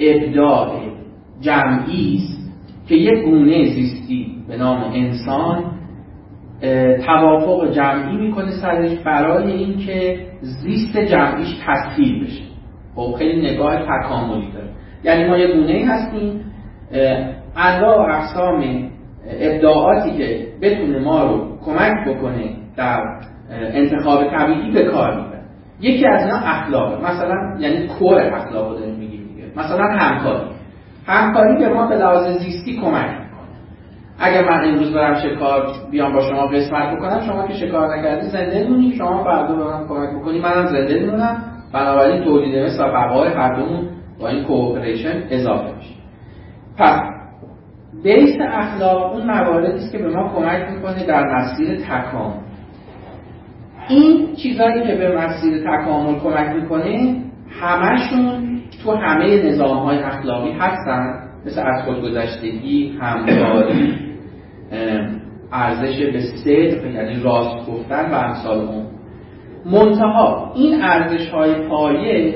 ابداع 0.01 0.81
جمعی 1.41 2.17
است 2.17 2.53
که 2.89 2.95
یک 2.95 3.25
گونه 3.25 3.65
زیستی 3.65 4.27
به 4.49 4.57
نام 4.57 4.83
انسان 4.95 5.65
توافق 7.07 7.71
جمعی 7.71 8.17
می‌کنه 8.17 8.51
سرش 8.51 8.99
برای 8.99 9.53
اینکه 9.53 10.19
زیست 10.41 10.99
جمعیش 10.99 11.61
تسهیل 11.67 12.25
بشه. 12.25 12.43
خب 12.95 13.15
خیلی 13.19 13.53
نگاه 13.53 13.77
تکاملی 13.77 14.53
داره. 14.53 14.69
یعنی 15.05 15.29
ما 15.29 15.39
یه 15.39 15.55
گونه 15.55 15.87
هستیم. 15.89 16.45
انواع 17.57 17.99
و 17.99 18.17
اقسام 18.17 18.91
ابداعاتی 19.41 20.11
که 20.11 20.47
بتونه 20.63 20.99
ما 20.99 21.25
رو 21.25 21.59
کمک 21.65 22.09
بکنه 22.09 22.45
در 22.77 23.01
انتخاب 23.51 24.25
طبیعی 24.25 24.71
به 24.73 24.85
کار 24.85 25.17
می‌بره. 25.17 25.41
یکی 25.81 26.07
از 26.07 26.23
اینا 26.23 26.39
اخلاقه. 26.39 27.11
مثلا 27.11 27.57
یعنی 27.59 27.87
کور 27.87 28.21
اخلاق 28.21 28.69
رو 28.69 28.79
داریم 28.79 28.95
میگیم 28.95 29.21
مثلا 29.57 29.85
همکاری. 29.85 30.45
همکاری 31.07 31.59
به 31.59 31.69
ما 31.69 31.87
به 31.87 31.97
لحاظ 31.97 32.39
زیستی 32.39 32.81
کمک 32.81 33.20
اگر 34.21 34.51
من 34.51 34.69
امروز 34.69 34.93
برم 34.93 35.15
شکار 35.15 35.67
بیام 35.91 36.13
با 36.13 36.21
شما 36.21 36.47
قسمت 36.47 36.97
بکنم 36.97 37.21
شما 37.27 37.47
که 37.47 37.55
شکار 37.55 37.97
نکردی 37.97 38.29
زنده 38.29 38.69
مونی. 38.69 38.95
شما 38.99 39.25
فردا 39.25 39.55
به 39.55 39.65
من 39.65 39.89
کمک 39.89 40.21
بکنی. 40.21 40.41
منم 40.41 40.67
زنده 40.67 41.01
میمونم. 41.01 41.43
بنابراین 41.73 42.25
تولید 42.25 42.59
مثل 42.59 42.85
و 42.85 42.93
بقای 42.93 43.29
هر 43.29 43.55
دومون 43.55 43.89
با 44.21 44.29
این 44.29 44.45
کوپریشن 44.45 45.23
اضافه 45.31 45.77
میشه. 45.77 45.95
پس 46.79 47.01
بیس 48.03 48.37
اخلاق 48.53 49.13
اون 49.13 49.27
مواردی 49.27 49.73
است 49.73 49.93
که 49.93 49.99
به 49.99 50.09
ما 50.09 50.29
کمک 50.35 50.71
می‌کنه 50.71 51.07
در 51.07 51.25
مسیر 51.25 51.77
تکامل. 51.77 52.35
این 53.89 54.35
چیزهایی 54.37 54.87
که 54.87 54.95
به 54.95 55.17
مسیر 55.19 55.61
تکامل 55.61 56.19
کمک 56.19 56.57
می‌کنه 56.57 57.17
همشون 57.61 58.61
تو 58.85 58.95
همه 58.95 59.43
نظام 59.49 59.79
های 59.79 59.99
اخلاقی 59.99 60.53
هستن. 60.53 61.15
مثل 61.47 61.61
از 61.67 61.85
خودگذشتگی 61.85 62.99
همکاری. 63.01 64.10
ارزش 65.53 66.03
به 66.13 66.21
صدق 66.21 66.95
یعنی 66.95 67.23
راست 67.23 67.67
گفتن 67.67 68.11
و 68.11 68.15
امثال 68.15 68.59
اون. 68.59 68.87
منتها 69.67 70.53
این 70.57 70.83
ارزش 70.83 71.29
های 71.29 71.69
پایه 71.69 72.35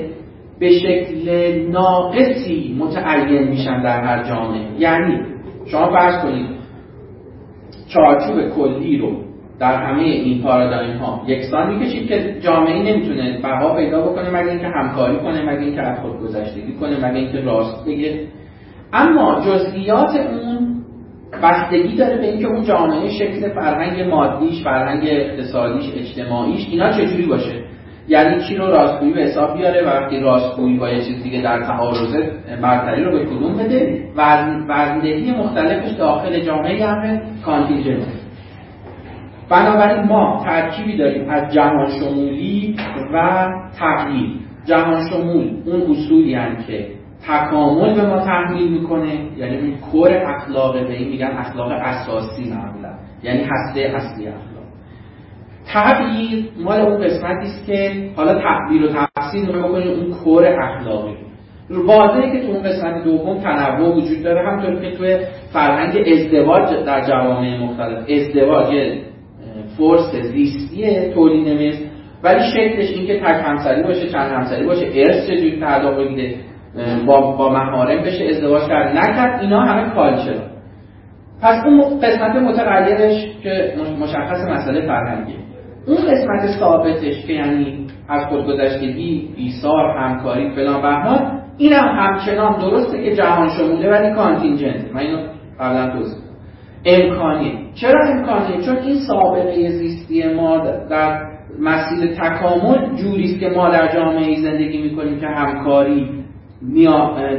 به 0.59 0.69
شکل 0.69 1.29
ناقصی 1.71 2.75
متعین 2.79 3.47
میشن 3.47 3.81
در 3.81 4.01
هر 4.01 4.23
جامعه. 4.23 4.79
یعنی 4.79 5.19
شما 5.65 5.91
فرض 5.91 6.23
کنید 6.23 6.45
چارچوب 7.87 8.49
کلی 8.49 8.97
رو 8.97 9.11
در 9.59 9.83
همه 9.83 10.03
این 10.03 10.43
پارادایم 10.43 10.97
ها 10.97 11.21
یکسان 11.27 11.73
می‌کشید 11.73 12.07
که 12.07 12.35
جامعه 12.39 12.93
نمی‌تونه 12.93 13.39
بقا 13.43 13.75
پیدا 13.75 14.01
بکنه 14.01 14.29
مگه 14.29 14.51
اینکه 14.51 14.67
همکاری 14.67 15.17
کنه 15.17 15.41
مگه 15.41 15.61
اینکه 15.61 15.81
از 15.81 15.99
خود 15.99 16.19
گذشتگی 16.19 16.73
کنه 16.73 16.97
مگه 16.97 17.19
اینکه 17.19 17.41
راست 17.41 17.85
بگه. 17.85 18.19
اما 18.93 19.41
جزئیات 19.45 20.15
اون 20.15 20.74
بستگی 21.43 21.95
داره 21.95 22.17
به 22.17 22.25
اینکه 22.25 22.47
اون 22.47 22.63
جامعه 22.63 23.09
شکل 23.09 23.53
فرهنگ 23.53 24.09
مادیش 24.09 24.63
فرهنگ 24.63 25.03
اقتصادیش 25.07 25.85
اجتماعیش 25.95 26.67
اینا 26.71 26.91
چجوری 26.91 27.25
باشه؟ 27.25 27.63
یعنی 28.07 28.43
چی 28.47 28.55
رو 28.55 28.67
راستگویی 28.67 29.13
به 29.13 29.21
حساب 29.21 29.57
بیاره 29.57 29.85
و 29.85 29.89
وقتی 29.89 30.19
راستگویی 30.19 30.77
با 30.77 30.89
یه 30.89 31.01
چیز 31.01 31.23
دیگه 31.23 31.41
در 31.41 31.61
تعارض 31.61 32.15
برتری 32.61 33.03
رو 33.03 33.11
به 33.11 33.25
کدوم 33.25 33.53
بده؟ 33.57 34.03
وزندگی 34.15 35.31
مختلفش 35.31 35.91
داخل 35.91 36.39
جامعه 36.39 36.85
همه 36.85 37.21
کانتینجنت 37.45 38.07
بنابراین 39.49 40.03
ما 40.03 40.43
ترکیبی 40.45 40.97
داریم 40.97 41.29
از 41.29 41.53
جهان 41.53 41.89
شمولی 41.89 42.75
و 43.13 43.47
تغییر 43.79 44.29
جهان 44.65 45.09
شمول 45.09 45.51
اون 45.65 45.81
اصولی 45.81 46.35
هم 46.35 46.55
که 46.67 46.87
تکامل 47.27 47.95
به 47.95 48.07
ما 48.07 48.19
تحمیل 48.19 48.71
می‌کنه. 48.71 49.19
یعنی 49.37 49.57
اون 49.57 49.77
کور 49.91 50.09
اخلاقه 50.13 50.83
به 50.83 50.93
این 50.93 51.09
میگن 51.09 51.31
اخلاق 51.37 51.71
اساسی 51.71 52.49
معمولا. 52.49 52.93
یعنی 53.23 53.43
هسته 53.43 53.81
اصلی 53.81 54.27
اخلاق. 54.27 54.65
تغییر 55.73 56.49
مال 56.63 56.79
اون 56.79 57.03
قسمتی 57.03 57.45
است 57.45 57.65
که 57.65 57.91
حالا 58.15 58.33
تغییر 58.33 58.83
و 58.85 58.87
تفسیر 58.87 59.51
رو 59.51 59.63
بکنیم 59.63 59.99
اون 59.99 60.11
کور 60.23 60.45
اخلاقی. 60.45 61.15
واضحه 61.69 62.31
که 62.31 62.45
تو 62.45 62.51
اون 62.51 62.63
قسمت 62.63 63.03
دوم 63.03 63.39
تنوع 63.39 63.95
وجود 63.95 64.23
داره. 64.23 64.49
همطور 64.49 64.81
که 64.81 64.97
توی 64.97 65.17
فرهنگ 65.53 66.03
ازدواج 66.13 66.85
در 66.85 67.01
جوامع 67.01 67.57
مختلف. 67.57 68.09
ازدواج 68.09 68.97
فرس 69.77 70.15
زیستیه 70.15 71.11
تولید 71.13 71.47
مثل 71.47 71.85
ولی 72.23 72.39
شکلش 72.51 72.89
این 72.89 73.07
که 73.07 73.19
تک 73.19 73.41
همسری 73.45 73.83
باشه 73.83 74.09
چند 74.09 74.31
همسری 74.31 74.65
باشه 74.65 74.85
ارث 74.93 75.27
چجوری 75.27 75.59
تعلق 75.59 75.97
بگیره. 75.97 76.35
با, 77.07 77.31
با 77.31 77.49
محارم 77.49 78.03
بشه 78.03 78.25
ازدواج 78.25 78.67
کرد. 78.67 78.97
نکرد 78.97 79.41
اینا 79.41 79.61
همه 79.61 79.89
کالچر 79.89 80.55
پس 81.41 81.65
اون 81.65 81.99
قسمت 81.99 82.35
متغیرش 82.35 83.27
که 83.43 83.73
مشخص 83.99 84.49
مسئله 84.49 84.81
فرهنگی 84.87 85.35
اون 85.87 85.97
قسمت 85.97 86.59
ثابتش 86.59 87.25
که 87.27 87.33
یعنی 87.33 87.87
از 88.09 88.25
خودگذشتگی 88.25 89.29
ایثار 89.35 89.97
همکاری 89.97 90.49
فلان 90.49 90.81
بهمان 90.81 91.41
این 91.57 91.73
هم 91.73 91.87
همچنان 91.87 92.59
درسته 92.59 93.03
که 93.03 93.15
جهان 93.15 93.49
شموله 93.49 93.89
ولی 93.89 94.15
کانتینجنت. 94.15 94.93
من 94.93 95.01
اینو 95.01 95.17
قبلا 95.59 95.89
توضیح 95.89 96.17
امکانی 96.85 97.69
چرا 97.73 97.99
امکانی 98.07 98.65
چون 98.65 98.77
این 98.77 98.95
سابقه 99.07 99.69
زیستی 99.69 100.33
ما 100.33 100.57
در 100.89 101.21
مسیر 101.59 102.15
تکامل 102.15 102.95
جوریست 102.95 103.39
که 103.39 103.49
ما 103.49 103.69
در 103.69 103.93
جامعه 103.93 104.41
زندگی 104.41 104.81
می‌کنیم 104.81 105.19
که 105.19 105.27
همکاری 105.27 106.14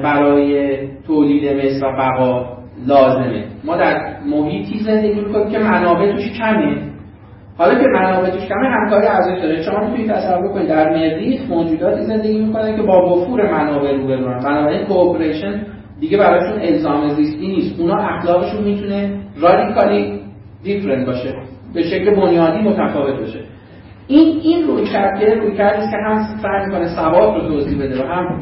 برای 0.03 0.79
تولید 1.07 1.57
مثل 1.57 1.87
و 1.87 1.93
بقا 1.93 2.47
لازمه. 2.87 3.45
ما 3.65 3.77
در 3.77 4.17
محیطی 4.27 4.79
زندگی 4.79 5.21
می‌کنیم 5.21 5.51
که 5.51 5.59
منابع 5.59 6.13
توش 6.13 6.39
کمه. 6.39 6.77
حالا 7.59 7.75
که 7.75 7.87
منابع 7.87 8.31
توش 8.31 8.47
کمه 8.47 8.69
همکاری 8.69 9.07
ارزش 9.07 9.43
داره. 9.43 9.63
شما 9.63 9.81
می‌تونید 9.81 10.11
تصور 10.11 10.49
کنید 10.53 10.69
در 10.69 10.91
مریخ 10.91 11.41
موجوداتی 11.51 12.03
زندگی 12.03 12.39
می‌کنن 12.39 12.77
که 12.77 12.83
با 12.83 13.07
وفور 13.07 13.53
منابع 13.53 13.93
روبرو 13.93 14.41
بنابراین 14.41 14.87
کوپریشن 14.87 15.67
دیگه 16.01 16.19
براشون 16.19 16.61
الزام 16.61 17.09
زیستی 17.09 17.49
نیست. 17.49 17.81
اونا 17.81 17.97
اخلاقشون 17.97 18.65
می‌تونه 18.65 19.21
رادیکالی 19.41 20.21
دیفرنت 20.65 21.07
باشه. 21.07 21.35
به 21.75 21.83
شکل 21.83 22.15
بنیادی 22.15 22.59
متفاوت 22.59 23.21
باشه. 23.21 23.39
این 24.09 24.41
این 24.43 24.67
روی 24.67 24.85
کرده 24.85 25.35
روی 25.35 25.57
کرده 25.57 25.81
که 25.81 25.97
هم 26.07 26.27
سعی 26.43 26.67
می‌کنه 26.67 26.87
ثبات 26.87 27.35
رو 27.35 27.49
توضیح 27.49 27.79
بده 27.79 28.03
و 28.03 28.07
هم 28.07 28.41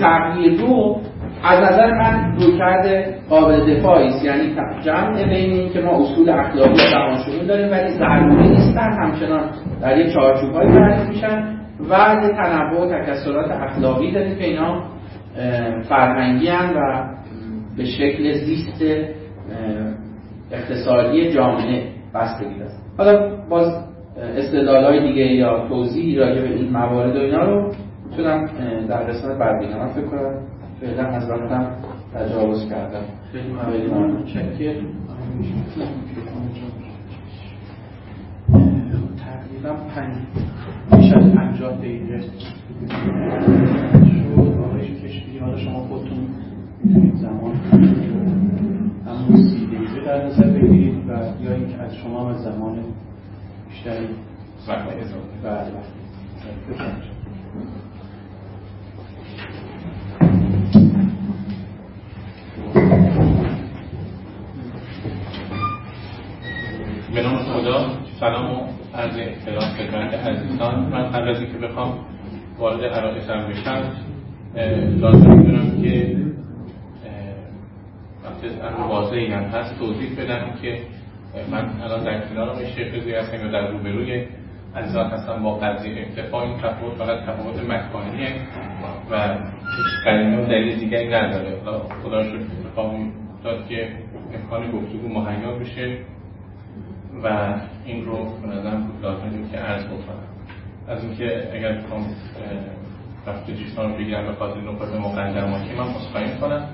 تغییر 0.00 0.60
رو 0.60 1.00
از 1.44 1.60
نظر 1.60 1.90
من 1.90 2.36
روی 2.36 2.58
کرده 2.58 3.16
قابل 3.28 3.74
دفاعی 3.74 4.08
است. 4.08 4.24
یعنی 4.24 4.54
جمع 4.84 5.24
بین 5.24 5.52
این 5.52 5.72
که 5.72 5.80
ما 5.80 6.02
اصول 6.02 6.30
اخلاقی 6.30 6.74
جهان 6.90 7.46
داریم 7.48 7.70
ولی 7.70 7.90
ضروری 7.90 8.48
نیستن 8.48 8.92
همچنان 9.02 9.50
در 9.80 9.98
یک 9.98 10.12
چارچوب‌های 10.14 10.66
تعریف 10.66 11.08
میشن 11.08 11.54
و 11.90 12.22
یه 12.22 12.28
تنوع 12.28 12.80
و 12.80 13.02
تکثرات 13.02 13.50
اخلاقی 13.50 14.12
داریم 14.12 14.38
که 14.38 14.44
اینا 14.44 14.82
فرهنگی 15.88 16.48
و 16.48 17.04
به 17.76 17.84
شکل 17.84 18.32
زیست 18.32 18.84
اقتصادی 20.52 21.32
جامعه 21.32 21.82
بستگی 22.14 22.58
دارن. 22.58 22.70
حالا 22.98 23.36
باز 23.50 23.84
استدلال 24.36 24.84
های 24.84 25.08
دیگه 25.08 25.22
یا 25.22 25.68
توضیحی 25.68 26.16
راجع 26.16 26.40
به 26.40 26.54
این 26.54 26.70
موارد 26.70 27.16
و 27.16 27.18
اینا 27.18 27.44
رو 27.44 27.72
می‌تونم 28.16 28.86
در 28.86 29.02
قسمت 29.02 29.38
بعد 29.38 29.60
بگم 29.60 29.78
من 29.78 29.88
فکر 29.88 30.06
کنم 30.06 30.34
فعلا 30.80 31.06
از 31.06 31.30
وقتم 31.30 31.66
تجاوز 32.14 32.68
کردم. 32.68 33.04
خیلی 33.32 33.52
ممنون. 33.86 34.24
تقریبا 39.16 39.72
پنج 39.94 40.16
بیش 40.90 41.12
از 41.12 41.32
پنجاه 41.32 41.76
دقیقه 41.76 42.20
شد 42.20 42.30
آقای 44.64 44.94
کشتی 44.94 45.38
حالا 45.38 45.58
شما 45.58 45.78
خودتون 45.78 46.18
می‌تونید 46.84 47.16
زمان 47.16 47.54
همون 49.06 49.42
سی 49.42 49.66
دقیقه 49.66 50.06
در 50.06 50.26
نظر 50.26 50.50
بگیرید 50.50 51.08
و 51.08 51.12
یا 51.44 51.54
اینکه 51.54 51.82
از 51.82 51.94
شما 51.94 52.30
از 52.30 52.42
زمان 52.42 52.78
بیشتری 53.68 54.08
وقت 54.68 54.88
اضافه 54.88 55.42
بله 55.42 57.13
به 67.14 67.22
نام 67.22 67.36
خدا 67.36 67.88
سلام 68.20 68.52
و 68.52 68.66
عرض 68.94 69.16
احترام 69.16 69.68
خدمت 69.68 70.14
عزیزان. 70.14 70.80
من 70.80 71.10
قبل 71.10 71.28
از 71.28 71.40
اینکه 71.40 71.58
بخوام 71.58 71.98
وارد 72.58 72.84
عرایسم 72.84 73.48
بشم 73.48 73.92
لازم 75.00 75.30
می‌دونم 75.30 75.82
که 75.82 76.16
وقتی 78.24 78.48
امر 78.60 78.86
واضحی 78.88 79.26
هم 79.26 79.42
هست 79.42 79.78
توضیح 79.78 80.10
بدم 80.18 80.50
که 80.62 80.78
من 81.50 81.68
الان 81.82 82.04
در 82.04 82.28
کنار 82.28 82.64
شیخ 82.64 82.94
رضایی 82.94 83.14
هستم 83.14 83.46
یا 83.46 83.50
در 83.52 83.70
روبروی 83.70 84.26
عزیزان 84.76 85.10
هستم 85.10 85.42
با 85.42 85.54
قضیه 85.54 86.02
اکتفا 86.02 86.42
این 86.42 86.56
تفاوت 86.58 86.94
فقط 86.98 87.20
تفاوت 87.20 87.70
مکانیه 87.70 88.34
و 89.10 89.38
هیچ 89.76 90.04
قرینه 90.04 90.42
و 90.42 90.46
دلیل 90.46 90.78
دیگری 90.78 91.08
نداره. 91.08 91.60
خدا 92.02 92.22
شکر 92.22 92.36
اتفاقی 92.36 93.12
داد 93.44 93.68
که 93.68 93.88
امکان 94.34 94.70
گفتگو 94.70 95.08
مهیا 95.08 95.50
بشه 95.50 95.98
و 97.24 97.54
این 97.84 98.04
رو 98.04 98.16
به 98.42 98.48
نظرم 98.48 98.90
لازمه 99.02 99.50
که 99.52 99.58
عرض 99.58 99.84
بکنم. 99.84 100.24
از 100.88 101.04
اینکه 101.04 101.48
اگر 101.52 101.72
بخوام 101.72 102.06
وقت 103.26 103.50
جیستان 103.50 103.90
رو 103.90 103.96
بگیرم 103.96 104.26
به 104.26 104.32
خاطر 104.32 104.60
نکات 104.60 104.94
مقدماتی 104.94 105.74
من 105.74 105.88
مصخواهی 105.88 106.38
کنم 106.40 106.68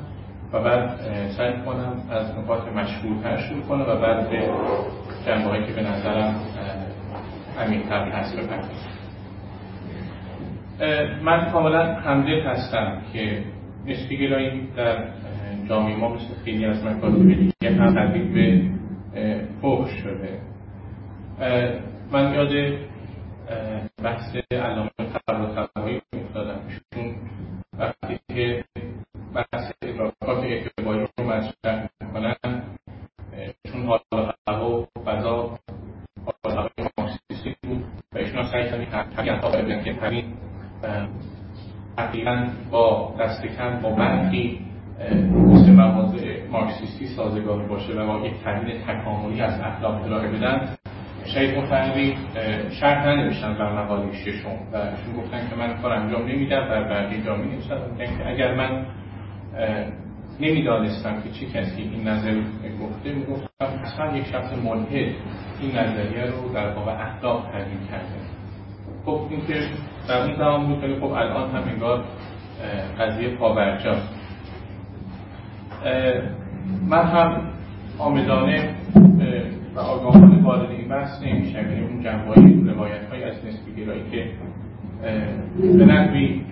و 0.53 0.63
بعد 0.63 1.01
سعی 1.37 1.53
کنم 1.53 2.03
از 2.11 2.39
نکات 2.39 2.69
مشهورتر 2.69 3.37
شروع 3.37 3.63
کنم 3.63 3.81
و 3.81 3.97
بعد 3.97 4.31
به 4.31 4.49
جنبه 5.27 5.67
که 5.67 5.73
به 5.73 5.83
نظرم 5.83 6.35
عمیق‌تر 7.59 8.09
هست 8.09 8.37
بپردازم 8.37 9.00
من 11.23 11.51
کاملا 11.53 11.95
همدل 11.95 12.41
هستم 12.41 13.03
که 13.13 13.45
نسبی 13.87 14.29
در 14.77 15.05
جامعه 15.69 15.97
ما 15.97 16.15
مثل 16.15 16.35
خیلی 16.45 16.65
از 16.65 16.85
مکاتب 16.85 17.29
دیگه 17.29 17.75
هم 17.75 17.95
تبدیل 17.95 18.33
به 18.33 18.71
فحش 19.63 19.91
شده. 20.03 20.41
من 22.13 22.35
یاد 22.35 22.79
بحث 24.05 24.37
علامه 24.53 24.91
طباطبایی 25.29 26.01
افتادم. 26.13 26.61
چون 26.95 27.15
وقتی 27.79 28.19
که 28.35 28.65
بحث 29.35 29.73
ادراکات 29.83 30.45
اعتباری 30.45 31.01
رو 31.01 31.25
مطرح 31.25 31.89
می‌کنن 32.01 32.63
چون 33.73 33.87
حال 33.87 34.01
هوا 34.49 34.81
و 34.81 34.87
فضا 35.05 35.59
حال 36.25 36.53
هوای 36.57 36.89
مارکسیستی 36.99 37.57
بود 37.63 37.85
و 38.15 38.19
ایشون 38.19 38.43
سعی 38.53 38.65
کردن 38.65 39.83
که 39.85 39.93
همین 39.93 40.25
تقریبا 42.01 42.47
با 42.71 43.15
دست 43.21 43.47
کم 43.47 43.81
با 43.83 43.91
برخی 43.91 44.61
مثل 45.33 45.73
مواضع 45.73 46.49
مارکسیستی 46.51 47.07
سازگار 47.07 47.69
باشه 47.69 47.93
و 47.93 48.07
با 48.07 48.27
یک 48.27 48.33
تحلیل 48.45 48.79
تکاملی 48.79 49.41
از 49.41 49.61
اخلاق 49.61 50.05
ارائه 50.05 50.29
بدن 50.29 50.69
شهید 51.25 51.59
متحری 51.59 52.17
شرح 52.81 53.07
ننوشتن 53.07 53.55
بر 53.55 53.83
مقاله 53.83 54.13
ششم 54.13 54.49
و 54.73 54.77
ایشون 54.77 55.17
گفتن 55.19 55.49
که 55.51 55.57
من 55.57 55.83
کار 55.83 55.93
انجام 55.93 56.23
نمیدم 56.23 56.69
و 56.71 56.85
بقیه 56.85 57.25
جا 57.25 57.37
می 57.37 57.59
که 57.99 58.29
اگر 58.29 58.55
من 58.55 58.87
نمی‌دانستم 60.41 61.23
که 61.23 61.31
چه 61.31 61.47
کسی 61.47 61.83
این 61.83 62.09
نظر 62.09 62.41
گفته 62.83 63.13
می‌گفتم 63.13 63.67
اصلا 63.83 64.17
یک 64.17 64.27
شخص 64.27 64.53
ملحد 64.65 65.15
این 65.61 65.79
نظریه 65.79 66.25
رو 66.25 66.55
در 66.55 66.75
واقع 66.75 66.93
اخلاق 66.93 67.47
تحلیل 67.53 67.87
کرده. 67.91 68.21
خب 69.05 69.21
این 69.31 69.47
که 69.47 69.55
در 70.11 70.23
اون 70.23 70.35
زمان 70.35 70.67
بود. 70.67 70.99
خب 71.01 71.05
الان 71.05 71.51
هم 71.51 71.63
انگار 71.69 72.05
قضیه 72.99 73.29
پاورجاست 73.29 74.15
من 76.89 77.05
هم 77.05 77.43
آمدانه 77.99 78.69
و 79.75 79.81
آگاهانه 79.81 80.43
وارد 80.43 80.71
این 80.71 80.89
بحث 80.89 81.23
نمیشم. 81.23 81.59
یعنی 81.59 81.81
اون 81.81 82.03
جنبایی 82.03 82.65
روایت 82.65 83.09
های 83.11 83.25
از 83.25 83.35
نسبی 83.47 83.85
گرایی 83.85 84.03
که 84.11 84.27
به 85.79 85.85
نحوی 85.85 86.43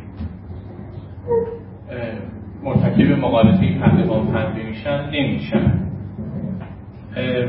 مرتکب 2.64 3.18
مقالطه 3.18 3.78
پهلوان 3.80 4.26
پنده 4.26 4.62
میشن 4.62 5.11
نمیشن. 5.11 5.88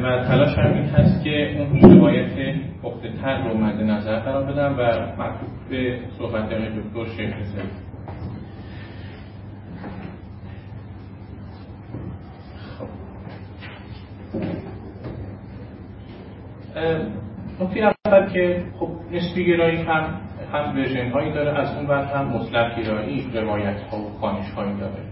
و 0.04 0.24
تلاش 0.28 0.58
هم 0.58 0.74
این 0.74 0.86
هست 0.86 1.24
که 1.24 1.60
اون 1.60 1.82
روایت 1.82 2.56
پخته 2.84 3.10
تر 3.22 3.44
رو 3.44 3.58
مد 3.58 3.82
نظر 3.82 4.20
قرار 4.20 4.44
بدم 4.44 4.76
و 4.78 4.82
معطوف 5.18 5.50
به 5.70 6.00
صحبت 6.18 6.50
دکتر 6.50 7.06
شیخ 7.18 7.34
نکته 17.62 17.94
اول 18.06 18.30
که 18.30 18.64
خب 18.80 18.90
نسبی 19.12 19.46
گرایی 19.46 19.78
هم 19.78 20.04
هم 20.54 20.76
ورژن 20.76 21.12
هایی 21.12 21.34
داره 21.34 21.60
از 21.60 21.76
اون 21.76 21.88
ور 21.88 22.04
هم 22.04 22.26
مطلق 22.26 22.82
گرایی 22.82 23.32
روایت 23.34 23.82
ها 23.82 23.98
و 23.98 24.10
خانش 24.22 24.52
هایی 24.52 24.74
داره. 24.80 25.04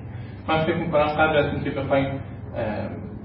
من 0.48 0.64
فکر 0.64 0.76
می‌کنم 0.76 1.08
قبل 1.08 1.38
از 1.38 1.54
اینکه 1.54 1.70
بخوایم 1.70 2.20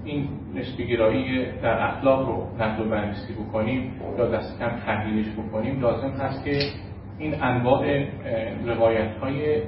این 0.04 0.28
نسبی 0.54 0.86
گرایی 0.86 1.46
در 1.62 1.82
اخلاق 1.82 2.28
رو 2.28 2.64
نقد 2.64 2.80
و 2.80 2.84
بررسی 2.84 3.32
بکنیم 3.32 4.00
یا 4.18 4.28
دست 4.28 4.58
کم 4.58 4.68
تحلیلش 4.86 5.26
بکنیم 5.32 5.80
لازم 5.80 6.10
هست 6.10 6.44
که 6.44 6.58
این 7.18 7.42
انواع 7.42 8.04
روایت 8.66 9.16
های 9.16 9.62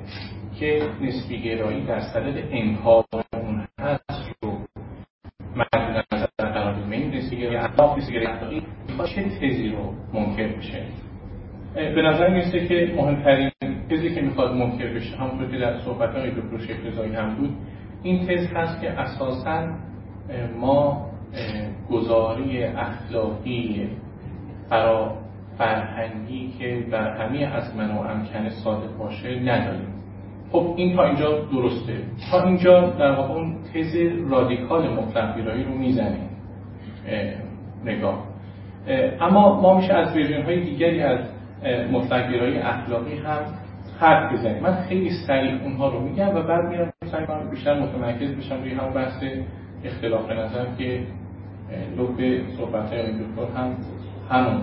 که 0.61 0.83
نسبی 1.01 1.43
گرایی 1.43 1.87
در 1.87 2.01
صدد 2.01 2.45
انکار 2.51 3.05
اون 3.33 3.67
هست 3.81 4.35
رو 4.43 4.59
مد 5.57 6.05
نظر 6.13 6.27
قرار 6.39 6.75
بدیم. 6.75 6.91
این 6.91 7.15
نسبی 7.15 7.37
گرایی 7.37 7.57
اخلاق 7.57 7.99
اخلاقی 7.99 8.63
چه 9.15 9.23
تزی 9.23 9.69
رو 9.69 9.95
منکر 10.13 10.49
بشه؟ 10.49 10.85
به 11.75 12.03
نظر 12.03 12.29
میسته 12.29 12.67
که 12.67 12.93
مهمترین 12.97 13.51
تزی 13.91 14.15
که 14.15 14.21
می‌خواد 14.21 14.55
منکر 14.55 14.95
بشه 14.95 15.17
همونطور 15.17 15.51
که 15.51 15.59
در 15.59 15.81
صحبت 15.81 16.11
های 16.11 16.31
دکتر 16.31 16.59
شیخ 16.67 16.99
هم 17.15 17.35
بود 17.35 17.57
این 18.03 18.27
تز 18.27 18.47
هست 18.55 18.81
که 18.81 18.91
اساسا 18.91 19.69
ما 20.61 21.07
گزاری 21.91 22.65
اخلاقی 22.65 23.89
برا 24.71 25.13
فرهنگی 25.59 26.53
که 26.59 26.87
در 26.91 27.17
همه 27.17 27.39
از 27.39 27.77
من 27.77 27.91
و 27.91 27.99
امکنه 28.01 28.51
صادق 28.51 28.97
باشه 28.99 29.41
نداریم. 29.41 29.95
خب 30.53 30.75
این 30.77 30.97
تا 30.97 31.05
اینجا 31.05 31.45
درسته. 31.53 31.93
تا 32.31 32.45
اینجا 32.45 32.91
در 32.91 33.13
واقع 33.13 33.35
اون 33.35 33.57
تز 33.75 33.97
رادیکال 34.31 34.89
مطلق 34.89 35.37
رو 35.67 35.75
می‌زنیم 35.75 36.29
نگاه. 37.85 38.25
اما 39.21 39.61
ما 39.61 39.77
میشه 39.77 39.93
از 39.93 40.17
ورژن 40.17 40.43
های 40.43 40.61
دیگری 40.61 41.03
از 41.03 41.19
مطلق 41.93 42.27
اخلاقی 42.65 43.17
هم 43.17 43.41
حرف 44.01 44.33
بزنیم. 44.33 44.63
من 44.63 44.75
خیلی 44.75 45.11
سریع 45.27 45.63
اونها 45.63 45.89
رو 45.89 46.01
میگم 46.01 46.37
و 46.37 46.43
بعد 46.43 46.69
میرم 46.69 46.93
سعی 47.13 47.27
بیشتر 47.51 47.81
متمرکز 47.81 48.37
بشم 48.37 48.63
روی 48.63 48.75
همون 48.75 48.93
بحث 48.93 49.23
اختلاف 49.85 50.31
نظر 50.31 50.65
که 50.79 51.01
لب 51.99 52.43
صحبت 52.57 52.93
های 52.93 53.03
دکتر 53.03 53.57
هم 53.57 53.77
همون. 54.31 54.63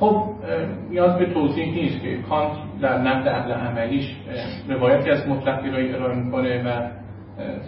خب 0.00 0.22
نیاز 0.90 1.18
به 1.18 1.34
توضیح 1.34 1.74
نیست 1.74 2.02
که 2.02 2.16
کانت 2.28 2.52
در 2.80 2.98
نقد 2.98 3.28
عقل 3.28 3.52
عملیش 3.52 4.16
روایتی 4.68 5.10
از 5.10 5.28
مطلق 5.28 5.64
گرایی 5.64 5.92
ارائه 5.92 6.16
می‌کنه 6.16 6.62
و 6.62 6.90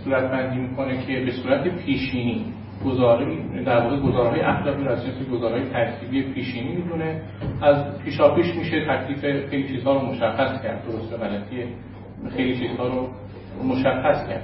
صورت 0.05 0.31
بندی 0.31 0.59
می‌کنه 0.59 1.07
که 1.07 1.21
به 1.21 1.31
صورت 1.31 1.69
پیشینی 1.69 2.45
گزاره 2.85 3.27
در 3.65 3.81
واقع 3.81 4.01
گزارهای 4.01 4.41
اخلاقی 4.41 4.85
را 4.85 4.95
جنس 4.95 5.29
گزارهای 5.33 5.69
ترکیبی 5.71 6.23
پیشینی 6.23 6.77
می‌دونه. 6.77 7.21
از 7.63 7.99
پیشاپیش 7.99 8.55
میشه 8.57 8.87
تکلیف 8.87 9.49
خیلی 9.51 9.69
چیزها 9.69 9.93
رو 9.93 10.07
مشخص 10.07 10.63
کرد 10.63 10.85
درست 10.85 11.13
غلطی 11.13 11.65
خیلی 12.37 12.59
چیزها 12.59 12.89
رو 12.89 13.09
مشخص 13.65 14.29
کرد. 14.29 14.43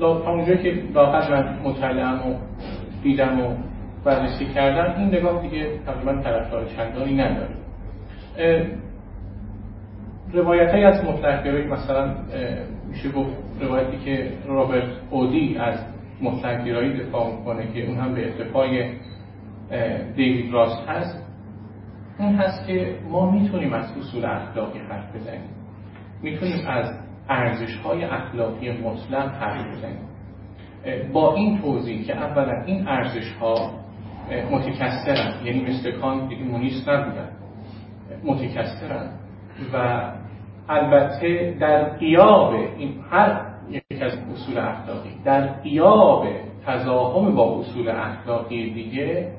تا 0.00 0.30
اونجایی 0.30 0.58
که 0.58 0.82
لاقل 0.94 1.32
من 1.32 1.58
مطلعم 1.64 2.30
و 2.30 2.34
دیدم 3.02 3.40
و 3.40 3.56
بررسی 4.04 4.46
کردم 4.46 5.00
این 5.00 5.08
نگاه 5.08 5.42
دیگه 5.42 5.78
تقریبا 5.86 6.22
طرفدار 6.22 6.64
چندانی 6.64 7.16
نداره. 7.16 7.54
روایت 10.32 10.70
های 10.70 10.84
از 10.84 11.04
مطلق 11.04 11.46
مثلا 11.46 12.14
میشه 12.88 13.10
گفت 13.10 13.30
روایتی 13.60 13.98
که 14.04 14.32
رابرت 14.46 14.88
اودی 15.10 15.58
از 15.58 15.78
مطلق 16.22 16.64
دفاع 17.00 17.36
می‌کنه 17.36 17.72
که 17.72 17.86
اون 17.86 17.96
هم 17.96 18.14
به 18.14 18.28
اتفاق 18.28 18.66
دیوید 20.16 20.52
راست 20.52 20.88
هست 20.88 21.26
اون 22.18 22.34
هست 22.34 22.66
که 22.66 22.94
ما 23.10 23.30
می‌تونیم 23.30 23.72
از 23.72 23.92
اصول 23.98 24.24
اخلاقی 24.24 24.78
حرف 24.78 25.16
بزنیم. 25.16 25.50
می‌تونیم 26.22 26.68
از 26.68 27.09
ارزش 27.30 27.76
های 27.76 28.04
اخلاقی 28.04 28.70
مطلق 28.70 29.34
حرف 29.34 29.66
بزنیم. 29.76 30.08
با 31.12 31.34
این 31.34 31.60
توضیح 31.60 32.06
که 32.06 32.16
اولا 32.16 32.62
این 32.66 32.88
ارزش 32.88 33.32
ها 33.40 33.70
متکثرن 34.50 35.46
یعنی 35.46 35.62
مثل 35.62 35.90
کانت 36.00 36.28
دیگه 36.28 36.42
مونیست 36.42 36.88
نبودن 36.88 37.28
متکثرن 38.24 39.10
و 39.72 40.02
البته 40.68 41.56
در 41.60 41.84
قیاب 41.84 42.54
این 42.54 42.94
هر 43.10 43.46
یک 43.70 44.02
از 44.02 44.12
اصول 44.32 44.58
اخلاقی 44.58 45.10
در 45.24 45.46
قیاب 45.46 46.26
تضاهم 46.66 47.34
با 47.34 47.60
اصول 47.60 47.88
اخلاقی 47.88 48.70
دیگه 48.70 49.32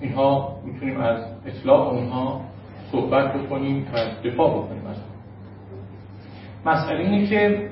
اینها 0.00 0.56
می‌تونیم 0.64 1.00
از 1.00 1.24
اطلاق 1.46 1.92
اونها 1.92 2.40
صحبت 2.92 3.34
بکنیم 3.34 3.86
و 3.94 4.28
دفاع 4.28 4.50
بکنیم 4.50 4.86
از 4.86 5.11
مسئله 6.66 6.98
اینه 6.98 7.26
که 7.26 7.68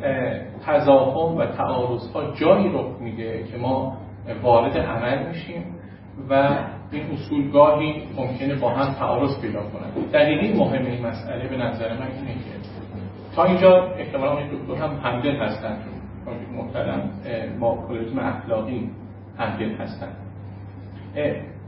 تضاهم 0.67 1.37
و 1.37 1.47
تعارض 1.47 2.11
ها 2.15 2.35
جایی 2.35 2.69
رخ 2.69 3.01
میده 3.01 3.45
که 3.53 3.59
ما 3.59 3.97
وارد 4.43 4.79
عمل 4.79 5.29
میشیم 5.29 5.65
و 6.31 6.59
این 6.93 7.03
اصول 7.13 7.51
گاهی 7.51 8.03
ممکنه 8.17 8.55
با 8.55 8.71
هم 8.71 8.95
تعارض 8.95 9.41
پیدا 9.41 9.61
کنند 9.61 10.11
دلیلی 10.13 10.59
مهم 10.59 10.87
این 10.87 11.07
مسئله 11.07 11.49
به 11.49 11.57
نظر 11.57 11.93
من 11.93 12.07
اینه 12.07 12.35
که 12.35 12.71
تا 13.37 13.45
اینجا 13.45 13.95
احتمالا 13.99 14.39
این 14.39 14.49
دکتر 14.49 14.85
هم 14.85 14.91
همدل 15.03 15.37
هستن. 15.37 15.77
محترم 16.57 17.11
با 17.61 17.75
پولیتیسم 17.75 18.19
اخلاقی 18.19 18.91
همدل 19.39 19.75
هستن. 19.75 20.09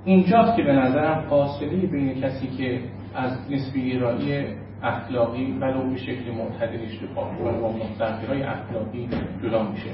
اینجاست 0.04 0.56
که 0.56 0.62
به 0.62 0.72
نظرم 0.72 1.24
فاصله 1.30 1.86
بین 1.86 2.20
کسی 2.20 2.46
که 2.46 2.80
از 3.14 3.50
نسبی 3.50 3.80
ایرانی 3.80 4.44
اخلاقی 4.82 5.52
ولو 5.60 5.90
به 5.90 5.96
شکل 5.96 6.30
معتدلش 6.30 7.02
دفاع 7.02 7.32
می‌کنه 7.32 7.60
با 7.60 7.72
مستقیرهای 7.72 8.42
اخلاقی 8.42 9.08
جدا 9.42 9.62
میشه. 9.62 9.90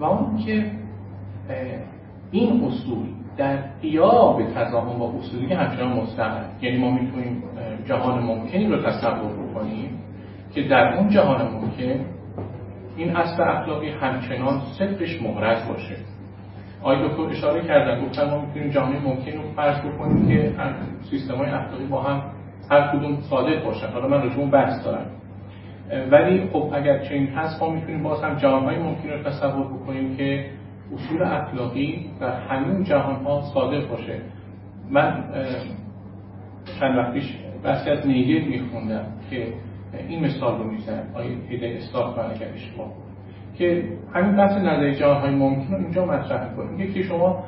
و 0.00 0.04
اون 0.04 0.36
که 0.36 0.70
این 2.30 2.64
اصول 2.64 3.06
در 3.36 3.56
قیاب 3.82 4.42
تضامن 4.54 4.98
با 4.98 5.12
اصولی 5.18 5.54
همچنان 5.54 5.92
مستقل 5.92 6.44
یعنی 6.62 6.78
ما 6.78 6.90
می‌تونیم 6.90 7.42
جهان 7.88 8.22
ممکنی 8.22 8.66
رو 8.66 8.82
تصور 8.82 9.32
بکنیم 9.32 9.98
که 10.54 10.62
در 10.62 10.94
اون 10.94 11.08
جهان 11.08 11.48
ممکن 11.52 12.04
این 12.96 13.16
اصل 13.16 13.42
اخلاقی 13.42 13.88
همچنان 13.88 14.60
صدقش 14.78 15.22
مهرز 15.22 15.68
باشه. 15.68 15.96
آقای 16.82 17.08
دکتر 17.08 17.22
اشاره 17.22 17.66
کردن 17.66 18.04
گفتن 18.04 18.30
ما 18.30 18.40
می‌تونیم 18.40 18.70
جهان 18.70 18.92
ممکن 18.92 19.32
رو 19.32 19.42
فرض 19.56 19.80
بکنیم 19.80 20.28
که 20.28 20.52
سیستم 21.10 21.34
های 21.34 21.50
اخلاقی 21.50 21.86
با 21.86 22.02
هم 22.02 22.22
هر 22.70 22.96
کدوم 22.96 23.18
صادق 23.30 23.64
باشن. 23.64 23.86
حالا 23.86 24.08
من 24.08 24.22
رجوع 24.22 24.50
بحث 24.50 24.84
دارم. 24.84 25.06
ولی 26.10 26.48
خب 26.52 26.70
اگر 26.74 26.98
چنین 26.98 27.26
هست 27.26 27.62
ما 27.62 27.70
می‌تونیم 27.70 28.02
باز 28.02 28.22
هم 28.22 28.34
جهان 28.34 28.64
ممکن 28.78 29.08
رو 29.08 29.22
تصور 29.22 29.66
بکنیم 29.66 30.16
که 30.16 30.46
اصول 30.94 31.22
اخلاقی 31.22 32.10
در 32.20 32.40
همین 32.40 32.84
جهان 32.84 33.24
ها 33.24 33.42
صادق 33.54 33.90
باشه. 33.90 34.20
من 34.90 35.24
چند 36.80 36.98
وقت 36.98 37.12
پیش 37.12 37.38
بحثی 37.64 37.90
از 37.90 38.06
میخوندم 38.46 39.04
که 39.30 39.52
این 40.08 40.24
مثال 40.24 40.58
رو 40.58 40.64
میزن 40.64 41.02
آیه 41.14 41.36
هیده 41.48 41.66
اصلاح 41.66 42.16
من 42.16 42.30
اگر 42.34 42.46
اشتباه 42.54 42.92
که 43.58 43.84
همین 44.14 44.36
بحث 44.36 44.52
نظری 44.52 44.96
جهان 44.96 45.20
های 45.20 45.34
ممکن 45.34 45.74
رو 45.74 45.80
اینجا 45.80 46.04
مطرح 46.04 46.54
میگه 46.70 46.92
که 46.92 47.02
شما 47.02 47.44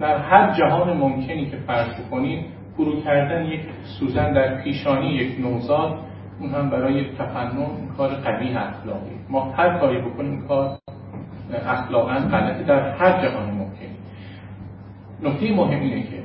در 0.00 0.18
هر 0.18 0.52
جهان 0.52 0.96
ممکنی 0.96 1.46
که 1.46 1.56
فرض 1.56 2.00
بکنید 2.00 2.44
فرو 2.76 3.00
کردن 3.00 3.44
یک 3.44 3.60
سوزن 4.00 4.32
در 4.32 4.62
پیشانی 4.62 5.08
یک 5.08 5.40
نوزاد 5.40 5.98
اون 6.40 6.50
هم 6.54 6.70
برای 6.70 7.04
تفنن 7.18 7.66
کار 7.96 8.10
قبیه 8.10 8.58
اخلاقی. 8.58 9.10
ما 9.28 9.52
هر 9.52 9.78
کاری 9.78 9.98
بکنیم 10.02 10.46
کار 10.48 10.78
اخلاقا 11.66 12.14
غلطه 12.14 12.62
در 12.62 12.90
هر 12.90 13.22
جهان 13.22 13.50
ممکن. 13.50 13.92
نکته 15.22 15.54
مهم 15.54 15.80
اینه 15.80 16.02
که 16.02 16.22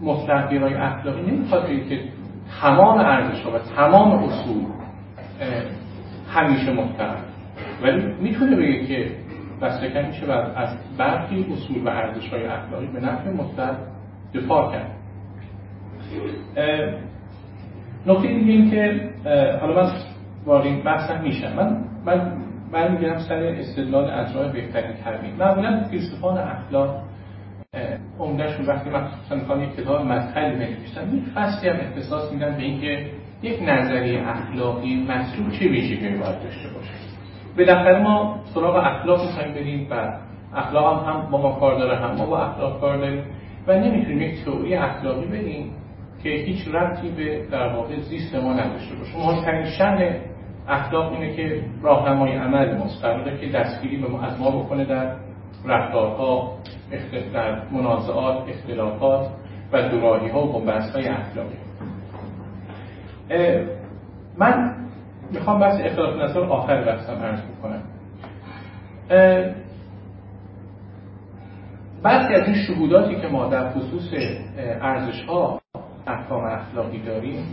مطلق 0.00 0.52
اخلاقی 0.80 1.22
نمی‌خواد 1.22 1.66
که 1.88 2.00
تمام 2.60 2.98
ارزش 2.98 3.46
و 3.46 3.58
تمام 3.76 4.24
اصول 4.24 4.64
همیشه 6.30 6.72
محترم. 6.72 7.24
ولی 7.82 8.14
می‌تونه 8.20 8.56
بگه 8.56 8.86
که 8.86 9.10
دستکن 9.62 10.06
میشه 10.06 10.32
از 10.32 10.76
برخی 10.98 11.46
اصول 11.52 11.86
و 11.86 11.88
ارزش 11.88 12.28
های 12.28 12.46
اخلاقی 12.46 12.86
به 12.86 13.00
نفع 13.00 13.30
مطلق 13.30 13.76
دفاع 14.34 14.72
کرد. 14.72 14.95
نکته 18.06 18.28
دیگه 18.28 18.52
این 18.52 18.70
که 18.70 19.10
حالا 19.60 19.82
من 19.82 19.90
وارد 20.46 20.84
بحثم 20.84 21.22
میشم. 21.22 21.52
من 21.56 21.76
من 22.06 22.32
برمیگردم 22.72 23.18
سر 23.18 23.54
استدلال 23.58 24.10
از 24.10 24.36
راه 24.36 24.52
بهترین 24.52 24.92
تبیین 25.04 25.36
معمولا 25.36 25.84
فیلسوفان 25.90 26.38
اخلاق 26.38 27.02
عمدهشون 28.20 28.66
وقتی 28.66 28.90
مخصوصا 28.90 29.34
می‌خوان 29.34 29.60
یک 29.60 29.76
کتاب 29.76 30.06
مدخلی 30.06 30.54
بنویسن 30.54 31.16
یک 31.16 31.22
فصلی 31.34 31.68
هم 31.70 31.76
اختصاص 31.76 32.32
میدن 32.32 32.56
به 32.56 32.62
اینکه 32.62 33.06
یک 33.42 33.62
نظریه 33.62 34.28
اخلاقی 34.28 35.06
مطلوب 35.08 35.52
چه 35.52 35.68
ویژگی 35.68 36.08
باید 36.08 36.42
داشته 36.42 36.68
باشه. 36.74 36.90
بالاخره 37.58 38.02
ما 38.02 38.38
سراغ 38.54 38.76
اخلاق 38.76 39.26
می‌خوایم 39.26 39.54
بریم 39.54 39.86
و 39.90 40.12
اخلاق 40.54 41.08
هم, 41.08 41.12
هم 41.12 41.30
با 41.30 41.42
ما 41.42 41.60
کار 41.60 41.78
داره 41.78 41.96
هم 41.96 42.14
ما 42.16 42.26
با 42.26 42.38
اخلاق 42.38 42.80
کار 42.80 42.96
داریم 42.96 43.24
و 43.66 43.72
نمی‌تونیم 43.72 44.22
یک 44.22 44.44
تئوری 44.44 44.74
اخلاقی 44.74 45.26
بریم 45.26 45.70
که 46.22 46.28
هیچ 46.28 46.68
ربطی 46.68 47.10
به 47.10 47.46
در 47.50 47.68
واقع 47.68 48.00
زیست 48.00 48.34
ما 48.34 48.52
نداشته 48.52 48.94
باشه. 48.96 49.16
مهمترین 49.18 49.64
شأن 49.64 50.14
اخلاق 50.68 51.12
اینه 51.12 51.36
که 51.36 51.62
راهنمای 51.82 52.36
عمل 52.36 52.76
ماست. 52.78 53.04
قراره 53.04 53.38
که 53.38 53.52
دستگیری 53.52 53.96
به 53.96 54.08
ما 54.08 54.22
از 54.22 54.40
ما 54.40 54.50
بکنه 54.50 54.84
در 54.84 55.16
رفتارها 55.64 56.58
در 57.34 57.62
منازعات 57.70 58.48
اختلافات 58.48 59.28
و 59.72 59.88
دوراهی 59.88 60.28
ها 60.28 60.46
و 60.46 60.52
بنبست 60.52 60.96
های 60.96 61.08
اخلاقی 61.08 61.56
من 64.38 64.74
می‌خوام 65.32 65.60
بحث 65.60 65.80
اختلاف 65.80 66.16
نظر 66.16 66.40
آخر 66.40 66.84
بحثم 66.84 67.12
عرض 67.12 67.40
بکنم. 67.40 67.82
بعضی 72.02 72.34
از 72.34 72.46
این 72.46 72.54
شهوداتی 72.54 73.16
که 73.20 73.28
ما 73.28 73.48
در 73.48 73.70
خصوص 73.70 74.14
ارزش 74.80 75.24
ها 75.24 75.60
احکام 76.06 76.44
اخلاقی 76.44 77.02
داریم 77.02 77.44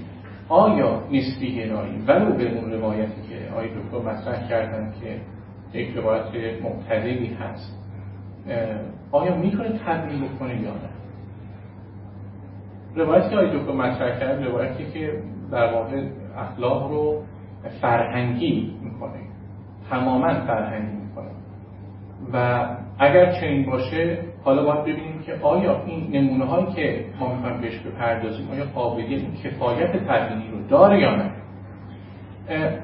آیا 0.50 1.04
نسبی 1.12 1.56
گرایی؟ 1.56 1.98
ولو 2.08 2.34
به 2.38 2.58
اون 2.58 2.72
روایتی 2.72 3.22
که 3.30 3.52
آقای 3.52 3.68
دکتر 3.68 3.98
مطرح 3.98 4.50
کردن 4.50 4.94
که 5.02 5.20
یک 5.80 5.96
روایت 5.98 6.62
معتدلی 6.62 7.34
هست 7.34 7.80
آیا 9.12 9.36
می‌تونه 9.38 9.80
تدوین 9.86 10.22
بکنه 10.28 10.62
یا 10.62 10.72
نه؟ 10.72 10.90
روایتی 12.96 13.30
که 13.30 13.36
آقای 13.36 13.60
دکتر 13.60 13.74
مطرح 13.74 14.20
کرد 14.20 14.44
روایتی 14.44 14.92
که 14.92 15.24
در 15.52 15.74
واقع 15.74 16.04
اخلاق 16.38 16.92
رو 16.92 17.22
فرهنگی 17.82 18.78
می‌کنه 18.84 19.20
تماما 19.90 20.34
فرهنگی 20.34 20.96
می‌کنه. 20.96 21.30
و 22.34 22.66
اگر 23.00 23.32
چنین 23.32 23.66
باشه 23.66 24.18
حالا 24.44 24.64
باید 24.64 24.82
ببینیم 24.82 25.13
که 25.26 25.34
آیا 25.42 25.84
این 25.86 26.10
نمونه 26.12 26.46
هایی 26.46 26.66
که 26.76 27.06
ما 27.20 27.36
می‌خوایم 27.36 27.62
بهش 27.62 27.80
بپردازیم 27.80 28.52
آیا 28.52 28.66
قابلیت 28.76 29.22
این 29.22 29.34
کفایت 29.44 29.92
تبیینی 30.08 30.52
رو 30.52 30.68
داره 30.68 31.00
یا 31.00 31.16
نه؟ 31.16 31.32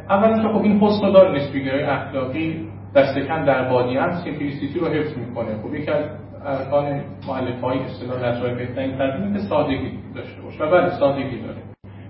اولا 0.09 0.41
که 0.41 0.47
خب 0.47 0.63
این 0.63 0.79
حسن 0.79 1.11
داره 1.11 1.35
نسبیگرای 1.35 1.83
اخلاقی 1.83 2.67
دست 2.95 3.17
کم 3.17 3.45
در 3.45 3.63
هم 3.63 4.23
سیمپلیسیتی 4.23 4.79
رو 4.79 4.87
حفظ 4.87 5.17
می‌کنه. 5.17 5.57
خب 5.63 5.73
یکی 5.73 5.91
از 5.91 6.05
ارکان 6.45 7.01
مؤلف 7.27 7.61
های 7.61 7.79
اصطلاح 7.79 8.17
نظرهای 8.17 8.55
بهترین 8.55 8.91
تبیین 8.97 9.33
که 9.33 9.39
سادگی 9.39 9.91
داشته 10.15 10.41
باشه. 10.41 10.63
و 10.63 10.71
بله 10.71 10.89
سادگی 10.89 11.41
داره. 11.41 11.57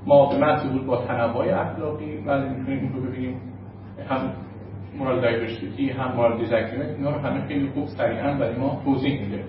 ما 0.05 0.25
به 0.25 0.37
محض 0.37 0.85
با 0.87 0.97
تنوع 0.97 1.59
اخلاقی. 1.59 2.17
بله 2.17 2.49
می‌تونیم 2.49 2.79
این 2.79 2.93
رو 2.93 3.01
ببینیم. 3.01 3.41
هم 4.09 4.19
مورال 4.97 5.21
دایورسیتی 5.21 5.89
هم 5.89 6.11
مورال 6.15 6.37
دیزاگریمنت 6.37 6.95
اینا 6.97 7.09
رو 7.09 7.19
همه 7.19 7.47
خیلی 7.47 7.69
خوب 7.73 7.85
سریعا 7.85 8.33
برای 8.33 8.55
ما 8.55 8.81
توضیح 8.85 9.21
میده. 9.21 9.43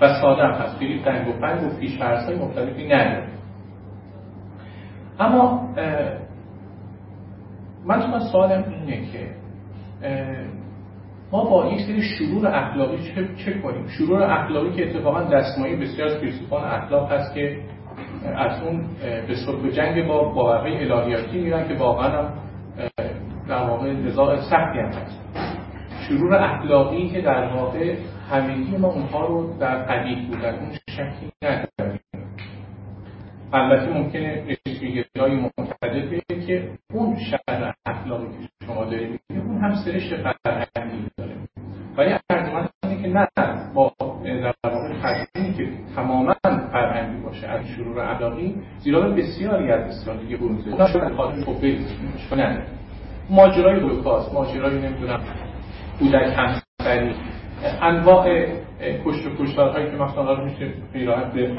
و 0.00 0.14
ساده 0.22 0.42
هم 0.42 0.50
هست. 0.50 0.78
خیلی 0.78 1.02
تنگ 1.04 1.28
و 1.28 1.32
پنگ 1.32 1.62
و 1.62 1.76
پیش 1.80 2.00
های 2.00 2.36
مختلفی 2.36 2.86
نداره 2.86 3.28
اما 5.20 5.68
من 7.86 8.00
شما 8.00 8.20
سوالم 8.20 8.64
اینه 8.70 9.12
که 9.12 9.28
ما 11.32 11.44
با 11.44 11.66
یک 11.66 11.80
سری 11.86 12.02
شرور 12.02 12.46
اخلاقی 12.46 12.98
چه, 12.98 13.28
چه 13.44 13.58
کنیم؟ 13.58 13.86
شرور 13.88 14.22
اخلاقی 14.22 14.70
که 14.70 14.90
اتفاقا 14.90 15.22
دستمایی 15.22 15.76
بسیار 15.76 16.08
از 16.08 16.16
فیلسوفان 16.20 16.64
اخلاق 16.64 17.12
هست 17.12 17.34
که 17.34 17.58
از 18.36 18.62
اون 18.62 18.86
به 19.62 19.72
جنگ 19.72 20.06
با 20.08 20.24
باورهای 20.24 20.92
الهیاتی 20.92 21.40
میرن 21.40 21.68
که 21.68 21.74
واقعا 21.74 22.22
هم 22.22 22.32
در 23.48 23.62
واقع 23.66 23.92
نزاع 23.92 24.36
سختی 24.36 24.78
هم 24.78 24.86
هست. 24.86 25.27
شرور 26.08 26.34
اخلاقی 26.34 27.08
که 27.08 27.20
در 27.20 27.54
واقع 27.54 27.96
همگی 28.30 28.76
ما 28.76 28.88
اونها 28.88 29.26
رو 29.26 29.58
در 29.60 29.82
قدیق 29.82 30.18
بودن 30.26 30.54
اون 30.54 30.72
شکی 30.90 31.30
نداریم 31.42 32.00
البته 33.52 33.92
ممکنه 33.92 34.56
نسبیگرایی 34.66 35.34
معتدل 35.58 36.20
که 36.46 36.70
اون 36.94 37.16
شر 37.16 37.74
اخلاقی 37.86 38.26
که 38.26 38.66
شما 38.66 38.84
دارید 38.84 39.20
اون 39.30 39.58
هم 39.58 39.74
سرشت 39.84 40.16
فرهنگی 40.16 41.08
داره. 41.16 41.36
ولی 41.96 42.14
ارزمان 42.30 42.68
اینه 42.84 43.02
که 43.02 43.08
نه 43.08 43.28
با 43.74 43.92
در 44.22 44.54
واقع 44.64 45.22
که 45.56 45.68
تماما 45.96 46.34
فرهنگی 46.72 47.22
باشه 47.22 47.46
از 47.46 47.66
شرور 47.66 48.00
اخلاقی 48.00 48.54
زیرا 48.78 49.10
بسیاری 49.10 49.72
از 49.72 49.88
بسیار 49.88 50.16
دیگه 50.16 50.36
بروزه 50.36 50.70
نه 50.70 51.16
خاطر 51.16 51.44
خب 51.44 52.34
نه 52.34 52.62
ماجرای 53.30 53.80
هولوکاست 53.80 54.34
ماجرای 54.34 54.78
نمی‌دونم 54.78 55.20
کودک 55.98 56.34
همسری. 56.36 57.14
انواع 57.82 58.46
کشت 59.04 59.26
و 59.26 59.44
کشتارهایی 59.44 59.90
که 59.90 59.96
مثلا 59.96 60.32
رو 60.32 60.44
میشه 60.44 60.72
پیراحت 60.92 61.32
به 61.32 61.58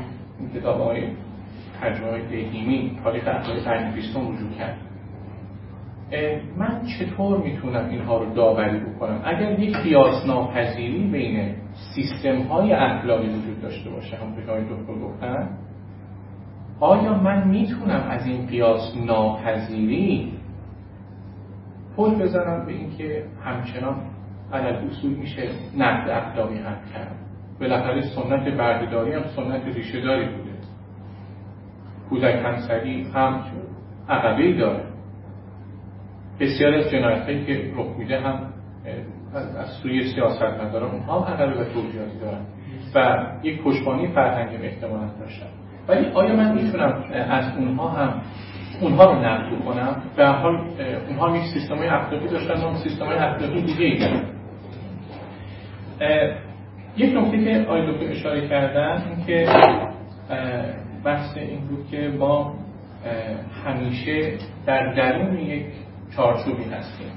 کتاب 0.56 0.82
های 0.82 1.04
ترجمه 1.82 2.12
های 2.12 2.22
دهیمی 2.22 3.00
تاریخ 3.04 3.28
اخلاقی 3.28 3.60
قرن 3.60 3.92
بیستم 3.92 4.20
رجوع 4.20 4.52
کرد. 4.58 4.78
من 6.58 6.82
چطور 7.00 7.38
می‌تونم 7.38 7.90
اینها 7.90 8.18
رو 8.18 8.34
داوری 8.34 8.80
بکنم؟ 8.80 9.22
اگر 9.26 9.60
یک 9.60 9.78
قیاس 9.78 10.26
ناپذیری 10.28 11.04
بین 11.12 11.56
سیستم 11.96 12.42
های 12.42 12.74
اخلاقی 12.74 13.28
وجود 13.28 13.62
داشته 13.62 13.90
باشه 13.90 14.18
هم 14.18 14.36
به 14.36 14.42
دکتر 14.42 14.94
گفتن 14.94 15.50
آیا 16.80 17.14
من 17.14 17.48
می‌تونم 17.48 18.08
از 18.10 18.28
این 18.28 18.48
قیاس 18.48 18.98
ناپذیری 19.06 20.34
پل 21.98 22.16
بزنم 22.16 22.66
به 22.66 22.72
اینکه 22.72 23.24
همچنان 23.44 23.96
علل 24.54 24.88
اصول 24.90 25.12
میشه 25.12 25.50
نقد 25.78 26.10
اخلاقی 26.10 26.58
هم 26.58 26.76
کرد. 26.94 27.16
بالاخره 27.60 28.02
سنت 28.02 28.58
بردهداری 28.58 29.14
هم 29.14 29.24
سنت 29.36 29.76
ریشه 29.76 30.02
داری 30.02 30.26
بوده. 30.26 30.50
کودک 32.10 32.42
همسری 32.46 33.04
هم 33.04 33.44
عقبه 34.10 34.54
داره. 34.54 34.84
بسیار 36.40 36.74
از 36.74 36.92
جنایت 36.92 37.46
که 37.46 37.72
رخ 37.76 37.98
میده 37.98 38.20
هم 38.22 38.40
از 39.60 39.68
سوی 39.84 40.14
سیاست 40.14 40.44
ندارن 40.44 40.92
اونها 40.92 41.20
هم 41.20 41.34
عقبه 41.34 41.62
و 41.62 41.64
توجیهاتی 41.64 42.20
دارن. 42.22 42.42
و 42.96 43.26
یک 43.44 43.62
پشتبانی 43.62 44.08
فرهنگی 44.08 44.56
احتمالا 44.56 45.08
داشتن. 45.20 45.48
ولی 45.88 46.06
آیا 46.06 46.36
من 46.36 46.56
می‌تونم 46.56 47.04
از 47.14 47.58
اونها 47.58 47.90
هم 47.90 48.22
اونها 48.82 49.06
رو 49.06 49.20
نقد 49.20 49.64
کنم 49.66 50.02
به 50.16 50.28
حال 50.28 50.62
اونها 51.08 51.38
یک 51.38 51.44
سیستم 51.54 51.76
اخلاقی 51.76 52.28
داشتن 52.28 52.54
و 52.54 52.78
سیستم 52.78 53.06
های 53.06 53.18
اخلاقی 53.18 53.62
دیگه 53.62 53.86
ای 53.86 53.98
یک 56.98 57.18
نکته 57.18 57.44
که 57.44 57.66
آقای 57.68 57.92
دکتر 57.92 58.12
اشاره 58.12 58.48
کردن 58.48 59.04
این 59.08 59.26
که 59.26 59.48
بحث 61.04 61.38
این 61.38 61.60
بود 61.60 61.88
که 61.92 62.12
ما 62.20 62.56
همیشه 63.66 64.34
در 64.66 64.94
درون 64.94 65.38
یک 65.40 65.66
چارچوبی 66.16 66.64
هستیم. 66.64 67.12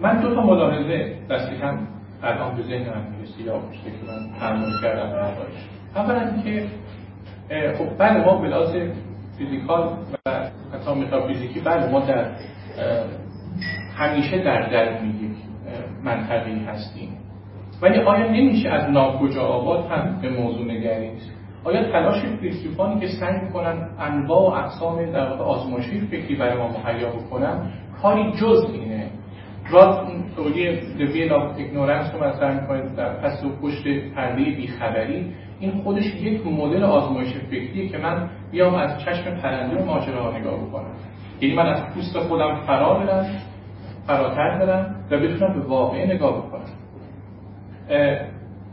من 0.00 0.20
دو 0.20 0.34
تا 0.34 0.42
ملاحظه 0.42 1.14
دستی 1.30 1.56
هم 1.56 1.88
الان 2.22 2.56
به 2.56 2.62
ذهن 2.62 2.88
من 2.88 3.06
می‌رسی 3.18 3.42
یا 3.42 3.52
که 3.52 4.12
من 4.12 4.38
تعمل 4.40 4.70
کردم 4.82 5.10
دربارش 5.10 5.68
اولا 5.96 6.20
اینکه 6.20 6.66
خب 7.78 7.98
بله 7.98 8.24
ما 8.24 8.38
بلاز 8.38 8.76
فیزیکال 9.38 9.88
و 10.26 10.30
حتی 10.74 10.94
متافیزیکی 10.94 11.60
بله 11.60 11.90
ما 11.90 12.00
در 12.00 12.30
همیشه 13.96 14.38
در 14.38 14.70
درون 14.70 15.08
یک 15.08 15.27
منطقی 16.04 16.64
هستیم. 16.64 17.08
ولی 17.82 17.98
آیا 17.98 18.30
نمیشه 18.30 18.68
از 18.68 18.90
ناکجا 18.90 19.42
آباد 19.42 19.86
هم 19.90 20.18
به 20.22 20.28
موضوع 20.28 20.64
نگرید 20.64 21.22
آیا 21.64 21.92
تلاش 21.92 22.22
فیلسوفانی 22.40 23.00
که 23.00 23.06
سعی 23.06 23.40
می‌کنن 23.40 23.88
انواع 24.00 24.40
و 24.40 24.64
اقسام 24.64 25.12
در 25.12 25.28
واقع 25.28 25.44
آزمایشی 25.44 26.00
فکری 26.00 26.36
برای 26.36 26.58
ما 26.58 26.68
مهیا 26.68 27.08
بکنن 27.08 27.70
کاری 28.02 28.32
جز 28.32 28.70
اینه؟ 28.72 29.10
راست 29.70 30.08
The 30.36 31.06
Wheel 31.12 31.30
of 31.30 31.58
Ignorance 31.58 32.14
رو 32.14 32.24
مطرح 32.24 32.60
می‌کنید 32.60 32.94
در 32.96 33.12
پس 33.20 33.44
و 33.44 33.48
پشت 33.62 33.84
پرده 34.14 34.44
بیخبری. 34.44 35.26
این 35.60 35.70
خودش 35.82 36.04
یک 36.14 36.46
مدل 36.46 36.82
آزمایش 36.82 37.34
فکریه 37.34 37.88
که 37.88 37.98
من 37.98 38.28
بیام 38.50 38.74
از 38.74 39.00
چشم 39.00 39.30
پرنده 39.42 39.82
و 39.82 39.84
ماجرا 39.84 40.38
نگاه 40.38 40.54
بکنم. 40.54 40.94
یعنی 41.40 41.54
من 41.54 41.66
از 41.66 41.94
پوست 41.94 42.18
خودم 42.18 42.54
فرا 42.66 42.94
برم 42.94 43.26
فراتر 44.08 44.58
برم 44.58 44.94
و 45.10 45.18
بتونم 45.18 45.60
به 45.60 45.66
واقعه 45.66 46.14
نگاه 46.14 46.38
بکنم 46.38 46.60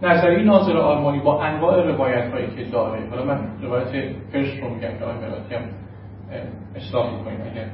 نظریه 0.02 0.44
ناظر 0.44 0.78
آرمانی 0.78 1.20
با 1.20 1.44
انواع 1.44 1.82
روایت 1.82 2.32
هایی 2.34 2.48
که 2.48 2.64
داره 2.72 3.10
حالا 3.10 3.26
من 3.26 3.40
روایت 3.62 4.16
فرش 4.32 4.60
رو 4.60 4.70
میگم 4.70 4.98
که 5.00 5.06
آقای 5.06 5.18
ملاتی 5.18 5.56
هم 5.56 5.62
اصلاح 6.76 7.18
می‌کنیم 7.18 7.42
اگر 7.52 7.66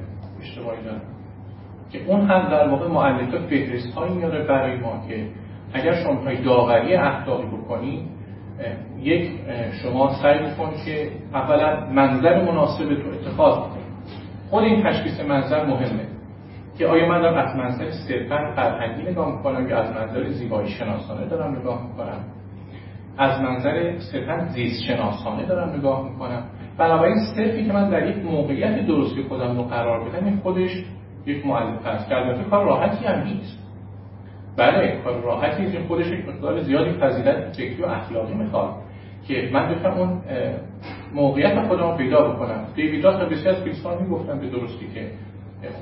اشتباهی 0.41 0.77
که 1.91 1.99
اون 2.07 2.21
هم 2.21 2.49
در 2.49 2.67
واقع 2.67 2.87
معلفه 2.87 3.37
فهرست 3.37 3.93
هایی 3.93 4.13
میاره 4.13 4.43
برای 4.43 4.77
ما 4.77 5.03
که 5.07 5.25
اگر 5.73 6.03
شما 6.03 6.13
های 6.13 6.43
داوری 6.43 6.95
اخلاقی 6.95 7.45
بکنید 7.45 8.07
یک 9.01 9.31
شما 9.83 10.13
سعی 10.21 10.39
بکن 10.39 10.71
که 10.85 11.11
اولا 11.33 11.85
منظر 11.85 12.41
مناسب 12.41 12.85
تو 12.85 13.09
اتخاذ 13.09 13.55
کنید 13.55 13.81
خود 14.49 14.63
این 14.63 14.83
تشخیص 14.83 15.19
منظر 15.19 15.65
مهمه. 15.65 16.20
که 16.81 16.87
آیا 16.87 17.09
من 17.09 17.21
دارم 17.21 17.47
از 17.47 17.55
منظر 17.55 17.91
صرفا 17.91 18.53
فرهنگی 18.55 19.11
نگاه 19.11 19.37
می‌کنم 19.37 19.69
یا 19.69 19.77
از 19.77 19.95
منظر 19.95 20.29
زیبایی 20.29 20.69
شناسانه 20.69 21.27
دارم 21.27 21.55
نگاه 21.55 21.87
می‌کنم؟ 21.87 22.19
از 23.17 23.41
منظر 23.41 23.99
صرفا 23.99 24.45
زیست 24.45 24.83
شناسانه 24.83 25.45
دارم 25.45 25.75
نگاه 25.75 26.09
می‌کنم. 26.09 26.43
بنابراین 26.77 27.15
صرفی 27.35 27.65
که 27.65 27.73
من 27.73 27.89
در 27.89 28.07
یک 28.07 28.25
موقعیت 28.25 28.87
درستی 28.87 29.23
خودم 29.23 29.57
رو 29.57 29.63
قرار 29.63 30.09
بدم 30.09 30.25
این 30.25 30.37
خودش 30.37 30.85
یک 31.25 31.45
معلم 31.45 31.77
هست 31.85 32.09
که 32.09 32.15
البته 32.15 32.43
کار 32.43 32.65
راحتی 32.65 33.05
هم 33.05 33.23
نیست. 33.23 33.59
بله 34.57 35.01
کار 35.03 35.21
راحتی 35.21 35.63
نیست. 35.63 35.87
خودش 35.87 36.07
یک 36.07 36.29
مقدار 36.29 36.61
زیادی 36.61 36.91
فضیلت 36.91 37.57
فکری 37.57 37.83
و 37.83 37.85
اخلاقی 37.85 38.33
می‌خواد 38.33 38.73
که 39.27 39.49
من 39.53 39.69
بتونم 39.69 39.97
اون 39.97 40.21
موقعیت 41.13 41.67
خودم 41.67 41.91
رو 41.91 41.97
پیدا 41.97 42.29
بکنم. 42.29 42.65
دیوید 42.75 43.03
راست 43.03 43.29
بسیار 43.29 43.55
از 43.55 43.63
فیلسوفان 43.63 44.03
می‌گفتن 44.03 44.39
به 44.39 44.49
درستی 44.49 44.87
که 44.93 45.07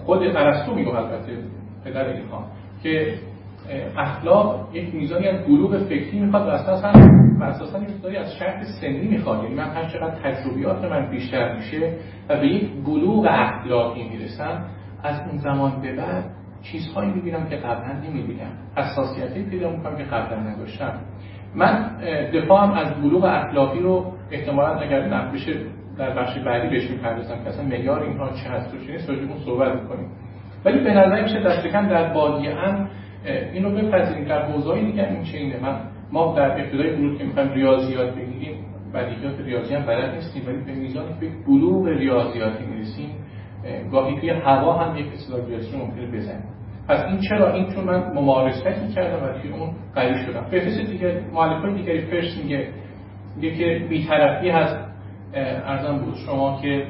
خود 0.05 0.23
ارسطو 0.23 0.75
میگه 0.75 0.95
البته 0.95 1.37
پدر 1.85 2.05
اینها 2.05 2.45
که 2.83 3.13
اخلاق 3.97 4.67
یک 4.73 4.95
میزانی 4.95 5.27
از 5.27 5.45
بلوغ 5.45 5.77
فکری 5.77 6.19
می‌خواد 6.19 6.47
و 6.47 6.49
اساسا 6.49 6.91
و 7.39 7.43
اساسا 7.43 7.79
یک 7.79 8.17
از 8.17 8.33
شرط 8.39 8.63
سنی 8.81 9.07
می‌خواد. 9.07 9.43
یعنی 9.43 9.55
من 9.55 9.69
هر 9.69 9.85
چقدر 9.85 10.15
تجربیات 10.23 10.85
من 10.85 11.09
بیشتر 11.09 11.55
میشه 11.55 11.93
و 12.29 12.39
به 12.39 12.47
یک 12.47 12.71
بلوغ 12.85 13.27
اخلاقی 13.29 14.09
می‌رسم 14.09 14.65
از 15.03 15.21
اون 15.29 15.37
زمان 15.37 15.81
به 15.81 15.95
بعد 15.95 16.23
چیزهایی 16.61 17.11
می‌بینم 17.11 17.49
که 17.49 17.55
قبلا 17.55 17.93
نمی‌بینم. 17.93 18.51
حساسیتی 18.75 19.43
پیدا 19.43 19.69
می‌کنم 19.69 19.97
که 19.97 20.03
قبلا 20.03 20.39
نداشتم 20.39 20.93
من 21.55 21.97
دفاعم 22.33 22.71
از 22.71 23.01
بلوغ 23.01 23.23
اخلاقی 23.23 23.79
رو 23.79 24.11
احتمالا 24.31 24.79
اگر 24.79 25.07
نقد 25.07 25.35
در 25.99 26.15
بخش 26.15 26.37
بعدی 26.37 26.67
بهش 26.67 26.91
می‌پردازم 26.91 27.43
که 27.43 27.49
اصلا 27.49 27.65
معیار 27.65 28.03
اینها 28.03 28.29
چه 28.29 28.49
هست 28.49 28.73
و 28.73 28.77
چه 28.85 28.91
نیست 28.91 29.09
راجع 29.09 29.21
صحبت 29.45 29.81
می‌کنیم. 29.81 30.07
ولی 30.65 30.83
به 30.83 30.93
نظر 30.93 31.23
میشه 31.23 31.39
دست 31.39 31.67
کم 31.67 31.87
در 31.87 32.13
بادیه 32.13 32.55
هم 32.55 32.89
اینو 33.53 33.69
بپذیریم. 33.69 34.25
در 34.25 34.41
حوزه‌ای 34.41 34.85
دیگه 34.85 35.09
این 35.09 35.23
چه 35.23 35.59
من 35.61 35.79
ما 36.11 36.35
در 36.37 36.51
ابتدای 36.51 36.93
ورود 36.93 37.17
که 37.17 37.23
می‌خوایم 37.23 37.53
ریاضیات 37.53 38.15
بگیریم 38.15 38.65
بدیهیات 38.93 39.39
ریاضی 39.39 39.75
هم 39.75 39.85
بلد 39.85 40.15
نیستیم 40.15 40.43
ولی 40.47 40.57
به 40.57 40.71
میزانی 40.71 41.13
که 41.19 41.29
بلوغ 41.47 41.87
ریاضیاتی 41.87 42.65
می‌رسیم 42.65 43.09
گاهی 43.91 44.19
توی 44.19 44.29
هوا 44.29 44.73
هم 44.73 44.97
یک 44.97 45.05
اصطلاح 45.13 45.45
ریاضی 45.47 45.77
ممکنه 45.77 46.07
بزنیم. 46.07 46.43
پس 46.87 47.05
این 47.05 47.19
چرا؟ 47.29 47.53
این 47.53 47.73
چون 47.73 47.83
من 47.83 48.13
ممارستی 48.13 48.93
کردم 48.95 49.23
و 49.23 49.41
توی 49.41 49.51
اون 49.51 49.69
قوی 49.95 50.25
شدم. 50.25 50.41
فهرست 50.41 50.91
دیگه 50.91 51.21
مؤلفه 51.33 51.73
دیگری 51.73 52.01
فرش 52.01 52.37
میگه 52.37 52.67
میگه 53.35 53.55
که 53.55 53.85
بی‌طرفی 53.89 54.49
هست. 54.49 54.88
ارزم 55.33 55.97
بود 55.97 56.15
شما 56.25 56.61
که 56.61 56.87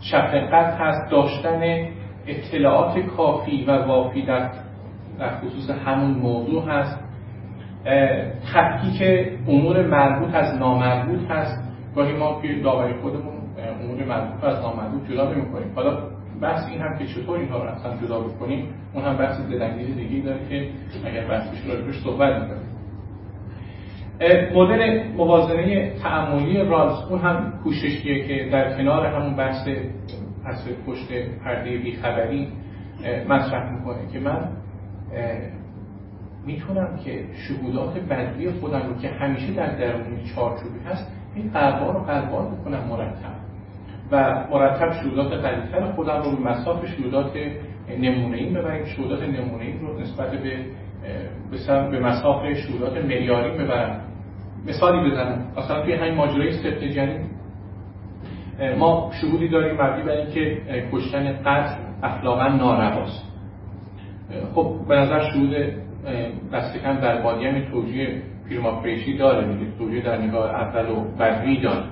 شفقت 0.00 0.80
هست 0.80 1.10
داشتن 1.10 1.88
اطلاعات 2.26 2.98
کافی 2.98 3.64
و 3.64 3.86
وافی 3.86 4.22
در, 4.22 4.50
در 5.18 5.36
خصوص 5.36 5.70
همون 5.70 6.10
موضوع 6.10 6.64
هست. 6.68 6.98
تفکیک 8.54 9.28
امور 9.48 9.86
مربوط 9.86 10.34
از 10.34 10.58
نامربوط 10.58 11.30
هست. 11.30 11.68
گاهی 11.94 12.12
ما 12.12 12.42
که 12.42 12.54
داوری 12.62 12.94
خودمون 12.94 13.34
امور 13.82 14.04
مربوط 14.04 14.44
از 14.44 14.60
نامربوط 14.60 15.10
جدا 15.10 15.32
نمی 15.32 15.52
کنیم 15.52 15.72
حالا 15.74 15.98
بحث 16.40 16.68
این 16.70 16.80
هم 16.80 16.98
که 16.98 17.06
چطور 17.06 17.38
اینها 17.38 17.62
رو 17.62 17.70
اصلا 17.70 17.96
جدا 17.96 18.20
بکنیم 18.20 18.68
اون 18.94 19.04
هم 19.04 19.16
بحث 19.16 19.40
دلنگیز 19.40 19.96
دیگه 19.96 20.24
داره 20.24 20.48
که 20.48 20.68
اگر 21.04 21.24
بحثش 21.24 21.58
روش 21.86 22.02
صحبت 22.04 22.42
می‌کنیم. 22.42 22.67
مدل 24.54 25.02
موازنه 25.16 25.90
تعملی 26.02 26.64
رالز 26.64 27.10
اون 27.10 27.18
هم 27.18 27.52
کوششیه 27.64 28.28
که 28.28 28.50
در 28.52 28.76
کنار 28.76 29.06
همون 29.06 29.36
بحث 29.36 29.68
پس 30.44 30.68
پشت 30.86 31.08
پرده 31.44 31.78
بیخبری 31.78 32.48
مطرح 33.28 33.72
می‌کنه 33.72 34.12
که 34.12 34.20
من 34.20 34.48
می‌تونم 36.46 36.98
که 37.04 37.24
شهودات 37.34 37.98
بدوی 37.98 38.50
خودم 38.50 38.82
رو 38.88 38.98
که 39.02 39.08
همیشه 39.08 39.52
در 39.52 39.74
درون 39.74 40.20
چارچوبی 40.34 40.78
هست 40.86 41.12
این 41.34 41.50
قربان 41.50 41.94
رو 41.94 42.00
قربان 42.00 42.54
بکنم 42.54 42.84
مرتب. 42.88 43.38
و 44.10 44.44
مرتب 44.50 44.92
شهودات 44.92 45.32
قلیتر 45.32 45.92
خودم 45.92 46.22
رو 46.22 46.36
به 46.36 46.50
مساف 46.50 46.86
شهودات 46.86 47.32
نمونه 48.00 48.36
این 48.36 48.54
ببریم 48.54 48.84
شهودات 48.84 49.22
نمونه 49.22 49.64
این 49.64 49.80
رو 49.80 50.00
نسبت 50.00 50.30
به 50.30 50.56
به 51.90 52.00
مساف 52.00 52.42
شهودات 52.52 53.04
معیاری 53.04 53.58
ببرم 53.58 54.07
مثالی 54.66 55.10
بزنم. 55.10 55.44
مثلا 55.56 55.82
توی 55.82 55.94
همین 55.94 56.14
ماجرای 56.14 56.52
سفت 56.52 56.84
جنین 56.84 57.26
ما 58.78 59.10
شهودی 59.20 59.48
داریم 59.48 59.74
مبنی 59.74 60.02
بر 60.02 60.12
اینکه 60.12 60.62
کشتن 60.92 61.32
قتل 61.32 61.74
اخلاقا 62.02 62.48
نارواست. 62.48 63.24
خب 64.54 64.74
به 64.88 64.96
نظر 64.96 65.30
شهود 65.30 65.52
دست 66.52 66.76
کم 66.82 66.94
در 67.00 67.22
بادیم 67.22 67.70
توجیه 67.70 68.22
پیرماپریشی 68.48 69.16
داره 69.16 69.46
میگه 69.46 69.66
توجیه 69.78 70.02
در 70.02 70.18
نگاه 70.18 70.50
اول 70.50 70.90
و 70.90 71.04
بدوی 71.18 71.60
داره. 71.60 71.84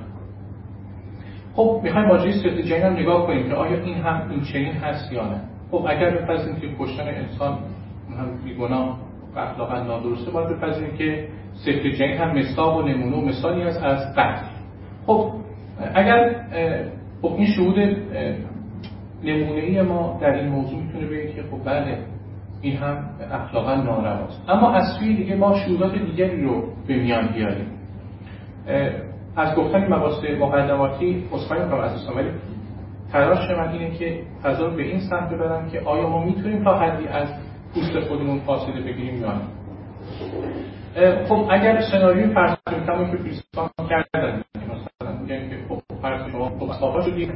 خب 1.54 1.80
می‌خوایم 1.82 2.08
ماجرای 2.08 2.32
سفت 2.32 2.60
جنین 2.60 2.82
هم 2.82 2.92
نگاه 2.92 3.26
کنیم 3.26 3.48
که 3.48 3.54
آیا 3.54 3.82
این 3.82 3.94
هم 3.94 4.30
این 4.30 4.40
چنین 4.40 4.72
هست 4.72 5.12
یا 5.12 5.28
نه؟ 5.28 5.40
خب 5.70 5.86
اگر 5.88 6.10
بپذیریم 6.10 6.60
که 6.60 6.68
کشتن 6.78 7.08
انسان 7.08 7.58
هم 8.18 8.44
بیگناه 8.44 8.98
اخلاقا 9.36 9.78
نادرسته 9.80 10.30
باید 10.30 10.48
بپذیریم 10.48 10.96
که 10.96 11.28
سفر 11.64 11.90
جنگ 11.90 12.14
هم 12.14 12.38
مثال 12.38 12.76
و 12.76 12.88
نمونه 12.88 13.16
و 13.16 13.20
مثالی 13.20 13.62
است 13.62 13.82
از 13.82 14.14
قتل 14.16 14.46
خب 15.06 15.32
اگر 15.94 16.44
خب 17.22 17.32
این 17.36 17.46
شهود 17.46 17.78
نمونه 19.24 19.60
ای 19.60 19.82
ما 19.82 20.18
در 20.20 20.34
این 20.34 20.48
موضوع 20.48 20.80
می‌تونه 20.82 21.06
بگه 21.06 21.32
که 21.32 21.42
خب 21.42 21.64
بله 21.64 21.98
این 22.62 22.76
هم 22.76 23.04
اخلاقا 23.32 23.74
نارواست. 23.74 24.42
اما 24.48 24.72
از 24.72 24.84
سوی 24.98 25.16
دیگه 25.16 25.36
ما 25.36 25.54
شهودات 25.54 25.98
دیگری 25.98 26.42
رو 26.42 26.62
به 26.86 26.96
میان 26.96 27.26
بیاریم. 27.26 27.66
از 29.36 29.54
گفتن 29.54 29.94
مباحث 29.94 30.24
مقدماتی 30.40 31.24
اصفایی 31.34 31.62
می‌کنم 31.62 31.80
از 31.80 32.08
ولی 32.16 32.28
تلاش 33.12 33.50
من 33.50 33.68
اینه 33.68 33.90
که 33.90 34.18
فضا 34.42 34.66
رو 34.66 34.76
به 34.76 34.82
این 34.82 35.00
سمت 35.00 35.30
ببرم 35.30 35.70
که 35.70 35.80
آیا 35.80 36.08
ما 36.08 36.24
می‌تونیم 36.24 36.64
تا 36.64 36.78
حدی 36.78 37.08
از 37.08 37.28
پوست 37.74 38.00
خودمون 38.08 38.40
فاصله 38.40 38.80
بگیریم 38.80 39.20
یا 39.20 39.32
نه. 39.32 39.40
خب 40.96 41.46
اگر 41.50 41.80
سناریوی 41.80 42.34
فرض 42.34 42.56
که 42.66 43.16
فیلسوفان 43.22 43.88
کردن 43.88 44.42
مثلا 45.98 46.50
اسباب‌ها 46.70 47.02
شدید 47.02 47.32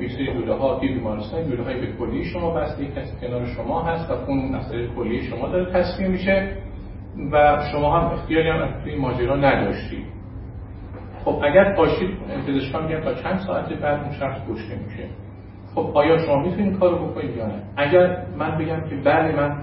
یک 0.00 0.12
سری 0.12 0.24
لوله 0.24 0.54
ها 0.54 0.78
توی 0.80 0.88
بیمارستان 0.88 1.40
لوله 1.40 1.64
های 1.64 1.80
به 1.80 1.92
کلی 1.92 2.24
شما 2.24 2.54
بسته 2.54 2.86
کسی 2.86 3.26
کنار 3.26 3.46
شما 3.46 3.82
هست 3.82 4.10
و 4.10 4.16
خون 4.16 4.54
از 4.54 4.72
کلی 4.96 5.22
شما 5.22 5.48
داره 5.48 5.72
تصفیه 5.72 6.08
میشه 6.08 6.56
و 7.32 7.58
شما 7.72 7.98
هم 8.00 8.12
اختیاری 8.12 8.48
هم 8.48 8.80
توی 8.84 8.96
ماجرا 8.96 9.36
نداشتید 9.36 10.06
خب 11.24 11.40
اگر 11.44 11.74
پاشید 11.76 12.10
پزشکان 12.46 12.86
میگن 12.86 13.00
تا 13.00 13.14
چند 13.14 13.38
ساعت 13.38 13.72
بعد 13.72 14.00
اون 14.00 14.12
شخص 14.12 14.38
کشته 14.50 14.76
میشه. 14.76 15.04
خب 15.74 15.90
آیا 15.94 16.18
شما 16.18 16.36
می‌تونید 16.36 16.78
کارو 16.78 17.06
بکنید 17.06 17.36
یا 17.36 17.46
نه؟ 17.46 17.62
اگر 17.76 18.26
من 18.38 18.58
بگم 18.58 18.80
که 18.80 18.96
بله 19.04 19.36
من 19.36 19.62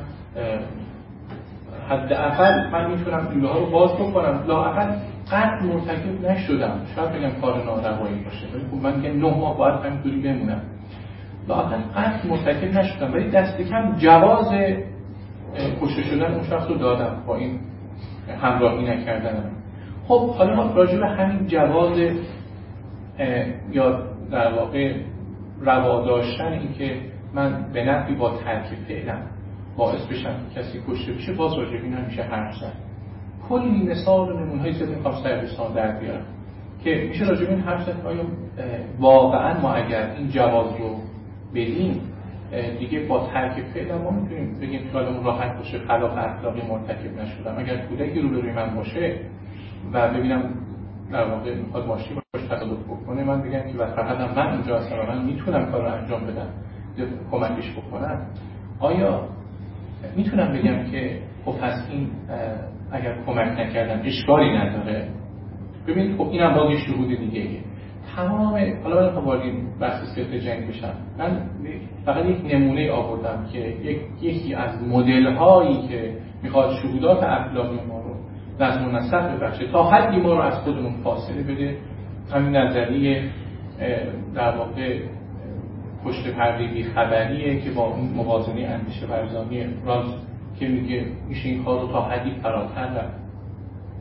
حداقل 1.90 2.70
من 2.72 2.92
می‌تونم 2.92 3.28
لوله 3.34 3.50
ها 3.50 3.60
رو 3.60 3.66
باز 3.66 3.94
بکنم 3.94 4.44
لااقل 4.48 4.88
قد 5.32 5.64
مرتکب 5.64 6.30
نشدم. 6.30 6.80
شاید 6.96 7.12
بگم 7.12 7.42
کار 7.42 7.64
ناروایی 7.66 8.24
باشه. 8.24 8.48
ولی 8.54 8.64
خب 8.72 8.84
من 8.84 9.00
میگم 9.00 9.28
نه 9.28 9.38
ماه 9.38 9.58
باید 9.58 9.76
همینطوری 9.76 10.22
بمونم. 10.22 10.62
لااقل 11.48 11.78
قد 11.96 12.28
مرتکب 12.30 12.78
نشدم. 12.78 13.14
ولی 13.14 13.30
دست 13.30 13.62
کم 13.62 13.96
جواز 13.98 14.54
کشته 15.82 16.02
شدن 16.02 16.34
اون 16.34 16.44
شخص 16.44 16.70
رو 16.70 16.78
دادم 16.78 17.24
با 17.28 17.36
این 17.36 17.60
همراهی 18.42 18.86
نکردنم. 18.86 19.52
خب 20.08 20.30
حالا 20.30 20.56
ما 20.56 20.74
راجع 20.74 21.00
به 21.00 21.08
همین 21.08 21.48
جواز 21.48 22.00
یا 23.72 24.00
در 24.32 24.54
واقع 24.54 24.94
روا 25.62 26.06
داشتن 26.06 26.46
این 26.46 26.74
که 26.74 27.02
من 27.34 27.66
به 27.74 27.84
نفعی 27.84 28.16
با 28.16 28.38
ترک 28.38 28.66
فعلم 28.88 29.22
باعث 29.78 30.02
بشم 30.02 30.36
کسی 30.56 30.82
کشته 30.88 31.14
بشه 31.14 31.34
باز 31.34 31.54
راجع 31.54 31.82
به 31.82 31.88
نمیشه 31.88 32.24
حرف 32.24 32.56
زد. 32.56 32.74
کلی 33.50 33.84
مثال 33.84 34.40
نمونه 34.40 34.62
های 34.62 34.74
زیاد 34.74 34.90
می‌خوام 34.90 35.24
سر 35.24 35.42
در 35.76 36.00
بیارم 36.00 36.26
که 36.84 37.08
میشه 37.10 37.26
راجع 37.26 37.46
به 37.46 37.52
این 37.52 37.62
حرف 37.62 37.86
زد 37.86 38.06
آیا 38.06 38.24
واقعا 39.00 39.62
ما 39.62 39.74
اگر 39.74 40.12
این 40.18 40.30
جواز 40.30 40.66
رو 40.80 40.96
بدیم 41.56 42.02
دیگه 42.80 43.00
با 43.08 43.28
ترک 43.34 43.64
فعل 43.74 43.98
ما 43.98 44.12
می‌تونیم 44.12 44.60
بگیم 44.62 44.82
خیالمون 44.92 45.24
راحت 45.24 45.58
باشه 45.58 45.80
خلاف 45.80 46.18
اخلاقی 46.18 46.62
مرتکب 46.62 47.22
نشدم. 47.22 47.56
اگر 47.58 47.78
کودکی 47.78 48.20
رو 48.20 48.30
روی 48.30 48.52
من 48.52 48.76
باشه 48.76 49.20
و 49.94 50.14
ببینم 50.14 50.54
در 51.12 51.24
واقع 51.24 51.56
می‌خواد 51.56 51.88
ماشین 51.88 52.18
باش 52.34 52.44
تصادف 52.44 52.84
بکنه 52.84 53.24
من 53.24 53.42
بگم 53.42 53.62
که 53.72 53.78
فقط 53.78 54.38
من 54.38 54.54
اونجا 54.54 54.80
هستم 54.80 54.96
و 55.00 55.12
من 55.12 55.26
می‌تونم 55.26 55.72
کار 55.72 55.82
رو 55.82 55.94
انجام 55.94 56.22
بدم 56.22 56.50
کمکش 57.32 57.72
بکنم 57.72 58.22
آیا 58.80 59.24
می‌تونم 60.16 60.54
بگم 60.54 60.92
که 60.92 61.20
خب 61.46 61.52
پس 61.52 61.88
این 61.92 62.08
اگر 62.92 63.16
کمک 63.26 63.60
نکردم 63.60 64.02
اشکالی 64.06 64.58
نداره. 64.58 65.08
ببینید 65.88 66.18
خب 66.18 66.30
اینم 66.30 66.54
باز 66.54 66.72
یه 66.72 66.78
شهود 66.78 67.08
دیگه 67.08 67.48
تمام 68.16 68.74
حالا 68.84 69.12
من 69.12 69.24
وارد 69.24 69.42
بحث 69.80 70.16
صرف 70.16 70.34
جنگ 70.34 70.68
بشم. 70.68 70.94
من 71.18 71.42
فقط 72.06 72.26
یک 72.26 72.54
نمونه 72.54 72.92
آوردم 72.92 73.46
که 73.54 73.60
یک 73.60 74.00
یکی 74.22 74.54
از 74.54 74.84
مدل 74.88 75.34
هایی 75.34 75.88
که 75.88 76.14
می‌خواد 76.44 76.76
شهودات 76.82 77.24
اخلاقی 77.24 77.80
ما 77.88 78.02
رو 78.02 78.16
نظم 78.60 78.88
و 78.88 78.92
نسق 78.92 79.36
ببخشه 79.38 79.68
تا 79.68 79.84
حدی 79.90 80.18
ما 80.18 80.34
رو 80.34 80.42
از 80.42 80.54
خودمون 80.54 80.94
فاصله 81.04 81.44
بده 81.44 81.78
همین 82.34 82.56
نظریه 82.56 83.24
در 84.36 84.58
واقع 84.58 85.00
پشت 86.08 86.28
پرده 86.28 86.84
خبریه 86.84 87.62
که 87.62 87.72
با 87.72 87.84
اون 87.84 88.10
موازنه 88.16 88.62
اندیشه 88.62 89.06
ورزانی 89.06 89.66
راز 89.86 90.06
که 90.60 90.68
میگه 90.68 91.06
میشه 91.30 91.50
این 91.50 91.64
کار 91.64 91.88
تا 91.88 92.02
حدی 92.02 92.32
فراتر 92.32 92.86
رفت. 92.86 93.18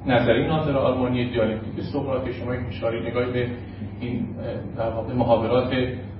نظری 0.07 0.46
ناظر 0.46 0.76
آلمانی 0.76 1.30
دیالکتیک 1.30 1.84
سقراط 1.92 2.30
شما 2.30 2.54
یک 2.54 2.61
اشاره 2.68 3.11
نگاهی 3.11 3.32
به 3.32 3.46
این 4.00 4.26
در 4.76 4.90
واقع 4.90 5.14
محاورات 5.14 5.72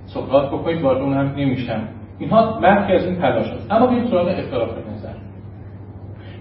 سقراط 0.07 0.53
بکنید 0.53 0.83
وارد 0.83 1.03
اون 1.03 1.13
هم 1.13 1.35
نمیشن 1.37 1.89
اینها 2.19 2.61
برخی 2.61 2.93
از 2.93 3.05
این 3.05 3.17
تلاش 3.17 3.47
هست. 3.47 3.73
اما 3.73 3.87
بیایم 3.87 4.07
سراغ 4.07 4.29
اختلاف 4.29 4.71
نظر. 4.71 5.15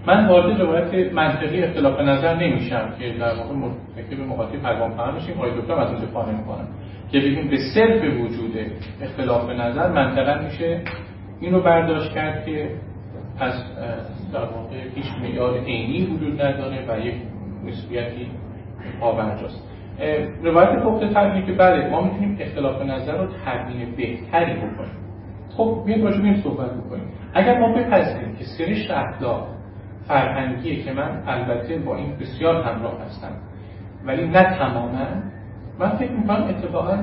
من 0.06 0.28
وارد 0.28 0.60
روایت 0.60 1.12
منطقی 1.12 1.62
اختلاف 1.62 2.00
نظر 2.00 2.34
نمیشم 2.34 2.94
که 2.98 3.14
در 3.18 3.34
واقع 3.34 3.54
مرتکب 3.54 4.62
پیغام 4.62 4.90
فهم 4.90 5.14
میشیم 5.14 5.36
آقای 5.36 5.50
دکتر 5.60 5.72
از 5.72 5.90
اون 5.90 6.00
دفاع 6.00 6.32
نمی‌کنم 6.32 6.68
که 7.12 7.18
بگیم 7.18 7.48
به 7.48 7.56
صرف 7.74 8.20
وجود 8.20 8.52
اختلاف 9.02 9.50
نظر 9.50 9.92
منطقا 9.92 10.44
میشه 10.44 10.80
این 11.40 11.52
رو 11.52 11.62
برداشت 11.62 12.14
کرد 12.14 12.44
که 12.46 12.70
پس 13.38 13.52
در 14.32 14.44
واقع 14.44 14.76
هیچ 14.94 15.06
معیار 15.22 15.58
عینی 15.58 16.06
وجود 16.06 16.42
نداره 16.42 16.84
و 16.88 17.06
یک 17.06 17.14
نسبیتی 17.64 18.30
پابرجاست. 19.00 19.62
روایت 20.42 20.82
پخت 20.82 21.14
تبیینی 21.14 21.46
که 21.46 21.52
بله 21.52 21.88
ما 21.88 22.04
می‌تونیم 22.04 22.36
اختلاف 22.40 22.82
نظر 22.82 23.16
رو 23.16 23.26
تبیین 23.46 23.90
بهتری 23.96 24.54
بکنیم. 24.54 24.96
خب 25.56 25.82
بیاید 25.86 26.04
راجع 26.04 26.42
صحبت 26.42 26.70
بکنیم. 26.70 27.08
اگر 27.34 27.58
ما 27.58 27.72
بپذیریم 27.72 28.34
که 28.34 28.44
سرشت 28.58 28.90
اخلاق 28.90 29.48
فرهنگیه 30.08 30.84
که 30.84 30.92
من 30.92 31.22
البته 31.26 31.78
با 31.78 31.96
این 31.96 32.16
بسیار 32.16 32.62
همراه 32.62 33.00
هستم 33.02 33.32
ولی 34.04 34.28
نه 34.28 34.58
تماما 34.58 35.06
من 35.78 35.96
فکر 35.96 36.10
می‌کنم 36.10 36.44
اتفاقا 36.48 36.96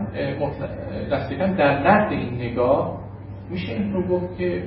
دست 1.12 1.30
در 1.34 1.80
نقد 1.88 2.12
این 2.12 2.34
نگاه 2.34 3.00
میشه 3.50 3.74
این 3.74 3.94
رو 3.94 4.08
گفت 4.08 4.38
که 4.38 4.64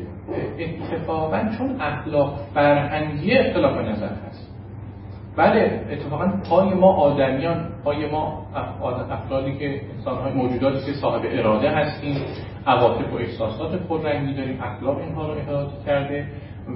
اتفاقا 0.58 1.44
چون 1.58 1.80
اخلاق 1.80 2.38
فرهنگی 2.54 3.38
اختلاف 3.38 3.78
نظر 3.78 4.08
هست. 4.28 4.52
بله 5.36 5.80
اتفاقا 5.90 6.32
پای 6.50 6.74
ما 6.74 6.92
آدمیان 6.92 7.68
پای 7.84 8.10
ما 8.10 8.46
افرادی 9.10 9.58
که 9.58 9.80
انسانهای 9.96 10.32
موجوداتی 10.32 10.86
که 10.86 10.92
صاحب 10.92 11.22
اراده 11.24 11.70
هستیم 11.70 12.16
عواطف 12.66 13.12
و 13.12 13.16
احساسات 13.16 13.74
پررنگی 13.74 14.34
داریم 14.34 14.62
اخلاق 14.62 14.98
اینها 14.98 15.26
رو 15.26 15.38
احاطه 15.38 15.84
کرده 15.86 16.26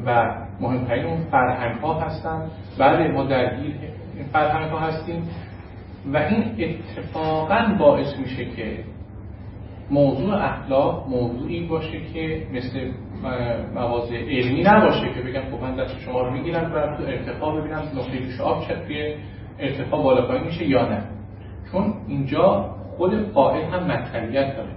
و 0.06 0.34
مهمترین 0.60 1.06
اون 1.06 1.20
فرهنگ 1.30 1.80
ها 1.80 2.00
هستن. 2.00 2.42
بله 2.78 3.08
ما 3.08 3.24
درگیر 3.24 3.74
فرهنگ 4.32 4.70
ها 4.70 4.78
هستیم. 4.78 5.28
و 6.12 6.16
این 6.16 6.44
اتفاقا 6.58 7.76
باعث 7.78 8.18
میشه 8.18 8.44
که 8.44 8.84
موضوع 9.90 10.44
اخلاق 10.44 11.08
موضوعی 11.08 11.66
باشه 11.66 12.00
که 12.12 12.42
مثل 12.52 12.90
مواضع 13.74 14.16
علمی 14.16 14.62
نباشه 14.62 15.14
که 15.14 15.20
بگم 15.20 15.40
خب 15.40 15.62
من 15.62 15.76
دست 15.76 15.98
شما 15.98 16.22
رو 16.22 16.30
می‌گیرم 16.30 16.72
و 16.74 16.96
تو 16.96 17.02
ارتفاع 17.02 17.60
ببینم 17.60 17.82
نقطه 17.96 18.18
جوش 18.18 18.40
آب 18.40 18.64
توی 18.86 19.14
ارتفاع 19.58 20.02
بالا 20.02 20.26
پایین 20.26 20.44
میشه 20.44 20.64
یا 20.66 20.88
نه. 20.88 21.02
چون 21.72 21.94
اینجا 22.08 22.74
خود 22.96 23.22
فاعل 23.34 23.62
هم 23.62 23.84
مطلعیت 23.84 24.56
داره. 24.56 24.70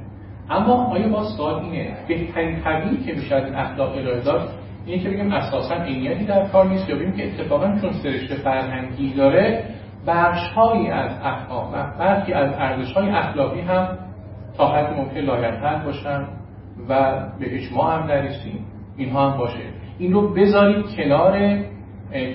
اما 0.50 0.86
آیا 0.86 1.08
با 1.08 1.24
سوال 1.24 1.64
اینه 1.64 1.98
بهترین 2.08 2.60
تبیینی 2.66 2.98
که 2.98 3.14
میشه 3.14 3.36
از 3.36 3.52
اخلاق 3.56 3.98
ارائه 3.98 4.22
داد 4.22 4.50
اینه 4.86 5.04
که 5.04 5.10
بگم 5.10 5.32
اساسا 5.32 5.76
عینیتی 5.76 6.26
در 6.26 6.48
کار 6.48 6.68
نیست 6.70 6.90
یا 6.90 6.96
بگیم 6.96 7.12
که 7.12 7.28
اتفاقا 7.28 7.78
چون 7.82 7.92
سرشت 7.92 8.34
فرهنگی 8.34 9.14
داره 9.14 9.64
بخشهایی 10.08 10.90
از 10.90 11.12
اخلاق 11.24 11.72
برخی 12.00 12.34
از 12.34 12.54
ارزشهای 12.58 13.10
اخلاقی 13.10 13.62
هم 13.62 13.88
تا 14.58 14.68
حد 14.68 14.94
ممکن 14.94 15.20
لایحتر 15.20 15.76
باشن 15.86 16.28
و 16.90 17.14
به 17.40 17.56
اجماع 17.56 17.96
هم 17.96 18.04
نرسیم 18.04 18.66
اینها 18.98 19.30
هم 19.30 19.38
باشه. 19.38 19.60
این 19.98 20.14
رو 20.14 20.34
بذارید 20.34 20.86
کنار 20.96 21.60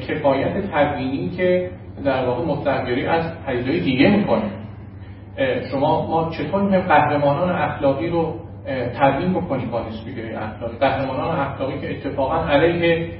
کفایت 0.08 0.70
تبیینی 0.72 1.30
که 1.30 1.70
در 2.04 2.26
واقع 2.26 2.44
مطلقیاری 2.44 3.06
از 3.06 3.44
پدیدهای 3.46 3.80
دیگه 3.80 4.10
می‌کنه. 4.10 4.50
شما 5.70 6.06
ما 6.06 6.30
چطور 6.30 6.62
میگم 6.62 6.80
قهرمانان 6.80 7.50
اخلاقی 7.50 8.08
رو 8.08 8.34
تبیین 9.00 9.32
بکنیم 9.32 9.70
با 9.70 9.82
نسبیگری 9.82 10.34
اخلاقی؟ 10.34 10.76
قهرمانان 10.80 11.40
اخلاقی 11.40 11.80
که 11.80 11.90
اتفاقا 11.90 12.44
علیه 12.44 13.10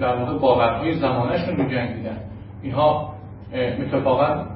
در 0.00 0.16
واقع 0.16 0.38
باورهای 0.38 0.92
زمانشون 0.92 1.56
رو 1.56 1.68
جنگیدن. 1.68 2.16
اینها 2.62 3.15
اتفاقا 3.54 4.46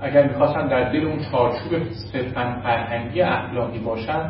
اگر 0.00 0.28
می‌خواستن 0.28 0.66
در 0.66 0.92
دل 0.92 1.06
اون 1.06 1.18
چارچوب 1.32 1.90
صرفا 2.12 2.60
فرهنگی 2.62 3.22
اخلاقی 3.22 3.78
باشن 3.78 4.20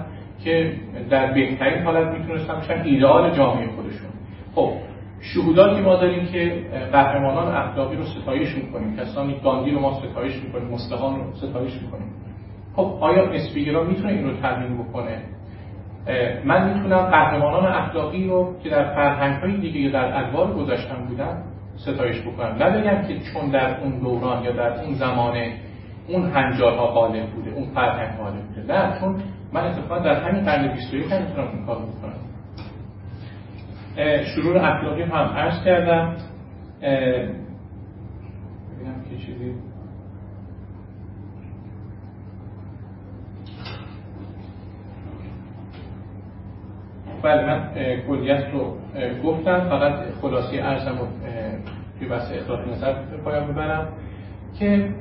که 0.45 0.73
در 1.11 1.33
بهترین 1.33 1.83
حالت 1.83 2.19
می‌تونستن 2.19 2.61
بشن 2.61 2.83
ایدئال 2.85 3.31
جامعه 3.31 3.67
خودشون. 3.67 4.09
خب 4.55 4.73
شهوداتی 5.21 5.81
ما 5.81 5.97
داریم 5.97 6.27
که 6.27 6.67
قهرمانان 6.93 7.55
اخلاقی 7.55 7.97
رو 7.97 8.05
ستایش 8.05 8.55
می‌کنیم. 8.55 8.97
کسانی 8.97 9.41
گاندی 9.45 9.71
رو 9.71 9.81
ما 9.81 9.95
ستایش 9.95 10.43
می‌کنیم 10.45 10.69
مستقان 10.69 11.15
رو 11.15 11.33
ستایش 11.35 11.73
می‌کنیم. 11.83 12.13
خب 12.77 12.99
آیا 13.01 13.31
اسپیگرا 13.31 13.85
می‌تونه 13.85 14.09
این 14.09 14.25
رو 14.25 14.37
تضمین 14.43 14.79
بکنه؟ 14.79 15.19
من 16.45 16.75
می‌تونم 16.75 16.99
قهرمانان 16.99 17.67
اخلاقی 17.67 18.25
رو 18.25 18.55
که 18.63 18.71
در 18.71 18.95
فرهنگ 18.95 19.43
های 19.43 19.57
دیگه 19.57 19.81
یا 19.81 19.91
در 19.91 20.25
ادوار 20.25 20.55
گذشتن 20.55 21.05
بودن 21.09 21.43
ستایش 21.79 22.23
بکنم. 22.23 22.63
نه 22.63 22.71
بگم 22.71 23.03
که 23.09 23.19
چون 23.33 23.51
در 23.51 23.81
اون 23.81 23.99
دوران 23.99 24.45
یا 24.45 24.53
در 24.53 24.81
اون 24.81 24.95
زمانه 24.95 25.53
اون 26.09 26.31
هنجارها 26.31 26.87
غالب 26.87 27.31
بوده 27.31 27.51
اون 27.51 27.71
فرهنگ 27.75 28.19
غالب 28.19 28.43
بوده. 28.43 28.73
نه 28.73 29.01
چون 29.01 29.17
من 29.53 29.65
اتفاقا 29.65 29.99
در 29.99 30.29
همین 30.29 30.45
قرن 30.45 30.75
21 30.75 31.13
هم 31.13 31.23
می‌تونم 31.23 31.49
این 31.49 31.67
کار 31.67 31.77
بکنم. 31.77 32.15
شروع 34.35 34.57
اخلاقی 34.57 35.03
هم 35.03 35.13
عرض 35.15 35.65
کردم. 35.65 36.17
ببینم 36.81 37.35
که 39.11 39.17
چیزی 39.27 39.55
بله 47.23 47.47
من 47.47 47.71
کلیت 48.09 48.45
رو 48.53 48.77
گفتم. 49.25 49.61
فقط 49.61 49.95
خلاصی 50.23 50.59
ارزم 50.59 50.99
رو 50.99 51.07
توی 51.99 52.09
بحث 52.09 52.33
اختلاف 52.33 52.69
نظر 52.69 52.93
پایان 53.25 53.53
ببرم 53.53 53.89
که 54.59 54.95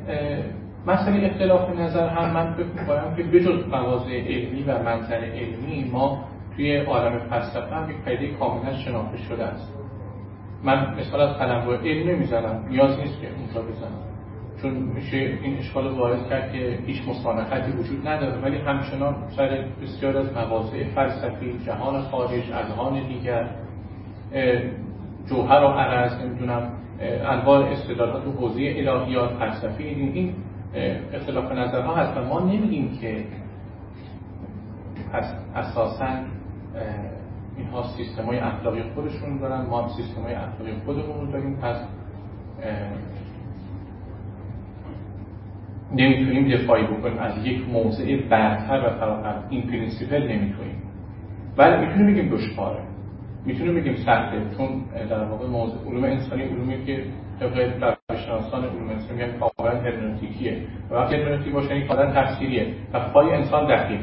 مسئله 0.88 1.28
اختلاف 1.28 1.80
نظر 1.80 2.08
هم 2.08 2.34
من 2.34 2.56
می‌کنم 2.58 3.16
که 3.18 3.24
بجز 3.24 3.68
مواضع 3.68 4.12
علمی 4.12 4.64
و 4.64 4.84
منظر 4.84 5.16
علمی 5.16 5.90
ما 5.92 6.24
توی 6.56 6.78
عالم 6.78 7.20
فلسفه 7.20 7.76
هم 7.76 7.90
یک 7.90 7.98
پدیده 7.98 8.34
کاملا 8.34 8.74
شناخته 8.74 9.18
شده 9.18 9.44
است. 9.44 9.74
من 10.64 10.96
مثال 11.00 11.22
از 11.22 11.38
قلمرو 11.38 11.74
علمی 11.74 12.14
می‌زنم 12.14 12.66
نیاز 12.70 13.00
نیست 13.00 13.22
که 13.22 13.28
اونجا 13.38 13.72
بزنم. 13.72 14.07
چون 14.62 14.72
میشه 14.72 15.18
این 15.18 15.58
اشکال 15.58 15.88
وارد 15.88 16.30
کرد 16.30 16.52
که 16.52 16.80
هیچ 16.86 17.08
مصالحتی 17.08 17.72
وجود 17.72 18.08
نداره. 18.08 18.42
ولی 18.42 18.58
همچنان 18.58 19.16
سر 19.36 19.66
بسیار 19.82 20.18
از 20.18 20.34
مواضع 20.34 20.84
فلسفی 20.84 21.60
جهان 21.66 22.02
خارج 22.02 22.52
اذهان 22.52 23.08
دیگر 23.08 23.50
جوهر 25.26 25.64
و 25.64 25.68
عرض 25.68 26.22
نمی‌دونم 26.22 26.72
انواع 27.26 27.72
استدلالات 27.72 28.28
و 28.28 28.32
حوزه 28.32 28.74
الهیات 28.78 29.32
فلسفی 29.32 29.84
این 29.84 30.34
اختلاف 31.14 31.52
نظرها 31.52 31.96
هست 31.96 32.18
ما 32.18 32.40
نمیگیم 32.40 32.98
که 33.02 33.26
اساسا 35.56 36.08
اینها 37.58 37.84
سیستم 37.98 38.24
های 38.24 38.40
اخلاقی 38.40 38.84
خودشون 38.96 39.38
دارن 39.38 39.66
ما 39.66 39.82
هم 39.82 39.90
سیستم 39.90 40.22
های 40.22 40.34
اخلاقی 40.34 40.72
خودمون 40.86 41.30
داریم. 41.30 41.56
پس 41.56 41.76
نمی‌تونیم 45.96 46.48
دفاعی 46.48 46.84
بکنیم. 46.84 47.20
از 47.20 47.46
یک 47.46 47.70
موضع 47.70 48.18
برتر 48.30 48.78
و 48.78 48.90
فراخر 48.90 49.36
in 49.50 49.62
principle 49.62 50.24
نمی‌تونیم. 50.24 50.82
ولی 51.58 51.86
می‌تونیم 51.86 52.14
بگیم 52.14 52.30
دشواره. 52.30 52.80
می‌تونیم 53.46 53.76
بگیم 53.76 53.96
سخته 53.96 54.38
چون 54.58 54.68
در 55.10 55.24
واقع 55.24 55.48
موضوع 55.48 55.88
علوم 55.88 56.04
انسانی 56.04 56.44
علومی 56.44 56.86
که 56.86 57.04
طبق 57.40 57.84
روش‌شناسان 58.10 58.64
علوم 58.64 58.90
انسانی 58.90 59.24
میگن 59.24 59.40
کاملا 59.40 59.82
هرمنوتیکیه 59.82 60.58
و 60.92 60.96
وقتی 60.96 61.16
هرمنوتیک 61.16 61.54
باشه 61.54 61.74
این 61.74 61.88
کاملا 61.88 62.12
تفسیریه. 62.12 62.74
و 62.94 63.00
پای 63.00 63.34
انسان 63.34 63.68
دقیق. 63.68 64.00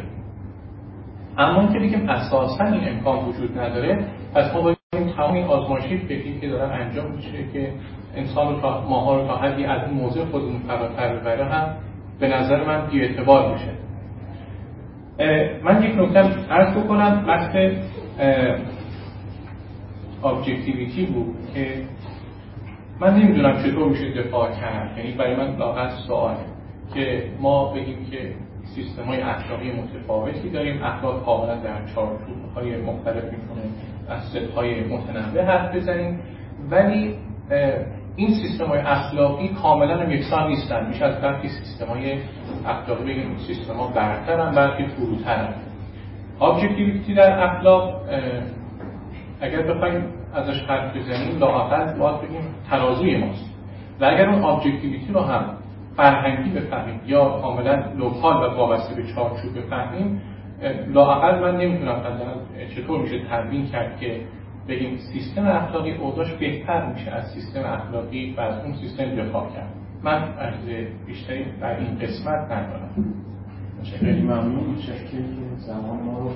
اما 1.39 1.73
که 1.73 1.79
بگیم 1.79 2.09
اساسا 2.09 2.65
این 2.65 2.89
امکان 2.89 3.25
وجود 3.25 3.59
نداره 3.59 4.05
پس 4.35 4.55
ما 4.55 4.61
باید 4.61 4.79
تمام 5.17 5.35
این 5.35 5.45
آزمایشی 5.45 5.99
فکری 5.99 6.41
که 6.41 6.49
دارن 6.49 6.81
انجام 6.81 7.11
میشه 7.11 7.45
که 7.53 7.73
انسان 8.17 8.55
رو 8.55 8.61
تا 8.61 8.81
ماها 8.89 9.21
رو 9.21 9.27
تا 9.27 9.37
حدی 9.37 9.65
از 9.65 9.89
این 9.89 10.01
موضوع 10.01 10.25
خودمون 10.25 10.59
فراتر 10.59 11.17
ببره 11.17 11.45
هم 11.45 11.75
به 12.21 12.29
نظر 12.29 12.65
من 12.65 12.87
بی 12.87 13.01
اعتبار 13.01 13.53
میشه. 13.53 13.71
من 15.65 15.83
یک 15.83 15.99
نکته 15.99 16.51
عرض 16.51 16.77
بکنم 16.77 17.25
بحث 17.27 17.57
ابجکتیویتی 20.25 21.07
بود 21.07 21.37
که 21.55 21.83
من 23.01 23.15
نمی‌دونم 23.15 23.63
چطور 23.63 23.89
میشه 23.89 24.23
دفاع 24.23 24.51
کرد. 24.51 24.99
یعنی 24.99 25.13
برای 25.13 25.37
من 25.37 25.57
لاغت 25.57 25.91
سواله 26.07 26.37
که 26.95 27.31
ما 27.41 27.73
بگیم 27.73 28.07
که 28.11 28.35
سیستم 28.75 29.03
های 29.03 29.21
اخلاقی 29.21 29.73
متفاوتی 29.73 30.51
داریم 30.51 30.83
اخلاق 30.83 31.25
کاملا 31.25 31.57
در 31.57 31.87
چارچوب 31.95 32.37
های 32.55 32.77
مختلف 32.77 33.25
می‌تونه 33.25 33.63
از 34.09 34.37
های 34.57 34.85
متنوع 34.85 35.43
حرف 35.45 35.77
بزنیم 35.77 36.21
ولی 36.71 37.15
این 38.17 38.35
سیستم 38.35 38.65
های 38.65 38.79
اخلاقی 38.79 39.49
کاملا 39.49 39.97
هم 39.97 40.11
یکسان 40.11 40.49
نیستن. 40.49 40.87
میشه 40.87 41.05
از 41.05 41.21
برخی 41.21 41.49
سیستم 41.49 41.87
های 41.87 42.19
اخلاقی 42.67 43.05
بگیم 43.05 43.37
سیستم 43.47 43.75
ها 43.75 43.89
برترن 43.89 44.55
برخی 44.55 44.87
فروترن. 44.87 45.55
objectivity 46.39 47.15
در 47.15 47.45
اخلاق 47.45 48.01
اگر 49.41 49.63
بخوایم 49.63 50.05
ازش 50.35 50.63
حرف 50.63 50.97
بزنیم 50.97 51.39
لااقل 51.39 51.99
باید 51.99 52.21
بگیم 52.21 52.55
ترازوی 52.71 53.17
ماست. 53.17 53.51
و 54.01 54.05
اگر 54.05 54.31
اون 54.31 54.43
objectivity 54.43 55.13
رو 55.13 55.21
هم 55.21 55.45
فرهنگی 55.97 56.51
بفهمیم 56.51 57.01
یا 57.07 57.25
کاملا 57.25 57.85
local 57.99 58.37
و 58.37 58.57
وابسته 58.57 58.95
به 58.95 59.03
چارچوب 59.15 59.59
بفهمیم 59.59 60.23
لااقل 60.89 61.39
من 61.41 61.57
نمی‌تونم 61.57 62.03
چطور 62.77 63.01
میشه 63.01 63.19
تبیین 63.31 63.67
کرد 63.67 64.01
که 64.01 64.21
بگیم 64.69 64.99
سیستم 65.13 65.47
اخلاقی 65.47 65.93
اوضاش 65.93 66.33
بهتر 66.33 66.93
میشه 66.93 67.11
از 67.11 67.31
سیستم 67.31 67.61
اخلاقی 67.65 68.35
و 68.37 68.41
از 68.41 68.65
اون 68.65 68.75
سیستم 68.75 69.05
دفاع 69.05 69.51
کرد. 69.55 69.69
من 70.03 70.23
از 70.39 70.55
بیشتری 71.07 71.45
در 71.61 71.79
این 71.79 71.99
قسمت 71.99 72.45
ندارم. 72.45 73.15
خیلی 74.01 74.23
ممنون. 74.23 74.77
که 74.77 75.19
زمان 75.59 76.01
ما 76.01 76.19
رو 76.19 76.31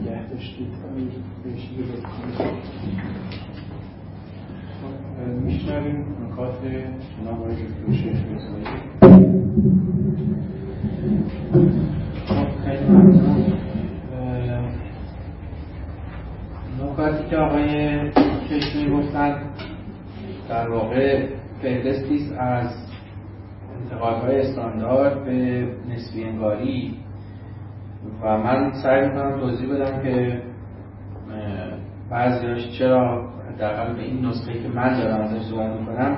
نگه 0.00 0.28
داشتید. 0.30 0.68
میشنویم 5.44 6.04
نکات 6.26 6.54
جناب 6.64 7.40
آقای 7.40 7.54
دکتر 7.54 7.92
شیخ 7.92 8.16
رضایی. 8.16 8.64
خیلی 12.64 12.84
ممنون. 12.88 13.67
نکاتی 16.98 17.28
که 17.30 17.36
آقای 17.36 18.10
کشمی 18.50 18.90
گفتن 18.90 19.40
در 20.48 20.70
واقع 20.70 21.26
فهرستی 21.62 22.30
از 22.38 22.70
انتقادهای 23.82 24.40
استاندارد 24.40 25.24
به 25.24 25.68
نسبی 25.88 26.24
انگاری. 26.24 26.94
و 28.22 28.38
من 28.38 28.72
سعی 28.82 29.08
می‌کنم 29.08 29.40
توضیح 29.40 29.74
بدم 29.74 30.02
که 30.02 30.42
بعضیاش 32.10 32.78
چرا 32.78 33.28
در 33.58 33.92
به 33.92 34.02
این 34.02 34.26
نسخه 34.26 34.52
که 34.62 34.68
من 34.68 35.00
دارم 35.00 35.20
ازش 35.20 35.42
صحبت 35.42 35.80
می‌کنم 35.80 36.16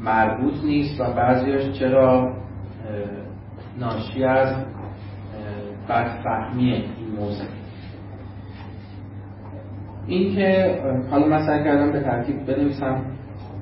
مربوط 0.00 0.64
نیست 0.64 1.00
و 1.00 1.04
بعضیاش 1.04 1.70
چرا 1.70 2.34
ناشی 3.78 4.24
از 4.24 4.54
بدفهمی 5.88 6.72
این 6.72 6.84
موضوع. 7.18 7.57
این 10.08 10.34
که 10.34 10.78
حالا 11.10 11.26
من 11.26 11.46
سعی 11.46 11.64
کردم 11.64 11.92
به 11.92 12.00
ترتیب 12.00 12.46
بنویسم 12.46 13.04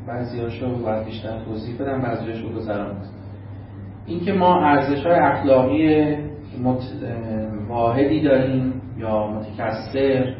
بعضیاشو 0.09 0.82
باید 0.82 1.05
بیشتر 1.05 1.44
توضیح 1.44 1.77
بدم 1.81 2.02
بعضیاشو 2.02 2.52
گذرم 2.52 2.97
این 4.06 4.20
که 4.20 4.32
ما 4.32 4.64
ارزش 4.64 5.06
های 5.06 5.18
اخلاقی 5.18 6.16
مت... 6.62 6.82
واحدی 7.68 8.23
داریم 8.23 8.82
یا 8.98 9.27
متکثر 9.27 10.35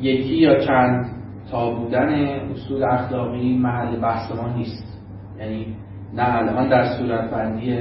یکی 0.00 0.34
یا 0.34 0.58
چند 0.58 1.06
تا 1.50 1.70
بودن 1.70 2.08
اصول 2.50 2.84
اخلاقی 2.84 3.58
محل 3.58 4.00
بحث 4.00 4.32
ما 4.32 4.48
نیست. 4.48 5.02
یعنی 5.38 5.76
نه 6.14 6.36
الان 6.36 6.68
در 6.68 6.98
صورت 6.98 7.30
بندی 7.30 7.78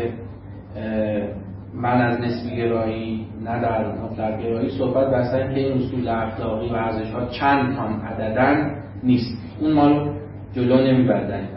من 1.76 2.02
از 2.02 2.22
نسبی 2.22 2.56
گرایی 2.58 3.28
نه 3.44 3.62
در 3.62 3.92
مطلق 3.92 4.44
گرایی 4.44 4.70
صحبت 4.70 5.08
بر 5.12 5.54
که 5.54 5.60
این 5.60 5.78
اصول 5.78 6.08
اخلاقی 6.08 6.70
و 6.70 6.74
ارزش 6.74 7.12
ها 7.12 7.26
چند 7.26 7.76
تام 7.76 8.02
عددن 8.02 8.76
نیست. 9.04 9.38
اون 9.60 9.74
ما 9.74 9.88
رو 9.88 10.14
جلو 10.54 10.78
نمیبردن 10.78 11.48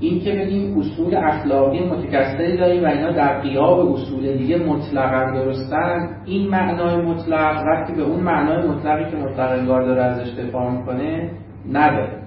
این 0.00 0.20
که 0.20 0.32
بگیم 0.32 0.78
اصول 0.78 1.16
اخلاقی 1.16 1.84
متکثری 1.84 2.56
داریم 2.56 2.84
و 2.84 2.86
اینا 2.86 3.12
در 3.12 3.40
قیاب 3.40 3.92
اصول 3.92 4.36
دیگه 4.36 4.56
مطلقا 4.56 5.30
درستن 5.30 6.16
این 6.24 6.48
معنای 6.48 6.96
مطلق 6.96 7.64
وقتی 7.66 7.92
به 7.92 8.02
اون 8.02 8.20
معنای 8.20 8.68
مطلقی 8.68 9.10
که 9.10 9.16
مطلق 9.16 9.58
انگار 9.58 9.82
داره 9.82 10.02
ازش 10.02 10.34
دفاع 10.38 10.70
می‌کنه 10.70 11.30
نداره. 11.72 12.23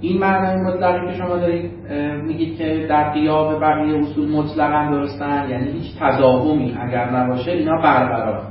این 0.00 0.18
معنای 0.18 0.56
مطلقی 0.56 1.06
که 1.06 1.18
شما 1.18 1.36
دارید 1.36 1.70
میگید 2.24 2.58
که 2.58 2.86
در 2.88 3.10
قیاب 3.10 3.60
بقیه 3.60 3.98
اصول 3.98 4.28
مطلقا 4.28 4.90
درستن 4.90 5.46
یعنی 5.50 5.70
هیچ 5.70 5.98
تضاهمی 6.00 6.76
اگر 6.80 7.10
نباشه 7.10 7.50
اینا 7.50 7.82
برقرار. 7.82 8.42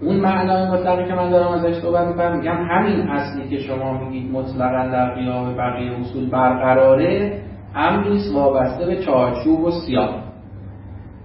اون 0.00 0.16
معنای 0.16 0.70
مطلقی 0.70 1.08
که 1.08 1.14
من 1.14 1.30
دارم 1.30 1.52
ازش 1.52 1.74
صحبت 1.74 2.06
می‌کنم 2.08 2.36
میگم 2.36 2.66
همین 2.70 3.08
اصلی 3.08 3.48
که 3.48 3.58
شما 3.58 3.98
میگید 3.98 4.32
مطلقا 4.32 4.88
در 4.88 5.14
قیاب 5.14 5.56
بقیه 5.56 6.00
اصول 6.00 6.30
برقراره 6.30 7.38
امریست 7.74 8.34
وابسته 8.34 8.86
به 8.86 8.96
چارچوب 8.96 9.60
و 9.60 9.70
سیاه 9.70 10.22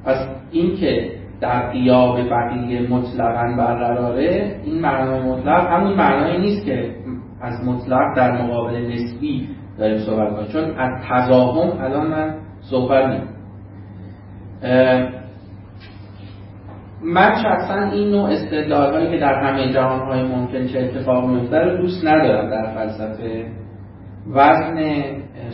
پس 0.05 0.27
اینکه 0.51 1.11
در 1.41 1.69
قیاب 1.69 2.29
بقیه 2.29 2.89
مطلقا 2.89 3.55
برقراره 3.57 4.55
این 4.63 4.81
معنای 4.81 5.21
مطلق 5.21 5.67
همون 5.67 5.93
معنایی 5.93 6.39
نیست 6.39 6.65
که 6.65 6.89
از 7.41 7.67
مطلق 7.67 8.15
در 8.15 8.41
مقابل 8.41 8.75
نسبی 8.75 9.49
داریم 9.77 9.97
صحبت 9.97 10.35
کنیم. 10.35 10.47
چون 10.47 10.79
از 10.79 11.03
تضاهم 11.09 11.81
الان 11.81 12.07
من 12.07 12.35
صحبت 12.61 13.05
نیم 13.05 13.23
من 17.03 17.35
شخصا 17.43 17.81
این 17.91 18.11
نوع 18.11 18.29
استدلال 18.29 18.93
هایی 18.93 19.11
که 19.11 19.17
در 19.17 19.33
همه 19.33 19.73
جهان 19.73 19.99
های 19.99 20.23
ممکن 20.23 20.67
چه 20.67 20.79
اتفاق 20.79 21.29
میفته 21.29 21.57
رو 21.57 21.77
دوست 21.77 22.05
ندارم 22.05 22.49
در 22.49 22.73
فلسفه 22.73 23.45
وزن 24.33 25.01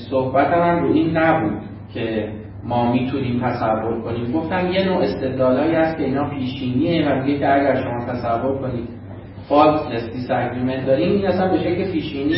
صحبت 0.10 0.48
هم 0.48 0.84
رو 0.84 0.94
این 0.94 1.18
نبود 1.18 1.62
که 1.94 2.34
ما 2.64 2.92
می‌تونیم 2.92 3.42
تصور 3.44 4.02
کنیم. 4.02 4.32
گفتم 4.32 4.68
یه 4.72 4.86
نوع 4.86 5.04
استدلالایی 5.04 5.76
هست 5.76 5.98
که 5.98 6.04
اینا 6.04 6.30
پیشینیه 6.30 7.10
و 7.10 7.22
میگه 7.22 7.40
که 7.40 7.54
اگر 7.54 7.76
شما 7.76 8.06
تصور 8.06 8.58
کنید 8.58 8.90
faultless 9.50 10.12
disagreement 10.14 10.86
داریم. 10.86 11.12
این 11.12 11.28
اصلا 11.28 11.52
به 11.52 11.58
شکل 11.58 11.92
پیشینی 11.92 12.36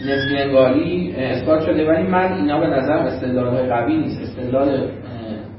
نسبی 0.00 0.36
انگاری 0.42 1.14
اثبات 1.16 1.60
شده 1.60 1.88
ولی 1.88 2.08
من 2.08 2.32
اینا 2.32 2.60
به 2.60 2.66
نظر 2.66 2.92
استدلال 2.92 3.68
قوی 3.68 3.96
نیست. 3.96 4.20
استدلال 4.22 4.88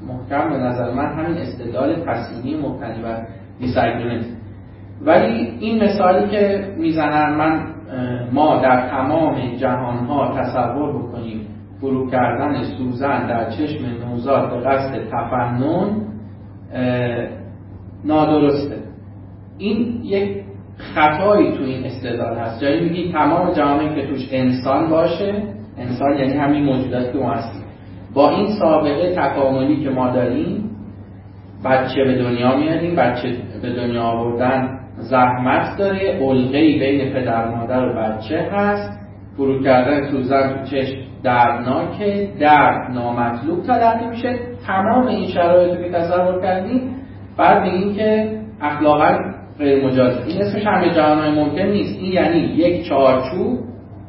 محکم 0.08 0.50
به 0.50 0.56
نظر 0.56 0.92
من 0.92 1.12
همین 1.12 1.38
استدلال 1.38 2.04
تصمیمی 2.06 2.60
مبتنی 2.60 3.02
بر 3.02 3.26
disagreement 3.58 4.24
ولی 5.04 5.56
این 5.60 5.84
مثالی 5.84 6.28
که 6.28 6.68
می‌زنن 6.78 7.34
من 7.34 7.66
ما 8.32 8.56
در 8.56 8.88
تمام 8.90 9.56
جهان 9.56 9.96
ها 9.96 10.34
تصور 10.38 11.02
بکنیم 11.02 11.46
فرو 11.80 12.10
کردن 12.10 12.62
سوزن 12.62 13.26
در 13.26 13.50
چشم 13.50 13.84
نوزاد 14.04 14.50
به 14.50 14.56
قصد 14.56 14.98
تفنن 15.10 15.90
نادرسته. 18.04 18.76
این 19.58 20.00
یک 20.04 20.44
خطایی 20.94 21.52
تو 21.52 21.62
این 21.62 21.84
استدلال 21.84 22.38
هست. 22.38 22.62
جایی 22.62 22.80
میگی 22.80 23.12
تمام 23.12 23.52
جامعه 23.52 23.94
که 23.94 24.06
توش 24.06 24.28
انسان 24.32 24.90
باشه 24.90 25.42
انسان 25.78 26.16
یعنی 26.18 26.32
همین 26.32 26.64
موجوداتی 26.64 27.12
که 27.12 27.18
ما 27.18 27.32
هستیم. 27.32 27.62
با 28.14 28.30
این 28.30 28.46
سابقه 28.46 29.14
تکاملی 29.16 29.84
که 29.84 29.90
ما 29.90 30.10
داریم 30.10 30.70
بچه 31.64 32.04
به 32.04 32.18
دنیا 32.18 32.56
میاریم 32.56 32.96
بچه 32.96 33.36
به 33.62 33.72
دنیا 33.72 34.02
آوردن 34.02 34.78
زحمت 34.96 35.78
داره 35.78 36.18
علقه 36.20 36.78
بین 36.78 37.12
پدر 37.12 37.48
مادر 37.48 37.88
و 37.88 37.94
بچه 37.94 38.48
هست. 38.52 39.00
فرو 39.36 39.62
کردن 39.62 40.10
سوزن 40.10 40.54
تو 40.54 40.70
چشم 40.70 40.96
دردناکه 41.22 42.28
درد 42.40 42.90
نامطلوب 42.90 43.62
تلقی 43.62 44.06
میشه. 44.06 44.38
تمام 44.66 45.06
این 45.06 45.28
شرایط 45.28 45.80
که 45.80 45.90
تصور 45.90 46.42
کردیم 46.42 46.96
بعد 47.36 47.62
میگیم 47.62 47.94
که 47.94 48.38
اخلاقا 48.60 49.18
غیر 49.60 49.86
مجاز. 49.86 50.26
این 50.26 50.42
اسمش 50.42 50.66
همه 50.66 50.94
جهان 50.94 51.34
ممکن 51.34 51.62
نیست. 51.62 51.98
این 52.00 52.12
یعنی 52.12 52.38
یک 52.38 52.88
چارچوب. 52.88 53.58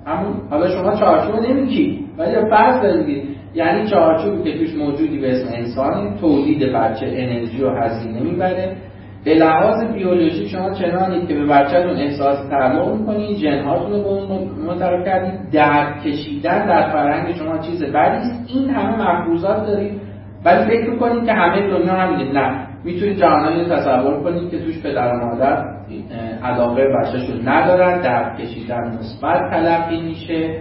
همون 0.06 0.34
حالا 0.50 0.70
شما 0.70 0.96
چارچوب 0.96 1.36
نمیگی 1.50 2.06
ولی 2.18 2.36
فرض 2.50 2.82
دارید 2.82 3.24
یعنی 3.56 3.88
چارچوبی 3.88 4.52
که 4.52 4.58
توش 4.58 4.76
موجودی 4.76 5.20
به 5.20 5.32
اسم 5.32 5.54
انسان 5.54 6.18
تولید 6.22 6.74
بچه 6.74 7.06
انرژی 7.06 7.64
و 7.64 7.70
هزینه 7.70 8.20
می‌بره. 8.20 8.76
به 9.26 9.34
لحاظ 9.34 9.94
بیولوژی 9.94 10.50
شما 10.50 10.74
چنانید 10.74 11.28
که 11.28 11.34
به 11.34 11.46
بچهتون 11.46 11.98
احساس 11.98 12.50
تعلق 12.50 12.96
می‌کنید 12.96 13.38
جنهاتون 13.38 13.92
رو 13.92 14.04
به 14.04 14.10
اون 14.10 14.78
درد 15.52 16.04
کشیدن 16.04 16.68
در 16.68 16.92
فرهنگ 16.92 17.36
شما 17.36 17.58
چیز 17.58 17.84
بدی 17.84 18.30
این 18.48 18.70
همه 18.70 19.12
مفروضات 19.12 19.68
دارید. 19.68 20.02
ولی 20.46 20.66
فکر 20.66 20.96
کنید 20.96 21.26
که 21.26 21.34
همه 21.34 21.70
دنیا 21.70 21.94
همینه. 21.94 22.34
نه. 22.34 22.68
می‌تونید 22.84 23.18
جهانی 23.18 23.66
تصور 23.66 24.24
کنید 24.24 24.52
که 24.52 24.60
توش 24.60 24.84
پدر 24.84 25.14
و 25.14 25.26
مادر 25.26 25.66
علاقه 26.44 26.88
بچهشون 26.88 27.50
ندارن 27.50 28.02
درد 28.02 28.40
کشیدن 28.40 28.98
مثبت 29.00 29.50
تلقی 29.50 30.02
میشه 30.02 30.60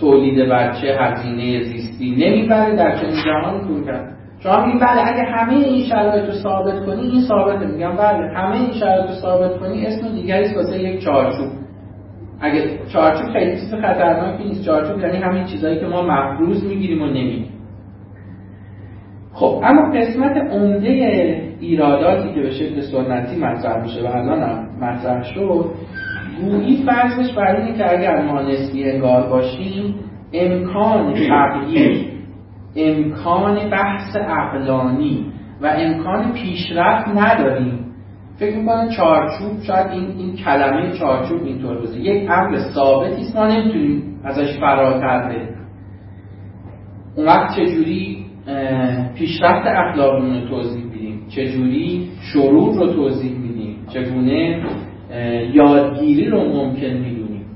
تولید 0.00 0.48
بچه 0.48 0.96
هزینه 1.00 1.64
زیستی 1.64 2.10
نمی‌بره 2.10 2.76
در 2.76 2.96
چنین 2.96 3.14
جهانی 3.24 3.60
کن 3.60 3.84
کرد. 3.84 4.16
شما 4.42 4.66
میگید 4.66 4.80
بله 4.80 5.08
اگه 5.08 5.22
همه 5.22 5.52
این 5.52 5.84
شرایط 5.88 6.24
رو 6.24 6.32
ثابت 6.32 6.86
کنی 6.86 7.00
این 7.00 7.20
ثابت 7.20 7.62
میگم 7.62 7.96
بله 7.96 8.32
همه 8.36 8.56
این 8.56 8.72
شرایط 8.72 9.06
رو 9.10 9.14
ثابت 9.14 9.58
کنی 9.58 9.86
اسم 9.86 10.08
دیگری 10.08 10.54
واسه 10.54 10.78
یک 10.78 11.04
چارچوب. 11.04 11.48
اگه 12.40 12.78
چارچوب 12.92 13.32
خیلی 13.32 13.50
چیز 13.50 13.74
خطرناکی 13.74 14.44
نیست. 14.44 14.64
چارچوب 14.64 15.00
یعنی 15.00 15.16
همین 15.16 15.44
چیزهایی 15.44 15.80
که 15.80 15.86
ما 15.86 16.02
مفروض 16.02 16.64
می‌گیریم 16.64 17.02
و 17.02 17.06
نمیگیم 17.06 17.59
خب 19.40 19.60
اما 19.64 19.90
قسمت 19.90 20.36
عمده 20.36 20.88
ایراداتی 21.60 22.34
که 22.34 22.40
به 22.40 22.50
شکل 22.50 22.80
سنتی 22.80 23.36
مطرح 23.36 23.82
میشه 23.82 24.02
و 24.02 24.06
الان 24.06 24.42
هم 24.42 24.68
مطرح 24.80 25.22
شد 25.22 25.64
گویی 26.40 26.84
فرضش 26.86 27.34
بر 27.34 27.56
اینه 27.56 27.78
که 27.78 27.92
اگر 27.92 28.22
ما 28.22 28.42
نسبی 28.42 28.90
انگار 28.90 29.26
باشیم 29.26 29.94
امکان 30.32 31.14
تغییر 31.28 32.06
امکان 32.76 33.70
بحث 33.70 34.16
عقلانی 34.16 35.26
و 35.62 35.66
امکان 35.66 36.32
پیشرفت 36.32 37.08
نداریم. 37.08 37.84
فکر 38.38 38.56
می‌کنم 38.56 38.88
چارچوب 38.88 39.62
شاید 39.62 39.86
این, 39.90 40.06
این 40.18 40.36
کلمه 40.36 40.92
چارچوب 40.98 41.44
اینطور 41.44 41.82
بزه 41.82 42.00
یک 42.00 42.30
امر 42.30 42.58
ثابتی 42.58 43.22
است 43.22 43.36
ما 43.36 43.46
نمی‌تونیم 43.46 44.20
ازش 44.24 44.58
فراتر 44.60 45.28
بریم. 45.28 45.48
اون 47.16 47.26
وقت 47.26 47.56
چجوری 47.56 48.19
پیشرفت 49.14 49.66
اخلاقیمون 49.66 50.40
رو 50.42 50.48
توضیح 50.48 50.84
میدیم. 50.84 51.26
چجوری 51.28 52.08
شرور 52.32 52.74
رو 52.74 52.86
توضیح 52.86 53.38
میدیم؟ 53.38 53.76
چگونه 53.88 54.62
یادگیری 55.54 56.30
رو 56.30 56.40
ممکن 56.40 56.86
می‌دونیم؟ 56.86 57.46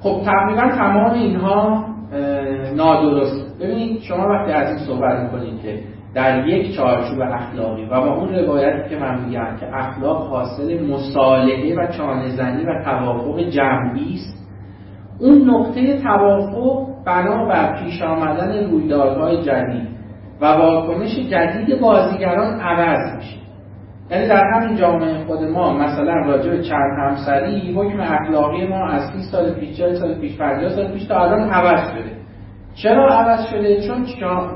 خب 0.00 0.20
تقریبا 0.24 0.76
تمام 0.76 1.10
اینها 1.12 1.84
نادرست. 2.76 3.58
ببینید 3.60 4.00
شما 4.00 4.28
وقتی 4.28 4.52
از 4.52 4.68
این 4.68 4.78
صحبت 4.86 5.20
می‌کنید 5.20 5.62
که 5.62 5.78
در 6.14 6.48
یک 6.48 6.76
چارچوب 6.76 7.20
اخلاقی 7.20 7.84
و 7.84 8.00
با 8.00 8.14
اون 8.14 8.34
روایتی 8.34 8.88
که 8.88 8.96
من 8.96 9.24
میگم 9.24 9.56
که 9.60 9.76
اخلاق 9.76 10.28
حاصل 10.28 10.86
مصالحه 10.86 11.74
و 11.74 11.86
چانهزنی 11.86 12.64
و 12.64 12.82
توافق 12.84 13.40
جمعی 13.40 14.14
است 14.14 14.48
اون 15.20 15.50
نقطه 15.50 16.00
توافق 16.02 16.86
بنا 17.06 17.48
بر 17.48 17.82
پیش 17.82 18.02
آمدن 18.02 18.70
رویدادهای 18.70 19.42
جدید. 19.42 19.91
و 20.42 20.46
واکنش 20.46 21.18
جدید 21.18 21.80
بازیگران 21.80 22.60
عوض 22.60 23.16
میشه. 23.16 23.36
یعنی 24.10 24.28
در 24.28 24.44
همین 24.54 24.76
جامعه 24.76 25.24
خود 25.24 25.42
ما 25.42 25.78
مثلا 25.78 26.14
راجع 26.14 26.50
به 26.50 26.62
چند 26.62 26.98
همسری 26.98 27.74
حکم 27.74 28.00
اخلاقی 28.00 28.66
ما 28.66 28.86
از 28.86 29.02
30 29.12 29.22
سال 29.22 29.52
پیش 29.52 29.76
40 29.76 29.94
سال 29.94 30.14
پیش 30.14 30.36
50 30.36 30.68
سال 30.68 30.92
پیش 30.92 31.04
تا 31.04 31.20
الان 31.20 31.50
عوض 31.50 31.90
شده. 31.90 32.10
چرا 32.74 33.08
عوض 33.08 33.46
شده؟ 33.46 33.80
چون 33.80 34.06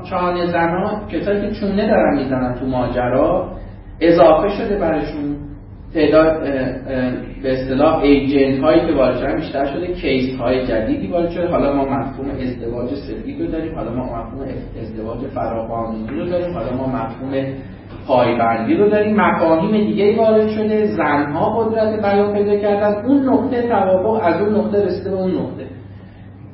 چانه 0.09 0.47
زنان 0.51 1.07
کسایی 1.07 1.41
که 1.41 1.51
چونه 1.59 1.87
دارن 1.87 2.15
می‌زنن 2.15 2.55
تو 2.59 2.65
ماجرا 2.65 3.51
اضافه 4.01 4.49
شده 4.49 4.79
برشون 4.79 5.35
تعداد 5.93 6.43
به 7.43 7.53
اصطلاح 7.53 7.99
ایجنت 7.99 8.63
هایی 8.63 8.87
که 8.87 8.93
وارد 8.93 9.17
شدن 9.17 9.35
بیشتر 9.35 9.65
شده 9.65 9.87
کیس 9.87 10.39
های 10.39 10.67
جدیدی 10.67 11.07
وارد 11.07 11.29
شده. 11.29 11.47
حالا 11.47 11.73
ما 11.73 11.85
مفهوم 11.85 12.29
ازدواج 12.41 12.89
سفید 12.95 13.41
رو 13.41 13.47
داریم 13.47 13.75
حالا 13.75 13.91
ما 13.93 14.03
مفهوم 14.03 14.47
ازدواج 14.81 15.19
فراقانونی 15.35 16.19
رو 16.19 16.25
داریم 16.25 16.53
حالا 16.53 16.73
ما 16.77 16.87
مفهوم 16.87 17.45
پایبندی 18.07 18.73
رو 18.73 18.89
داریم. 18.89 19.15
مفاهیم 19.21 19.87
دیگه 19.87 20.17
وارد 20.17 20.47
شده 20.47 20.85
زنها 20.85 21.63
قدرت 21.63 22.01
بیان 22.01 22.33
پیدا 22.33 22.57
کردن. 22.57 23.05
اون 23.05 23.29
نقطه 23.29 23.61
توافق 23.61 24.21
از 24.23 24.41
اون 24.41 24.55
نقطه 24.55 24.85
رسیده 24.85 25.09
به 25.09 25.17
اون 25.17 25.31
نقطه. 25.31 25.65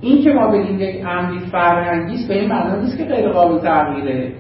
این 0.02 0.24
که 0.24 0.30
ما 0.30 0.48
بگیم 0.48 0.80
یک 0.80 1.06
امری 1.06 1.40
فرهنگی 1.40 2.16
است 2.16 2.28
به 2.28 2.40
این 2.40 2.50
معنی 2.50 2.82
نیست 2.82 2.98
که 2.98 3.04
غیر 3.04 3.30
قابل 3.30 3.60
تغییره. 3.60 4.32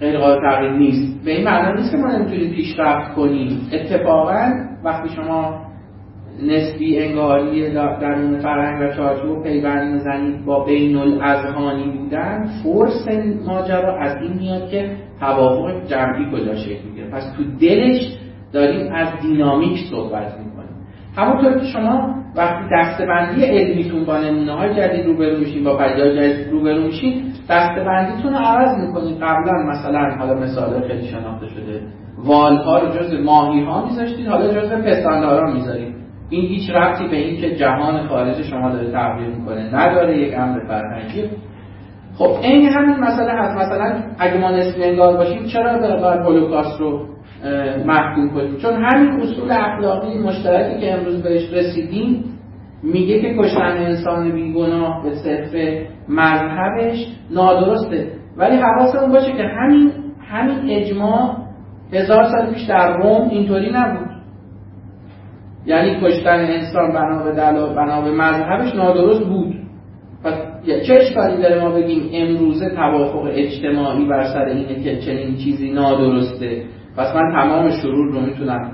غیر 0.00 0.18
قابل 0.18 0.40
تغییر 0.50 0.72
نیست. 0.72 1.24
به 1.24 1.30
این 1.30 1.44
معنی 1.44 1.80
نیست 1.80 1.90
که 1.90 1.96
ما 1.96 2.16
نمی‌تونیم 2.16 2.50
پیشرفت 2.54 3.14
کنیم. 3.14 3.68
اتفاقا 3.72 4.50
وقتی 4.84 5.08
شما 5.08 5.64
نسبی 6.42 6.98
انگاری 6.98 7.74
درون 7.74 8.38
فرهنگ 8.38 8.90
و 8.90 8.94
چارچوب 8.96 9.42
پیوند 9.42 9.92
می‌زنید 9.92 10.44
با 10.44 10.64
بین 10.64 10.96
الاذهانی 10.96 11.98
بودن 11.98 12.46
فرس 12.62 13.08
ماجرا 13.46 13.98
از 14.00 14.22
این 14.22 14.32
میاد 14.32 14.70
که 14.70 14.90
توافق 15.20 15.86
جمعی 15.86 16.26
کجا 16.32 16.54
شکل 16.54 16.88
می‌گیره. 16.88 17.10
پس 17.10 17.32
تو 17.36 17.44
دلش 17.60 18.18
داریم 18.52 18.92
از 18.92 19.08
دینامیک 19.22 19.78
صحبت 19.90 20.38
می‌کنیم. 20.38 20.54
همونطور 21.16 21.58
که 21.58 21.66
شما 21.66 22.14
وقتی 22.36 22.64
دستبندی 22.72 23.44
علمیتون 23.44 24.04
با 24.04 24.18
نمونه 24.18 24.52
های 24.52 24.74
جدید 24.74 25.06
روبرو 25.06 25.38
میشین 25.38 25.64
با 25.64 25.76
پدیدهای 25.76 26.16
جدید 26.16 26.52
روبرو 26.52 26.82
میشین 26.82 27.22
دستبندیتون 27.50 28.32
رو 28.32 28.38
عوض 28.38 28.86
می‌کنید. 28.86 29.16
قبلا 29.22 29.52
مثلا 29.52 30.16
حالا 30.18 30.34
مثال 30.34 30.88
خیلی 30.88 31.08
شناخته 31.08 31.46
شده. 31.48 31.80
والها 32.24 32.78
رو 32.78 32.88
جز 32.88 33.24
ماهی 33.24 33.64
ها 33.64 33.84
میذاشتید 33.84 34.26
حالا 34.26 34.54
جز 34.54 34.72
پستاندارا 34.72 35.52
می‌ذارید. 35.52 35.94
این 36.30 36.44
هیچ 36.44 36.70
ربطی 36.70 37.08
به 37.08 37.16
این 37.16 37.40
که 37.40 37.56
جهان 37.56 38.06
خارج 38.06 38.42
شما 38.42 38.70
داره 38.70 38.90
تغییر 38.90 39.28
می‌کنه 39.28 39.76
نداره 39.76 40.18
یک 40.18 40.34
امر 40.38 40.58
فرهنگی. 40.68 41.24
خب 42.18 42.30
این 42.42 42.68
همین 42.68 42.96
مسئله 42.96 43.32
هست. 43.32 43.56
مثلا 43.56 44.02
اگه 44.18 44.38
ما 44.38 44.48
انگار 44.84 45.16
باشیم 45.16 45.44
چرا 45.44 45.78
به 45.78 46.22
هولوکاست 46.24 46.80
رو 46.80 47.06
محکوم 47.86 48.30
کنیم؟ 48.30 48.56
چون 48.56 48.84
همین 48.84 49.20
اصول 49.20 49.50
اخلاقی 49.50 50.18
مشترکی 50.18 50.80
که 50.80 50.92
امروز 50.92 51.22
بهش 51.22 51.52
رسیدیم 51.52 52.24
میگه 52.84 53.20
که 53.20 53.34
کشتن 53.38 53.76
انسان 53.76 54.32
بیگناه 54.32 55.02
به 55.02 55.14
صرف 55.14 55.54
مذهبش 56.08 57.06
نادرسته. 57.30 58.08
ولی 58.36 58.56
حواسمون 58.56 59.12
باشه 59.12 59.32
که 59.32 59.42
همین 59.42 59.92
همین 60.28 60.70
اجماع 60.70 61.36
هزار 61.92 62.24
سال 62.24 62.54
پیش 62.54 62.62
در 62.62 62.96
روم 62.96 63.28
اینطوری 63.28 63.70
نبود. 63.74 64.08
یعنی 65.66 65.96
کشتن 66.02 66.38
انسان 66.38 66.92
بنا 66.92 67.24
به 67.24 67.32
بنا 67.74 68.00
به 68.00 68.10
مذهبش 68.10 68.74
نادرست 68.74 69.24
بود. 69.24 69.54
پس 70.24 70.34
چه 70.86 70.94
اشکالی 70.94 71.42
داره 71.42 71.60
ما 71.60 71.70
بگیم 71.70 72.10
امروزه 72.12 72.70
توافق 72.70 73.28
اجتماعی 73.30 74.04
بر 74.04 74.24
سر 74.24 74.44
اینه 74.44 74.82
که 74.84 74.96
چنین 74.96 75.36
چیزی 75.36 75.72
نادرسته؟ 75.72 76.62
پس 76.96 77.14
من 77.14 77.32
تمام 77.32 77.70
شرور 77.70 78.12
رو 78.12 78.20
می‌تونم 78.20 78.72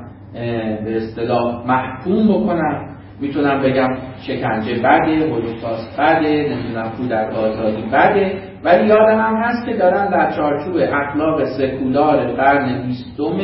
به 0.85 0.97
اصطلاح 0.97 1.67
محکوم 1.69 2.29
بکنم. 2.29 2.90
می‌تونم 3.21 3.63
بگم 3.63 3.89
شکنجه 4.27 4.75
بده 4.75 5.31
هولوکاست 5.31 6.01
بده 6.01 6.47
نمی‌دونم 6.51 6.91
کودک 6.97 7.35
آزادی 7.35 7.83
بده. 7.93 8.39
ولی 8.65 8.87
یادم 8.87 9.19
هم 9.19 9.37
هست 9.37 9.67
که 9.67 9.77
دارن 9.77 10.11
در 10.11 10.31
چارچوب 10.31 10.77
اخلاق 10.77 11.45
سکولار 11.45 12.27
قرن 12.27 12.83
بیستم 12.87 13.39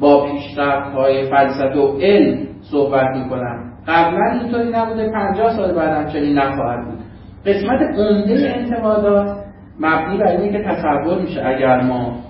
با 0.00 0.26
پیشرفت 0.26 0.94
های 0.94 1.30
فلسفه 1.30 1.78
و 1.78 1.98
علم 2.00 2.46
صحبت 2.60 3.16
می‌کنن. 3.16 3.72
قبلا 3.88 4.40
اینطوری 4.40 4.70
نبوده 4.70 5.10
50 5.12 5.56
سال 5.56 5.74
بعدم 5.74 6.12
چنین 6.12 6.38
نخواهد 6.38 6.84
بود. 6.84 6.98
قسمت 7.46 7.80
عمده 7.98 8.54
انتقادات 8.56 9.36
مبنی 9.80 10.18
بر 10.18 10.26
اینه 10.26 10.52
که 10.52 10.64
تصور 10.64 11.20
میشه 11.20 11.46
اگر 11.46 11.80
ما 11.80 12.20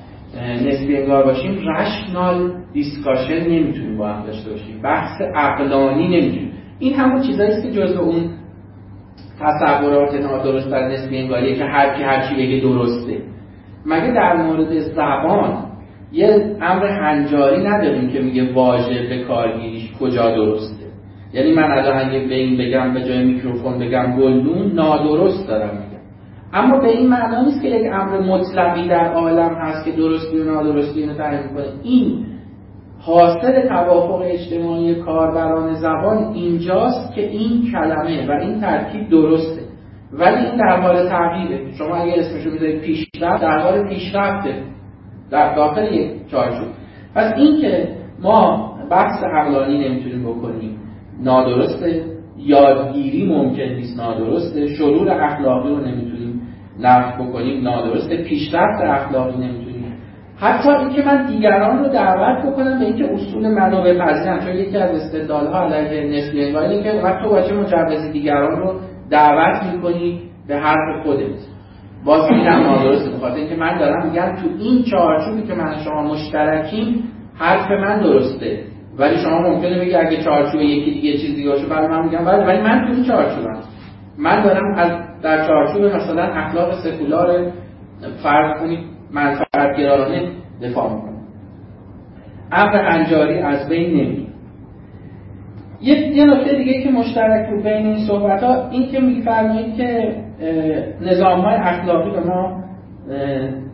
نسبی 0.67 0.97
انگار 0.97 1.25
باشیم 1.25 1.59
رشنال 1.69 2.53
دیسکاشن 2.73 3.51
نمی‌تونیم 3.51 3.99
با 3.99 4.09
هم 4.09 4.27
داشته 4.27 4.51
باشیم. 4.51 4.83
بحث 4.83 5.21
عقلانی 5.35 6.09
نمی‌تونیم 6.09 6.50
این 6.81 6.95
همون 6.95 7.23
چیزایی 7.23 7.63
که 7.63 7.71
جزء 7.71 8.01
اون 8.01 8.31
تصورات 9.41 10.15
نادرست 10.15 10.71
در 10.71 10.89
نسبی 10.89 11.19
انگاریه 11.19 11.57
که 11.57 11.65
هر 11.65 11.97
کی 11.97 12.03
هر 12.03 12.29
چی 12.29 12.35
بگه 12.35 12.61
درسته. 12.61 13.23
مگه 13.87 14.13
در 14.13 14.37
مورد 14.37 14.79
زبان 14.79 15.65
یه 16.13 16.57
امر 16.61 16.87
هنجاری 16.87 17.65
نداریم 17.65 18.09
که 18.09 18.21
میگه 18.21 18.53
واژه 18.53 19.09
به 19.09 19.25
کارگیریش 19.25 19.93
کجا 20.01 20.31
درسته؟ 20.31 20.87
یعنی 21.33 21.55
من 21.55 21.63
الان 21.63 22.09
اگه 22.09 22.19
به 22.29 22.35
این 22.35 22.59
بگم 22.59 22.95
به 22.95 23.05
جای 23.05 23.25
میکروفون 23.25 23.79
بگم 23.79 24.17
گلدون 24.17 24.73
نادرست 24.73 25.49
دارم 25.49 25.71
میگم. 25.71 26.01
اما 26.53 26.79
به 26.79 26.89
این 26.89 27.09
معنا 27.09 27.45
نیست 27.45 27.63
که 27.63 27.69
یک 27.69 27.93
امر 27.93 28.21
مطلقی 28.21 28.89
در 28.89 29.13
عالم 29.13 29.55
هست 29.55 29.85
که 29.85 29.93
درستی 29.93 30.39
و 30.39 30.45
نادرستی 30.45 31.07
رو 31.07 31.15
تعیین 31.15 31.43
می‌کنه. 31.43 31.67
این 31.83 32.27
حاصل 33.01 33.69
توافق 33.69 34.23
اجتماعی 34.25 34.95
کاربران 34.95 35.75
زبان 35.75 36.33
اینجاست 36.35 37.15
که 37.15 37.29
این 37.29 37.73
کلمه 37.73 38.29
و 38.29 38.41
این 38.41 38.61
ترکیب 38.61 39.09
درسته. 39.09 39.61
ولی 40.13 40.37
این 40.37 40.57
در 40.57 40.81
حال 40.81 41.09
تغییره. 41.09 41.73
شما 41.79 41.97
اگه 41.97 42.13
اسمشو 42.17 42.51
بذارید 42.51 42.81
پیشرفت 42.81 43.43
در 43.43 43.59
حال 43.59 43.89
پیشرفته. 43.89 44.55
در 45.31 45.55
داخل 45.55 45.95
یک 45.95 46.11
چارچوب 46.31 46.69
پس 47.15 47.35
این 47.37 47.61
که 47.61 47.89
ما 48.23 48.71
بحث 48.91 49.23
عقلانی 49.25 49.89
نمی‌تونیم 49.89 50.23
بکنیم 50.23 50.79
نادرسته 51.23 52.05
یادگیری 52.39 53.27
ممکن 53.27 53.63
نیست 53.63 54.01
نادرسته 54.01 54.67
شرور 54.67 55.11
اخلاقی 55.11 55.69
رو 55.69 55.77
نمی‌تونیم 55.77 56.43
نفت 56.81 57.19
بکنیم 57.19 57.63
نادرسته 57.63 58.17
پیشرفت 58.17 58.83
اخلاقی 58.83 59.37
نمی‌تونیم 59.37 59.70
حتی 60.41 60.71
اینکه 60.71 61.03
من 61.03 61.27
دیگران 61.27 61.79
رو 61.79 61.89
دعوت 61.89 62.47
بکنم 62.47 62.79
به 62.79 62.85
اینکه 62.85 63.13
اصول 63.13 63.49
منو 63.49 63.83
بپذیرم 63.83 64.39
چون 64.39 64.55
یکی 64.55 64.77
از 64.77 64.91
استدلالها 64.91 65.65
علیه 65.65 66.19
نسبی 66.19 66.45
انگاری 66.45 66.83
که 66.83 67.01
وقت 67.05 67.23
تو 67.23 67.29
باشه 67.29 67.55
مجوز 67.55 68.13
دیگران 68.13 68.61
رو 68.61 68.75
دعوت 69.11 69.63
می‌کنی 69.75 70.21
به 70.49 70.57
حرف 70.57 71.03
خودت. 71.03 71.41
باز 72.05 72.31
اینم 72.31 72.63
نادرسته 72.63 73.11
بخاطر 73.11 73.37
اینکه 73.37 73.57
من 73.57 73.79
دارم 73.79 74.07
میگم 74.07 74.37
تو 74.37 74.49
این 74.59 74.83
چارچوبی 74.83 75.43
که 75.43 75.55
من 75.55 75.79
شما 75.85 76.03
مشترکیم 76.03 77.05
حرف 77.39 77.71
من 77.71 78.01
درسته. 78.01 78.59
ولی 78.99 79.17
شما 79.17 79.39
ممکنه 79.39 79.79
بگی 79.79 79.95
اگه 79.95 80.23
چارچوب 80.23 80.61
یکی 80.61 80.91
دیگه 80.91 81.19
چیز 81.19 81.37
دیگه 81.37 81.51
باشه 81.51 81.67
برای 81.67 81.89
من 81.89 82.05
میگم 82.05 82.27
ولی 82.27 82.45
ولی 82.45 82.61
من 82.61 82.87
تو 82.87 82.93
این 82.93 83.05
چارچوبم. 83.05 83.61
من 84.19 84.43
دارم 84.43 84.75
از 84.77 84.91
در 85.23 85.47
چارچوب 85.47 85.83
مثلا 85.83 86.23
اخلاق 86.23 86.75
سکولار 86.75 87.53
فرض 88.23 88.61
کنید 88.61 88.90
منفعت 89.13 89.77
گرایانه 89.79 90.29
دفاع 90.63 90.95
می‌کنم 90.95 91.21
امر 92.53 92.77
انجاری 92.77 93.39
از 93.39 93.69
بین 93.69 93.91
نمی 93.91 94.27
یه 95.81 96.17
یه 96.17 96.25
نکته 96.25 96.57
دیگه 96.57 96.83
که 96.83 96.91
مشترک 96.91 97.49
رو 97.51 97.63
بین 97.63 97.87
این 97.87 98.07
صحبت 98.07 98.43
ها 98.43 98.69
این 98.71 98.91
که 98.91 99.01
میفرمایید 99.01 99.77
که 99.77 100.17
نظام 101.01 101.41
های 101.41 101.55
اخلاقی 101.55 102.11
به 102.11 102.21
ما 102.21 102.65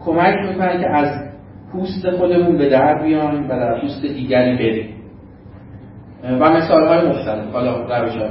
کمک 0.04 0.34
می‌کنن 0.48 0.80
که 0.80 0.90
از 0.90 1.26
پوست 1.72 2.10
خودمون 2.10 2.58
به 2.58 2.68
در 2.68 3.02
بیایم 3.02 3.44
و 3.44 3.48
در 3.48 3.80
پوست 3.80 4.02
دیگری 4.02 4.56
بریم. 4.56 4.96
و 6.40 6.50
مثال 6.50 6.86
های 6.86 7.08
مختلف 7.08 7.52
حالا 7.52 8.00
روش 8.00 8.16
های 8.16 8.28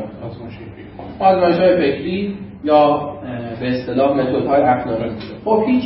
آزمایش 1.19 1.59
های 1.59 1.77
فکری 1.77 2.37
یا 2.63 3.13
به 3.59 3.69
اصطلاح 3.69 4.17
متد 4.17 4.45
های 4.45 4.61
اخلاقی. 4.61 5.09
خب 5.45 5.63
هیچ 5.67 5.83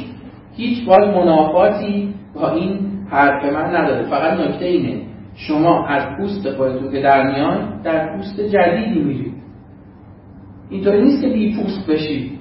هیچ 0.60 0.88
باز 0.88 1.08
منافاتی 1.08 2.14
با 2.36 2.52
این 2.52 2.80
حرف 3.10 3.54
من 3.54 3.76
نداره. 3.76 4.04
فقط 4.04 4.40
نکته 4.40 4.66
اینه 4.66 5.02
شما 5.36 5.88
از 5.88 6.04
پوست 6.18 6.50
خودتون 6.58 6.92
که 6.92 7.02
در 7.02 7.32
میان 7.32 7.82
در 7.84 8.16
پوست 8.16 8.40
جدیدی 8.40 9.00
میرید. 9.00 9.34
اینطوری 10.70 11.02
نیست 11.02 11.22
که 11.22 11.28
بی 11.30 11.56
پوست 11.56 11.90
بشید. 11.90 12.32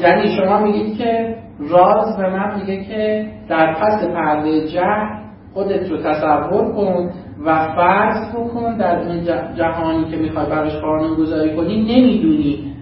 یعنی 0.00 0.28
شما 0.36 0.64
میگید 0.64 0.98
که 0.98 1.36
راز 1.58 2.16
به 2.16 2.30
من 2.30 2.60
میگه 2.60 2.84
که 2.84 3.26
در 3.48 3.74
پس 3.74 4.04
پرده 4.04 4.68
جهل 4.68 5.20
خودت 5.54 5.90
رو 5.90 5.96
تصور 5.96 6.72
کن 6.72 7.10
و 7.44 7.68
فرض 7.76 8.34
بکن 8.34 8.76
در 8.76 8.98
اون 8.98 9.24
جهانی 9.56 10.10
که 10.10 10.16
می‌خوای 10.16 10.46
براش 10.46 10.76
قانون 10.76 11.14
گذاری 11.14 11.56
کنی 11.56 11.82
نمی‌دونی 11.82 12.72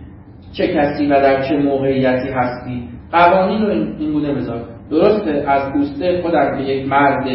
چه 0.52 0.68
کسی 0.68 1.06
و 1.06 1.10
در 1.10 1.48
چه 1.48 1.56
موقعیتی 1.56 2.28
هستی. 2.28 2.88
قوانین 3.12 3.62
رو 3.62 3.70
این 3.70 4.12
گونه 4.12 4.34
بذار. 4.34 4.77
درسته 4.90 5.44
از 5.46 5.72
پوسته 5.72 6.22
خودم 6.22 6.56
که 6.56 6.62
یک 6.62 6.88
مرد 6.88 7.26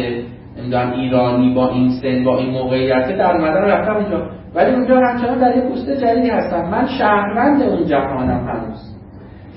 نمی‌دونم 0.58 0.92
ایرانی 0.92 1.54
با 1.54 1.68
این 1.68 1.90
سن 2.02 2.24
با 2.24 2.38
این 2.38 2.50
موقعیت 2.50 3.18
در 3.18 3.36
اومدن 3.36 3.62
رفتم 3.62 3.96
اونجا. 3.96 4.22
ولی 4.54 4.74
اونجا 4.74 5.00
همچنان 5.00 5.38
در 5.38 5.56
یک 5.56 5.64
پوست 5.64 5.90
جدیدی 5.90 6.30
هستم 6.30 6.68
من 6.70 6.86
شهروند 6.98 7.62
اون 7.62 7.86
جهانم 7.86 8.48
هنوز. 8.48 8.96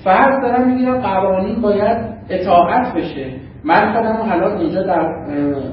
فرض 0.04 0.42
دارم 0.42 0.68
می‌گیرم 0.68 1.00
قوانین 1.00 1.60
باید 1.60 1.98
اطاعت 2.30 2.94
بشه. 2.94 3.26
من 3.64 3.92
خودم 3.92 4.16
حالا 4.16 4.56
اونجا 4.56 4.82
در 4.82 5.08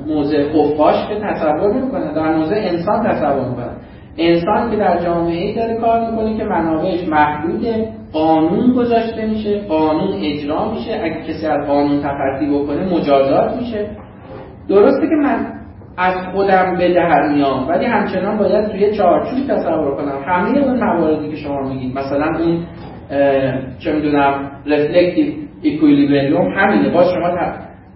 موضع 0.08 0.44
خفاش 0.50 1.08
که 1.08 1.16
تصور 1.16 1.74
نمی‌کنم 1.74 2.14
در 2.16 2.36
موضع 2.36 2.56
انسان 2.56 3.08
تصور 3.08 3.50
می‌کنم. 3.50 3.75
انسان 4.18 4.72
که 4.72 4.78
در 4.78 5.04
جامعه 5.04 5.56
داره 5.56 5.76
کار 5.76 6.12
می‌کنه 6.12 6.38
که 6.38 6.44
منابعش 6.44 7.08
محدوده 7.08 7.88
قانون 8.14 8.74
گذاشته 8.74 9.26
میشه 9.26 9.60
قانون 9.60 10.14
اجرا 10.22 10.72
میشه. 10.72 11.02
اگه 11.04 11.22
کسی 11.22 11.48
از 11.48 11.68
قانون 11.68 12.02
تخطی 12.02 12.46
بکنه 12.46 12.94
مجازات 12.98 13.56
میشه. 13.62 13.88
درسته 14.70 15.08
که 15.08 15.16
من 15.24 15.38
از 15.98 16.14
خودم 16.34 16.76
به 16.78 16.94
در 16.94 17.28
میام 17.34 17.68
ولی 17.68 17.86
همچنان 17.86 18.38
باید 18.38 18.68
توی 18.68 18.98
چارچوب 18.98 19.40
تصور 19.48 19.96
کنم. 19.96 20.24
همه 20.26 20.58
اون 20.58 20.84
مواردی 20.84 21.30
که 21.30 21.36
شما 21.36 21.62
میگید 21.62 21.98
مثلا 21.98 22.26
اون 22.40 22.60
چه 23.80 23.94
می‌دونم 23.94 24.52
رفلکتیو 24.66 25.34
اکویلیبریوم 25.64 26.48
همینه. 26.56 26.90
باز 26.90 27.06
شما 27.14 27.30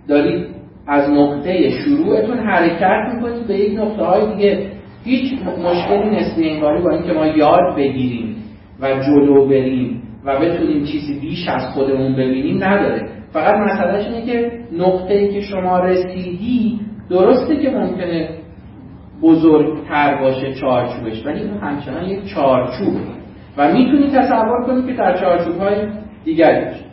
دارید 0.08 0.46
از 0.88 1.10
نقطه 1.10 1.70
شروعتون 1.70 2.38
حرکت 2.38 3.14
می‌کنید 3.16 3.48
به 3.48 3.54
یک 3.54 3.80
نقطه 3.80 4.04
های 4.04 4.36
دیگه. 4.36 4.79
هیچ 5.10 5.40
مشکلی 5.66 6.10
نسبی 6.10 6.50
انگاری 6.50 6.82
با 6.84 6.92
اینکه 6.92 7.14
ما 7.14 7.26
یاد 7.26 7.76
بگیریم 7.78 8.36
و 8.82 9.00
جلو 9.00 9.48
بریم 9.48 10.02
و 10.26 10.40
بتونیم 10.40 10.84
چیزی 10.84 11.20
بیش 11.20 11.48
از 11.48 11.74
خودمون 11.74 12.14
ببینیم 12.14 12.64
نداره. 12.64 13.10
فقط 13.34 13.56
مسئلهش 13.56 14.06
اینه 14.06 14.26
که 14.26 14.52
نقطه 14.78 15.14
ای 15.14 15.34
که 15.34 15.42
شما 15.42 15.80
رسیدی 15.80 16.80
درسته 17.10 17.58
که 17.58 17.70
ممکنه 17.70 18.30
بزرگتر 19.22 20.22
باشه 20.22 20.54
چارچوبش 20.54 21.26
ولی 21.26 21.44
اون 21.44 21.58
همچنان 21.58 22.06
یک 22.06 22.26
چارچوبه 22.26 23.00
و 23.58 23.74
می‌تونی 23.74 24.08
تصور 24.08 24.66
کنید 24.68 24.86
که 24.86 24.94
در 24.94 25.18
چارچوب 25.20 25.58
های 25.58 25.76
باشه. 26.26 26.86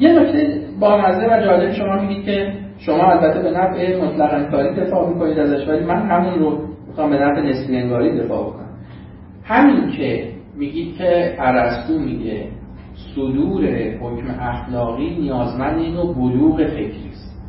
یه 0.00 0.20
نکته 0.20 0.60
با 0.80 0.98
و 0.98 1.42
جالب 1.44 1.72
شما 1.72 2.02
میگید 2.02 2.24
که 2.24 2.52
شما 2.86 3.10
البته 3.10 3.42
به 3.42 3.50
نفع 3.50 4.04
مطلق 4.04 4.34
انکاری 4.34 4.74
دفاع 4.74 5.08
می‌کنید 5.08 5.38
ازش 5.38 5.68
ولی 5.68 5.84
من 5.84 6.10
همون 6.10 6.38
رو 6.38 6.58
می‌خوام 6.86 7.10
به 7.10 7.16
نفع 7.18 7.40
نسبی 7.40 7.76
انگاری 7.76 8.20
دفاع 8.20 8.46
بکنم. 8.46 8.68
همین 9.44 9.90
که 9.90 10.32
میگید 10.56 10.96
که 10.96 11.36
ارسطو 11.38 11.98
میگه 11.98 12.48
صدور 13.14 13.64
حکم 14.00 14.26
اخلاقی 14.40 15.16
نیازمند 15.20 15.78
اینو 15.78 16.14
بلوغ 16.14 16.56
فکری 16.66 17.08
است. 17.12 17.42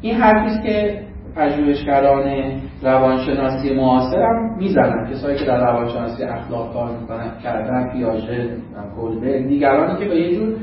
این 0.00 0.14
حرفی 0.14 0.62
که 0.68 1.02
پژوهشگران 1.36 2.52
روانشناسی 2.82 3.74
معاصر 3.74 4.22
هم 4.22 4.56
می‌زنن. 4.58 5.10
کسایی 5.10 5.38
که 5.38 5.44
در 5.44 5.60
روانشناسی 5.60 6.24
اخلاق 6.24 6.72
کار 6.72 6.98
می‌کنن 7.00 7.30
کردن 7.42 7.92
پیاژه 7.92 8.50
کولبر 8.96 9.38
دیگرانی 9.38 9.98
که 9.98 10.04
به 10.04 10.16
یه 10.16 10.36
جور 10.36 10.56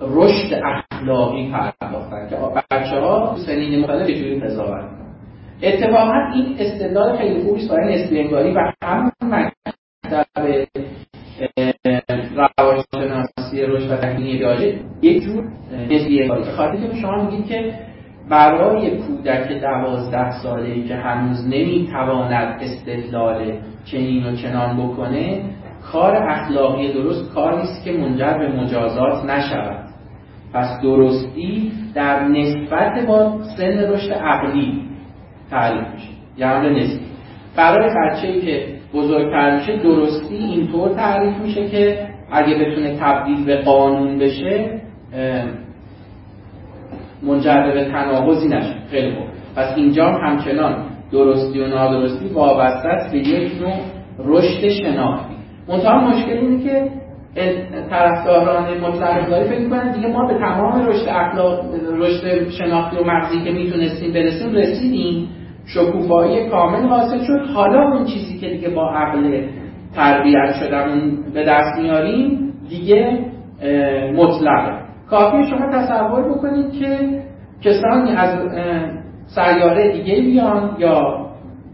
رشد 0.00 0.62
لاغی 1.02 1.52
پرداختن. 1.52 2.28
که 2.30 2.36
بچه 2.70 3.00
ها 3.00 3.36
سنین 3.46 3.80
مختلف 3.80 4.06
جوری 4.06 4.40
قضاوت. 4.40 4.84
اتفاقا 5.62 6.32
این 6.34 6.56
استدلال 6.58 7.16
خیلی 7.16 7.42
خوبی 7.42 7.68
برای 7.68 7.94
استنگاری 7.94 8.54
و 8.54 8.72
هم 8.82 9.12
مکتب 9.22 10.66
روانشناسی 12.58 13.62
روش 13.66 13.90
و 13.90 13.96
تکمینی 13.96 14.38
بیاجه 14.38 14.80
یک 15.02 15.22
جور 15.22 15.44
استنگاری 15.90 16.44
به 16.44 16.50
خاطر 16.56 16.76
که 16.76 16.96
شما 16.96 17.24
میگید 17.24 17.46
که 17.46 17.74
برای 18.30 18.98
کودک 18.98 19.52
دوازده 19.52 20.42
ساله 20.42 20.70
ای 20.70 20.88
که 20.88 20.94
هنوز 20.94 21.48
نمی‌تواند 21.48 22.62
استدلال 22.62 23.58
چنین 23.84 24.26
و 24.26 24.36
چنان 24.36 24.86
بکنه 24.86 25.42
کار 25.92 26.16
اخلاقی 26.16 26.92
درست 26.92 27.34
کاری 27.34 27.56
است 27.56 27.84
که 27.84 27.92
منجر 27.92 28.38
به 28.38 28.48
مجازات 28.48 29.24
نشود. 29.24 29.83
پس 30.54 30.80
درستی 30.82 31.72
در 31.94 32.28
نسبت 32.28 33.06
با 33.06 33.38
سن 33.56 33.78
رشد 33.78 34.12
عقلی 34.12 34.82
تعریف 35.50 35.88
میشه. 35.94 36.08
یعنی 36.38 36.80
نسبی 36.80 37.00
برای 37.56 37.90
بچه 37.90 38.40
که 38.40 38.66
بزرگتر 38.94 39.56
میشه 39.56 39.76
درستی 39.76 40.36
اینطور 40.36 40.88
تعریف 40.88 41.36
میشه 41.38 41.68
که 41.68 42.06
اگه 42.32 42.54
بتونه 42.54 42.96
تبدیل 43.00 43.44
به 43.44 43.56
قانون 43.56 44.18
بشه 44.18 44.80
منجر 47.22 47.72
به 47.74 47.84
تناقضی 47.84 48.48
نشه. 48.48 48.74
خیلی 48.90 49.14
خوب. 49.14 49.26
پس 49.56 49.76
اینجا 49.76 50.08
همچنان 50.08 50.84
درستی 51.12 51.60
و 51.60 51.66
نادرستی 51.66 52.28
وابسته 52.28 52.88
است 52.88 53.12
به 53.12 53.18
یک 53.18 53.62
نوع 53.62 53.76
رشد 54.18 54.68
شناختی. 54.68 55.34
منتها 55.68 56.10
مشکل 56.10 56.32
اینه 56.32 56.64
که 56.64 56.90
طرفداران 57.90 58.80
مطلق 58.80 59.30
داری 59.30 59.48
فکر 59.48 59.68
کنن 59.68 59.92
دیگه 59.92 60.08
ما 60.08 60.26
به 60.26 60.34
تمام 60.34 60.86
رشد 60.86 61.08
اخلاق 61.08 61.60
رشد 61.92 62.50
شناختی 62.50 62.96
و 62.96 63.04
مغزی 63.04 63.44
که 63.44 63.50
می‌تونستیم 63.50 64.12
برسیم 64.12 64.52
رسیدیم. 64.54 65.28
شکوفایی 65.66 66.48
کامل 66.48 66.88
حاصل 66.88 67.18
شد. 67.18 67.40
حالا 67.54 67.82
اون 67.82 68.04
چیزی 68.04 68.38
که 68.38 68.48
دیگه 68.48 68.68
با 68.68 68.90
عقل 68.90 69.42
تربیت 69.94 70.54
شدن 70.60 71.10
به 71.34 71.44
دست 71.44 71.78
میاریم 71.78 72.52
دیگه 72.68 73.18
مطلقه. 74.16 74.72
کافی 75.10 75.44
شما 75.50 75.66
تصور 75.72 76.22
بکنید 76.22 76.72
که 76.72 76.98
کسانی 77.62 78.12
از 78.16 78.38
سیاره 79.26 79.92
دیگه 79.92 80.20
بیان 80.20 80.76
یا 80.78 81.26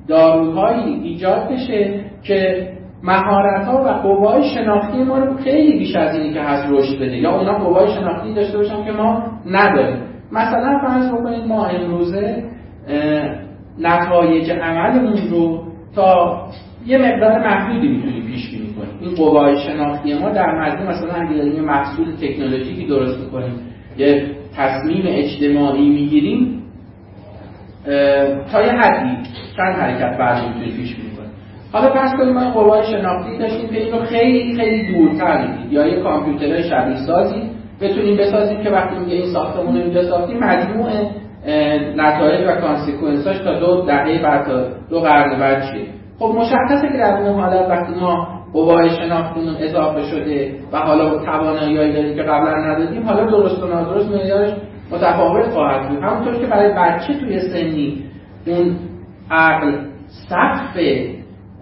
داروهایی 0.08 0.94
ایجاد 0.94 1.48
بشه 1.48 2.00
که 2.22 2.68
مهارت 3.02 3.66
ها 3.66 3.84
و 3.84 3.88
قوای 3.88 4.48
شناختی 4.54 5.02
ما 5.04 5.18
رو 5.18 5.36
خیلی 5.36 5.78
بیش 5.78 5.96
از 5.96 6.14
اینی 6.14 6.32
که 6.32 6.40
هست 6.40 6.68
رشد 6.70 6.96
بده. 6.96 7.16
یا 7.16 7.38
اونا 7.38 7.52
قوای 7.58 7.94
شناختی 7.94 8.34
داشته 8.34 8.58
باشن 8.58 8.84
که 8.84 8.92
ما 8.92 9.22
نداریم. 9.46 9.96
مثلا 10.32 10.78
فرض 10.78 11.12
بکنید 11.12 11.46
ما 11.46 11.66
امروزه 11.66 12.44
نتایج 13.78 14.50
عملمون 14.50 15.16
رو 15.30 15.62
تا 15.94 16.40
یه 16.86 16.98
مقدار 16.98 17.38
محدودی 17.38 17.88
می‌تونیم 17.88 18.26
پیش 18.26 18.50
بینی 18.50 18.74
کنیم. 18.74 18.98
این 19.00 19.14
قوای 19.14 19.58
شناختی 19.58 20.18
ما 20.18 20.30
در 20.30 20.60
مجموع 20.60 20.88
مثلا 20.88 21.12
اگه 21.12 21.34
داریم 21.36 21.54
یه 21.54 21.62
محصول 21.62 22.06
تکنولوژیکی 22.20 22.86
درست 22.86 23.20
می‌کنیم 23.20 23.52
یه 23.98 24.26
تصمیم 24.56 25.04
اجتماعی 25.06 25.88
می‌گیریم 25.88 26.62
تا 28.52 28.62
یه 28.62 28.72
حدی 28.72 29.16
چند 29.56 29.74
حرکت 29.74 30.18
بعد 30.18 30.48
می‌تونیم 30.48 30.76
پیش 30.76 30.96
بینی 30.96 31.09
حالا 31.72 31.88
پس 31.88 32.14
کنیم 32.18 32.34
ما 32.34 32.50
قوای 32.50 32.82
شناختی 32.86 33.38
داشتیم 33.38 33.68
که 33.68 33.80
اینو 33.80 34.04
خیلی 34.04 34.56
خیلی 34.56 34.94
دورتر 34.94 35.48
یا 35.70 35.86
یه 35.86 36.02
کامپیوتر 36.02 36.62
شبیه 36.62 36.96
سازی 37.06 37.42
بتونیم 37.80 38.16
بسازیم 38.16 38.62
که 38.62 38.70
وقتی 38.70 38.98
میگه 38.98 39.14
این 39.14 39.32
ساختمون 39.32 39.82
رو 39.82 39.90
بسازیم 39.90 40.38
مجموع 40.38 40.90
نتایج 41.96 42.48
و 42.48 42.60
کانسیکونساش 42.60 43.38
تا 43.38 43.58
دو 43.58 43.82
دهه 43.86 44.22
بعد 44.22 44.46
تا 44.46 44.64
دو 44.90 45.00
قرن 45.00 45.40
بعد 45.40 45.62
چیه 45.72 45.86
خب 46.18 46.34
مشخصه 46.38 46.88
که 46.92 46.98
در 46.98 47.16
اون 47.16 47.40
حالت 47.40 47.70
وقتی 47.70 48.00
ما 48.00 48.28
قوای 48.52 48.90
شناختیمون 48.90 49.56
اضافه 49.58 50.02
شده 50.02 50.54
و 50.72 50.78
حالا 50.78 51.18
تواناییایی 51.18 51.92
داریم 51.92 52.16
که 52.16 52.22
قبلا 52.22 52.56
ندادیم 52.56 53.02
حالا 53.02 53.24
درست 53.24 53.62
و 53.62 53.66
نادرست 53.66 54.10
معیارش 54.10 54.50
متفاوت 54.92 55.50
خواهد 55.50 55.88
بود. 55.88 55.98
همونطور 56.02 56.34
که 56.34 56.46
برای 56.46 56.72
بچه 56.72 57.14
توی 57.14 57.40
سنی 57.40 58.04
اون 58.46 58.76
عقل 59.30 59.72
سقف 60.28 60.76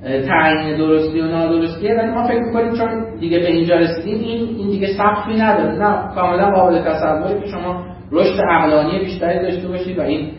تعیین 0.03 0.77
درستی 0.77 1.21
و 1.21 1.27
نادرستیه 1.27 1.95
ولی 1.95 2.11
ما 2.11 2.29
فکر 2.29 2.41
می‌کنیم 2.41 2.73
چون 2.73 3.19
دیگه 3.21 3.39
به 3.39 3.47
اینجا 3.47 3.77
رسیدیم 3.77 4.19
این 4.21 4.49
این 4.57 4.71
دیگه 4.71 4.87
سقفی 4.87 5.37
نداره. 5.37 5.79
نه 5.79 6.15
کاملا 6.15 6.51
قابل 6.51 6.83
تصوره 6.83 7.41
که 7.41 7.47
شما 7.47 7.85
رشد 8.13 8.41
عقلانی 8.51 8.99
بیشتری 8.99 9.43
داشته 9.43 9.69
باشید 9.69 9.99
و 9.99 10.03
این 10.03 10.31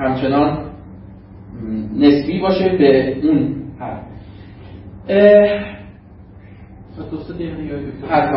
همچنان 0.00 0.58
نسبی 1.98 2.40
باشه 2.40 2.68
به 2.68 3.16
اون 3.22 3.54
حد 8.10 8.30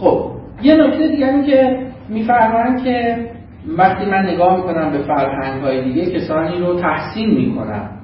خب 0.00 0.30
یه 0.62 0.76
نکته 0.76 1.08
دیگه 1.08 1.28
این 1.28 1.44
که 1.46 1.86
میفرمایند 2.08 2.84
که 2.84 3.26
وقتی 3.78 4.06
من 4.06 4.26
نگاه 4.26 4.56
می‌کنم 4.56 4.92
به 4.92 4.98
فرهنگ 4.98 5.62
های 5.62 5.84
دیگه 5.84 6.10
کسانی 6.10 6.58
رو 6.58 6.80
تحسین 6.80 7.30
می‌کنم. 7.30 7.99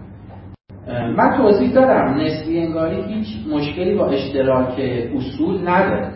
من 1.17 1.37
توضیح 1.37 1.73
دادم 1.73 2.15
نسبی 2.21 2.59
انگاری 2.59 3.03
هیچ 3.03 3.27
مشکلی 3.55 3.95
با 3.95 4.07
اشتراک 4.07 4.81
اصول 5.17 5.69
نداره. 5.69 6.09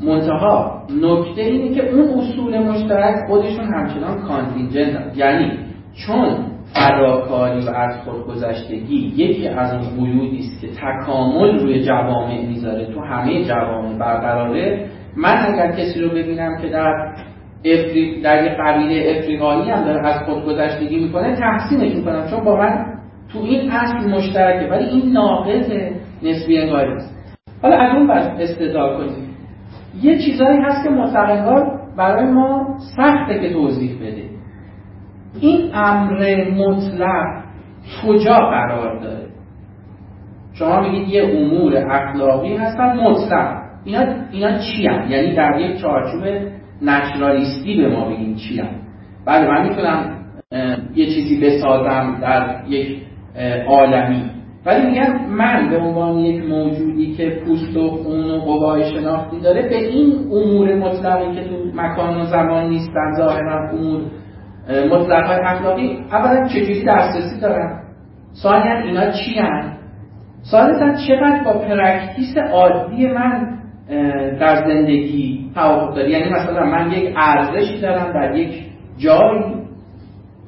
منتها 0.00 0.82
نکته 1.02 1.40
اینه 1.40 1.74
که 1.74 1.88
اون 1.88 2.20
اصول 2.20 2.58
مشترک 2.58 3.14
خودشون 3.28 3.64
همچنان 3.64 4.22
کانتینجنت 4.22 5.16
یعنی 5.16 5.52
چون 6.06 6.36
فراکاری 6.74 7.66
و 7.66 7.70
از 7.70 7.94
خودگذشتگی 8.04 9.12
یکی 9.16 9.48
از 9.48 9.72
اون 9.72 10.04
قیودی 10.04 10.38
است 10.38 10.60
که 10.60 10.68
تکامل 10.68 11.58
روی 11.58 11.84
جوامع 11.84 12.46
می‌ذاره 12.46 12.86
تو 12.86 13.00
همه 13.00 13.44
جوامع 13.44 13.98
برقراره 13.98 14.86
من 15.16 15.46
اگر 15.46 15.72
کسی 15.72 16.00
رو 16.00 16.08
ببینم 16.08 16.58
که 16.62 16.68
در 16.68 17.14
افری... 17.64 18.20
در 18.20 18.44
یه 18.44 18.56
قبیله 18.60 19.16
افریقایی 19.16 19.70
هم 19.70 19.84
داره 19.84 20.06
از 20.06 20.22
خودگذشتگی 20.22 21.04
می‌کنه 21.04 21.36
تحسینش 21.36 21.94
می‌کنم 21.94 22.30
چون 22.30 22.44
با 22.44 22.56
من 22.56 22.86
تو 23.34 23.40
این 23.40 23.70
اصل 23.70 24.10
مشترکه 24.10 24.70
ولی 24.70 24.84
این 24.84 25.12
ناقض 25.12 25.72
نسبی 26.22 26.58
انگاری 26.58 26.92
است. 26.92 27.14
حالا 27.62 27.76
از 27.76 27.96
اون 27.96 28.06
بس 28.06 28.30
استدلال 28.40 28.96
کنیم. 28.96 29.36
یه 30.02 30.18
چیزایی 30.18 30.58
هست 30.58 30.84
که 30.84 30.90
مطلق 30.90 31.62
برای 31.96 32.30
ما 32.30 32.76
سخته 32.96 33.40
که 33.40 33.52
توضیح 33.52 33.96
بده. 33.96 34.24
این 35.40 35.70
امر 35.74 36.50
مطلق 36.50 37.44
کجا 38.06 38.34
قرار 38.34 39.00
داره؟ 39.00 39.26
شما 40.52 40.80
میگید 40.80 41.08
یه 41.08 41.22
امور 41.22 41.76
اخلاقی 41.76 42.56
هستن 42.56 42.96
مطلق. 42.96 43.62
اینا, 43.84 44.04
اینا 44.32 44.58
چی 44.58 44.86
هم؟ 44.86 45.10
یعنی 45.10 45.34
در 45.34 45.60
یک 45.60 45.80
چارچوب 45.80 46.24
نچرالیستی 46.82 47.76
به 47.76 47.88
ما 47.88 48.08
بگیم 48.10 48.34
چی 48.34 48.60
هم؟ 48.60 48.68
بله 49.26 49.48
من 49.48 49.68
می‌تونم 49.68 50.10
یه 50.94 51.06
چیزی 51.06 51.40
بسازم 51.40 52.18
در 52.22 52.62
یک 52.68 53.02
عالمی. 53.68 54.30
ولی 54.66 54.86
میگن 54.86 55.26
من 55.28 55.70
به 55.70 55.78
عنوان 55.78 56.18
یک 56.18 56.44
موجودی 56.44 57.14
که 57.14 57.40
پوست 57.46 57.76
و 57.76 57.90
خون 57.90 58.30
و 58.30 58.38
قوای 58.38 58.90
شناختی 58.90 59.40
داره 59.40 59.62
به 59.62 59.76
این 59.76 60.12
امور 60.32 60.74
مطلقی 60.74 61.34
که 61.34 61.48
تو 61.48 61.56
مکان 61.74 62.20
و 62.20 62.24
زمان 62.24 62.68
نیستن 62.68 63.12
ظاهرا 63.18 63.70
امور 63.70 64.00
مطلق 64.90 65.40
اخلاقی 65.44 65.98
اولا 66.12 66.48
چجوری 66.48 66.84
دسترسی 66.84 67.40
دارن؟ 67.40 67.80
ثانیا 68.42 68.78
اینا 68.78 69.10
چی 69.10 69.38
هن؟ 69.38 69.72
ثالثا 70.50 70.94
چقدر 71.08 71.44
با 71.44 71.52
practice 71.52 72.36
عادی 72.52 73.06
من 73.06 73.58
در 74.40 74.64
زندگی 74.66 75.50
توافق 75.54 75.94
داره 75.94 76.10
یعنی 76.10 76.32
مثلا 76.32 76.66
من 76.66 76.92
یک 76.92 77.14
ارزشی 77.16 77.80
دارم 77.80 78.12
در 78.12 78.34
یک 78.34 78.62
جایی 78.98 79.63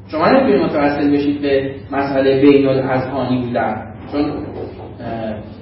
شما 0.08 0.28
نمی‌تونید 0.28 0.62
متوسل 0.62 1.12
بشید 1.12 1.42
به 1.42 1.74
مسئله 1.92 2.40
بین 2.40 2.68
الاذهانی 2.68 3.46
بودن 3.46 3.94
چون 4.12 4.32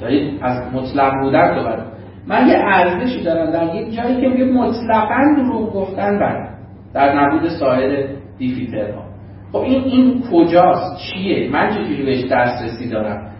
دارید 0.00 0.38
از 0.42 0.74
مطلق 0.74 1.12
بودن 1.22 1.54
صحبت 1.54 1.78
من 2.26 2.48
یه 2.48 2.58
ارزشی 2.58 3.22
دارم 3.22 3.50
در 3.50 3.74
یک 3.74 3.96
جایی 3.96 4.20
که 4.20 4.28
میگه 4.28 4.44
مطلقا 4.44 5.34
دروغ 5.36 5.72
گفتن 5.72 6.18
بر 6.18 6.48
در 6.94 7.20
نبود 7.20 7.48
سایر 7.48 8.06
دیفیترها. 8.38 9.04
خب 9.52 9.58
این 9.58 9.84
این 9.84 10.22
کجاست؟ 10.32 10.96
چیه؟ 10.96 11.50
من 11.50 11.70
چجوری 11.70 12.02
بهش 12.02 12.24
دسترسی 12.24 12.90
دارم؟ 12.90 13.30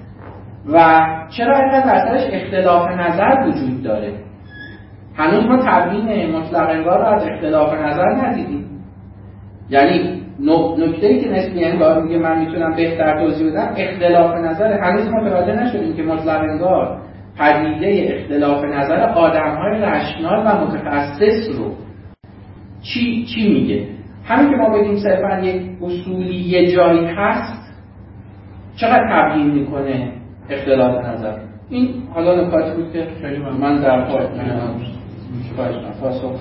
و 0.72 1.06
چرا 1.36 1.56
اینقدر 1.56 1.94
وسطش 1.94 2.34
اختلاف 2.34 2.90
نظر 2.90 3.46
وجود 3.46 3.82
داره؟ 3.82 4.12
هنوز 5.14 5.44
ما 5.44 5.56
تبیین 5.56 6.36
مطلق 6.36 6.70
انگار 6.70 6.98
رو 6.98 7.06
از 7.06 7.26
اختلاف 7.26 7.74
نظر 7.74 8.08
ندیدیم. 8.08 8.64
یعنی 9.70 10.23
نکته 10.78 11.06
ای 11.06 11.20
که 11.20 11.28
نسبی 11.28 11.64
انگار 11.64 12.02
میگه 12.02 12.18
من 12.18 12.38
می‌تونم 12.38 12.76
بهتر 12.76 13.20
توضیح 13.20 13.50
بدم 13.50 13.74
اختلاف 13.76 14.34
نظر 14.34 14.72
هنوز 14.72 15.08
متوجه 15.08 15.62
نشدیم 15.62 15.96
که 15.96 16.02
مطلق 16.02 16.40
انگار 16.40 17.00
پدیده 17.38 18.14
اختلاف 18.14 18.64
نظر 18.64 19.00
آدم 19.00 19.56
های 19.56 19.80
رشنال 19.80 20.46
و 20.46 20.66
متخصص 20.66 21.58
رو 21.58 21.74
چی, 22.82 23.26
چی 23.34 23.52
میگه؟ 23.52 23.86
همین 24.24 24.50
که 24.50 24.56
ما 24.56 24.68
بگیم 24.68 24.96
صرفا 24.96 25.40
یک 25.40 25.62
اصولی 25.82 26.34
یه 26.34 26.72
جایی 26.72 27.06
هست 27.06 27.74
چقدر 28.76 29.08
تبیین 29.12 29.50
می‌کنه 29.50 30.12
اختلاف 30.50 31.04
نظر؟ 31.04 31.38
این 31.70 32.02
حالا 32.14 32.46
نکاتی 32.46 32.76
بود 32.76 32.92
که 32.92 33.06
من 33.60 33.82
در 33.82 34.04
پای 34.04 34.26
پاسخ 36.00 36.40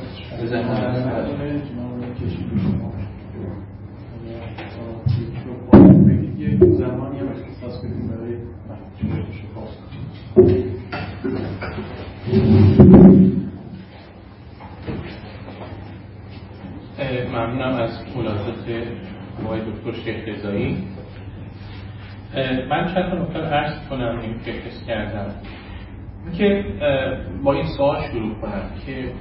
زمانی 6.78 7.20
هم 7.20 7.28
اختصاص 7.28 7.78
بدیم 7.80 8.08
برای 8.08 8.38
ممنونم 17.34 17.76
از 17.82 17.92
ملاحظات 18.16 18.88
آقای 19.46 19.62
دکتر 19.62 19.94
شیخ 19.94 20.28
رضایی. 20.28 20.78
من 22.70 22.94
چند 22.94 23.10
تا 23.10 23.24
نکته 23.24 23.40
عرض 23.40 23.88
کنم 23.90 24.20
این 24.22 24.40
که 24.46 24.52
حس 24.52 24.88
کردم. 24.88 25.36
که 26.38 26.66
با 27.44 27.54
این 27.54 27.66
سوال 27.78 28.02
شروع 28.12 28.34
کنم 28.34 28.70
که 28.86 29.12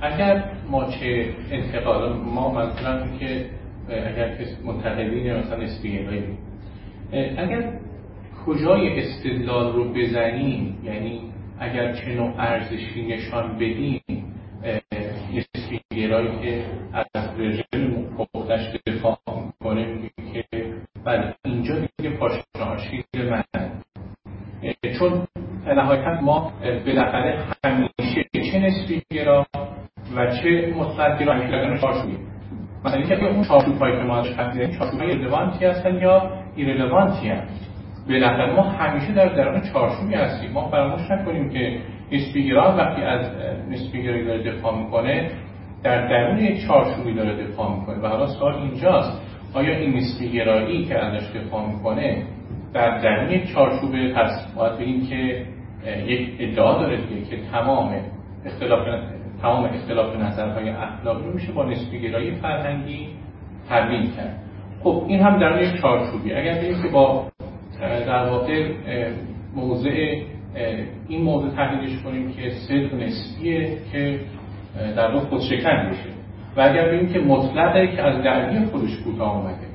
اگر 0.00 0.44
ما 0.70 0.84
چه 0.84 1.28
انتقال 1.50 2.12
ما 2.12 2.52
مثلا 2.52 3.06
که 3.18 3.46
اگر 3.88 4.38
منتقدین 4.64 5.36
مثلا 5.36 5.62
اسپیگرایی 5.62 6.38
اگر 7.36 7.72
کجای 8.46 9.00
استدلال 9.00 9.72
رو 9.72 9.92
بزنیم 9.92 10.78
یعنی 10.84 11.20
اگر 11.60 11.92
چه 11.92 12.14
نوع 12.14 12.34
ارزشی 12.38 13.06
نشان 13.06 13.58
بدیم 13.58 14.00
اسپیگرایی 16.18 16.38
که 16.42 16.64
از 17.14 17.28
رژیم 17.38 18.16
مقدش 18.18 18.76
دفاع 18.86 19.18
کنه 19.64 20.10
که 20.32 20.44
بله 21.04 21.34
اینجا 21.44 21.74
دیگه 21.96 22.16
پاشناشی 22.16 23.04
من 23.14 23.42
چون 24.98 25.26
نهایتا 25.66 26.20
ما 26.20 26.52
بالاخره 26.86 27.44
همیشه 27.64 28.24
چه 28.52 28.58
نسبیگرا 28.58 29.46
و 30.16 30.26
چه 30.26 30.74
مطلقگرا 30.76 31.34
همیشه 31.34 31.80
چارچوبی 31.80 32.18
مثلا 32.84 32.98
اینکه 32.98 33.24
اون 33.24 33.44
چارچوب 33.44 33.78
هایی 33.78 33.96
که 33.96 34.02
ما 34.02 34.18
ازش 34.18 34.32
حرف 34.32 34.54
زدیم 34.54 34.78
چارچوب 34.78 35.00
های 35.00 35.12
رلوانتی 35.12 35.64
هستن 35.64 35.94
یا 35.94 36.30
ایرلوانتی 36.56 37.28
هستن. 37.28 37.48
بالاخره 38.08 38.54
ما 38.54 38.62
همیشه 38.62 39.12
در 39.12 39.28
درون 39.28 39.60
چارچوبی 39.72 40.14
هستیم. 40.14 40.52
ما 40.52 40.68
فراموش 40.68 41.10
نکنیم 41.10 41.50
که 41.50 41.80
نسبیگرا 42.12 42.76
وقتی 42.76 43.02
از 43.02 43.30
نسبیگرایی 43.70 44.24
داره 44.24 44.52
دفاع 44.52 44.78
می‌کنه 44.78 45.30
در 45.82 46.08
درون 46.08 46.38
یک 46.38 46.66
چارچوبی 46.66 47.14
داره 47.14 47.46
دفاع 47.46 47.80
می‌کنه 47.80 47.98
و 47.98 48.06
حالا 48.06 48.26
سوال 48.26 48.54
اینجاست 48.54 49.22
آیا 49.54 49.76
این 49.76 49.96
نسبیگرایی 49.96 50.84
که 50.84 50.98
ازش 50.98 51.36
دفاع 51.36 51.66
می‌کنه 51.72 52.22
در 52.74 52.98
درون 52.98 53.30
یک 53.30 53.52
چارچوبه 53.52 54.12
پس 54.12 54.54
باید 54.56 54.78
بگیم 54.78 55.06
که 55.06 55.46
یک 56.06 56.36
ادعا 56.38 56.82
داره 56.82 56.98
که 57.30 57.36
تمام 57.52 57.94
اختلاف 58.46 58.86
تمام 59.42 59.64
اختلاف 59.64 60.16
نظرهای 60.16 60.68
اخلاقی 60.68 61.24
رو 61.24 61.32
میشه 61.32 61.52
با 61.52 61.64
نسبیگرایی 61.64 62.30
فرهنگی 62.30 63.08
تبدیل 63.68 64.10
کرد. 64.10 64.38
خب 64.82 65.04
این 65.08 65.20
هم 65.20 65.38
در 65.38 65.62
یک 65.62 65.80
چارچوبی. 65.80 66.32
اگر 66.32 66.54
بگیم 66.54 66.82
که 66.82 66.88
با 66.88 67.26
در 67.80 68.28
واقع 68.30 68.72
موضع 69.54 70.22
این 71.08 71.22
موضوع 71.22 71.50
تحلیلش 71.50 72.02
کنیم 72.02 72.32
که 72.32 72.50
صدق 72.50 72.94
نسبیه 72.94 73.78
که 73.92 74.20
در 74.96 75.10
واقع 75.10 75.26
خودشکن 75.26 75.90
بشه 75.90 76.10
و 76.56 76.60
اگر 76.60 76.88
بگیم 76.88 77.12
که 77.12 77.18
مطلقه 77.18 77.86
که 77.86 78.02
از 78.02 78.22
درگی 78.22 78.66
خودش 78.66 78.98
کوتاه 79.04 79.32
آمده 79.32 79.68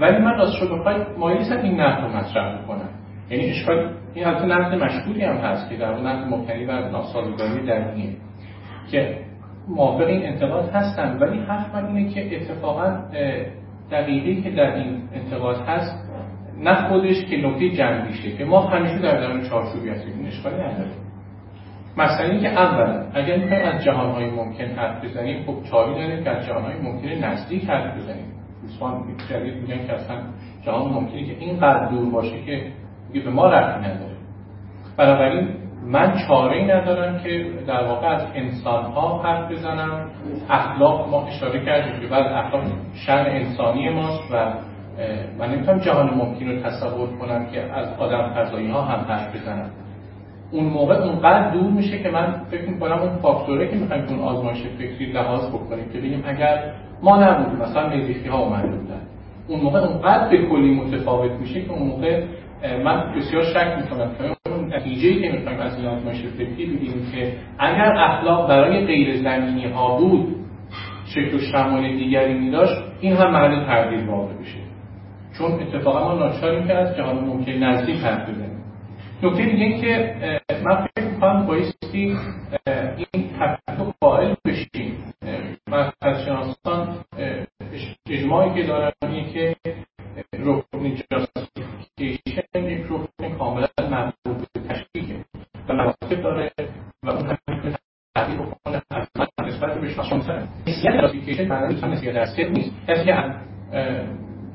ولی 0.00 0.18
من 0.18 0.38
راست 0.38 0.52
شد 0.52 0.70
بخواید 0.72 1.02
مایل 1.18 1.52
این 1.52 1.80
نقد 1.80 2.02
رو 2.02 2.16
مطرح 2.16 2.62
بکنم. 2.62 2.88
یعنی 3.30 3.50
اشکال 3.50 3.90
این 4.14 4.26
البته 4.26 4.46
نقد 4.46 4.74
مشهوری 4.74 5.24
هم 5.24 5.36
هست 5.36 5.70
که 5.70 5.76
در 5.76 5.92
اون 5.92 6.06
نقد 6.06 6.26
مبتنی 6.26 6.64
بر 6.64 6.88
ناسازگاری 6.90 7.66
درونیه 7.66 8.10
که 8.90 9.18
موافق 9.68 10.06
این 10.06 10.26
انتقاد 10.26 10.70
هستن 10.70 11.18
ولی 11.18 11.38
حرف 11.38 11.74
من 11.74 11.96
اینه 11.96 12.10
که 12.10 12.36
اتفاقا 12.36 12.98
دقیقی 13.90 14.42
که 14.42 14.50
در 14.50 14.74
این 14.74 15.02
انتقاد 15.14 15.56
هست 15.56 16.06
نه 16.62 16.88
خودش 16.88 17.24
که 17.24 17.36
نکته 17.36 17.70
جنبیشه 17.70 18.36
که 18.36 18.44
ما 18.44 18.60
همیشه 18.60 18.98
در 18.98 19.20
درون 19.20 19.48
چارچوبی 19.48 19.88
هستیم. 19.88 20.18
این 20.18 20.26
اشکالی 20.26 20.56
نداره. 20.56 21.05
مثلا 21.96 22.26
اینکه 22.26 22.48
اولا 22.48 23.04
اگر 23.14 23.36
می‌خوایم 23.36 23.66
از 23.66 23.84
جهانهای 23.84 24.30
ممکن 24.30 24.64
حرف 24.64 25.04
بزنیم 25.04 25.44
خب 25.46 25.70
چاری 25.70 25.94
داریم 25.94 26.24
که 26.24 26.30
از 26.30 26.46
جهانهای 26.46 26.74
ممکن 26.82 27.08
نزدیک 27.08 27.64
حرف 27.64 27.96
بزنیم. 27.96 28.32
دوستان 28.62 29.02
جدید 29.30 29.54
میگن 29.54 29.86
که 29.86 29.92
اصلا 29.92 30.16
جهان 30.62 30.92
ممکنه 30.92 31.24
که 31.24 31.36
اینقدر 31.38 31.86
دور 31.86 32.10
باشه 32.10 32.42
که 32.42 32.62
به 33.24 33.30
ما 33.30 33.46
رفتی 33.46 33.80
نداره. 33.80 34.16
بنابراین 34.96 35.48
من 35.86 36.14
چاره 36.28 36.56
ای 36.56 36.64
ندارم 36.64 37.18
که 37.18 37.46
در 37.66 37.84
واقع 37.84 38.06
از 38.06 38.22
انسان 38.34 38.84
ها 38.84 39.22
حرف 39.22 39.52
بزنم. 39.52 40.10
اخلاق 40.50 41.10
ما 41.10 41.26
اشاره 41.26 41.64
کردیم 41.64 42.00
که 42.00 42.06
بعد 42.06 42.26
اخلاق 42.26 42.62
شن 42.94 43.24
انسانی 43.28 43.88
ماست 43.88 44.32
و 44.32 44.52
من 45.38 45.50
نمی‌تونم 45.50 45.78
جهان 45.78 46.14
ممکن 46.14 46.46
رو 46.46 46.60
تصور 46.60 47.08
کنم 47.18 47.46
که 47.46 47.62
از 47.62 47.88
آدم 47.98 48.32
فضایی 48.34 48.70
ها 48.70 48.82
هم 48.82 49.04
حرف 49.08 49.36
بزنم. 49.36 49.70
اون 50.50 50.64
موقع 50.64 50.94
اونقدر 50.94 51.50
دور 51.50 51.70
میشه 51.70 52.02
که 52.02 52.10
من 52.10 52.42
فکر 52.50 52.70
می‌کنم 52.70 52.98
اون 52.98 53.16
فاکتوره 53.16 53.68
که 53.68 53.76
می‌خوایم 53.76 54.04
اون 54.08 54.18
آزمایش 54.18 54.62
فکری 54.78 55.12
لحاظ 55.12 55.48
بکنیم 55.48 55.88
که 55.92 55.98
بگیم 55.98 56.24
اگر 56.26 56.72
ما 57.02 57.24
نبودیم 57.24 57.62
مثلا 57.62 57.88
مریخی 57.88 58.28
ها 58.28 58.38
اومده 58.38 58.76
بودن. 58.76 59.00
اون 59.48 59.60
موقع 59.60 59.78
اونقدر 59.78 60.28
به 60.28 60.46
کلی 60.46 60.74
متفاوت 60.74 61.32
میشه 61.32 61.62
که 61.62 61.72
اون 61.72 61.88
موقع 61.88 62.22
من 62.84 63.14
بسیار 63.16 63.42
شک 63.42 63.76
می‌کنم 63.82 64.10
که 64.18 64.50
اون 64.50 64.74
نتیجه 64.74 65.20
که 65.20 65.32
می‌خوایم 65.32 65.60
از 65.60 65.78
این 65.78 65.86
آزمایش 65.86 66.22
فکری 66.26 66.66
بگیریم 66.66 67.06
که 67.14 67.32
اگر 67.58 67.92
اخلاق 67.98 68.48
برای 68.48 68.86
غیر 68.86 69.16
زمینی 69.16 69.66
ها 69.66 69.96
بود 69.98 70.36
شکل 71.06 71.36
و 71.36 71.38
شمال 71.38 71.96
دیگری 71.96 72.34
میداشت 72.34 72.82
این 73.00 73.16
هم 73.16 73.32
محل 73.32 73.64
تردید 73.64 74.08
واقع 74.08 74.34
بشه 74.34 74.58
چون 75.38 75.52
اتفاقا 75.52 76.04
ما 76.04 76.14
ناچاریم 76.14 76.66
که 76.66 76.74
از 76.74 76.96
جهان 76.96 77.24
ممکن 77.24 77.52
نزدیک 77.52 78.00
حرف 78.00 78.28
نکته 79.22 79.46
دیگه 79.46 79.80
که 79.80 80.16
من 80.64 80.86
فکر 80.86 81.04
می‌کنم 81.04 81.46
بایستی 81.46 82.16
این 83.12 83.30
تفکر 83.38 83.92
قائل 84.00 84.34
بشیم. 84.44 85.14
مرکز 85.68 86.24
شناسان 86.24 87.04
اجماعی 88.06 88.54
که 88.54 88.62
دارن 88.68 88.92
اینه 89.02 89.32
که 89.32 89.56
رکن 90.38 90.96
جاستیفیکیشن 91.10 92.64
یک 92.64 92.86
رکن 92.90 93.38
کاملا 93.38 93.68
مربوط 93.78 94.48
به 94.54 94.60
تشکیل 94.68 95.22
و 95.68 95.72
مراتب 95.72 96.22
داره 96.22 96.50
و 97.04 97.10
اون 97.10 97.26
هم 97.26 97.38
می‌تونه 97.48 97.76
تغییر 98.16 98.40
بکنه 98.40 98.82
از 98.90 99.08
من 99.18 99.46
نسبت 99.46 99.80
به 99.80 99.88
شناسان 99.88 100.48
نسیت 100.66 100.92
جاستیفیکیشن 101.00 101.48
نیست 101.68 102.36
کسی 102.36 102.36
که 102.36 102.65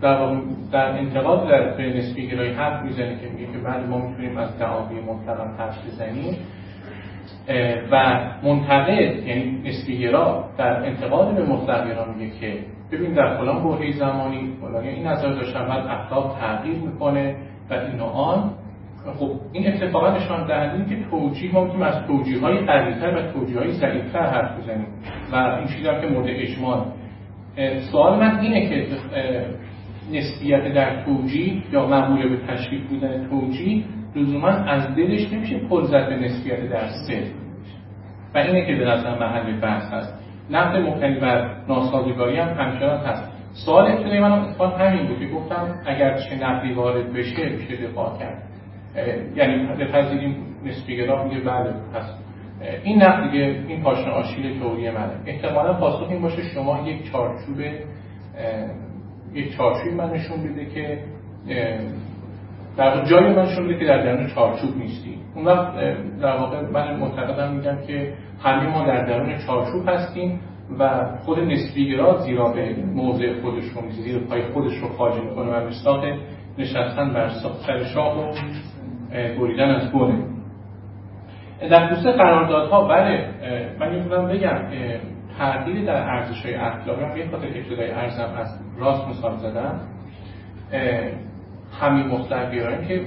در, 0.01 0.35
در 0.71 0.97
انتقاد 0.97 1.49
در 1.49 1.77
به 1.77 1.83
نسبی 1.97 2.27
گرایی 2.27 2.53
حرف 2.53 2.83
می‌زنه 2.83 3.19
که 3.19 3.27
میگه 3.33 3.51
که 3.51 3.57
بعد 3.57 3.89
ما 3.89 3.97
می‌تونیم 3.97 4.37
از 4.37 4.59
دعاوی 4.59 4.95
مطلقا 5.01 5.43
حرف 5.43 5.87
بزنیم. 5.87 6.37
و 7.91 8.19
منتقد 8.43 9.27
یعنی 9.27 9.61
نسبیگرا 9.65 10.45
در 10.57 10.85
انتقاد 10.85 11.35
به 11.35 11.45
مطلقگرا 11.45 12.05
میگه 12.13 12.31
که 12.39 12.59
ببین 12.91 13.13
در 13.13 13.37
فلان 13.37 13.63
بحری 13.63 13.93
زمانی 13.93 14.53
فلان 14.61 14.83
این 14.83 15.07
نظر 15.07 15.33
داشتن 15.33 15.67
بعد 15.67 15.87
اخلاق 15.87 16.37
تغییر 16.39 16.77
می‌کنه 16.77 17.35
و 17.69 17.73
این 17.73 17.99
و 17.99 18.03
آن. 18.03 18.51
خب 19.19 19.31
این 19.51 19.67
اتفاقا 19.67 20.11
نشان 20.11 20.47
دهنده 20.47 20.95
که 20.95 21.09
توجیه 21.09 21.53
ما 21.53 21.63
می‌تونیم 21.63 21.85
از 21.85 22.07
توجیه 22.07 22.39
های 22.39 22.59
قویتر 22.59 23.15
و 23.17 23.31
توجیه 23.31 23.59
های 23.59 24.01
حرف 24.13 24.59
بزنیم. 24.59 24.87
و 25.31 25.35
این 25.35 25.67
چیزی 25.67 25.83
که 25.83 26.07
مورد 26.07 26.27
اجمال. 26.29 26.85
سوال 27.91 28.19
من 28.19 28.39
اینه 28.39 28.69
که 28.69 28.87
نسبیت 30.11 30.73
در 30.73 31.03
توجیه 31.05 31.73
یا 31.73 31.87
معمول 31.87 32.29
به 32.29 32.37
تشکیل 32.47 32.87
بودن 32.87 33.29
توجیه 33.29 33.83
لزوما 34.15 34.47
از 34.47 34.95
دلش 34.95 35.33
نمیشه 35.33 35.57
پل 35.57 35.83
زد 35.83 36.09
به 36.09 36.15
نسبیت 36.15 36.69
در 36.69 36.87
سه 36.87 37.23
و 38.33 38.37
اینه 38.37 38.65
که 38.65 38.75
به 38.75 38.85
نظر 38.85 39.19
محل 39.19 39.59
بحث 39.59 39.93
هست. 39.93 40.13
نقد 40.49 40.75
مبتنی 40.75 41.19
بر 41.19 41.55
ناسازگاری 41.67 42.37
هم 42.37 42.47
همچنان 42.47 42.99
هست. 42.99 43.31
سوال 43.65 43.91
ابتدای 43.91 44.19
من 44.19 44.31
اتفاق 44.31 44.81
همین 44.81 45.07
بود 45.07 45.19
که 45.19 45.27
گفتم 45.27 45.75
اگر 45.85 46.17
چه 46.17 46.35
نقدی 46.35 46.73
وارد 46.73 47.13
بشه 47.13 47.49
میشه 47.49 47.87
دفاع 47.87 48.19
کرد. 48.19 48.43
یعنی 49.35 49.65
بپذیریم 49.65 50.35
نسبیگرا 50.65 51.23
میگه 51.23 51.39
بله 51.39 51.73
هست 51.95 52.17
این 52.83 53.03
نقد 53.03 53.31
دیگه 53.31 53.63
این 53.67 53.83
پاشنه 53.83 54.11
آشیل 54.11 54.59
توری 54.59 54.89
منه. 54.89 55.13
احتمالا 55.25 55.73
پاسخ 55.73 56.09
این 56.09 56.21
باشه 56.21 56.41
شما 56.53 56.87
یک 56.87 57.11
چارچوب 57.11 57.57
یک 59.33 59.57
چارچوبی 59.57 59.95
من 59.95 60.09
نشون 60.09 60.43
بده 60.43 60.65
که 60.65 60.99
در 62.77 63.05
جای 63.05 63.33
من 63.33 63.41
نشون 63.41 63.67
بده 63.67 63.79
که 63.79 63.85
در 63.85 64.03
درون 64.03 64.27
چارچوب 64.27 64.77
نیستی 64.77 65.17
اون 65.35 65.45
وقت 65.45 65.73
در 66.21 66.37
واقع 66.37 66.61
من 66.69 66.95
معتقدم 66.95 67.53
میگم 67.53 67.77
که 67.87 68.13
همه 68.43 68.67
ما 68.69 68.85
در 68.85 69.05
درون 69.05 69.37
چارچوب 69.47 69.89
هستیم 69.89 70.39
و 70.79 71.05
خود 71.25 71.39
نسبیگرا 71.39 72.17
زیرا 72.17 72.49
به 72.49 72.75
موضع 72.95 73.41
رو 73.41 73.51
زیر 73.89 74.19
پای 74.19 74.43
خودش 74.43 74.77
رو 74.77 74.87
خواجه 74.87 75.21
می‌کنه 75.21 75.51
و 75.51 75.67
مستاق 75.67 76.05
نشستن 76.57 77.13
بر 77.13 77.29
سر 77.65 77.83
شاه 77.83 78.19
و 78.19 78.33
بریدن 79.11 79.69
از 79.69 79.91
گونه 79.91 80.23
در 81.69 81.87
خصوص 81.87 82.05
قراردادها 82.05 82.87
بله 82.87 83.29
من 83.79 83.95
می‌تونم 83.95 84.27
بگم 84.27 84.59
تغییری 85.41 85.85
در 85.85 86.09
ارزش 86.09 86.45
های 86.45 86.55
اخلاقی 86.55 87.03
هم 87.03 87.17
یه 87.17 87.27
خاطر 87.31 87.47
ابتدای 87.47 87.91
ارزم 87.91 88.33
از 88.37 88.59
راست 88.79 89.07
مثال 89.07 89.37
زدم 89.37 89.79
همین 91.81 92.07
مختلف 92.07 92.49
بیارن 92.49 92.87
که 92.87 93.01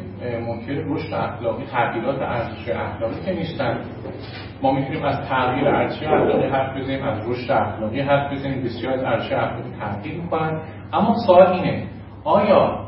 ممکنه 0.47 0.85
رشد 0.87 1.15
اخلاقی 1.15 1.65
تغییرات 1.65 2.23
ارزش 2.23 2.69
اخلاقی 2.69 3.25
که 3.25 3.33
نیستن. 3.33 3.79
ما 4.63 4.73
می‌تونیم 4.73 5.05
از 5.05 5.29
تغییر 5.29 5.69
ارزش 5.69 6.03
اخلاقی 6.03 6.49
حرف 6.49 6.77
بزنیم 6.77 7.05
از 7.05 7.29
رشد 7.29 7.53
اخلاقی 7.53 8.01
حرف 8.01 8.33
بزنیم 8.33 8.65
بسیار 8.65 8.93
از 8.93 9.05
ارزش 9.05 9.33
اخلاقی 9.33 9.71
تغییر 9.81 10.21
می‌کنن. 10.21 10.61
اما 10.93 11.15
سوال 11.27 11.47
اینه 11.47 11.83
آیا 12.25 12.85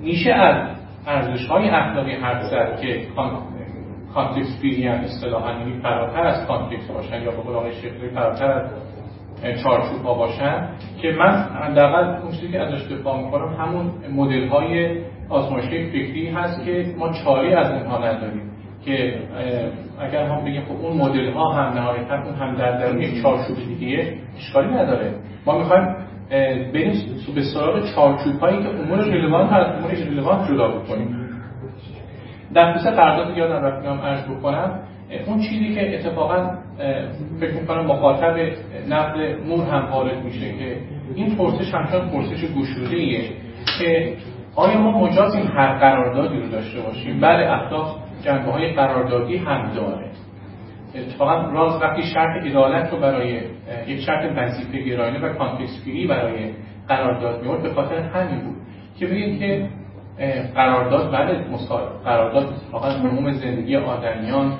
میشه 0.00 0.32
از 0.32 0.76
ارزش 1.06 1.46
های 1.46 1.68
اخلاقی 1.68 2.12
حرف 2.12 2.42
زد 2.42 2.80
که 2.80 3.06
context 4.14 4.60
فیلیان 4.60 4.98
اصطلاحا 4.98 5.52
یعنی 5.52 5.80
فراتر 5.82 6.20
از 6.20 6.46
context 6.46 6.92
باشن 6.92 7.22
یا 7.22 7.30
به 7.30 7.36
قول 7.36 7.54
آقای 7.54 7.72
شیخی 7.72 8.08
فراتر 8.14 8.50
از 8.50 9.62
چارچوب 9.62 10.02
ها 10.04 10.14
باشن 10.14 10.68
که 11.02 11.12
من 11.12 11.32
حداقل 11.32 12.22
اون 12.22 12.30
چیزی 12.30 12.52
که 12.52 12.60
ازش 12.60 12.92
دفاع 12.92 13.24
می‌کنم 13.24 13.54
همون 13.54 13.90
مدل 14.14 14.48
های 14.48 14.98
آزمایشی 15.28 15.86
فکری 15.86 16.28
هست 16.28 16.64
که 16.64 16.94
ما 16.98 17.12
چاری 17.24 17.54
از 17.54 17.70
اونها 17.70 17.98
نداریم 17.98 18.50
که 18.84 19.18
اگر 20.00 20.26
هم 20.26 20.44
بگیم 20.44 20.62
خب 20.62 20.84
اون 20.84 20.96
مدل 20.96 21.32
ها 21.32 21.52
هم 21.52 21.78
نهایتا 21.78 22.22
اون 22.22 22.34
هم 22.34 22.54
در 22.54 22.78
درون 22.78 23.02
یک 23.02 23.22
چارچوب 23.22 23.56
دیگه 23.78 24.14
اشکالی 24.36 24.74
نداره. 24.74 25.14
ما 25.46 25.58
می‌خوایم 25.58 25.96
بریم 26.74 26.92
به 27.34 27.42
سراغ 27.54 27.94
چارچوب 27.94 28.40
هایی 28.40 28.62
که 28.62 28.68
امور 28.68 29.04
ریلوانت 29.04 29.52
از 29.52 29.76
امور 29.76 29.90
ریلوانت 29.90 30.48
جدا 30.50 30.68
بکنیم. 30.68 31.21
در 32.54 32.72
خصوص 32.72 32.92
قرارداد 32.92 33.36
یادم 33.36 33.64
رفت 33.64 33.86
هم 33.86 34.00
عرض 34.00 34.24
بکنم 34.30 34.80
اون 35.26 35.38
چیزی 35.38 35.74
که 35.74 35.94
اتفاقا 35.94 36.50
فکر 37.40 37.54
می‌کنم 37.60 37.86
مخاطب 37.86 38.36
نقد 38.88 39.16
نور 39.48 39.64
هم 39.64 39.92
وارد 39.92 40.24
میشه 40.24 40.52
که 40.52 40.76
این 41.14 41.36
پرسش 41.36 41.74
همچنان 41.74 42.10
پرسش 42.10 42.44
گشوده 42.44 42.96
ایه 42.96 43.30
که 43.78 44.14
آیا 44.56 44.78
ما 44.78 45.04
مجازیم 45.04 45.46
هر 45.46 45.78
قراردادی 45.78 46.40
رو 46.40 46.48
داشته 46.48 46.80
باشیم؟ 46.80 47.20
بله 47.20 47.52
اخلاق 47.52 47.98
جنبه 48.24 48.52
های 48.52 48.72
قراردادی 48.72 49.36
هم 49.36 49.72
داره. 49.74 50.06
اتفاقا 50.94 51.50
راز 51.50 51.82
وقتی 51.82 52.02
شرط 52.02 52.44
عدالت 52.44 52.90
رو 52.92 52.98
برای 52.98 53.40
یک 53.86 54.00
شرط 54.00 54.32
وظیفه 54.36 54.78
گرایانه 54.78 55.18
و 55.18 55.32
کانتکست 55.32 55.84
برای 56.08 56.50
قرارداد 56.88 57.42
میورد 57.42 57.62
به 57.62 57.70
خاطر 57.70 57.98
همین 57.98 58.40
بود 58.40 58.56
که 58.98 59.06
بگید 59.06 59.38
که 59.38 59.68
قرارداد 60.54 61.12
بله 61.12 61.44
قرارداد 62.04 62.46
اتفاقا 62.46 62.88
عموم 62.88 63.32
زندگی 63.32 63.76
آدمیان 63.76 64.52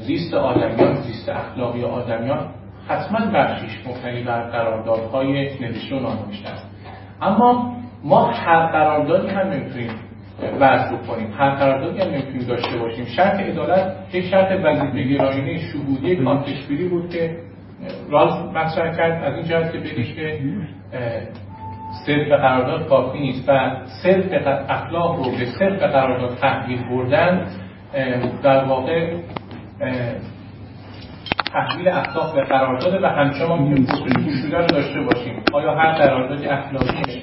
زیست 0.00 0.34
آدمیان 0.34 0.94
زیست 0.94 1.28
اخلاقی 1.28 1.84
آدمیان 1.84 2.48
حتما 2.88 3.18
بخشیش 3.34 3.86
مبتنی 3.86 4.22
بر 4.22 4.40
قراردادهای 4.40 5.48
نوشته 5.60 5.96
و 5.96 6.00
نانوشته 6.00 6.48
است. 6.48 6.66
اما 7.22 7.76
ما 8.04 8.30
هر 8.30 8.66
قراردادی 8.66 9.28
هم 9.28 9.48
نمی‌تونیم 9.48 9.90
وضع 10.60 10.96
بکنیم. 10.96 11.34
هر 11.38 11.50
قراردادی 11.50 12.00
هم 12.00 12.08
نمی‌تونیم 12.08 12.46
داشته 12.46 12.78
باشیم. 12.78 13.04
شرط 13.04 13.40
عدالت 13.40 13.96
یک 14.12 14.24
شرط 14.24 14.60
وظیفه 14.64 15.02
گرایانه 15.02 15.58
شهودی 15.58 16.16
کانتشفیری 16.16 16.88
بود 16.88 17.10
که 17.10 17.36
راز 18.10 18.54
مطرح 18.54 18.96
کرد 18.96 19.24
از 19.24 19.34
این 19.34 19.44
جهت 19.44 19.72
که 19.72 19.78
بگیش 19.78 20.14
که 20.14 20.38
صرف 22.06 22.28
قرارداد 22.28 22.88
کافی 22.88 23.18
نیست 23.18 23.48
و 23.48 23.76
صرف 24.02 24.46
اخلاق 24.68 25.16
رو 25.16 25.30
به 25.30 25.44
صرف 25.58 25.82
قرارداد 25.82 26.36
تحویل 26.36 26.88
بردن 26.88 27.46
در 28.42 28.64
واقع 28.64 29.14
تحویل 31.52 31.88
اخلاق 31.88 32.34
به 32.34 32.44
قرارداد 32.44 33.02
و 33.02 33.06
همچنان 33.06 33.74
که 33.74 34.30
شده 34.42 34.58
رو 34.58 34.66
داشته 34.66 35.00
باشیم. 35.00 35.42
آیا 35.52 35.74
هر 35.74 35.92
قراردادی 35.92 36.46
اخلاقیه؟ 36.46 37.22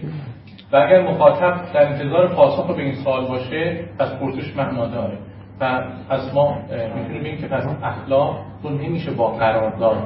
و 0.71 0.77
اگر 0.77 1.01
مخاطب 1.01 1.73
در 1.73 1.87
انتظار 1.87 2.27
پاسخ 2.27 2.75
به 2.75 2.83
این 2.83 2.95
سوال 2.95 3.27
باشه 3.27 3.79
پس 3.99 4.11
پرسش 4.19 4.55
معنا 4.57 4.87
داره 4.87 5.17
و 5.61 5.81
از 6.09 6.35
ما 6.35 6.57
می‌تونیم 6.95 7.23
بگیم 7.23 7.37
که 7.37 7.47
پس 7.47 7.63
اخلاق 7.83 8.39
رو 8.63 8.69
نمیشه 8.69 9.11
با 9.11 9.27
قرارداد 9.27 9.97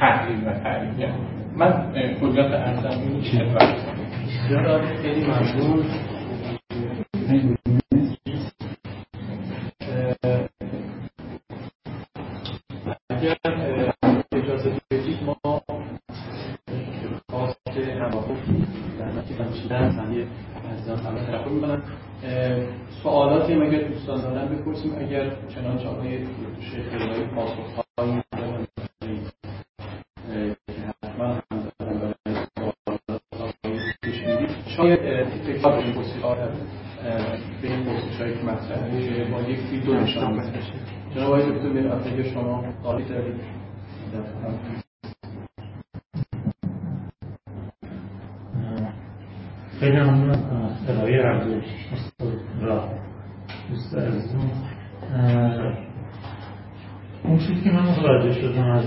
تحلیل 0.00 0.48
و 0.48 0.52
تعریف 0.52 1.00
کرد. 1.00 1.14
من 1.56 1.92
کلیات 2.20 2.52
ارزم 2.52 3.00
این 4.50 5.02
خیلی 5.02 5.26
ممنون. 5.26 5.84
اگر 13.10 13.36
اجازه 14.32 14.80
بدید 14.90 15.22
ما 15.22 15.62
خواست 17.30 17.60
سوالاتی 23.02 23.52
هم 23.52 23.62
اگر 23.62 23.88
دوستان 23.88 24.20
دارن 24.20 24.48
بپرسیم 24.48 24.94
اگر 24.98 25.30
چنانچه 25.54 25.88
آقای 25.88 26.26
شیخ 26.60 27.34
پاسخ 27.34 27.85
تکرار 35.66 35.78
این 35.78 35.94
پرسش 35.94 36.22
به 37.62 37.68
این 37.68 37.84
پرسش 37.84 38.20
هایی 38.20 38.34
که 38.34 38.42
مطرحه 38.42 39.24
با 39.30 39.40
یک 39.40 39.58
فیل 39.58 39.80
دو 39.80 39.94
نشان 39.94 40.36
بشه 40.36 40.52
جناب 41.14 41.32
آقای 41.32 41.52
دکتر 41.52 41.68
میرافعی 41.68 42.30
شما 42.30 42.64
قالی 42.82 43.04
دارید 43.04 43.40
خیلی 49.80 49.96
ممنون 49.96 50.30
از 50.30 50.40
ارائه 50.88 51.44
دو 51.44 51.60
را 52.66 52.84
دوست 53.70 53.94
عزیزم 53.94 54.50
اون 57.24 57.38
چیزی 57.38 57.60
که 57.64 57.70
من 57.70 57.82
متوجه 57.82 58.32
شدم 58.32 58.70
از 58.70 58.84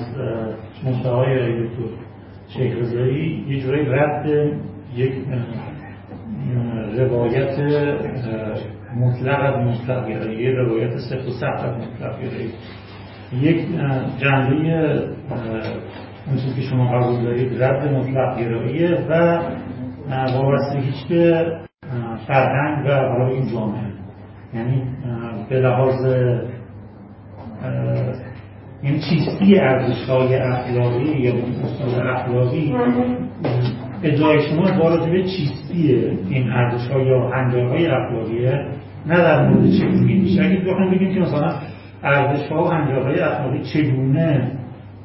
محتوای 0.83 1.39
آقای 1.39 1.67
دکتر 1.67 1.83
شیخ 2.47 2.77
رضایی 2.77 3.45
یه 3.49 3.61
جورایی 3.61 3.85
رد 3.85 4.25
یک 4.95 5.13
روایت 6.97 7.59
مطلق 8.95 9.39
از 9.43 9.67
مطلق 9.67 10.09
یه 10.39 10.51
روایت 10.51 10.97
صفت 10.97 11.27
و 11.27 11.31
سخت 11.31 11.63
از 11.63 11.75
مطلق 11.77 12.19
یک 13.41 13.67
جنبه 14.17 15.09
اون 16.27 16.37
چیزی 16.37 16.55
که 16.55 16.61
شما 16.61 16.91
قبول 16.91 17.23
دارید 17.23 17.63
رد 17.63 17.93
مطلق 17.93 18.39
گراییه 18.39 19.05
و 19.09 19.41
وابستگیش 20.09 21.05
به 21.09 21.45
فرهنگ 22.27 22.85
و 22.85 22.89
حالا 22.89 23.27
این 23.27 23.51
جامعه. 23.51 23.89
یعنی 24.53 24.83
به 25.49 25.59
لحاظ 25.59 26.05
یعنی 28.83 28.99
چیستی 29.09 29.59
ارزش 29.59 30.09
های 30.09 30.35
اخلاقی 30.35 31.19
یا 31.19 31.33
اصول 31.33 32.07
اخلاقی 32.07 32.75
به 34.01 34.17
جای 34.17 34.41
شما 34.41 34.79
با 34.79 34.97
به 34.97 35.23
چیستی 35.23 35.95
این 36.29 36.51
ارزش 36.51 36.91
ها 36.91 36.99
یا 36.99 37.29
های 37.69 37.87
اخلاقیه 37.87 38.65
نه 39.07 39.17
در 39.17 39.49
مورد 39.49 39.71
چگونه 39.79 40.13
میشه. 40.13 40.43
اگه 40.43 40.59
بخوایم 40.59 40.91
بگیم 40.91 41.13
که 41.13 41.19
مثلا 41.19 41.53
ارزش 42.03 42.47
ها 42.51 42.63
و 42.63 42.67
های 43.03 43.19
اخلاقی 43.19 43.59
چگونه 43.73 44.51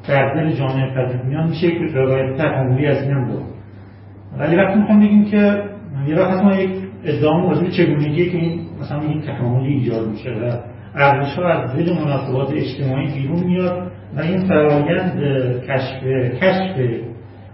در 0.08 0.34
دل 0.34 0.52
جامعه 0.52 0.94
پدید 0.94 1.24
میان 1.24 1.48
میشه 1.48 1.66
یک 1.66 1.94
روایت 1.94 2.36
تکاملی 2.36 2.86
از 2.86 3.02
این 3.02 3.28
دارد 3.28 3.44
ولی 4.38 4.56
وقتی 4.56 4.78
می‌خوام 4.78 5.00
بگیم 5.00 5.24
که 5.24 5.62
یه 6.06 6.16
وقت 6.16 6.44
ما 6.44 6.54
یک 6.54 6.70
ادعام 7.04 7.50
راجع 7.50 7.70
چگونگی 7.70 8.30
که 8.30 8.36
این 8.36 8.60
مثلا 8.80 9.00
این 9.00 9.20
تکاملی 9.20 9.72
ایجاد 9.74 10.08
میشه 10.08 10.30
و 10.30 10.52
ارزش 10.94 11.38
ها 11.38 11.48
از 11.48 11.76
دل 11.76 11.92
مناسبات 11.92 12.52
اجتماعی 12.52 13.06
بیرون 13.14 13.44
میاد 13.44 13.90
و 14.16 14.20
این 14.20 14.48
فرایند 14.48 15.22
کشف 15.68 16.04
کشف 16.42 16.76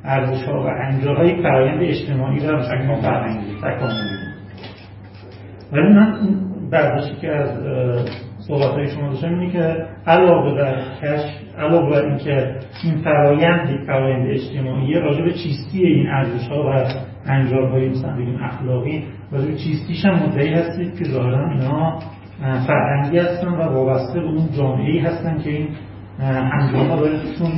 ارزش 0.04 0.44
ها 0.44 0.62
و 0.62 0.68
های 1.14 1.42
فرایند 1.42 1.82
اجتماعی 1.82 2.36
مثلا 2.36 2.86
ما 2.86 3.00
فرهنگی 3.00 3.56
تکاملی 3.62 4.20
ولی 5.72 5.88
من 5.88 6.40
برداشتی 6.70 7.16
که 7.20 7.28
از 7.28 7.50
صحبت 8.38 8.70
های 8.70 8.88
شما 8.88 9.08
داشتم 9.08 9.38
اینه 9.38 9.52
که 9.52 9.86
علاوه 10.06 10.54
بر 10.54 10.82
کشف 11.02 11.58
علاوه 11.58 11.90
بر 11.90 12.04
اینکه 12.04 12.56
این 12.84 13.02
فرایند 13.04 13.70
یک 13.70 13.80
فرایند 13.86 14.30
اجتماعی 14.30 14.94
راجع 14.94 15.22
به 15.24 15.32
چیستی 15.32 15.86
این 15.86 16.06
ارزش 16.10 16.48
ها 16.48 16.62
و 16.62 16.84
انجام 17.26 17.70
های 17.70 17.88
مثلا 17.88 18.16
بگیم 18.16 18.38
اخلاقی 18.42 19.04
راجع 19.32 19.46
به 19.46 19.54
چیستیش 19.54 20.04
هم 20.04 20.14
مدعی 20.14 20.54
هستید 20.54 20.98
که 20.98 21.04
ظاهرا 21.04 21.50
اینا 21.50 21.98
فرهنگی 22.66 23.18
هستن 23.18 23.48
و 23.48 23.62
وابسته 23.62 24.20
به 24.20 24.26
اون 24.26 24.48
جامعه 24.56 24.90
ای 24.90 24.98
هستن 24.98 25.38
که 25.38 25.50
این 25.50 25.68
باید 26.96 27.38
چون 27.38 27.50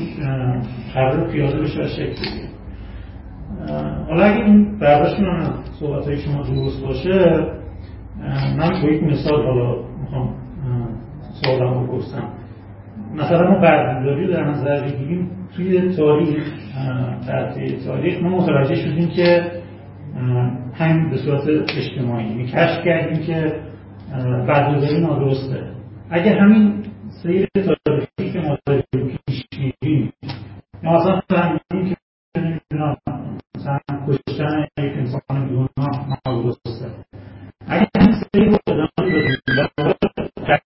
قرار 0.94 1.30
پیاده 1.32 1.60
بشه 1.60 1.80
و 1.80 1.86
شکل 1.86 2.10
بگیره 2.10 2.48
حالا 4.08 4.24
اگه 4.24 4.44
این 4.44 4.78
برداشت 4.78 5.20
من 5.20 5.50
صحبت 5.80 6.06
های 6.06 6.18
شما 6.18 6.42
درست 6.42 6.82
باشه 6.82 7.46
من 8.58 8.82
با 8.82 8.88
یک 8.88 9.02
مثال 9.02 9.46
حالا 9.46 9.82
می‌خوام 10.00 10.34
سوالم 11.42 11.86
بپرسم. 11.86 12.28
مثلا 13.14 13.50
ما 13.50 13.58
بردهداری 13.58 14.32
در 14.32 14.44
نظر 14.44 14.84
بگیریم 14.84 15.30
توی 15.56 15.96
تاریخ 15.96 16.52
در 17.28 17.54
تاریخ 17.86 18.22
ما 18.22 18.36
متوجه 18.36 18.74
شدیم 18.74 19.08
که 19.08 19.52
همین 20.74 21.10
به 21.10 21.16
صورت 21.16 21.42
اجتماعی. 21.76 22.26
یعنی 22.26 22.46
کشف 22.46 22.84
کردیم 22.84 23.26
که 23.26 23.60
بردهداری 24.48 25.00
نادرسته. 25.00 25.72
اگر 26.10 26.38
همین 26.38 26.84
سیر 27.22 27.48
تاریخی 27.54 28.32
که 28.32 28.40
ما 28.40 28.58
داریم 28.66 29.18
پیش 29.26 29.44
میریم 29.58 30.12
یا 30.82 30.90
مثلا 30.92 31.20
فهمیدیم 31.30 31.96
که 32.34 32.40
نمی‌دونم 32.40 32.96
مثلا 33.56 33.78
کشتن 34.08 34.66
یک 34.78 34.92
انسان 34.96 35.20
گناه 35.28 36.06
نادرسته 36.26 36.90
اگر 37.68 37.86
همین 37.96 38.12
سیر 38.12 38.44
رو 38.44 38.58
ادامه 38.66 38.88
بدیم 38.98 39.36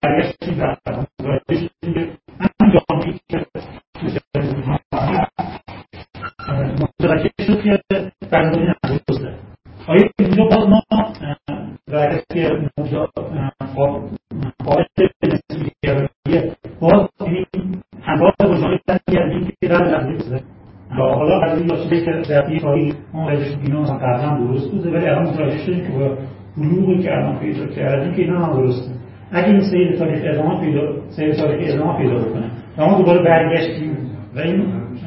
برگشتیم 0.02 0.54
در 0.58 0.76
متوجه 6.80 7.30
شد 7.46 7.62
که 7.62 7.82
برداری 8.32 8.66
ندرسته 8.84 9.34
آیا 9.88 10.10
اینجا 10.18 10.44
باز 10.44 10.68
ما 10.68 10.82
برای 11.92 12.20
که 12.32 12.50
قاعد 14.64 14.86
نسبیگراییه 15.22 16.56
باز 16.80 17.08
همراه 18.02 18.34
بزرگی 18.40 18.80
برگردیم 18.86 19.52
که 19.60 19.68
در 19.68 19.84
نظری 19.84 20.40
حالا 20.90 21.40
قضیه 21.40 21.66
یا 21.66 21.76
چیزی 21.76 22.04
که 22.04 22.10
در 22.28 22.46
این 22.46 22.60
کاری 22.60 22.94
ما 23.12 23.30
رجش 23.30 23.56
اینا 23.62 23.80
مثلا 23.80 23.96
قبلا 23.96 24.38
درست 24.38 24.70
بوده 24.70 24.90
ولی 24.90 25.06
الان 25.06 25.22
متوجه 25.22 25.58
شدیم 25.58 25.86
که 25.86 25.92
با 25.98 26.18
بلوغی 26.56 27.02
که 27.02 27.12
الان 27.12 27.25
پیدا 27.40 27.66
کردیم 27.66 28.14
که 28.14 28.22
اینا 28.22 28.44
هم 28.46 28.52
درسته. 28.52 28.92
اگه 29.32 29.48
این 29.48 29.60
سیر 29.60 29.96
تاریخ 29.98 30.20
ادامه 30.24 30.60
پیدا 30.60 30.80
سیر 31.08 31.34
تاریخ 31.34 31.74
ادامه 31.74 31.98
پیدا 31.98 32.14
بکنه 32.14 32.50
و 32.78 32.86
ما 32.86 32.98
دوباره 32.98 33.22
برگشتیم 33.22 33.96
و 34.36 34.38
این 34.38 34.66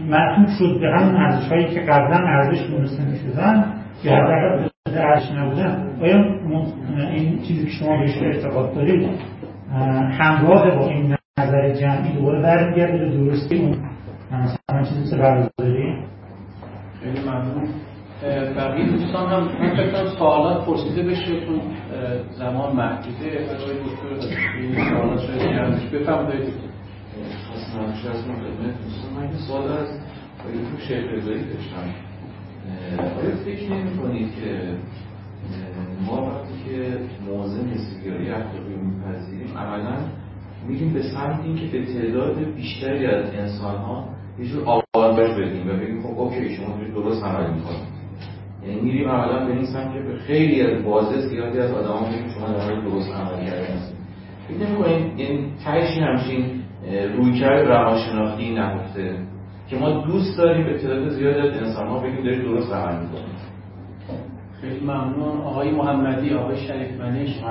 معطوف 0.10 0.50
شد 0.60 0.80
به 0.82 0.88
همون 0.88 1.16
ارزش 1.16 1.48
هایی 1.48 1.66
که 1.66 1.80
قبلا 1.80 2.18
ارزش 2.18 2.68
دونسته 2.70 3.04
می‌شدن 3.06 3.66
حداقل 4.06 4.68
ارزش 4.96 5.32
نبودن. 5.32 5.88
آیا 6.02 6.26
این 7.14 7.42
چیزی 7.42 7.66
که 7.66 7.72
شما 7.72 7.98
بهش 7.98 8.18
اعتقاد 8.18 8.76
دارید 8.76 9.10
همراه 10.20 10.76
با 10.76 10.90
این 10.90 11.16
نظر 11.40 11.74
جمعی 11.74 12.14
دوباره 12.16 12.42
برمیگرده 12.42 12.98
به 12.98 13.18
درستی 13.18 13.58
اون؟ 13.58 13.76
مثلا 14.32 14.84
چیزی 14.84 15.02
مثل 15.02 15.18
برداری 15.18 15.96
خیلی 17.04 17.20
ممنون. 17.28 17.68
بقیه 18.56 18.92
دوستان 18.92 19.30
هم 19.30 19.44
من 19.44 19.76
فکر 19.76 19.92
کنم 19.92 20.16
سوالات 20.20 20.66
پرسیده 20.66 21.04
بشه 21.04 21.46
چون 21.46 21.62
زمان 22.38 22.76
محدوده. 22.76 23.30
برای 23.30 23.78
دکتر 23.80 24.36
این 24.60 24.90
سوالات 24.90 25.20
شاید 25.20 25.42
جمعش 25.42 25.90
بفرمایید. 25.94 26.54
خواستم 27.48 27.80
از 27.80 28.24
خدمت 28.24 28.84
دوستان 28.84 29.14
من 29.16 29.24
این 29.24 29.38
سوال 29.48 29.72
از 29.72 29.88
دکتر 30.40 30.86
شیخ 30.88 31.12
رضایی 31.12 31.44
داشتم 31.44 31.94
آیا 33.00 33.36
فکر 33.46 33.74
نمی 33.74 33.98
کنید 33.98 34.36
که 34.36 34.78
ما 36.06 36.26
وقتی 36.26 36.54
که 36.66 36.98
موازه 37.28 37.64
نسبیگرایی 37.64 38.30
اخلاقی 38.30 38.76
میپذیریم 38.76 39.58
عملا 39.58 39.98
میریم 40.68 40.94
به 40.94 41.02
سمت 41.02 41.40
این 41.44 41.56
که 41.56 41.78
به 41.78 41.86
تعداد 41.86 42.54
بیشتری 42.56 43.06
از 43.06 43.34
انسان 43.34 43.76
ها 43.76 44.10
یه 44.40 44.46
جور 44.46 44.64
آوانتاژ 44.66 45.38
بدیم 45.38 45.70
و 45.70 45.74
بگیم 45.74 46.02
خب 46.02 46.20
اوکی 46.20 46.56
شما 46.56 46.78
درست 46.96 47.24
عمل 47.24 47.54
می‌کنید. 47.54 47.99
یعنی 48.68 48.82
میریم 48.82 49.10
عملا 49.10 49.46
به 49.46 49.54
این 49.54 49.66
سمت 49.66 49.94
که 49.94 50.00
به 50.00 50.16
خیلی 50.18 50.62
از 50.62 50.84
بازه 50.84 51.22
زیادی 51.22 51.60
از 51.60 51.72
آدم 51.72 52.08
میگیم 52.08 52.30
شما 52.30 52.48
در 52.48 52.82
درست 52.82 53.12
عمل 53.12 53.46
کرده 53.46 53.74
هستید. 53.74 54.00
فکر 54.48 54.68
نمی‌کنید 54.68 55.20
این 55.20 55.52
تهش 55.66 55.98
همچین 55.98 56.62
رویکرد 57.18 57.68
روانشناختی 57.68 58.54
نهفته 58.54 59.18
که 59.70 59.76
ما 59.76 60.06
دوست 60.06 60.38
داریم 60.38 60.66
به 60.66 60.78
تعداد 60.78 61.10
زیادی 61.10 61.40
از 61.40 61.58
انسان 61.58 61.88
ها 61.88 62.00
بگیم 62.00 62.24
دارید 62.24 62.42
درست 62.42 62.74
عمل 62.74 63.02
می‌کنید. 63.02 63.40
خیلی 64.62 64.80
ممنون. 64.80 65.42
آقای 65.42 65.72
محمدی 65.72 66.34
آقای 66.34 66.58
شریف 66.58 67.02
منش. 67.02 67.44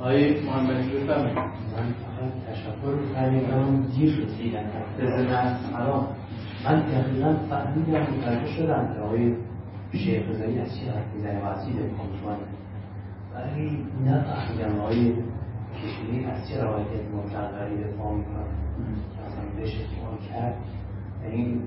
آقای 0.00 0.40
محمدی 0.40 0.88
بفرمایید. 0.88 1.38
من 1.38 1.86
فقط 2.02 2.32
تشکر 2.50 2.94
می‌کنم. 3.30 3.86
دیر 3.96 4.26
از 5.36 5.56
سلام 5.72 6.06
من 6.64 6.80
دقیقا 6.80 7.34
فهمیدم 7.50 8.00
متوجه 8.00 8.46
شدم 8.46 8.94
که 8.94 9.00
آقای 9.00 9.34
شیخ 9.98 10.28
رضایی 10.28 10.58
از 10.58 10.74
چی 10.78 10.86
حرف 10.86 11.14
می‌زنه 11.14 11.40
و 11.40 11.44
از 11.44 11.66
چی 11.66 11.72
دفاع 11.72 12.36
ولی 13.34 13.86
نفهمیدم 14.06 14.80
آقای 14.80 15.12
کشمیری 15.74 16.24
از 16.24 16.48
چه 16.48 16.62
روایت 16.64 16.86
مطلقی 17.16 17.76
دفاع 17.76 18.14
می‌کنه 18.14 18.44
که 19.16 19.22
اصلا 19.26 19.44
بهش 19.56 19.74
اتفاق 19.80 20.20
کرد 20.28 20.54
یعنی 21.24 21.60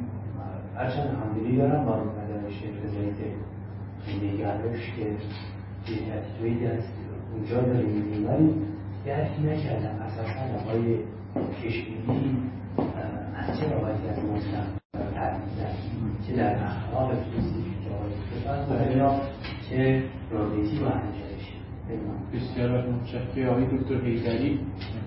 هرچند 0.76 1.18
همدلی 1.24 1.58
دارم 1.58 1.86
با 1.86 1.95
مدن 1.95 2.49
شیخ 2.49 2.70
رضایی 2.86 3.14
که 3.14 3.28
نگرش 4.26 4.94
که 4.95 5.12
دیتیتویدی 5.86 6.68
از 6.68 6.84
اونجا 7.34 7.62
داریم 7.62 7.90
میدیم 7.90 8.28
ولی 8.28 8.54
درک 9.06 9.32
نکردم. 9.45 10.02
اساسا 10.02 10.60
آقای 10.60 10.99
کشمیری 11.64 12.38
از 13.36 13.60
چه 13.60 13.74
روایتی 13.74 14.08
از 14.08 14.20
مطلق 14.20 14.78
چه 16.28 16.36
در 16.36 16.56
اخلاق 16.64 17.12
که 17.12 17.38
یا 17.40 17.66
چه 19.69 20.03
رابطی 20.32 20.80
با 20.80 20.88
انجامش. 20.88 21.45
بسیار 22.34 22.69
متشکرم. 22.88 23.49
آقای 23.49 23.65
دکتر 23.65 23.95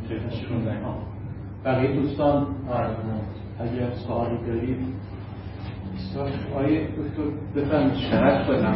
خدمتشون 0.09 0.61
بقیه 1.65 1.93
دوستان. 1.93 2.47
اگر 3.61 3.91
سوالی 4.07 4.39
دارید. 4.47 4.77
آقای 6.55 6.87
دکتر 6.87 7.23
بفرمایید. 7.57 7.95
شرط 7.95 8.47
بدم 8.47 8.75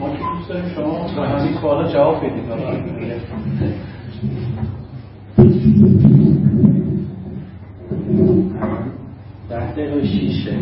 ما 0.00 0.10
که 0.10 0.18
دوست 0.18 0.48
داریم 0.48 0.68
شما 0.74 1.22
به 1.22 1.28
همین 1.28 1.54
سوالا 1.60 1.92
جواب 1.92 2.16
بدید. 2.24 2.46
ده 9.56 9.72
دقیقه 9.72 10.06
شیشه. 10.06 10.52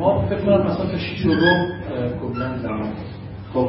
ما 0.00 0.22
فکر 0.22 0.38
کنم 0.38 0.66
مثلا 0.66 0.86
تا 0.86 0.98
شیش 0.98 1.26
و 1.26 1.28
رو 1.30 2.56
زمان 2.62 2.92
خب 3.54 3.68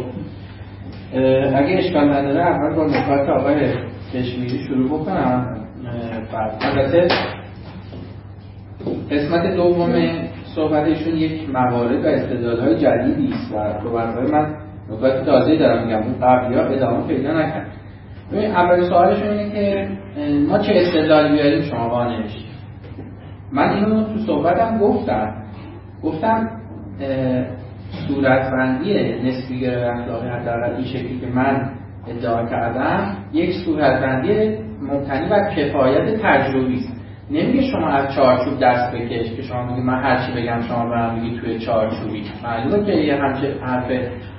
اگه 1.55 1.77
اشکال 1.77 2.09
نداره 2.09 2.41
اول 2.41 2.75
با 2.75 2.85
نکات 2.85 3.29
آقای 3.29 3.73
کشمیری 4.13 4.59
شروع 4.67 4.99
بکنم. 4.99 5.57
البته 6.61 7.07
قسمت 9.11 9.55
دوم 9.55 9.93
صحبتشون 10.55 11.17
یک 11.17 11.49
موارد 11.49 12.05
و 12.05 12.07
استدلالهای 12.07 12.75
جدیدی 12.75 13.33
است. 13.33 13.53
و 13.53 13.83
صحبتهای 13.83 14.31
من 14.31 14.55
نکات 14.89 15.25
تازه 15.25 15.57
دارم 15.57 15.85
میگم. 15.85 16.03
اون 16.03 16.15
قبلی 16.21 16.55
ها 16.55 16.63
ادامه 16.63 17.07
پیدا 17.07 17.33
نکرد. 17.33 17.67
ببین 18.31 18.51
اول 18.51 18.89
سوالشون 18.89 19.29
اینه 19.29 19.51
که 19.51 19.87
ما 20.49 20.59
چه 20.59 20.73
استدلالی 20.75 21.33
بیاریم؟ 21.33 21.61
شما 21.61 21.89
میشید 22.23 22.44
من 23.56 23.69
اینو 23.69 24.03
تو 24.03 24.19
صحبتم 24.19 24.77
گفتم. 24.77 25.34
گفتم 26.03 26.49
صورتبندی 28.07 29.14
نسبیگر 29.23 29.90
اخلاقی 29.90 30.27
حداقل 30.27 30.73
این 30.73 30.86
شکلی 30.86 31.19
که 31.19 31.27
من 31.27 31.69
ادعا 32.07 32.45
کردم 32.45 33.18
یک 33.34 33.52
صورتبندی 33.65 34.57
مبتنی 34.82 35.30
بر 35.30 35.56
کفایت 35.56 36.22
تجربی 36.22 36.76
است. 36.76 36.95
نمیگه 37.32 37.61
شما 37.61 37.88
از 37.88 38.15
چارچوب 38.15 38.60
دست 38.60 38.95
بکش 38.95 39.34
که 39.36 39.41
شما 39.41 39.65
میگی 39.65 39.82
من 39.82 40.03
هر 40.03 40.26
چی 40.26 40.41
بگم 40.41 40.61
شما 40.61 40.86
من 40.86 41.15
میگی 41.15 41.40
توی 41.40 41.60
چارچوبی. 41.60 42.23
معلومه 42.44 42.86
که 42.86 42.91
یه 42.91 43.15
همچه 43.15 43.56
حرف 43.61 43.91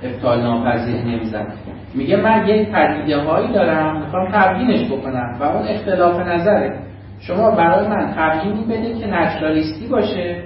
ابطال 0.03 0.41
ناپذیر 0.41 0.95
نمیزن 0.95 1.47
میگه 1.95 2.17
من 2.17 2.47
یک 2.47 2.69
پدیده 2.71 3.17
هایی 3.17 3.53
دارم 3.53 3.99
می‌خوام 3.99 4.27
تبیینش 4.31 4.91
بکنم 4.91 5.37
و 5.39 5.43
اون 5.43 5.67
اختلاف 5.67 6.19
نظره. 6.19 6.79
شما 7.19 7.51
برای 7.51 7.87
من 7.87 8.13
تبیینی 8.17 8.63
بده 8.63 8.99
که 8.99 9.07
نچرالیستی 9.07 9.87
باشه. 9.87 10.43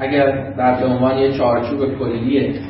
اگر 0.00 0.50
در 0.50 0.84
عنوان 0.84 1.18
یه 1.18 1.38
چارچوب 1.38 1.98
کلی 1.98 2.60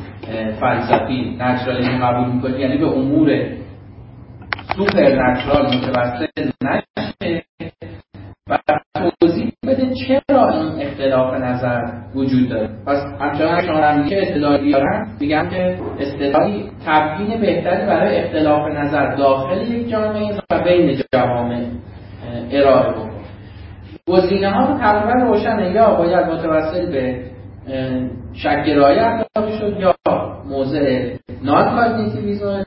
فلسفی 0.59 1.37
نچرالیسم 1.39 1.97
قبول 2.05 2.35
می‌کنی 2.35 2.59
یعنی 2.59 2.77
به 2.77 2.87
امور 2.87 3.45
سوپر 4.75 5.15
نچرال 5.15 5.65
متوسط 5.65 6.29
نشه 6.63 7.43
و 8.49 8.57
توضیح 9.19 9.51
بده 9.67 9.93
چرا 9.93 10.49
این 10.49 10.87
اختلاف 10.87 11.33
نظر 11.33 11.81
وجود 12.15 12.49
داره. 12.49 12.69
پس 12.87 12.97
همچنان 13.19 13.61
شما 13.61 13.77
هم 13.77 14.03
میگه 14.03 14.21
استدلالی 14.21 14.71
دارن 14.71 15.07
میگم 15.19 15.49
که 15.49 15.77
استدلالی 15.99 16.69
تبیین 16.85 17.41
بهتری 17.41 17.85
برای 17.87 18.17
اختلاف 18.17 18.67
نظر 18.67 19.15
داخل 19.15 19.61
یک 19.61 19.89
جامعه 19.89 20.37
و 20.51 20.63
بین 20.63 21.01
جوامع 21.13 21.65
ارائه 22.51 22.91
بکن 22.91 23.12
گزینه 24.07 24.51
ها 24.51 24.77
تقریبا 24.77 25.13
روشنه. 25.13 25.71
یا 25.71 25.95
باید 25.95 26.25
متوسل 26.25 26.91
به 26.91 27.33
شکگرایی 28.33 28.99
اخلاقی 28.99 29.57
شد 29.59 29.79
یا 29.79 29.95
موضع 30.49 31.13
نان 31.43 31.75
کاگنیتیویسم 31.75 32.65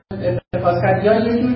اتخاذ 0.54 0.74
کرد 0.82 1.04
یا 1.04 1.14
یه 1.14 1.46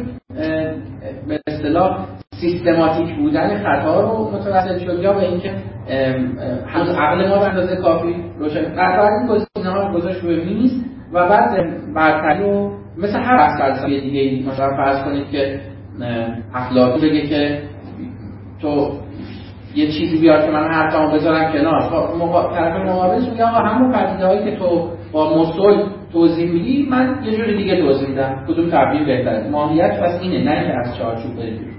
به 1.29 1.41
اصطلاح 1.47 2.07
سیستماتیک 2.41 3.17
بودن 3.17 3.63
خطا 3.63 4.01
رو 4.01 4.31
متوسل 4.31 4.79
شد 4.79 5.03
یا 5.03 5.13
به 5.13 5.29
اینکه 5.29 5.55
هنوز 6.67 6.89
عقل 6.89 7.29
ما 7.29 7.39
به 7.39 7.49
اندازه 7.49 7.77
کافی 7.77 8.15
روشن. 8.39 8.63
قطعا 8.63 9.09
این 9.09 9.27
گزینه 9.27 9.71
ها 9.71 9.93
گذاشت 9.93 10.25
روی 10.25 10.45
میز 10.45 10.85
و 11.13 11.29
بعد 11.29 11.51
برتری 11.95 12.43
رو 12.43 12.73
مثل 12.99 13.19
هر 13.19 13.37
بحث 13.37 13.61
فلسفی 13.61 14.01
دیگه 14.01 14.49
مثلا 14.49 14.77
فرض 14.77 15.05
کنید 15.05 15.31
که 15.31 15.61
اخلاقی 16.55 17.11
بگه 17.11 17.27
که 17.27 17.63
تو 18.63 18.99
یه 19.75 19.87
چیزی 19.87 20.19
بیاد 20.21 20.45
که 20.45 20.51
من 20.51 20.69
حرفمو 20.69 21.13
بذارم 21.15 21.53
کنار. 21.53 21.81
خب 21.81 22.17
مقا... 22.17 22.55
طرف 22.55 22.87
مقابلش 22.87 23.29
میگه 23.29 23.45
آقا 23.45 23.59
همون 23.59 23.93
پدیده 23.93 24.27
هایی 24.27 24.51
که 24.51 24.57
تو 24.57 24.91
با 25.13 25.39
مسل 25.39 25.83
توضیح 26.13 26.51
میدی 26.51 26.87
من 26.91 27.19
یه 27.25 27.37
جوری 27.37 27.57
دیگه 27.57 27.81
توضیح 27.81 28.09
میدم. 28.09 28.45
کدوم 28.49 28.71
تعبیر 28.71 29.05
بهتره؟ 29.05 29.51
ماهیت 29.51 30.01
پس 30.01 30.21
اینه 30.23 30.45
نه 30.45 30.51
اینکه 30.51 30.75
از 30.79 30.97
چارچوب 30.99 31.37
برید 31.37 31.71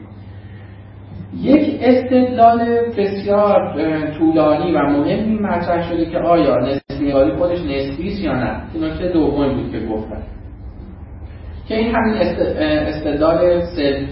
یک 1.41 1.79
استدلال 1.81 2.65
بسیار 2.97 3.73
طولانی 4.17 4.71
و 4.71 4.79
مهمی 4.79 5.39
مطرح 5.39 5.89
شده 5.89 6.05
که 6.05 6.17
آیا 6.17 6.57
نسبی 6.57 7.11
خودش 7.37 7.59
نسبی 7.59 8.23
یا 8.23 8.33
نه. 8.33 8.61
این 8.73 8.83
نکته 8.83 9.07
دوم 9.07 9.55
بود 9.55 9.71
که 9.71 9.79
گفتم. 9.79 10.21
که 11.67 11.77
این 11.77 11.95
همین 11.95 12.13
استدلال 12.61 13.61
سلف 13.75 14.09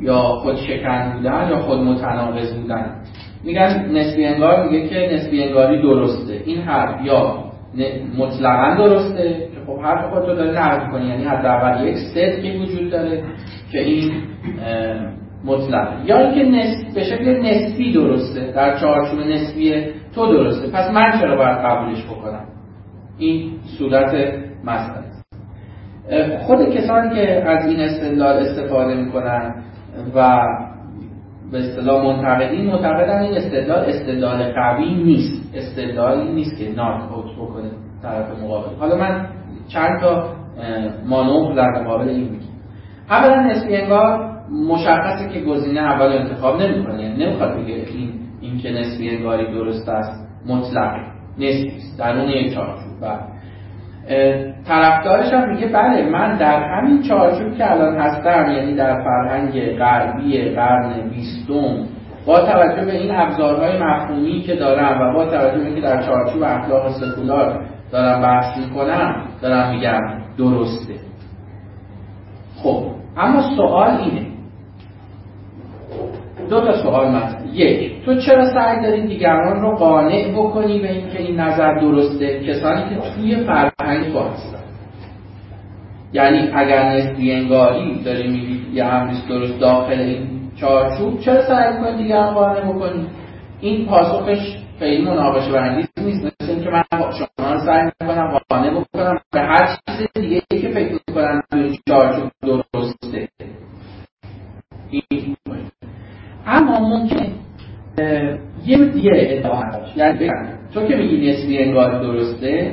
یا 0.00 0.22
خود 0.22 0.56
شکن 0.56 1.12
بودن 1.12 1.48
یا 1.50 1.58
خود 1.58 1.78
متناقض 1.78 2.54
بودن. 2.54 2.94
میگن 3.44 3.90
نسبی 3.92 4.24
انگار 4.24 4.68
میگه 4.68 4.88
که 4.88 5.14
نسبی 5.14 5.42
انگاری 5.42 5.82
درسته. 5.82 6.42
این 6.44 6.58
حرف 6.58 7.04
یا 7.04 7.44
مطلقا 8.18 8.74
درسته 8.74 9.48
که 9.54 9.60
خب 9.66 9.80
حرف 9.80 10.10
خود 10.12 10.28
رو 10.28 10.34
داره 10.34 10.60
نقد 10.60 10.90
کنی 10.90 11.08
یعنی 11.08 11.24
حداقل 11.24 11.86
یک 11.86 11.96
صدقی 11.96 12.58
وجود 12.58 12.90
داره 12.90 13.22
که 13.72 13.78
این 13.78 14.12
مطلق 15.44 15.88
یا 16.06 16.18
اینکه 16.18 16.58
نسب 16.58 16.94
به 16.94 17.04
شکل 17.04 17.40
نسبی 17.40 17.92
درسته. 17.92 18.52
در 18.52 18.78
چارچوب 18.78 19.20
نسبی 19.20 19.84
تو 20.14 20.26
درسته. 20.26 20.68
پس 20.70 20.90
من 20.90 21.20
چرا 21.20 21.36
باید 21.36 21.58
قبولش 21.58 22.04
بکنم؟ 22.04 22.44
این 23.18 23.50
صورت 23.78 24.34
مسئله 24.64 25.08
خود 26.38 26.70
کسانی 26.70 27.14
که 27.14 27.48
از 27.48 27.66
این 27.66 27.80
استدلال 27.80 28.36
استفاده 28.36 28.94
می‌کنن 28.94 29.54
و 30.14 30.40
به 31.52 31.58
اصطلاح 31.58 32.04
منتقدین 32.04 32.66
معتقدن 32.66 33.22
این 33.22 33.36
استدلال 33.36 33.84
استدلال 33.84 34.52
قوی 34.52 34.94
نیست. 34.94 35.54
استدلالی 35.54 36.32
نیست 36.32 36.58
که 36.58 36.72
ناک 36.76 37.12
اوت 37.12 37.32
بکنه 37.36 37.70
طرف 38.02 38.42
مقابل. 38.42 38.76
حالا 38.80 38.96
من 38.96 39.26
چند 39.68 40.00
تا 40.00 40.28
مانور 41.06 41.54
در 41.54 41.82
مقابل 41.82 42.08
این 42.08 42.20
میگم. 42.20 42.48
اولا 43.10 43.42
نسبی 43.46 43.76
انگار 43.76 44.38
مشخصه 44.68 45.28
که 45.28 45.40
گزینه 45.40 45.80
اول 45.80 46.12
انتخاب 46.12 46.62
نمی‌کنه. 46.62 47.02
یعنی 47.02 47.24
نمی‌خواد 47.24 47.56
بگه 47.56 47.74
این 47.74 48.12
این 48.40 48.58
که 48.58 48.70
نسبی 48.70 49.16
انگاری 49.16 49.52
درست 49.52 49.88
است 49.88 50.28
مطلق 50.46 50.94
نسبی 51.38 51.76
است 51.76 51.98
درون 51.98 52.28
یک 52.28 52.54
چارچوب. 52.54 53.00
بله. 53.00 53.37
طرفدارش 54.68 55.32
هم 55.32 55.50
میگه 55.50 55.66
بله 55.66 56.10
من 56.10 56.36
در 56.36 56.62
همین 56.62 57.02
چارچوب 57.02 57.56
که 57.56 57.72
الان 57.72 57.96
هستم 57.96 58.52
یعنی 58.52 58.74
در 58.74 59.02
فرهنگ 59.04 59.78
غربی 59.78 60.54
قرن 60.54 61.08
بیستم 61.10 61.86
با 62.26 62.40
توجه 62.40 62.84
به 62.84 62.92
این 62.92 63.14
ابزارهای 63.14 63.82
مفهومی 63.82 64.40
که 64.40 64.54
دارم 64.54 65.00
و 65.00 65.14
با 65.14 65.24
توجه 65.24 65.58
به 65.58 65.64
اینکه 65.64 65.80
در 65.80 66.02
چارچوب 66.02 66.42
اخلاق 66.42 66.92
سکولار 66.92 67.64
دارم 67.92 68.22
بحث 68.22 68.58
می‌کنم 68.58 69.16
دارم 69.42 69.70
میگم 69.70 70.00
درسته. 70.38 70.94
خب 72.62 72.84
اما 73.16 73.56
سوال 73.56 73.90
اینه 73.90 74.27
دو 76.50 76.60
تا 76.60 76.82
سوال 76.82 77.08
مطرح 77.08 77.56
یک 77.56 78.04
تو 78.04 78.14
چرا 78.14 78.54
سعی 78.54 78.82
داری 78.82 79.06
دیگران 79.06 79.60
رو 79.60 79.76
قانع 79.76 80.32
بکنی 80.32 80.78
به 80.80 80.92
اینکه 80.92 81.22
این 81.22 81.40
نظر 81.40 81.74
درسته؟ 81.74 82.40
کسانی 82.40 82.82
که 82.90 82.96
توی 83.14 83.36
فرهنگ 83.36 84.12
تو 84.12 84.18
هستن 84.18 84.58
یعنی 86.12 86.50
اگر 86.54 86.92
نسبی 86.92 87.32
انگاری 87.32 88.02
داری 88.04 88.28
میگی 88.28 88.66
یه 88.72 88.84
امریست 88.84 89.28
درست 89.28 89.60
داخل 89.60 90.00
این 90.00 90.28
چارچوب 90.56 91.20
چرا 91.20 91.42
سعی 91.42 91.78
می‌کنی 91.78 92.02
دیگران 92.02 92.34
قانع 92.34 92.72
بکنی 92.72 93.06
این 93.60 93.86
پاسخش 93.86 94.56
خیلی 94.78 95.04
مناقشه 95.04 95.52
برانگیز 95.52 95.88
نیست. 95.96 96.24
مثل 96.24 96.52
اینکه 96.52 96.70
من 96.70 96.84
شما 96.90 97.52
رو 97.52 97.58
سعی 97.58 97.82
می‌کنم 98.00 98.38
قانع 98.48 98.70
بکنم. 98.70 99.20
به 99.32 99.40
هر 99.40 99.78
چیز 99.86 100.08
دیگه 100.14 100.40
که 100.50 100.68
فکر 100.68 100.92
می‌کنم 101.08 101.42
این 101.52 101.76
چارچوب 101.88 102.30
درسته 102.42 103.28
این 104.90 105.36
اما 106.46 106.78
ممکن 106.80 107.32
یه 108.66 108.84
دیگه 108.84 109.10
ادعا 109.14 109.62
یعنی 109.96 110.30
تو 110.74 110.86
که 110.86 110.96
میگی 110.96 111.30
نسبی 111.30 111.58
انگار 111.58 112.02
درسته 112.02 112.72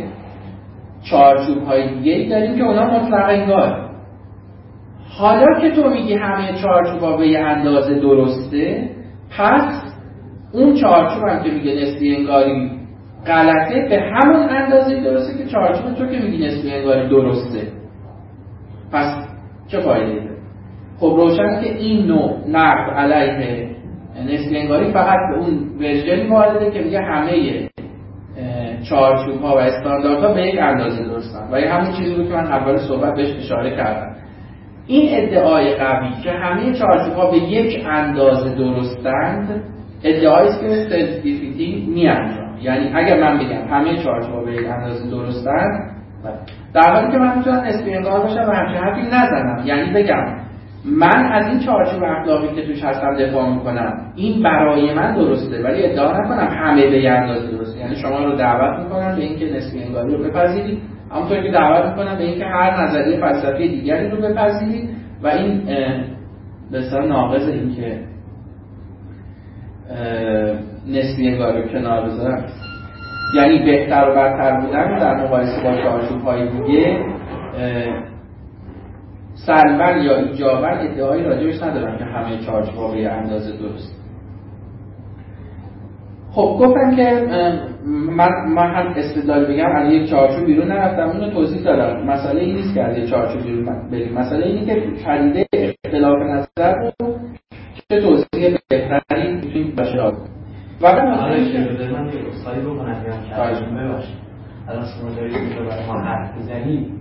چارچوب 1.10 1.64
های 1.64 1.96
دیگه 1.96 2.30
داریم 2.30 2.56
که 2.56 2.64
اونا 2.64 2.86
مطلق 2.86 3.30
انگار. 3.30 3.90
حالا 5.10 5.60
که 5.62 5.72
تو 5.72 5.90
میگی 5.90 6.14
همه 6.14 6.62
چارچوب 6.62 7.00
ها 7.00 7.18
به 7.18 7.28
یه 7.28 7.40
اندازه 7.40 8.00
درسته 8.00 8.90
پس 9.38 9.94
اون 10.54 10.76
چارچوب 10.76 11.24
هم 11.28 11.44
که 11.44 11.52
میگه 11.52 11.74
نسبی 11.82 12.16
انگاری 12.16 12.72
غلطه 13.28 13.88
به 13.90 14.00
همون 14.02 14.50
اندازه 14.50 15.02
درسته 15.02 15.38
که 15.38 15.50
چارچوب 15.50 15.94
تو 15.94 16.06
که 16.06 16.20
میگی 16.20 16.48
نسبی 16.48 16.72
انگاری 16.72 17.10
درسته. 17.10 17.68
پس 18.92 19.28
چه 19.68 19.80
فایده 19.80 20.30
خب 21.00 21.14
روشن 21.18 21.62
که 21.62 21.78
این 21.78 22.06
نوع 22.08 22.38
نقد 22.48 22.94
علیه 22.94 23.75
نسبی 24.24 24.58
انگاری 24.58 24.92
فقط 24.92 25.20
به 25.30 25.38
اون 25.38 25.70
version 25.80 26.22
ی 26.22 26.28
وارده 26.28 26.72
که 26.72 26.80
میگه 26.80 27.00
همه 27.02 27.70
چارچوب 28.90 29.42
ها 29.42 29.56
و 29.56 29.60
استانداردها 29.60 30.34
به 30.34 30.42
یک 30.42 30.60
اندازه 30.62 31.04
درستن. 31.04 31.48
و 31.52 31.56
این 31.56 31.68
همون 31.68 31.92
چیزی 31.98 32.16
بود 32.16 32.28
که 32.28 32.34
من 32.34 32.46
اول 32.46 32.78
صحبت 32.78 33.16
بهش 33.16 33.36
اشاره 33.38 33.76
کردم. 33.76 34.16
این 34.88 35.10
ادعای 35.12 35.76
قوی 35.76 36.10
که 36.24 36.32
همه 36.32 36.74
چارچوب 36.74 37.14
ها 37.14 37.32
به 37.32 37.38
یک 37.38 37.86
اندازه 37.90 38.56
درستند 38.56 39.64
ادعایی 40.04 40.50
است 40.50 40.62
که 40.62 40.68
self-defeating 40.68 41.90
می 41.90 42.10
یعنی 42.62 42.92
اگر 42.94 43.22
من 43.22 43.40
بگم 43.40 43.68
همه 43.70 44.04
چارچوب 44.04 44.34
ها 44.34 44.44
به 44.44 44.54
یک 44.54 44.68
اندازه 44.68 45.10
درستند 45.10 45.96
در 46.74 46.94
حالی 46.94 47.12
که 47.12 47.18
من 47.18 47.38
می‌تونم 47.38 47.60
نسبی 47.60 47.94
انگار 47.94 48.20
باشم 48.20 48.50
و 48.50 48.52
همچین 48.52 48.78
حرفی 48.78 49.02
نزنم. 49.02 49.64
یعنی 49.66 49.94
بگم 49.94 50.45
من 50.88 51.26
از 51.32 51.48
این 51.48 51.60
چارچوب 51.60 52.04
اخلاقی 52.04 52.56
که 52.56 52.68
توش 52.68 52.84
هستم 52.84 53.16
دفاع 53.16 53.54
می‌کنم 53.54 54.12
این 54.16 54.44
برای 54.44 54.94
من 54.94 55.16
درسته 55.16 55.64
ولی 55.64 55.86
ادعا 55.86 56.12
نکنم 56.12 56.48
همه 56.52 56.90
به 56.90 57.12
اندازه 57.12 57.52
درسته. 57.52 57.80
یعنی 57.80 57.96
شما 57.96 58.26
رو 58.26 58.36
دعوت 58.36 58.80
می‌کنم 58.84 59.16
به 59.16 59.22
اینکه 59.22 59.46
نسبی 59.46 59.84
انگاری 59.84 60.16
رو 60.16 60.24
بپذیرید 60.24 60.80
همونطور 61.12 61.44
که 61.44 61.52
دعوت 61.52 61.90
می‌کنم 61.90 62.18
به 62.18 62.24
اینکه 62.24 62.46
هر 62.46 62.84
نظریه 62.84 63.20
فلسفی 63.20 63.70
دیگری 63.70 64.10
رو 64.10 64.18
بپذیرید 64.18 64.90
و 65.24 65.28
این 65.28 65.62
بسیار 66.74 67.08
ناقض 67.08 67.48
این 67.48 67.76
که 67.76 68.00
نسبی 70.88 71.28
انگاری 71.28 71.62
رو 71.62 71.70
کنار 71.70 72.06
بذارم. 72.06 72.46
یعنی 73.36 73.60
بهتر 73.60 74.10
و 74.10 74.16
برتر 74.16 74.60
بودن 74.62 75.00
در 75.00 75.24
مقایسه 75.24 75.64
با 75.64 75.76
چارچوب 75.76 76.22
های 76.22 76.50
دیگه 76.50 77.06
سلبا 79.36 79.92
یا 79.92 80.18
ایجابا 80.18 80.68
ادعایی 80.68 81.24
راجبش 81.24 81.64
ندارم 81.64 81.98
که 81.98 82.04
همه 82.06 82.38
چارچوب‌ها 82.46 82.92
به 82.92 83.12
اندازه 83.12 83.58
درست. 83.58 84.02
خب 86.32 86.58
گفتم 86.60 86.96
که 86.96 87.28
من, 87.90 88.30
من 88.56 88.74
هم 88.74 88.94
استدلال 88.96 89.46
بگم 89.46 89.76
از 89.76 89.94
یک 89.94 90.10
چارچوب 90.10 90.46
بیرون 90.46 90.68
نرفتم 90.68 91.10
اونو 91.10 91.30
توضیح 91.30 91.64
دادم. 91.64 92.06
مسئله 92.06 92.42
این 92.42 92.56
نیست 92.56 92.74
که 92.74 92.84
از 92.84 92.98
یک 92.98 93.10
چارچوب 93.10 93.44
بیرون 93.44 93.90
بریم. 93.92 94.14
مسئله 94.14 94.46
اینه 94.46 94.66
که 94.66 94.74
پدیده 95.06 95.46
اختلاف 95.54 96.18
نظر 96.22 96.74
رو 96.76 96.92
چه 97.90 98.02
توضیح 98.02 98.58
بهتری 98.70 99.34
می‌تونیم 99.36 99.74
باشه 99.78 100.02
و 100.02 100.12
بعد 100.82 101.00
مسئله 101.08 101.36
اینکه 101.36 101.60
من 101.94 102.06
یه 102.06 102.28
اصلاحی 102.28 102.62
بکنم 102.62 103.06
یا 103.06 103.90
ببخشید. 103.90 104.16
الان 104.70 104.86
شما 104.86 105.10
دارید 105.16 105.34
برای 105.34 105.88
ما 105.88 106.00
حرف 106.02 106.38
بزنید. 106.38 106.92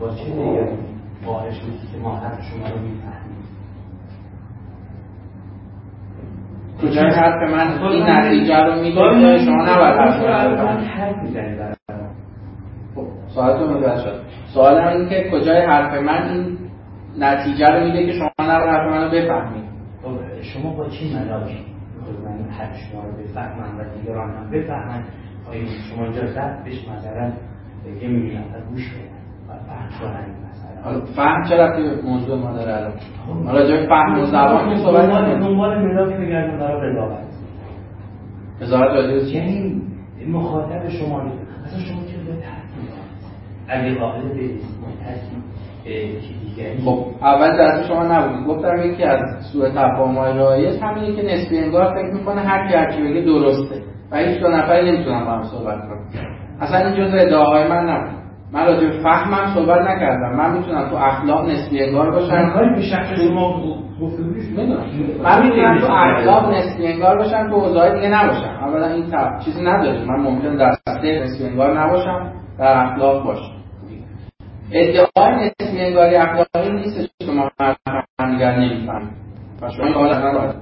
با 0.00 0.08
چه 0.14 0.24
دیگری؟ 0.24 0.85
باعث 1.26 1.54
شد 1.54 1.92
که 1.92 1.98
ما 2.02 2.16
حرف 2.16 2.42
شما 2.42 2.68
رو 2.68 2.80
می‌فهمیم 2.80 3.36
کجای 6.82 7.10
حرف 7.10 7.50
من 7.52 7.88
این 7.88 8.02
نتیجه 8.02 8.56
رو 8.56 8.82
میده 8.82 9.38
شما 9.44 9.62
نباید 9.62 9.94
حرف 9.94 10.24
حرف 10.86 11.22
می‌زنی 11.22 11.56
برای 11.56 11.74
خب 12.94 13.06
سوالتون 13.34 13.74
متوجه 13.74 14.02
شد. 14.02 14.20
سوال 14.54 14.80
هم 14.80 14.96
این 14.96 15.08
که 15.08 15.30
کجای 15.32 15.66
حرف 15.66 16.02
من 16.02 16.28
این 16.28 16.58
نتیجه 17.18 17.66
رو 17.66 17.84
میده 17.84 18.06
که 18.06 18.12
شما 18.12 18.30
نباید 18.40 18.70
حرف 18.70 18.92
منو 18.92 19.10
بفهمید؟ 19.10 19.64
خب 20.02 20.42
شما 20.42 20.72
با 20.72 20.88
چه 20.88 21.04
مدارکی 21.16 21.64
من 22.24 22.50
حرف 22.50 22.76
شما 22.76 23.02
رو 23.02 23.12
بفهمم 23.12 23.78
و 23.78 23.98
دیگران 23.98 24.30
هم 24.30 24.50
بفهمن. 24.50 25.04
آیا 25.50 25.64
شما 25.90 26.04
اینجا 26.04 26.26
زد؟ 26.26 26.64
بهش 26.64 26.88
مثلا 26.88 27.32
یه 28.00 28.08
میلیون 28.08 28.42
نفر 28.42 28.60
گوش 28.60 28.90
بدن 28.90 29.16
و 29.48 29.52
فهم 29.68 29.88
کنن 30.00 30.45
حالا 30.86 31.00
فهم 31.16 31.42
چرا 31.48 31.76
که 31.76 31.82
موضوع 32.04 32.38
ما 32.38 32.52
داره 32.52 32.72
الان 32.76 33.56
راجع 33.56 33.76
به 33.76 33.86
فهم 33.86 34.20
و 34.20 34.26
زبان 34.26 34.74
که 34.74 34.80
صحبت 34.80 35.10
دنبال 35.10 35.40
دنبال 35.40 35.92
مداد 35.92 36.08
بگردیم 36.08 36.58
برای 36.58 36.92
قضاوت. 36.92 37.18
قضاوت 38.62 38.90
راجع 38.90 39.36
یعنی 39.36 39.82
مخاطب 40.28 40.88
شما 40.88 41.20
اصلا 41.20 41.78
شما 41.78 42.00
چه 42.00 42.16
به 42.26 42.40
تحصیل 42.40 42.88
اگه 43.68 44.00
قابل 44.00 44.28
به 44.28 44.48
دیگری. 46.44 46.78
خب 46.84 47.04
اول 47.22 47.56
درس 47.56 47.88
شما 47.88 48.02
نبودید. 48.02 48.46
گفتم 48.46 48.76
یکی 48.84 49.02
از 49.02 49.20
سوء 49.52 49.68
تفاهم‌های 49.68 50.38
رایج 50.38 50.82
همینه 50.82 51.16
که 51.16 51.22
نسبی 51.22 51.58
انگار 51.58 51.94
فکر 51.94 52.14
می‌کنه 52.14 52.40
هر 52.40 52.68
کی 52.68 52.74
هر 52.74 53.24
درسته. 53.24 53.82
و 54.10 54.16
هیچ 54.16 54.40
دو 54.40 54.48
نفری 54.48 54.92
نمی‌تونن 54.92 55.24
با 55.24 55.30
هم 55.30 55.42
صحبت 55.42 55.78
کنن. 55.88 56.26
اصلا 56.60 56.78
این 56.78 56.96
جزء 56.96 57.18
ادعاهای 57.18 57.68
من 57.68 57.88
نبود. 57.88 58.25
من 58.52 58.66
راجع 58.66 58.86
به 58.86 59.02
فهمم 59.02 59.54
صحبت 59.54 59.80
نکردم. 59.80 60.36
من 60.36 60.58
می‌تونم 60.58 60.88
تو 60.88 60.96
اخلاق 60.96 61.48
نسبی 61.48 61.82
انگار 61.82 62.10
باشم 62.10 62.50
کاری 62.54 62.74
به 62.74 62.82
شخص 62.82 63.20
شما 63.20 63.60
من 65.22 65.42
می‌تونم 65.42 65.78
تو 65.78 65.86
اخلاق 65.90 66.54
نسبی 66.54 66.86
انگار 66.86 67.18
باشم 67.18 67.48
تو 67.50 67.54
اوضاع 67.54 67.94
دیگه 67.94 68.08
نباشم. 68.08 68.58
اولا 68.60 68.86
این 68.86 69.10
تب... 69.10 69.38
چیزی 69.44 69.62
نداره. 69.62 70.04
من 70.04 70.20
ممکن 70.20 70.56
در 70.56 70.72
سطح 70.72 71.06
نسبی 71.06 71.44
انگار 71.44 71.80
نباشم 71.80 72.32
در 72.58 72.84
اخلاق 72.84 73.24
باشم. 73.24 73.52
ادعای 74.72 75.50
نسبی 75.60 75.80
انگاری 75.80 76.16
اخلاقی 76.16 76.72
نیستش 76.72 77.08
که 77.26 77.32
ما 77.32 77.50
همدیگر 78.20 78.58
نمی‌فهمیم 78.58 79.10
و 79.62 79.70
شما 79.70 79.86
این 79.86 79.94
قابل 79.94 80.52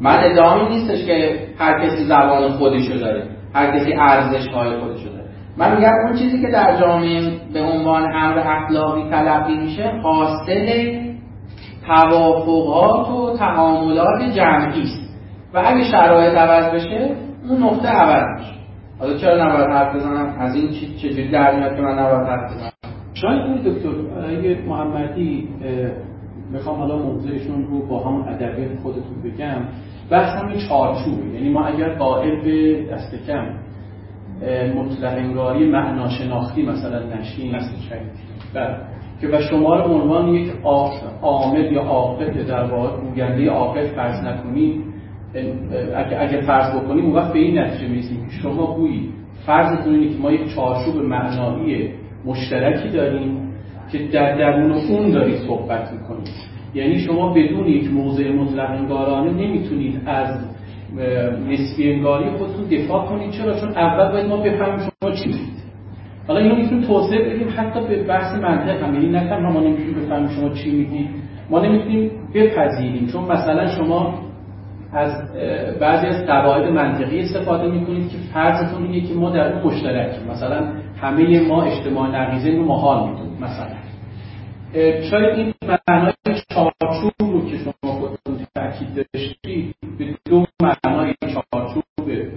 من 0.00 0.24
ادعامی 0.24 0.68
نیستش 0.68 1.06
که 1.06 1.38
هر 1.58 1.86
کسی 1.86 2.04
زبان 2.04 2.48
خودشو 2.48 2.94
داره 2.94 3.26
هر 3.54 3.78
کسی 3.78 3.92
ارزش 3.92 4.48
های 4.48 4.76
خودشو 4.76 5.08
داره. 5.08 5.17
من 5.58 5.76
میگم 5.76 5.92
اون 6.06 6.18
چیزی 6.18 6.40
که 6.42 6.48
در 6.48 6.80
جامعه 6.80 7.30
به 7.52 7.62
عنوان 7.62 8.02
امر 8.02 8.38
اخلاقی 8.38 9.10
تلقی 9.10 9.56
میشه 9.56 9.92
حاصل 10.02 10.98
توافقات 11.86 13.08
و 13.08 13.36
تعاملات 13.36 14.22
جمعی 14.36 14.82
است. 14.82 15.08
و 15.54 15.62
اگه 15.66 15.84
شرایط 15.84 16.34
عوض 16.34 16.74
بشه 16.74 17.10
اون 17.48 17.62
نقطه 17.62 17.88
عوض 17.88 18.40
میشه. 18.40 18.52
حالا 18.98 19.16
چرا 19.16 19.48
نباید 19.48 19.70
حرف 19.70 19.96
بزنم؟ 19.96 20.36
از 20.38 20.54
این 20.54 20.70
چیز 20.70 20.96
چجوری 20.96 21.30
در 21.30 21.56
میاد 21.56 21.76
که 21.76 21.82
من 21.82 21.98
نباید 21.98 22.28
حرف 22.28 22.52
بزنم؟ 22.52 22.70
شاید 23.14 23.64
دکتر 23.64 23.88
اگه 24.30 24.58
محمدی 24.68 25.48
می‌خوام 26.52 26.78
حالا 26.78 26.96
موضوعشون 26.96 27.66
رو 27.66 27.86
با 27.86 27.98
همون 28.04 28.28
ادبیات 28.28 28.78
خودتون 28.82 29.22
بگم. 29.24 29.62
بحث 30.10 30.42
همین 30.42 30.56
چارچوبه. 30.68 31.26
یعنی 31.34 31.48
ما 31.48 31.66
اگر 31.66 31.94
قائل 31.94 32.42
به 32.44 32.86
دست 32.92 33.26
کم 33.26 33.46
مطلق 34.76 35.12
انگاری 35.12 35.70
معناشناختی 35.70 36.62
مثلا 36.62 37.02
نشیم 37.16 37.58
بله. 38.54 38.76
که 39.20 39.28
و 39.28 39.40
شما 39.40 39.76
رو 39.76 39.92
عنوان 39.92 40.28
یک 40.28 40.52
عامل 41.22 41.72
یا 41.72 41.80
عاقل 41.80 42.44
در 42.44 42.64
واقع 42.64 43.00
گوینده 43.00 43.50
عاقل 43.50 43.86
فرض 43.86 44.24
نکنید. 44.24 44.80
اگه 45.96 46.20
اگه 46.20 46.40
فرض 46.40 46.76
بکنیم 46.76 47.04
اون 47.04 47.14
وقت 47.14 47.32
به 47.32 47.38
این 47.38 47.58
نتیجه 47.58 47.88
می‌رسیم 47.88 48.26
که 48.26 48.32
شما 48.42 48.74
گویی 48.74 49.08
فرضتون 49.46 49.94
اینه 49.94 50.08
که 50.08 50.18
ما 50.22 50.32
یک 50.32 50.54
چارچوب 50.54 50.96
معنایی 50.96 51.90
مشترکی 52.24 52.88
داریم 52.88 53.52
که 53.92 53.98
در 53.98 54.36
درون 54.38 54.72
اون 54.72 55.10
دارید 55.10 55.36
صحبت 55.36 55.92
می‌کنید. 55.92 56.28
یعنی 56.74 56.98
شما 56.98 57.32
بدون 57.34 57.66
یک 57.66 57.92
موضع 57.92 58.32
مطلق 58.32 58.70
انگارانه 58.70 59.30
نمی‌تونید 59.30 60.02
از 60.06 60.44
نسبی 61.48 61.92
انگاری 61.92 62.30
خودتون 62.30 62.64
دفاع 62.64 63.06
کنید. 63.06 63.30
چرا؟ 63.30 63.60
چون 63.60 63.68
اول 63.68 64.12
باید 64.12 64.26
ما 64.26 64.36
بفهمیم 64.36 64.78
شما 64.78 65.10
چی 65.10 65.34
حالا 66.28 66.40
اینو 66.40 66.56
می‌تونیم 66.56 66.84
توضیح 66.84 67.20
بدیم 67.20 67.48
حتی 67.56 67.80
به 67.80 68.02
بحث 68.02 68.34
منطق 68.34 68.82
هم. 68.82 68.94
یعنی 68.94 69.08
نه 69.08 69.38
ما 69.38 69.60
نمی‌تونیم 69.60 69.94
بفهمیم 69.94 70.28
شما 70.28 70.48
چی 70.48 70.70
میگید 70.70 71.08
ما 71.50 71.60
نمی‌تونیم 71.60 72.10
بپذیریم. 72.34 73.06
چون 73.12 73.24
مثلا 73.24 73.66
شما 73.66 74.14
از 74.92 75.12
بعضی 75.80 76.06
از 76.06 76.26
قواعد 76.26 76.72
منطقی 76.72 77.20
استفاده 77.20 77.70
می‌کنید 77.70 78.08
که 78.08 78.16
فرضتون 78.34 78.82
اینه 78.82 79.08
که 79.08 79.14
ما 79.14 79.30
در 79.30 79.52
اون 79.52 79.62
مشترکیم. 79.62 80.30
مثلا 80.30 80.72
همه 81.00 81.48
ما 81.48 81.62
اجتماع 81.62 82.10
نقیزه 82.10 82.50
رو 82.50 82.64
محال 82.64 83.10
می‌دونیم 83.10 83.38
مثلا. 83.40 83.78
شاید 85.10 85.38
این 85.38 85.54
معنای 85.88 86.12
چارچوب 86.50 87.12
رو 87.18 87.50
که 87.50 87.56
شما 87.56 87.92
خودتون 87.92 88.46
تاکید 88.54 89.06
داشتید 89.14 89.74
به 89.98 90.14
دو 90.30 90.44
معنای 90.62 91.14
چارچوب 91.20 91.84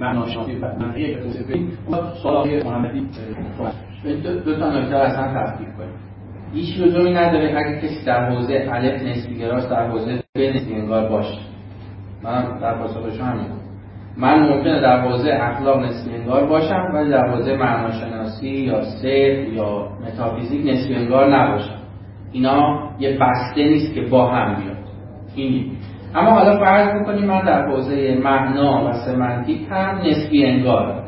معناشناسی 0.01 0.55
و 0.55 0.65
منطقی 0.79 1.15
توضیح 1.15 1.67
ما 1.89 1.97
سوال 2.23 2.63
محمدی 2.63 3.07
دو 4.45 4.59
تا 4.59 4.79
نکته 4.79 4.95
اصلا 4.95 5.27
تفکیک 5.27 5.67
کنیم. 5.77 5.95
هیچ 6.53 6.79
لزومی 6.79 7.13
نداره 7.13 7.57
اگه 7.57 7.81
کسی 7.81 8.05
در 8.05 8.29
حوزه 8.29 8.69
الف 8.71 9.01
نسبی 9.03 9.35
گراست 9.35 9.69
در 9.69 9.87
حوزه 9.87 10.23
ب 10.35 10.39
نسبی 10.39 10.73
انگار 10.73 11.09
باشه. 11.09 11.39
من 12.23 12.59
در 12.61 12.73
پاسخ 12.73 13.09
شما 13.17 13.25
همین 13.25 13.45
من 14.17 14.49
ممکنه 14.49 14.81
در 14.81 15.01
حوزه 15.01 15.29
اخلاق 15.33 15.83
نسبی 15.83 16.15
انگار 16.15 16.45
باشم 16.45 16.91
ولی 16.93 17.09
در 17.09 17.27
حوزه 17.27 17.55
معناشناسی 17.55 18.47
یا 18.47 18.81
سر 18.81 19.07
یا 19.53 19.89
متافیزیک 20.07 20.61
نسبی 20.67 20.95
انگار 20.95 21.37
نباشم. 21.37 21.75
اینا 22.31 22.89
یه 22.99 23.17
بسته 23.17 23.63
نیست 23.63 23.93
که 23.93 24.01
با 24.01 24.27
هم 24.27 24.55
بیاد. 24.55 24.77
این 25.35 25.71
اما 26.15 26.31
حالا 26.31 26.59
فرض 26.59 26.99
می‌کنیم 26.99 27.25
من 27.25 27.45
در 27.45 27.67
حوزه 27.67 28.19
معنا 28.23 28.85
و 28.85 28.93
سمنتیک 28.93 29.61
هم 29.69 30.01
نسبی 30.05 30.45
انگار 30.45 31.03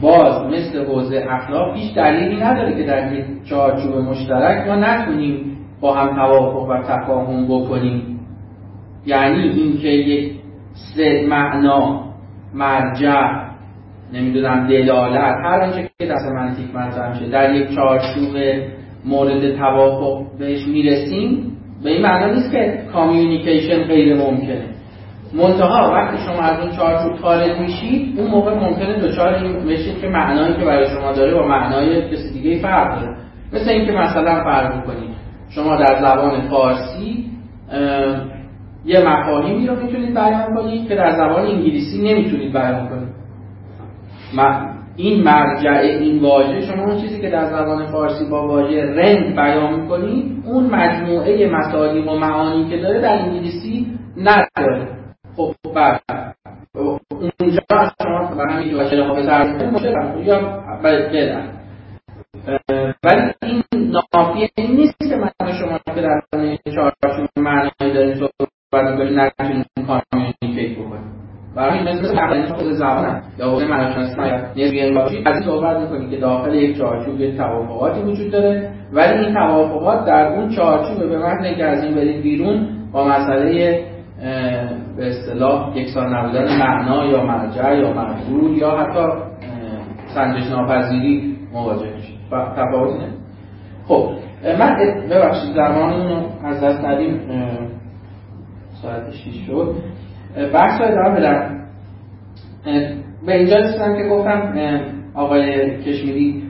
باز 0.00 0.44
مثل 0.46 0.84
حوزه 0.84 1.26
اخلاق 1.30 1.76
هیچ 1.76 1.94
دلیلی 1.94 2.36
نداره 2.36 2.76
که 2.76 2.82
در 2.82 3.12
یک 3.12 3.24
چارچوب 3.44 3.96
مشترک 3.96 4.68
ما 4.68 4.74
نتونیم 4.74 5.56
با 5.80 5.94
هم 5.94 6.16
توافق 6.16 6.68
و 6.70 6.82
تفاهم 6.82 7.44
بکنیم. 7.44 8.20
یعنی 9.06 9.42
اینکه 9.42 9.88
یک 9.88 10.32
سه 10.72 11.26
معنا 11.28 12.04
مرجع 12.54 13.48
نمی‌دونم 14.12 14.66
دلالت 14.66 15.36
هر 15.44 15.60
آنچه 15.60 15.90
که 15.98 16.06
در 16.06 16.18
سمنتیک 16.18 16.76
مطرح 16.76 17.10
میشه 17.10 17.28
در 17.30 17.54
یک 17.54 17.74
چارچوب 17.74 18.36
مورد 19.04 19.56
توافق 19.56 20.38
بهش 20.38 20.66
می‌رسیم 20.66 21.57
به 21.84 21.90
این 21.90 22.02
معنا 22.02 22.34
نیست 22.34 22.52
که 22.52 22.82
کامیونیکیشن 22.92 23.84
غیر 23.84 24.16
ممکنه. 24.16 24.64
منتها 25.34 25.92
وقتی 25.92 26.18
شما 26.18 26.42
از 26.42 26.60
اون 26.60 26.76
چارچوب 26.76 27.16
خارج 27.16 27.58
میشید 27.58 28.20
اون 28.20 28.30
موقع 28.30 28.54
ممکنه 28.54 28.98
دچار 28.98 29.34
این 29.34 29.66
بشید 29.66 30.00
که 30.00 30.08
معنایی 30.08 30.54
که 30.54 30.64
برای 30.64 30.86
شما 30.88 31.12
داره 31.12 31.34
با 31.34 31.46
معنای 31.46 32.10
کسی 32.10 32.32
دیگه 32.32 32.62
فرق 32.62 33.00
داره. 33.00 33.16
مثل 33.52 33.70
اینکه 33.70 33.92
مثلا 33.92 34.44
فرق 34.44 34.84
کنید 34.86 35.10
شما 35.50 35.76
در 35.76 36.00
زبان 36.00 36.40
فارسی 36.40 37.24
یه 38.84 39.08
مفاهیمی 39.08 39.66
رو 39.66 39.76
می‌تونید 39.82 40.14
بیان 40.14 40.54
کنید 40.54 40.88
که 40.88 40.94
در 40.94 41.10
زبان 41.10 41.46
انگلیسی 41.46 42.02
نمی‌تونید 42.02 42.52
بیان 42.52 42.88
کنید. 42.88 43.08
این 44.98 45.22
مرجع 45.22 45.70
این 45.70 46.22
واژه 46.22 46.60
شما 46.60 46.84
اون 46.84 47.00
چیزی 47.00 47.20
که 47.20 47.30
در 47.30 47.44
زبان 47.44 47.86
فارسی 47.86 48.24
با 48.30 48.48
واژه 48.48 48.84
رنگ 48.84 49.36
بیان 49.36 49.80
می‌کنید 49.80 50.42
اون 50.46 50.66
مجموعه 50.66 51.50
مطالب 51.50 52.08
و 52.08 52.18
معانی 52.18 52.70
که 52.70 52.76
داره 52.76 53.00
در 53.00 53.18
انگلیسی 53.18 53.98
نداره. 54.16 54.88
خب 55.36 55.54
بعد 55.74 56.00
اونجا 57.40 57.60
شما 58.02 58.34
به 58.36 58.52
همین 58.52 58.74
واژه 58.74 58.96
به 58.96 60.24
یا 60.24 60.40
بدن 60.84 61.58
ولی 63.04 63.32
این 63.42 63.62
نافیه 63.72 64.50
نیست 64.58 64.98
که 64.98 65.16
من 65.16 65.52
شما 65.60 65.78
که 65.94 66.00
در 66.00 66.20
چهارچوب 66.74 67.28
معنایی 67.36 67.94
دارید 67.94 68.16
صحبت 68.16 68.90
می‌کنید 68.90 69.18
نتونید 69.18 69.66
کامیونیکیت 69.86 70.78
بکنید 70.78 71.17
برای 71.58 71.82
مثل 71.82 72.14
تقریبا 72.14 72.54
خود 72.54 72.72
زبان 72.72 73.22
یا 73.38 73.50
حوزه 73.50 73.66
معناشناسی 73.66 74.20
نسبی 74.56 74.80
انگاری 74.80 75.22
از 75.26 75.34
این 75.34 75.44
صحبت 75.44 75.76
می‌کنید 75.76 76.10
که 76.10 76.16
داخل 76.16 76.54
یک 76.54 76.78
چارچوب 76.78 77.20
یک 77.20 77.36
توافقاتی 77.36 78.00
وجود 78.00 78.32
داره. 78.32 78.70
ولی 78.92 79.24
این 79.24 79.34
توافقات 79.34 80.06
در 80.06 80.26
اون 80.26 80.48
چارچوب 80.48 81.08
به 81.08 81.18
معنی 81.18 81.54
که 81.54 81.64
از 81.64 81.84
این 81.84 81.94
برید 81.94 82.22
بیرون 82.22 82.68
با 82.92 83.08
مسئله 83.08 83.80
به 84.96 85.08
اصطلاح 85.08 85.78
یکسان 85.78 86.14
نبودن 86.14 86.58
معنا 86.58 87.06
یا 87.06 87.22
مرجع 87.22 87.78
یا 87.78 87.92
منظور 87.92 88.50
یا 88.50 88.70
حتی 88.70 89.06
سنجش 90.14 90.50
ناپذیری 90.50 91.36
مواجه 91.52 91.94
میشه 91.96 92.12
و 92.32 92.44
تفاوتی 92.56 92.98
نه 92.98 93.08
خب 93.88 94.10
من 94.58 94.76
ببخشید 95.10 95.54
زمانمون 95.54 96.08
رو 96.08 96.46
از 96.46 96.64
دست 96.64 96.84
ندیم. 96.84 97.20
ساعت 98.82 99.10
6 99.10 99.46
شد. 99.46 99.74
بحث 100.54 100.80
رو 100.80 100.86
ادامه 100.86 101.20
بدم. 101.20 101.54
به 103.26 103.36
اینجا 103.36 103.56
رسیدم 103.56 103.96
که 103.96 104.08
گفتم 104.08 104.52
آقای 105.14 105.76
کشمیری 105.82 106.42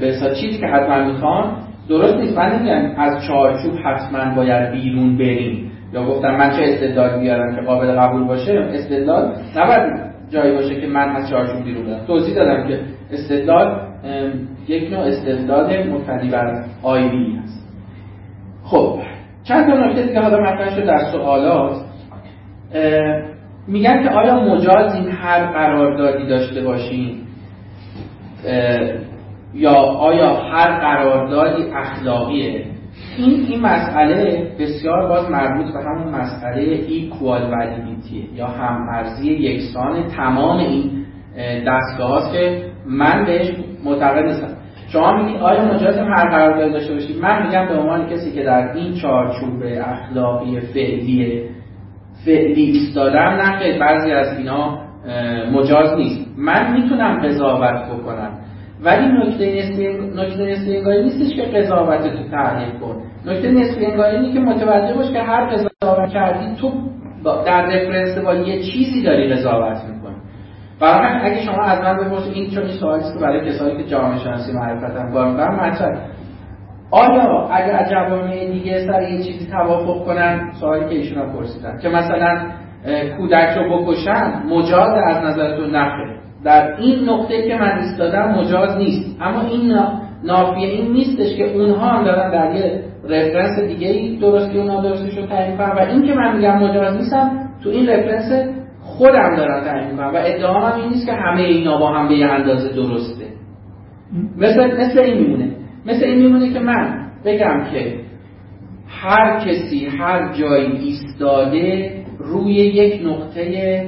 به 0.00 0.12
چیزی 0.40 0.58
که 0.58 0.66
حتما 0.66 1.04
می‌خوان 1.04 1.56
درست 1.88 2.16
نیست. 2.16 2.38
من 2.38 2.52
نمیگم 2.52 3.00
از 3.00 3.24
چارچوب 3.26 3.72
حتما 3.84 4.34
باید 4.34 4.70
بیرون 4.70 5.18
بریم. 5.18 5.70
یا 5.92 6.06
گفتم 6.06 6.36
من 6.36 6.50
چه 6.50 6.62
استدلال 6.62 7.20
بیارم 7.20 7.56
که 7.56 7.62
قابل 7.62 7.92
قبول 7.92 8.24
باشه؟ 8.24 8.52
استدلال 8.52 9.34
نباید 9.56 9.92
جایی 10.30 10.54
باشه 10.54 10.80
که 10.80 10.86
من 10.86 11.16
از 11.16 11.30
چارچوب 11.30 11.64
بیرون 11.64 11.86
برم. 11.86 12.06
توضیح 12.06 12.34
دادم 12.34 12.68
که 12.68 12.80
استدلال 13.12 13.80
یک 14.68 14.92
نوع 14.92 15.00
استدلال 15.00 15.88
مبتنی 15.88 16.30
بر 16.30 16.64
آیوی 16.82 17.36
هست. 17.36 17.68
خب 18.64 18.98
چند 19.44 19.66
تا 19.66 19.86
نکته 19.86 20.02
دیگه 20.02 20.20
حالا 20.20 20.40
مطرح 20.40 20.74
شد 20.76 20.86
در 20.86 20.98
سوالات. 21.12 21.76
میگن 23.66 24.02
که 24.02 24.10
آیا 24.10 24.40
مجازیم 24.40 25.08
هر 25.10 25.46
قراردادی 25.46 26.26
داشته 26.26 26.62
باشیم 26.62 27.26
یا 29.54 29.74
آیا 29.74 30.34
هر 30.34 30.78
قراردادی 30.78 31.62
اخلاقیه؟ 31.74 32.64
این 33.18 33.46
این 33.48 33.60
مسئله 33.60 34.46
بسیار 34.58 35.08
باز 35.08 35.30
مربوط 35.30 35.72
به 35.72 35.80
همون 35.80 36.14
مسئله 36.14 36.60
ایکوال 36.62 37.50
ولیدیتیه 37.52 38.34
یا 38.34 38.46
همارزی 38.46 39.32
یکسان 39.32 40.08
تمام 40.08 40.58
این 40.58 41.04
دستگاه 41.66 42.10
هاست 42.10 42.32
که 42.32 42.62
من 42.86 43.24
بهش 43.24 43.52
معتقد 43.84 44.24
نیستم. 44.24 44.56
شما 44.88 45.22
میگید 45.22 45.40
آیا 45.40 45.64
مجاز 45.74 45.98
هر 45.98 46.30
قرارداد 46.30 46.72
داشته 46.72 46.94
باشید 46.94 47.22
من 47.22 47.46
میگم 47.46 47.66
به 47.68 47.74
عنوان 47.74 48.06
کسی 48.06 48.32
که 48.32 48.42
در 48.42 48.72
این 48.72 48.94
چارچوب 48.94 49.62
اخلاقی 49.64 50.60
فعلی 50.60 51.42
فعلی 52.24 52.62
ایستادم 52.62 53.18
نه 53.18 53.78
بعضی 53.78 54.12
از 54.12 54.38
اینا 54.38 54.78
مجاز 55.52 55.94
نیست. 55.94 56.20
من 56.38 56.72
می‌تونم 56.72 57.20
قضاوت 57.20 57.84
بکنم. 57.92 58.30
ولی 58.82 59.06
نکته 59.06 59.62
نسبی 60.50 60.76
انگاری 60.76 61.04
نیستش 61.04 61.36
که 61.36 61.42
قضاوت 61.42 62.02
تو 62.02 62.30
تحلیل 62.30 62.70
کن. 62.80 63.02
نکته 63.26 63.50
نسبی 63.50 63.86
انگاری 63.86 64.16
اینه 64.16 64.32
که 64.32 64.40
متوجه 64.40 64.94
باش 64.94 65.10
که 65.10 65.22
هر 65.22 65.46
قضاوت 65.46 66.10
کردی 66.10 66.54
تو 66.60 66.72
در 67.46 67.62
رفرنس 67.62 68.18
با 68.18 68.34
یه 68.34 68.62
چیزی 68.62 69.02
داری 69.02 69.34
قضاوت 69.34 69.76
می‌کنی. 69.84 70.16
برای 70.80 71.32
اگه 71.32 71.42
شما 71.42 71.62
از 71.62 71.82
من 71.82 71.96
بپرسید 71.96 72.32
این 72.34 72.50
چون 72.50 72.62
این 72.62 72.72
سوالی 72.72 73.02
که 73.02 73.18
برای 73.22 73.50
کسایی 73.50 73.76
که 73.76 73.84
جامعه 73.84 74.18
شناسی 74.18 74.52
معرفت 74.52 74.96
هم 74.96 75.12
کار 75.12 75.30
می‌کنن 75.30 75.54
مطرح 75.54 75.98
آیا 76.90 77.48
اگر 77.52 77.76
از 77.76 77.90
جوامع 77.90 78.52
دیگه 78.52 78.86
سر 78.86 79.02
یه 79.02 79.24
چیزی 79.24 79.46
توافق 79.50 80.04
کنن؟ 80.04 80.52
سوالی 80.60 80.84
که 80.84 80.94
ایشون 80.94 81.32
پرسیدن. 81.32 81.78
که 81.82 81.88
مثلا 81.88 82.38
کودک 83.16 83.56
رو 83.56 83.78
بکشن 83.78 84.42
مجاز 84.50 84.90
از 85.06 85.24
نظرتون 85.24 85.76
نخیر 85.76 86.18
در 86.44 86.76
این 86.76 87.08
نقطه 87.08 87.48
که 87.48 87.56
من 87.56 87.78
ایستادم 87.78 88.28
مجاز 88.28 88.76
نیست. 88.76 89.16
اما 89.20 89.40
این 89.40 89.78
نافیه 90.24 90.68
این 90.68 90.92
نیستش 90.92 91.36
که 91.36 91.52
اونها 91.54 91.88
هم 91.88 92.04
دارن 92.04 92.30
در 92.30 92.54
یه 92.54 92.82
رفرنس 93.04 93.58
دیگه 93.60 93.88
ای 93.88 94.16
درستی 94.16 94.58
و 94.58 94.64
نادرستش 94.64 95.18
رو 95.18 95.26
تعیین 95.26 95.56
کنن 95.56 95.70
و 95.70 95.78
این 95.78 96.06
که 96.06 96.14
من 96.14 96.36
میگم 96.36 96.58
مجاز 96.58 96.96
نیستم 96.96 97.30
تو 97.64 97.70
این 97.70 97.88
رفرنس 97.88 98.54
خودم 98.82 99.36
دارم 99.36 99.64
تعیین 99.64 99.96
کنم 99.96 100.14
و 100.14 100.16
ادعام 100.16 100.62
هم 100.62 100.80
این 100.80 100.88
نیست 100.88 101.06
که 101.06 101.12
همه 101.12 101.40
اینا 101.40 101.78
با 101.78 101.92
هم 101.92 102.08
به 102.08 102.14
یه 102.14 102.26
اندازه 102.26 102.68
درسته. 102.68 103.24
مثل, 104.36 104.80
مثل 104.80 104.98
این 104.98 105.18
میمونه. 105.18 105.57
مثل 105.86 106.04
این 106.04 106.18
میمونه 106.18 106.52
که 106.52 106.60
من 106.60 107.10
بگم 107.24 107.64
که 107.72 108.00
هر 108.88 109.40
کسی 109.40 109.86
هر 109.86 110.32
جایی 110.32 110.72
ایستاده 110.72 111.92
روی 112.18 112.54
یک 112.54 113.06
نقطه 113.06 113.86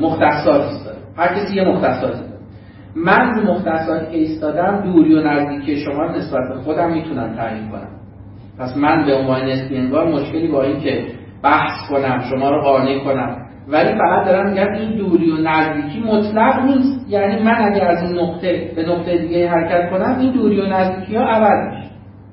مختصات 0.00 0.68
ایستاده. 0.70 0.98
هر 1.16 1.34
کسی 1.34 1.56
یه 1.56 1.64
مختصاتی 1.64 2.20
داره 2.20 2.30
من 2.96 3.34
رو 3.34 3.52
مختصاتی 3.52 4.06
که 4.12 4.16
ایستادم 4.16 4.80
دوری 4.84 5.14
و 5.14 5.20
نزدیکی 5.20 5.76
شما 5.76 6.04
نسبت 6.04 6.48
به 6.48 6.60
خودم 6.60 6.92
می‌تونم 6.92 7.36
تعیین 7.36 7.68
کنم. 7.68 7.88
پس 8.58 8.76
من 8.76 9.06
به 9.06 9.14
عنوان 9.14 9.42
نسبی 9.42 9.76
انگار 9.76 10.08
مشکلی 10.08 10.48
با 10.48 10.62
این 10.62 10.80
که 10.80 11.06
بحث 11.42 11.90
کنم 11.90 12.24
شما 12.30 12.50
رو 12.50 12.62
قانع 12.62 13.04
کنم. 13.04 13.49
ولی 13.72 13.98
فقط 13.98 14.26
دارم 14.26 14.50
میگم 14.50 14.72
این 14.72 14.96
دوری 14.96 15.30
و 15.30 15.36
نزدیکی 15.36 16.00
مطلق 16.00 16.64
نیست. 16.64 17.10
یعنی 17.10 17.42
من 17.42 17.72
اگر 17.72 17.88
از 17.88 18.02
این 18.02 18.18
نقطه 18.18 18.72
به 18.76 18.82
نقطه 18.86 19.18
دیگه 19.18 19.48
حرکت 19.48 19.90
کنم 19.90 20.16
این 20.20 20.32
دوری 20.32 20.60
و 20.60 20.66
نزدیکی 20.66 21.16
ها 21.16 21.24
عوض 21.24 21.74
میشه. 21.74 21.90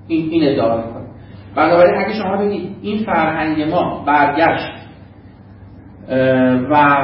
این 0.08 0.30
این 0.30 0.50
ادعا 0.50 0.78
می‌کنم. 0.78 1.08
بنابراین 1.56 2.06
اگه 2.06 2.14
شما 2.14 2.38
بگید 2.38 2.76
این 2.82 3.06
فرهنگ 3.06 3.62
ما 3.62 4.04
برگشت 4.08 4.74
و 6.72 6.98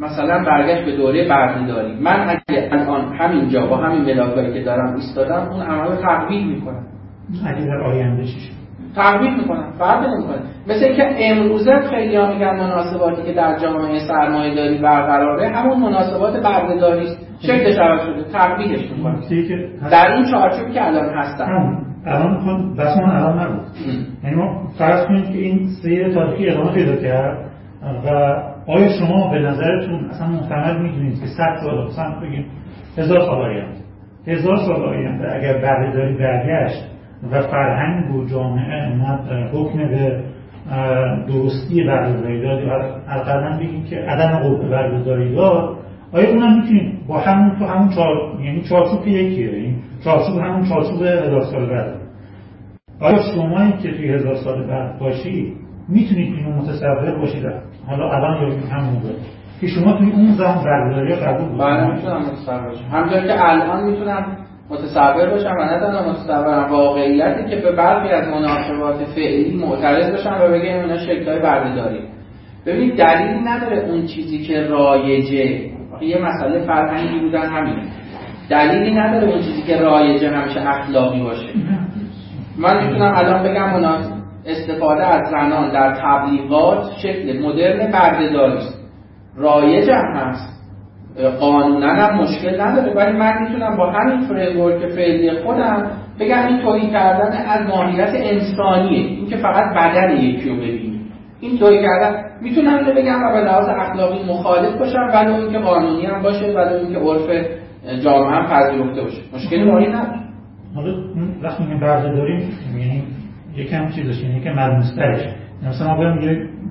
مثلا 0.00 0.44
برگشت 0.44 0.84
به 0.84 0.96
دوره 0.96 1.28
بردهداری 1.28 1.94
من 2.00 2.28
اگه 2.28 2.68
الان 2.72 3.14
همینجا 3.14 3.66
با 3.66 3.76
همین 3.76 4.00
ملاکایی 4.04 4.52
که 4.52 4.60
دارم 4.60 4.94
ایستادم 4.94 5.48
اون 5.50 5.62
عمل 5.62 5.96
تقویل 5.96 6.46
می‌کنم. 6.46 6.86
اگه 7.46 7.64
در 7.64 7.80
آینده 7.80 8.22
چی 8.94 9.00
تقویل 9.00 9.36
می‌کنم 9.36 9.72
فرق 9.78 10.06
نمی‌کنه. 10.06 10.38
مثل 10.68 10.84
اینکه 10.84 11.14
امروزه 11.18 11.80
خیلی 11.90 12.16
ها 12.16 12.32
میگن 12.32 12.56
مناسباتی 12.56 13.22
که 13.22 13.32
در 13.32 13.58
جامعه 13.58 13.98
سرمایه 14.08 14.54
داری 14.54 14.78
برقراره 14.78 15.48
همون 15.48 15.78
مناسبات 15.78 16.42
بردهداری 16.42 17.06
است. 17.06 17.28
شکلش 17.40 17.78
عوض 17.78 18.00
شده 18.00 18.22
تقویلش 18.32 18.90
می‌کنم 18.90 19.20
در 19.90 20.12
این 20.12 20.24
چارچوب 20.30 20.70
که 20.70 20.86
الان 20.86 21.08
هستم 21.14 21.78
الان 22.06 22.34
می‌خوام 22.34 22.74
بس 22.74 22.96
من 22.96 23.16
الان 23.16 23.38
نبود. 23.38 23.66
یعنی 24.24 24.36
ما 24.36 24.62
فرض 24.78 25.06
کنید 25.06 25.26
که 25.26 25.38
این 25.38 25.68
سیر 25.82 26.14
تاریخی 26.14 26.48
ادامه 26.48 26.72
پیدا 26.72 26.96
کرد 26.96 27.38
و 28.06 28.08
آیا 28.66 28.88
شما 28.88 29.30
به 29.30 29.38
نظرتون 29.38 30.10
اصلا 30.10 30.26
محتمل 30.26 30.82
می‌دونید 30.82 31.20
که 31.20 31.26
100 31.26 31.56
سال 31.64 31.86
مثلا 31.86 32.20
بگیم 32.20 32.46
هزار 32.98 33.20
سال 33.20 33.42
آینده. 33.42 33.80
هزار 34.26 34.56
سال 34.56 34.82
آینده 34.84 35.34
اگر 35.34 35.52
بردهداری 35.52 36.14
برگشت 36.14 36.91
و 37.30 37.42
فرهنگ 37.42 38.14
و 38.14 38.24
جامعه 38.24 38.96
حکم 39.52 39.78
به 39.78 40.22
درستی 41.28 41.84
بردهداری 41.84 42.42
داد 42.42 42.62
یا 42.62 42.72
القدم 43.08 43.58
بگیم 43.58 43.84
که 43.84 43.96
عدم 43.96 44.38
قبول 44.38 44.68
بردهداری 44.68 45.34
داد 45.34 45.76
آیا 46.12 46.30
اونم 46.30 46.60
می‌تونید 46.60 47.06
با 47.06 47.18
همون 47.18 47.58
تو 47.58 47.64
همون 47.64 47.88
چار 47.88 48.40
یعنی 48.44 48.62
چارچوب 48.62 49.08
یکیه 49.08 49.54
این 49.54 49.76
چارچوب 50.04 50.38
همون 50.38 50.68
چارچوب 50.68 51.02
هزار 51.02 51.40
سال 51.40 51.66
بعد. 51.66 51.94
آیا 53.00 53.18
شمایی 53.34 53.72
که 53.72 53.92
توی 53.92 54.14
هزار 54.14 54.34
سال 54.34 54.66
بعد 54.66 54.98
باشی 54.98 55.52
می‌تونید 55.88 56.34
اینو 56.34 56.56
متصور 56.56 57.18
باشید؟ 57.18 57.44
حالا 57.86 58.10
الان 58.10 58.48
یا 58.48 58.58
هم 58.70 58.84
موقع. 58.84 59.08
که 59.60 59.66
شما 59.66 59.92
توی 59.92 60.10
اون 60.10 60.32
زمان 60.32 60.64
برداری 60.64 61.14
قبول 61.14 61.58
بله 61.58 61.94
می‌تونم 61.94 62.18
متصور 62.18 62.74
همونطور 62.92 63.26
که 63.26 63.48
الان 63.48 63.90
می‌تونم 63.90 64.26
متصور 64.70 65.30
باشم 65.30 65.54
و 65.58 65.64
نه 65.64 65.80
تنها 65.80 66.10
متصورم 66.10 66.70
واقعیتی 66.70 67.50
که 67.50 67.56
به 67.56 67.72
برخی 67.72 68.08
از 68.08 68.28
مناسبات 68.28 69.04
فعلی 69.04 69.56
معترض 69.56 70.10
باشم 70.10 70.38
و 70.42 70.48
بگم 70.48 70.80
اینا 70.80 70.98
شکل‌های 70.98 71.38
بردهداری 71.40 72.00
ببینید 72.66 72.96
دلیلی 72.96 73.40
نداره 73.40 73.78
اون 73.78 74.06
چیزی 74.06 74.38
که 74.38 74.66
رایجه. 74.66 75.72
یه 76.00 76.18
مسئله 76.18 76.66
فرهنگی 76.66 77.18
بودن 77.18 77.46
همینه. 77.46 77.82
دلیلی 78.50 78.94
نداره 78.94 79.28
اون 79.28 79.42
چیزی 79.42 79.62
که 79.62 79.76
رایجه 79.76 80.30
همیشه 80.30 80.68
اخلاقی 80.68 81.22
باشه. 81.22 81.48
من 82.58 82.86
می‌تونم 82.86 83.14
الان 83.16 83.42
بگم 83.42 83.72
مناسب 83.72 84.12
استفاده 84.46 85.06
از 85.06 85.30
زنان 85.30 85.72
در 85.72 85.94
تبلیغات 85.94 86.90
شکل 87.02 87.42
مدرن 87.42 87.90
بردهداری 87.90 88.56
است. 88.56 88.84
رایج 89.36 89.90
هم 89.90 90.14
هست. 90.16 90.61
قانونا 91.40 91.94
هم 91.94 92.18
مشکل 92.18 92.60
نداره. 92.60 92.94
ولی 92.94 93.18
من 93.18 93.42
می‌تونم 93.42 93.76
با 93.76 93.90
همین 93.90 94.20
framework 94.20 94.86
فعلی 94.86 95.30
خودم 95.30 95.90
بگم 96.20 96.46
این 96.46 96.62
توهین 96.62 96.90
کردن 96.90 97.32
از 97.48 97.68
ماهیت 97.68 98.10
انسانیه. 98.14 99.06
این 99.06 99.26
که 99.26 99.36
فقط 99.36 99.74
بدن 99.74 100.16
یکی 100.16 100.48
رو 100.48 100.56
ببینی 100.56 101.00
این 101.40 101.58
توهین 101.58 101.82
کردن. 101.82 102.24
می‌تونم 102.40 102.78
اینو 102.78 102.94
بگم 102.94 103.22
و 103.22 103.32
به 103.32 103.40
لحاظ 103.40 103.68
اخلاقی 103.68 104.24
مخالف 104.28 104.78
باشم 104.78 105.10
ولی 105.14 105.32
اینکه 105.34 105.58
قانونی 105.58 106.06
هم 106.06 106.22
باشه 106.22 106.52
ولی 106.52 106.74
اینکه 106.74 106.98
عرف 106.98 107.46
جامعه 108.04 108.30
هم 108.30 108.46
پذیرفته 108.46 109.02
باشه. 109.02 109.22
مشکلی 109.34 109.64
با 109.64 109.78
نداره. 109.78 110.22
حالا 110.74 110.94
وقتی 111.42 111.62
میگیم 111.62 111.80
بردهداری 111.80 112.32
یعنی 112.78 113.02
یکم 113.56 113.88
چیزش 113.88 114.22
یعنی 114.22 114.40
که 114.40 114.50
ملموسترش 114.50 115.20
مثلا 115.68 115.94
ما 115.94 116.20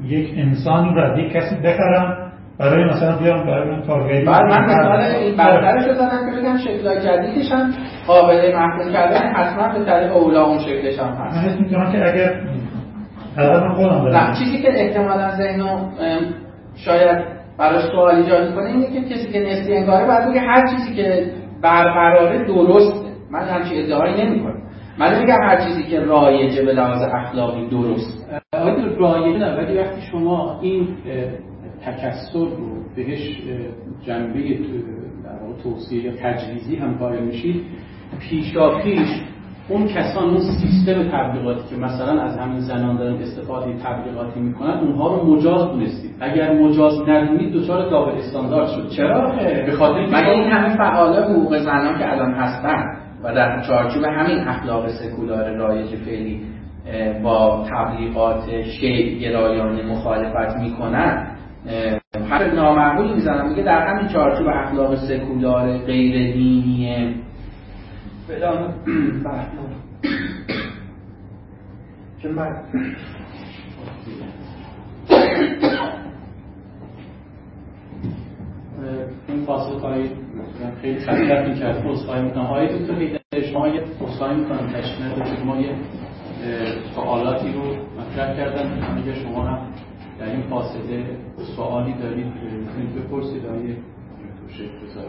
یک 0.05 0.33
انسانی 0.37 0.95
رو 0.95 1.19
یک 1.19 1.31
کسی 1.31 1.55
بخرم 1.55 2.30
برای 2.61 2.85
مثلا 2.85 3.17
بیام 3.17 3.45
برای 3.45 3.69
من 3.69 3.81
کارگری. 3.81 4.25
بعد 4.25 4.41
من 4.41 4.65
مثلا 4.65 5.05
این 5.05 5.37
برترش 5.37 5.87
رو 5.87 5.93
زدم 5.93 6.31
که 6.31 6.41
بگم 6.41 6.57
شکلای 6.57 7.01
جدیدش 7.01 7.51
هم 7.51 7.73
قابل 8.07 8.55
محکوم 8.55 8.93
کردن 8.93 9.33
حتما 9.33 9.79
به 9.79 9.85
طریق 9.85 10.15
اولا 10.15 10.45
اون 10.45 10.59
شکلش 10.59 10.99
هم 10.99 11.07
هست. 11.07 11.37
من 11.37 11.43
حس 11.43 11.59
می‌کنم 11.59 11.91
که 11.91 11.97
اگر 11.97 12.41
من 13.37 13.73
خودم 13.75 14.07
نه 14.07 14.35
چیزی 14.39 14.61
که 14.61 14.69
احتمالا 14.71 15.31
ذهنو 15.37 15.89
شاید 16.75 17.17
براش 17.57 17.83
سوال 17.91 18.15
ایجاد 18.15 18.49
می‌کنه 18.49 18.65
اینه 18.65 18.87
که 18.87 19.15
کسی 19.15 19.31
که 19.31 19.39
نسبی 19.39 19.75
انگاره 19.75 20.07
بعد 20.07 20.29
بگه 20.29 20.39
هر 20.39 20.67
چیزی 20.67 20.95
که 20.95 21.25
برقراره 21.61 22.45
درسته. 22.45 23.09
من 23.31 23.43
همچین 23.43 23.83
ادعایی 23.83 24.25
نمی‌کنم. 24.25 24.61
من 24.99 25.19
میگم 25.19 25.41
هر 25.41 25.57
چیزی 25.57 25.83
که 25.83 25.99
رایجه 25.99 26.65
به 26.65 26.73
لحاظ 26.73 27.01
اخلاقی 27.01 27.69
درست. 27.69 28.27
آقای 28.53 28.95
رایجه 28.99 29.39
نه 29.39 29.57
ولی 29.57 29.77
وقتی 29.77 30.01
شما 30.11 30.59
این 30.61 30.87
تکسر 31.85 32.39
رو 32.39 32.83
بهش 32.95 33.41
جنبه 34.05 34.59
توصیه 35.63 36.03
یا 36.03 36.11
تجویزی 36.21 36.75
هم 36.75 36.93
قائل 36.93 37.23
میشید 37.23 37.63
پیشا 38.19 38.79
پیش 38.79 39.21
اون 39.69 39.87
کسان 39.87 40.29
اون 40.29 40.39
سیستم 40.39 41.03
تبلیغاتی 41.03 41.75
که 41.75 41.81
مثلا 41.81 42.21
از 42.21 42.37
همین 42.37 42.59
زنان 42.59 42.97
دارن 42.97 43.21
استفاده 43.21 43.73
تبلیغاتی 43.83 44.39
می‌کنن 44.39 44.79
اونها 44.79 45.15
رو 45.15 45.35
مجاز 45.35 45.71
دونستید. 45.71 46.11
اگر 46.19 46.53
مجاز 46.53 47.09
ندونید 47.09 47.53
دچار 47.53 47.89
دابل 47.89 48.17
استاندارد 48.17 48.67
شد. 48.67 48.89
چرا؟ 48.89 49.31
به 49.65 49.71
خاطر 49.71 50.05
مگه 50.05 50.29
این 50.29 50.51
همه 50.51 50.77
فعال 50.77 51.23
حقوق 51.23 51.57
زنان 51.57 51.99
که 51.99 52.11
الان 52.11 52.33
هستن 52.33 52.83
و 53.23 53.33
در 53.35 53.61
چارچوب 53.61 54.03
همین 54.03 54.37
اخلاق 54.37 54.87
سکولار 54.87 55.55
رایج 55.55 55.95
فعلی 55.95 56.41
با 57.23 57.65
تبلیغات 57.71 58.43
شیع 58.79 59.19
گرایانه 59.19 59.83
مخالفت 59.83 60.57
می‌کنن 60.57 61.27
هر 62.29 62.51
نامعقولی 62.53 63.13
می‌زنم 63.13 63.49
میگه 63.49 63.63
در 63.63 63.87
همین 63.87 64.07
چارچوب 64.07 64.47
اخلاق 64.47 64.95
سکولار 64.95 65.77
غیر 65.77 66.33
دینی 66.33 67.15
فلان 68.27 68.73
که 72.21 72.27
من 72.29 72.55
این 79.27 79.45
فاصل 79.45 79.79
کاری 79.79 80.09
خیلی 80.81 80.99
خطرت 80.99 81.47
می‌کرد. 81.47 81.87
اصخایی 81.87 82.23
می‌کنم. 82.23 82.45
آقای 82.45 82.79
دکتر 82.79 82.99
هیدر 82.99 83.19
شما 83.51 83.67
یه 83.67 83.83
اصخایی 84.01 84.39
می‌کنم. 84.39 84.67
تشکیل 84.67 85.05
نداشت 85.05 85.45
ما 85.45 85.57
یه 85.61 85.75
سوالاتی 86.95 87.53
رو 87.53 87.61
مطرح 88.01 88.35
کردن. 88.37 88.83
اگر 88.97 89.13
شما 89.13 89.43
هم 89.43 89.57
در 90.21 90.29
این 90.29 90.41
فاصله 90.49 91.05
سوالی 91.55 91.93
دارید 91.93 92.25
می‌تونید 92.25 92.95
بپرسید 92.95 93.45
آقای 93.45 93.75
دکتر 94.49 95.03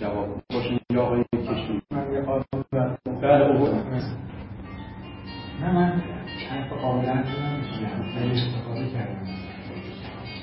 جواب 0.00 0.42
باشین. 0.52 0.78
یا 0.90 1.02
آقای 1.02 1.24
کشون 1.32 1.82
بله 1.90 3.56
نه 5.60 5.72
من 5.72 6.02
حرف 6.50 6.72
قابلا 6.72 7.14
نمیشونم 7.14 8.12
خیلی 8.14 8.40
استفاده 8.40 8.90
کردم. 8.90 9.26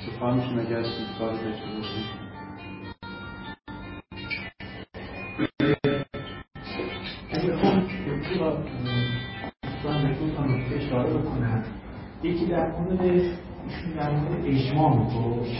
سفان 0.06 0.34
میشون 0.36 0.58
اگر 0.58 0.82
کاری 1.18 1.36
داشته 1.36 1.66
باشید 1.76 2.23
یکی 12.24 12.46
در 12.46 12.70
مورد 12.70 13.00
ایشون 13.00 13.92
در 13.96 14.10
مورد 14.10 14.46
اجماع 14.46 14.96
می‌گفت 14.96 15.50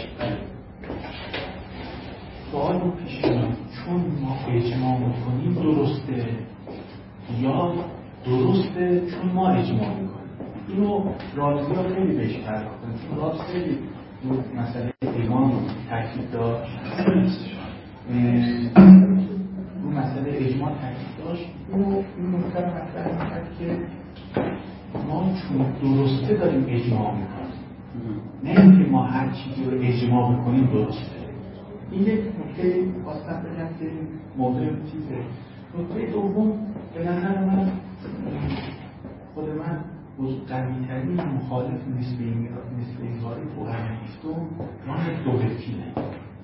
سوال 2.51 2.81
رو 2.81 2.91
پیش 2.91 3.21
چون 3.23 4.01
ما 4.23 4.37
اجماع 4.49 4.99
می‌کنیم 4.99 5.55
درسته 5.55 6.27
یا 7.41 7.75
درسته؟ 8.27 9.03
چون 9.11 9.33
ما 9.33 9.51
اجماع 9.51 9.89
می‌کنیم. 9.89 10.15
اینو 10.69 11.05
رازی 11.35 11.75
ها 11.75 11.83
خیلی 11.83 12.17
بهش 12.17 12.37
پرداختن 12.37 12.95
چون 13.09 13.19
راز 13.19 13.41
خیلی 13.41 13.79
مسئله 14.57 14.93
ایمان 15.03 15.53
تاکید 15.91 16.31
داشت. 16.31 16.73
رو 19.83 19.91
مسئله 19.91 20.33
اجماع 20.33 20.71
تاکید 20.71 21.25
داشت. 21.25 21.47
اینو 21.73 21.87
این 21.87 22.35
نکته 22.35 22.61
مطرح 22.61 23.25
می‌کرد 23.25 23.49
که 23.59 23.79
ما 25.09 25.33
چون 25.43 25.67
درسته 25.83 26.35
داریم 26.35 26.65
اجماع 26.69 27.15
می‌کنیم. 27.15 27.55
نه 28.45 28.61
اینکه 28.61 28.91
ما 28.91 29.03
هر 29.03 29.31
چیزی 29.31 29.71
رو 29.71 29.79
اجماع 29.81 30.37
می‌کنیم 30.37 30.67
درسته. 30.67 31.13
این 31.91 32.03
یک 32.03 32.21
نکته 32.21 32.85
خواستم 33.05 33.43
بگم 33.43 33.69
که 33.79 33.91
موضوع 34.37 34.67
چیزه. 34.67 35.19
نکته 35.79 36.13
دوم 36.13 36.53
به 36.95 37.01
نظر 37.01 37.45
من 37.45 37.71
خود 39.35 39.45
من 39.49 39.85
قوی 40.49 40.85
ترین 40.89 41.21
مخالف 41.21 41.81
نسبه 41.99 42.25
انگاری 43.03 43.43
تو 43.57 43.65
قرن 43.65 43.99
بیستم 44.01 44.47
راه 44.87 45.25
دولتینه 45.25 45.93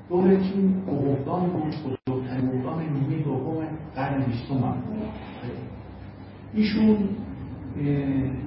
دولتین 0.09 0.83
حقوقدان 0.87 1.51
بود 1.51 1.75
بزرگترین 2.07 2.49
حقوقدان 2.49 2.83
نیمه 2.83 3.23
دوم 3.23 3.65
قرن 3.95 4.23
بیستم 4.23 4.55
هم. 4.55 4.75
بود 4.87 5.03
ایشون 6.55 6.97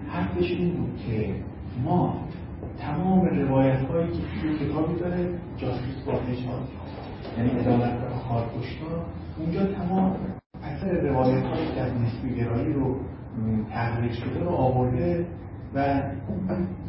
حرفش 0.08 0.52
این 0.52 0.72
بود 0.72 1.00
که 1.08 1.36
ما 1.84 2.18
تمام 2.80 3.26
روایت 3.26 3.80
هایی 3.80 4.08
که 4.08 4.20
توی 4.42 4.58
کتابی 4.60 5.00
داره 5.00 5.30
جاسوس 5.58 6.04
با 6.06 6.14
نشان 6.14 6.60
یعنی 7.38 7.50
عدالت 7.50 7.94
و 7.94 8.16
خارکشتا 8.16 9.06
اونجا 9.40 9.66
تمام 9.66 10.16
اثر 10.64 10.92
روایت 10.92 11.44
هایی 11.44 11.68
که 11.76 11.82
از 11.82 11.92
نسبی 11.94 12.36
گرایی 12.36 12.74
رو 12.74 12.96
تغییر 13.72 14.12
شده 14.12 14.40
رو 14.40 14.50
آورده 14.50 15.26
و 15.76 16.02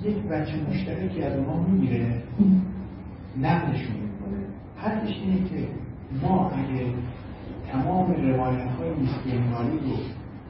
یک 0.03 0.17
بچه 0.17 0.53
مشترکی 0.71 1.23
از 1.23 1.37
اونها 1.37 1.61
می‌گیره 1.61 2.23
نقلشون 3.43 3.97
می‌کنه. 3.97 4.39
حرفش 4.77 5.15
اینه 5.23 5.49
که 5.49 5.69
ما 6.23 6.51
اگه 6.51 6.87
تمام 7.73 8.13
روایت 8.13 8.71
های 8.71 8.91
نسبی 8.91 9.33
رو 9.33 9.97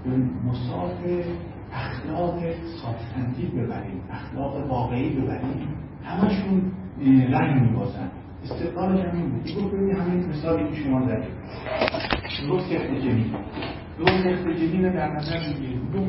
به 0.05 0.17
مساف 0.49 1.25
اخلاق 1.75 2.41
سابستنتیو 2.83 3.51
ببریم 3.51 4.01
اخلاق 4.11 4.71
واقعی 4.71 5.11
ببریم. 5.11 5.69
همشون 6.05 6.73
رنگ 7.31 7.63
میبازن. 7.63 8.11
استقلالش 8.45 9.05
هم 9.05 9.17
این 9.17 9.31
بود. 9.31 9.43
گفت 9.43 9.75
ببینید 9.75 9.97
همین 9.97 10.27
مثالی 10.29 10.69
که 10.71 10.75
شما 10.83 11.07
دارید 11.07 11.33
دو 12.49 12.61
سخت 12.61 12.95
جنین. 13.05 13.35
دو 13.99 14.07
سخت 14.07 14.49
جنین 14.49 14.93
در 14.93 15.09
نظر 15.09 15.39
می‌گیریم 15.49 15.89
دو 15.93 16.05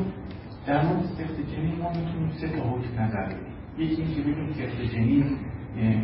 در 0.66 0.84
مورد 0.84 1.04
سخت 1.04 1.36
جنین 1.56 1.78
ما 1.82 1.88
می‌تونیم 1.88 2.30
سه 2.40 2.48
تا 2.48 2.62
حکم 2.62 3.02
نظر 3.02 3.24
بدیم. 3.26 3.38
یکی 3.78 4.02
اینکه 4.02 4.20
بگیم 4.20 4.52
سخت 4.52 4.94
جنین 4.94 5.24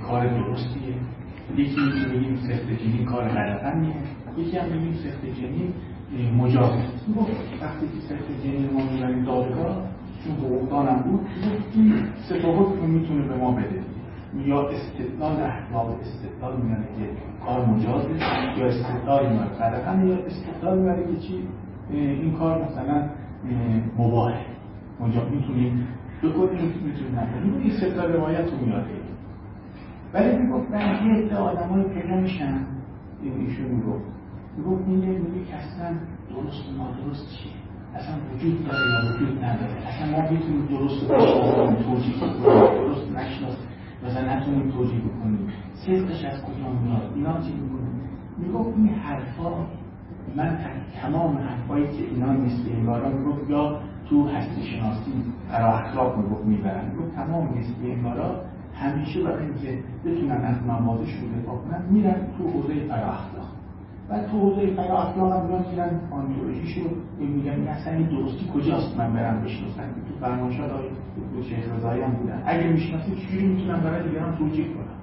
کار 0.00 0.26
درستیه. 0.26 0.94
یکی 1.56 1.80
اینکه 1.80 2.08
بگیم 2.08 2.36
سخت 2.36 2.82
جنین 2.82 3.04
کار 3.04 3.28
غلطنیه 3.28 3.94
یکی 4.36 4.58
هم 4.58 4.68
بگیم 4.68 4.94
سخت 4.94 5.24
جنین 5.26 5.74
مجاز 6.38 6.70
وقتی 7.62 7.86
که 7.86 8.00
سخت 8.08 8.44
جنین 8.44 8.70
ما 8.72 8.80
می‌بریم 8.92 9.24
دادگاه 9.24 9.76
چون 10.24 10.34
حقوقدان 10.36 10.88
هم 10.88 11.02
بود 11.02 11.20
این 11.74 11.94
سه 12.28 12.42
تا 12.42 12.52
حکم 12.52 12.86
می‌تونه 12.86 13.22
به 13.22 13.36
ما 13.36 13.50
بده. 13.50 13.82
یا 14.46 14.68
استدلال 14.68 15.40
احباب 15.40 15.98
استدلال 16.00 16.60
میانه 16.62 16.84
که 16.84 17.08
کار 17.46 17.66
مجازه 17.66 18.08
یا 18.58 18.66
استدلال 18.66 19.32
میانه 19.32 19.50
قدقن 19.50 20.08
یا 20.08 20.16
استدلال 20.16 20.78
میانه 20.78 21.02
که 21.02 21.16
چی. 21.26 21.48
این 21.90 22.32
کار 22.32 22.64
مثلا 22.64 23.08
مباهه 23.98 24.40
مجاز 25.00 25.30
می‌تونیم 25.30 25.88
بکنیم 26.22 26.64
می‌تونیم 26.84 27.18
نکنیم. 27.18 27.60
این 27.62 27.70
سه 27.70 28.02
روایت 28.02 28.50
رو 28.50 28.66
میاره 28.66 28.84
ولی 30.14 30.36
می‌گفت 30.36 30.70
من 30.70 30.80
یه 30.80 31.12
عده 31.12 31.36
آدم 31.36 31.68
های 31.68 31.82
پیدا 31.82 32.16
میشن. 32.16 32.58
ایشون 33.22 33.66
می‌گفت 33.66 34.04
می‌گفت 34.56 34.82
میگه 34.88 35.06
میگه 35.06 35.44
که 35.44 35.54
اصلا 35.56 35.88
درست 36.30 36.62
و 36.68 36.72
نادرست 36.78 37.26
چیه؟ 37.30 37.52
اصلا 37.94 38.14
وجود 38.34 38.64
داره 38.66 38.84
یا 38.92 39.14
وجود 39.14 39.44
نداره؟ 39.44 39.88
اصلا 39.88 40.06
ما 40.12 40.30
می‌تونیم 40.30 40.66
درست 40.66 41.10
و 41.10 41.14
توجیه 41.82 42.20
کنیم. 42.20 42.42
درست 42.78 43.10
نشناسیم 43.10 43.68
مثلا 44.04 44.34
نتونیم 44.34 44.70
توجیه 44.70 45.00
بکنیم. 45.00 45.48
صدقش 45.74 46.24
از 46.24 46.42
کجا 46.44 46.72
میاد؟ 46.84 47.12
اینا 47.14 47.40
چی 47.40 47.52
می‌کنیم 47.52 48.00
می‌گفت 48.38 48.76
این 48.76 48.88
حرفا 48.88 49.66
من 50.36 50.58
تمام 51.02 51.38
حرفایی 51.38 51.86
که 51.86 52.04
اینا 52.14 52.32
نیست 52.32 52.68
انگارا 52.76 53.08
می‌گفت 53.08 53.50
یا 53.50 53.80
تو 54.08 54.28
هستی 54.28 54.62
شناسی 54.62 55.12
برای 55.48 55.72
اخلاق 55.72 56.18
می‌گفت 56.18 56.44
می‌برن. 56.44 56.90
می‌گفت 56.90 57.14
تمام 57.14 57.54
نیست 57.54 57.74
انگارا 57.84 58.40
همیشه 58.74 59.22
برای 59.22 59.44
اینکه 59.44 59.84
بتونن 60.04 60.44
از 60.44 60.62
موازشون 60.66 61.40
دفاع 61.42 61.56
کنن 61.56 61.82
میرن 61.90 62.26
تو 62.38 62.48
حوزه 62.48 62.74
برای 62.74 63.02
اخلاق. 63.02 63.51
و 64.10 64.18
تو 64.18 64.38
حوزه 64.38 64.66
برای 64.66 64.90
اخلاق 64.90 65.32
هم 65.32 65.46
میان 65.46 65.64
میرن 65.70 66.00
آنتولوژیشو 66.10 66.80
میگن 67.18 67.50
این 67.50 67.68
اصلا 67.68 67.92
این 67.92 68.06
درستی 68.06 68.48
کجاست 68.54 68.96
من 68.98 69.12
برم 69.12 69.44
بشناسم؟ 69.44 69.82
تو 70.08 70.14
فرمانشاد 70.20 70.70
آقای 70.70 70.88
شیخ 71.48 71.58
رضایی 71.78 72.02
هم 72.02 72.10
بودن. 72.10 72.42
اگه 72.46 72.68
می‌شناسید 72.68 73.14
چجوری 73.18 73.46
می‌تونم 73.46 73.80
برای 73.80 74.08
دیگران 74.08 74.36
توجیه 74.36 74.64
کنم؟ 74.64 74.98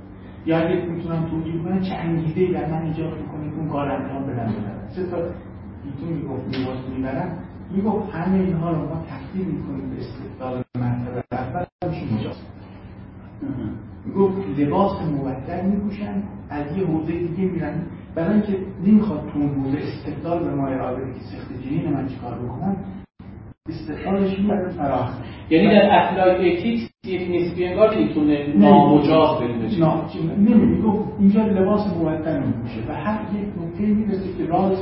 یا 0.45 0.57
اگه 0.57 0.85
می‌تونم 0.85 1.25
توجیه 1.25 1.63
کنم 1.63 1.81
چه 1.81 1.95
انگیزه 1.95 2.53
در 2.53 2.71
من 2.71 2.81
ایجاد 2.81 3.13
می‌کنه 3.17 3.57
اون 3.57 3.69
کار 3.69 3.91
انجام 3.91 4.23
بدم؟ 4.23 4.33
بدم 4.33 4.89
سه 4.95 5.05
تا 5.05 5.17
ایتون 5.17 6.09
می‌گفت 6.17 6.57
میواز 6.57 6.77
می‌برم. 6.97 7.31
می‌گفت 7.71 8.15
همه 8.15 8.37
اینها 8.39 8.71
رو 8.71 8.77
ما 8.77 9.03
تقدیم 9.09 9.47
می‌کنیم 9.47 9.89
به 9.89 9.95
استدلال 10.01 10.63
مرتبه 10.75 11.23
اول. 11.31 11.65
میشه 11.89 12.13
مجاز 12.13 12.35
گفت 14.17 14.59
لباس 14.59 15.01
مبدل 15.01 15.65
میپوشن 15.65 16.23
از 16.49 16.77
یه 16.77 16.85
حوزه 16.85 17.11
دیگه 17.11 17.43
میرن. 17.43 17.73
برای 18.15 18.33
اینکه 18.33 18.57
نمی‌خواد 18.85 19.29
تو 19.33 19.39
اون 19.39 19.49
حوزه 19.49 19.77
استدلال 19.77 20.43
به 20.43 20.55
ما 20.55 20.67
ارائه 20.67 20.95
بده 20.95 21.13
که 21.13 21.19
سخت 21.19 21.63
جنین 21.63 21.93
من 21.93 22.07
چیکار 22.07 22.33
بکنم 22.39 22.77
استدلالش 23.69 24.39
می‌بره 24.39 24.69
فراخ 24.69 25.13
یعنی 25.49 25.67
در 25.67 25.89
اخلاق 25.91 26.39
اتیکس 26.39 26.89
یک 27.05 27.21
نسبی 27.21 27.65
انگار 27.65 27.97
می‌تونه 27.97 28.53
نامجاز 28.57 29.37
بدونه 29.41 29.79
نه. 29.79 30.35
نمیگه 30.37 30.81
گفت 30.81 31.09
اینجا 31.19 31.45
لباس 31.45 31.87
مبدل 31.97 32.43
میپوشه 32.43 32.81
و 32.89 32.93
هر 32.93 33.19
یک 33.35 33.47
نکته 33.63 33.85
می‌رسه 33.85 34.37
که 34.37 34.45
راز 34.45 34.77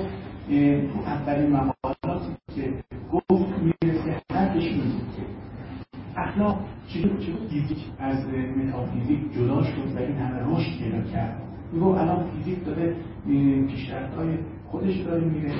تو 0.49 0.99
اولین 1.05 1.49
مقالات 1.49 2.21
که 2.55 2.73
گفت 3.13 3.53
می‌رسه 3.61 4.21
حدش 4.31 4.63
می‌رسه 4.63 5.03
که 5.15 5.23
اخلاق 6.21 6.59
چطور 6.87 7.07
از 7.99 8.25
متافیزیک 8.57 9.33
جدا 9.33 9.63
شد 9.63 9.95
و 9.95 9.99
این 9.99 10.15
همه 10.15 10.57
رشد 10.57 10.83
پیدا 10.83 11.11
کرد. 11.11 11.46
میگو 11.71 11.87
الان 11.87 12.23
فیزیک 12.23 12.65
داره 12.65 12.95
پیشرفت 13.67 14.15
های 14.17 14.37
خودش 14.67 14.97
داره 14.97 15.23
میره 15.23 15.51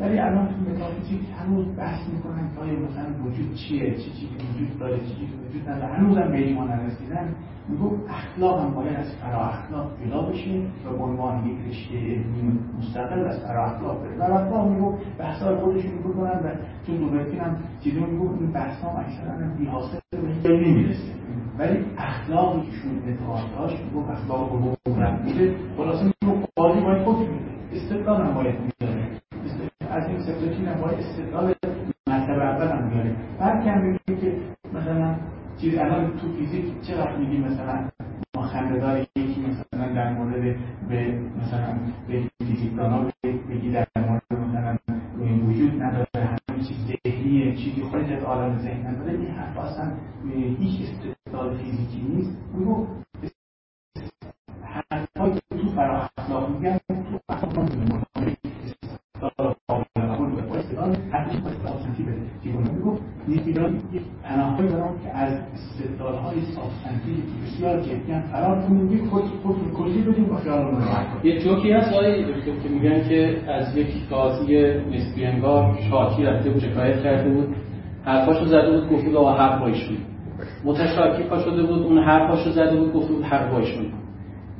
ولی 0.00 0.18
الان 0.18 0.46
تو 0.46 0.54
متافیزیک 0.70 1.20
هنوز 1.38 1.66
بحث 1.76 2.08
می‌کنن 2.08 2.48
که 2.54 2.60
آیا 2.60 2.72
مثلا 2.72 3.24
وجود 3.26 3.54
چیه 3.54 3.90
چه 3.90 4.10
چیزی 4.10 4.34
وجود 4.54 4.78
داره 4.78 4.96
چه 4.96 5.06
چیزی 5.06 5.32
وجود 5.48 5.68
نداره. 5.68 5.92
هنوز 5.92 6.18
هم 6.18 6.30
به 6.30 6.38
ایمان 6.38 6.68
نرسیدن 6.68 7.34
میگو 7.68 7.96
اخلاق 8.08 8.60
هم 8.60 8.74
باید 8.74 8.96
از 8.96 9.14
فرا 9.14 9.40
اخلاق 9.46 9.90
جدا 10.04 10.22
بشه 10.22 10.50
و 10.86 10.96
به 10.96 11.04
عنوان 11.04 11.46
یک 11.46 11.56
رشته 11.68 11.98
علمی 11.98 12.58
مستقل 12.78 13.26
از 13.26 13.40
فرا 13.40 13.64
اخلاق 13.64 14.02
بره. 14.02 14.16
فرا 14.18 14.38
اخلاق 14.38 14.68
میگو 14.68 14.94
بحث 15.18 15.42
های 15.42 15.56
خودشون 15.56 15.92
می‌کنن 15.92 16.40
و 16.44 16.48
چون 16.86 16.96
دوبلتین 16.96 17.40
هم 17.40 17.56
چیزی 17.84 18.00
میگو 18.00 18.38
این 18.40 18.52
بحث 18.52 18.80
ها 18.80 18.98
اکثرا 18.98 19.32
هم 19.32 19.56
بی 19.58 19.66
حاصل 19.66 19.98
به 20.42 20.48
نمی‌رسه. 20.48 21.23
ولی 21.58 21.84
اخلاقی 21.98 22.60
که 22.60 22.76
شون 22.76 23.02
اعتقاد 23.06 23.44
داشت 23.58 23.82
میگو 23.84 24.10
اخلاق 24.10 24.52
رو 24.52 24.76
میده. 25.24 25.56
خلاصه 25.76 26.04
میگو 26.04 26.46
قاضی 26.56 26.80
باید 26.80 27.02
حکم 27.02 27.32
میده 27.32 27.54
استدلال 27.72 28.22
هم 28.22 28.34
باید 28.34 28.54
میداره. 28.60 29.08
از 29.90 30.08
این 30.08 30.20
سفلتی 30.20 30.64
هم 30.64 30.80
باید 30.80 30.98
استدلال 30.98 31.54
مرتبه 32.08 32.44
اول 32.44 32.68
هم 32.68 32.88
میاره 32.88 33.16
بعد 33.38 33.64
که 33.64 33.70
هم 33.70 33.82
میگیم 33.82 34.16
که 34.20 34.36
مثلا 34.74 35.14
چیز 35.60 35.78
الان 35.78 36.10
تو 36.10 36.32
فیزیک 36.32 36.64
چقدر 36.82 37.16
میگیم 37.16 37.40
مثلا 37.40 37.88
ما 38.36 38.42
خندهدار 38.42 39.00
یکی 39.00 39.46
مثلا 39.46 39.94
در 39.94 40.12
مورد 40.12 40.56
به 40.88 41.18
مثلا 41.42 41.78
به 42.08 42.22
فیزیکدانا 42.46 43.10
بگی 43.50 43.72
در 43.72 43.86
مورد 43.96 44.22
مثلا 44.30 44.76
وجود 45.48 45.82
نداره 45.82 46.06
همه 46.14 46.64
چیز 46.68 46.76
ذهنیه 47.04 47.56
چیزی 47.56 47.82
خارج 47.82 48.12
از 48.12 48.22
عالم 48.22 48.58
ذهن 48.58 48.86
نداره. 48.86 49.12
این 49.12 49.30
حرف 49.30 49.58
اصلا 49.58 49.92
هیچ 50.58 50.80
استدلال 50.82 51.13
فیزیکی 51.76 52.02
نیست 52.16 52.36
میگو 52.54 52.86
حرفایی 54.62 55.40
تو 55.50 55.68
فرا 55.76 56.08
اخلاق 56.18 56.50
میگن 56.50 56.78
تو 56.88 57.18
اخلاق 57.28 57.68
یک 63.92 64.02
پناههایی 64.22 64.68
دارم 64.68 64.98
که 64.98 65.16
از 65.16 65.40
استدلال 65.54 66.14
های 66.14 66.36
سابستانتیوی 66.54 67.16
که 67.16 67.46
بسیار 67.46 67.80
جدی 67.80 68.12
هم 68.12 68.22
فرار 68.22 68.62
کنیم 68.62 68.92
یک 68.92 69.10
خود 69.10 69.24
خود 69.24 69.72
کلی 69.72 70.02
بدیم 70.02 70.24
با 70.24 70.40
یه 71.24 71.40
جوکی 71.40 71.72
هست 71.72 71.92
آقای 71.92 72.24
دکتر 72.24 72.56
که 72.62 72.68
میگن 72.68 73.08
که 73.08 73.50
از 73.52 73.76
یک 73.76 74.08
قاضی 74.10 74.74
نسبی 74.90 75.24
انگار 75.24 75.78
شاکی 75.90 76.24
رفته 76.24 76.50
بود 76.50 76.62
شکایت 76.62 77.02
کرده 77.02 77.30
بود. 77.30 77.56
حرفاشو 78.04 78.46
زده 78.46 78.70
بود 78.70 78.90
گفت 78.90 79.04
بود 79.04 79.16
آقا 79.16 79.34
حق 79.34 79.60
بایشون 79.60 80.13
متشاکی 80.64 81.22
پا 81.22 81.38
شده 81.38 81.62
بود 81.62 81.82
اون 81.82 81.98
حرفاشو 81.98 82.50
زده 82.50 82.76
بود 82.76 82.92
گفت 82.92 83.08
بود 83.08 83.24
حق 83.24 83.50
بایشون 83.50 83.86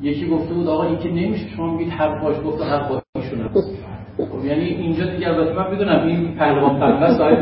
یکی 0.03 0.29
گفته 0.29 0.55
بود 0.55 0.69
آقا 0.69 0.85
این 0.85 0.99
که 0.99 1.09
نمیشه 1.09 1.49
شما 1.57 1.77
میگید 1.77 1.93
باش 2.23 2.37
گفت 2.47 2.63
حق 2.63 2.89
بایشون 2.89 3.49
خب 4.19 4.45
یعنی 4.45 4.65
اینجا 4.65 5.07
دیگه 5.07 5.29
البته 5.29 5.53
من 5.53 5.71
بدونم 5.71 6.07
این 6.07 6.35
پهلوان 6.35 6.81
پنبه 6.81 7.09
صاحب 7.09 7.39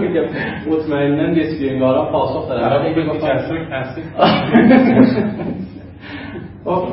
میگم 0.00 0.24
مطمئنا 0.70 1.26
نسبی 1.26 1.70
انگارا 1.70 2.12
پاسخ 2.12 2.48
داره. 2.48 2.94
کسر 2.94 3.68
خب 6.64 6.88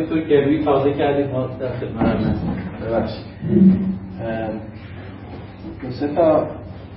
دکتر 0.00 0.20
گروی 0.20 0.64
تازه 0.64 0.92
کردید 0.92 1.30
ما 1.30 1.46
در 1.60 1.68
خدمت 1.68 2.06
هستیم. 2.06 2.50
ببخشید. 2.86 3.24
دو 5.82 5.90
سه 5.90 6.14
تا 6.14 6.46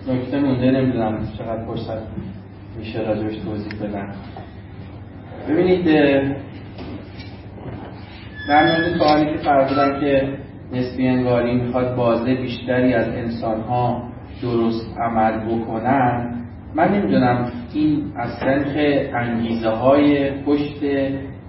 نکته 0.07 0.39
مونده 0.39 0.71
نمی‌دونم 0.71 1.19
چقدر 1.37 1.65
فرصت. 1.65 2.01
میشه 2.79 3.01
راجبش 3.01 3.35
توضیح 3.37 3.73
بدم. 3.83 4.13
ببینید 5.49 5.85
در 8.49 8.65
مورد 8.65 8.97
سوالی 8.97 9.25
که 9.25 9.37
فرمودن 9.37 9.99
که 9.99 10.37
نسبی 10.73 11.07
انگاری 11.07 11.55
می‌خواد 11.55 11.95
بازه 11.95 12.35
بیشتری 12.35 12.93
از 12.93 13.07
انسان 13.09 13.61
ها 13.61 14.03
درست 14.41 14.97
عمل 14.99 15.39
بکنن 15.39 16.35
من 16.75 16.93
نمی‌دونم 16.93 17.51
این 17.73 18.11
از 18.15 18.29
سنخ 18.39 18.71
انگیزه 19.13 19.69
های 19.69 20.31
پشت 20.41 20.83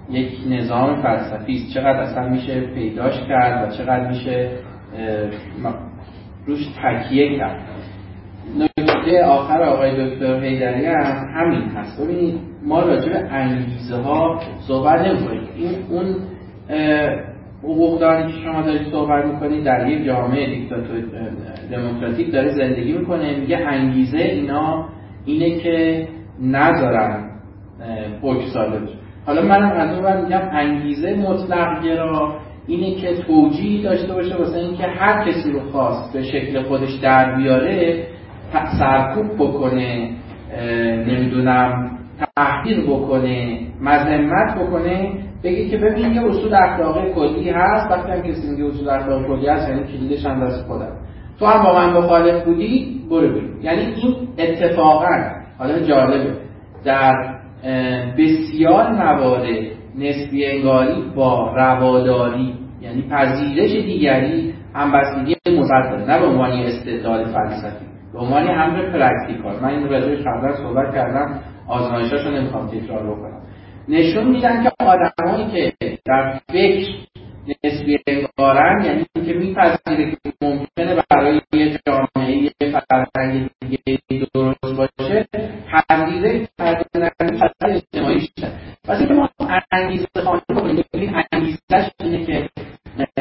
یک 0.09 0.31
نظام 0.49 1.01
فلسفی 1.01 1.53
است. 1.53 1.73
چقدر 1.73 1.99
اصلا 1.99 2.29
میشه 2.29 2.61
پیداش 2.61 3.19
کرد 3.27 3.69
و 3.69 3.77
چقدر 3.77 4.07
میشه 4.07 4.49
روش 6.45 6.67
تکیه 6.83 7.37
کرد. 7.37 7.70
نکته 9.01 9.25
آخر 9.25 9.61
آقای 9.61 10.09
دکتر 10.09 10.39
حیدری 10.39 10.85
هم 10.85 11.27
همین 11.35 11.61
هست. 11.61 12.03
ببینید 12.03 12.39
ما 12.65 12.81
راجع 12.81 13.09
به 13.09 13.19
انگیزه 13.19 13.95
ها 13.95 14.39
صحبت 14.67 15.01
نمی‌کنیم. 15.01 15.41
این 15.55 15.69
اون 15.89 16.15
حقوقدانی 17.63 18.31
که 18.31 18.39
شما 18.43 18.61
دارید 18.61 18.87
صحبت 18.91 19.25
می‌کنید 19.25 19.63
در 19.63 19.89
یک 19.89 20.05
جامعه 20.05 20.55
دیکتاتور 20.55 21.01
دموکراتیک 21.71 22.31
داره 22.31 22.51
زندگی 22.51 22.93
می‌کنه. 22.93 23.39
میگه 23.39 23.57
انگیزه 23.57 24.17
اینا 24.17 24.85
اینه 25.25 25.59
که 25.59 26.07
نذارن 26.41 27.27
صادر 28.53 28.79
حالا 29.25 29.41
منم 29.41 29.71
از 29.71 29.97
اون 29.97 30.21
میگم 30.21 30.49
انگیزه 30.51 31.15
مطلق 31.15 31.83
گرا 31.83 32.35
اینه 32.67 32.95
که 32.95 33.15
توجیه 33.15 33.83
داشته 33.83 34.13
باشه 34.13 34.35
واسه 34.35 34.57
اینکه 34.57 34.83
هر 34.83 35.31
کسی 35.31 35.51
رو 35.51 35.59
خواست 35.59 36.13
به 36.13 36.23
شکل 36.23 36.61
خودش 36.61 36.93
در 36.93 37.35
بیاره 37.35 38.07
سرکوب 38.79 39.35
بکنه 39.35 40.09
نمی‌دونم 41.07 41.91
تحقیر 42.35 42.81
بکنه 42.81 43.59
مذمت 43.81 44.55
بکنه 44.55 45.11
بگی 45.43 45.69
که 45.69 45.77
ببین 45.77 46.13
یه 46.13 46.25
اصول 46.25 46.53
اخلاقی 46.53 47.13
کلی 47.13 47.49
هست 47.49 47.91
وقتی 47.91 48.11
هم 48.11 48.21
کسی 48.21 48.51
میگه 48.51 48.65
اصول 48.65 48.89
اخلاقی 48.89 49.25
کلی 49.27 49.47
هست 49.47 49.69
یعنی 49.69 49.83
کلیدش 49.83 50.25
هم 50.25 50.45
دست 50.45 50.67
خودم. 50.67 50.91
تو 51.39 51.45
هم 51.45 51.63
با 51.63 51.73
من 51.73 51.93
مخالف 51.93 52.43
بودی 52.43 53.01
برو 53.09 53.27
برو 53.27 53.63
یعنی 53.63 53.81
این 53.81 54.15
اتفاقا 54.37 55.17
حالا 55.57 55.79
جالبه 55.79 56.31
در 56.83 57.13
بسیار 58.17 58.91
موارد 58.91 59.47
نسبی 59.97 60.45
انگاری 60.45 61.03
با 61.15 61.53
رواداری 61.55 62.53
یعنی 62.81 63.01
پذیرش 63.01 63.71
دیگری 63.71 64.53
هم 64.75 64.91
بستگی 64.91 65.35
داره 65.45 66.05
نه 66.07 66.19
به 66.19 66.25
عنوان 66.25 66.51
استدلال 66.51 67.25
فلسفی. 67.25 67.90
به 68.13 68.19
عنوان 68.19 68.49
امر 68.49 68.91
practical. 68.91 69.59
من 69.59 69.69
این 69.69 69.89
راجعش 69.89 70.19
قبلا 70.19 70.55
صحبت 70.55 70.93
کردم. 70.93 71.39
آزمایشاشو 71.67 72.31
نمی‌خوام 72.31 72.67
تکرار 72.67 73.03
بکنم. 73.03 73.41
نشون 73.87 74.27
میدن 74.27 74.63
که 74.63 74.71
آدمایی 74.79 75.51
که 75.51 75.97
در 76.05 76.39
فکر 76.49 76.91
نسبی 77.63 77.99
انگارن 78.07 78.85
یعنی 78.85 79.05
که 79.25 79.33
میپذیره 79.33 80.11
که 80.11 80.33
ممکنه 80.41 81.03
برای 81.09 81.41
یه 81.53 81.79
جامعه 81.87 82.37
یه 82.37 82.51
فرهنگ 82.89 83.49
دیگه 83.59 84.27
درست 84.33 84.59
باشه 84.77 85.27
پذیره 85.87 86.47
پذیره 86.59 87.11
اجتماعی 87.61 88.19
شد 88.19 88.31
پس 88.83 88.99
اینکه 88.99 89.13
ما 89.13 89.29
انگیزه 89.71 90.07
خواهیم 90.23 90.41
بکنیم 90.49 90.83
ببینید 90.93 91.25
انگیزش 91.31 91.89
اینه 91.99 92.25
که 92.25 92.49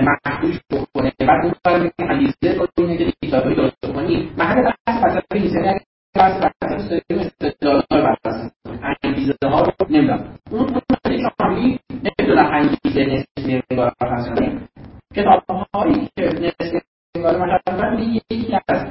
محدوش 0.03 0.61
بکنه. 0.71 1.13
بعد 1.19 1.45
اون 1.45 1.53
کار 1.65 1.91
انگیزه 1.99 2.67
اینه 2.79 2.97
که 2.97 3.13
دیکتاتوری 3.21 3.55
درست 3.55 3.77
بکنی 3.85 4.31
محل 4.39 4.63
بحث 4.63 5.03
فلسفه 5.03 5.39
نیست 5.39 5.55
یعنی 5.55 5.79
بحث 6.15 6.33
فلسفه 6.43 7.01
داریم 7.09 7.27
استدلال 7.27 7.83
بحث 7.91 8.51
انگیزه 9.05 9.35
ها 9.43 9.63
رو 9.63 9.73
نمی‌دونم 9.91 10.39
اون 10.51 10.81
شاملی 11.41 11.79
نمی‌دونم 11.91 12.40
انگیزه 12.51 13.05
نسبی 13.05 13.63
انگار 13.71 13.93
هستن 14.01 14.61
کتاب 15.15 15.43
هایی 15.75 16.09
که 16.17 16.25
نسبی 16.25 16.81
انگار 17.17 17.37
مثلا 17.37 18.01
یکی 18.01 18.57
از 18.69 18.87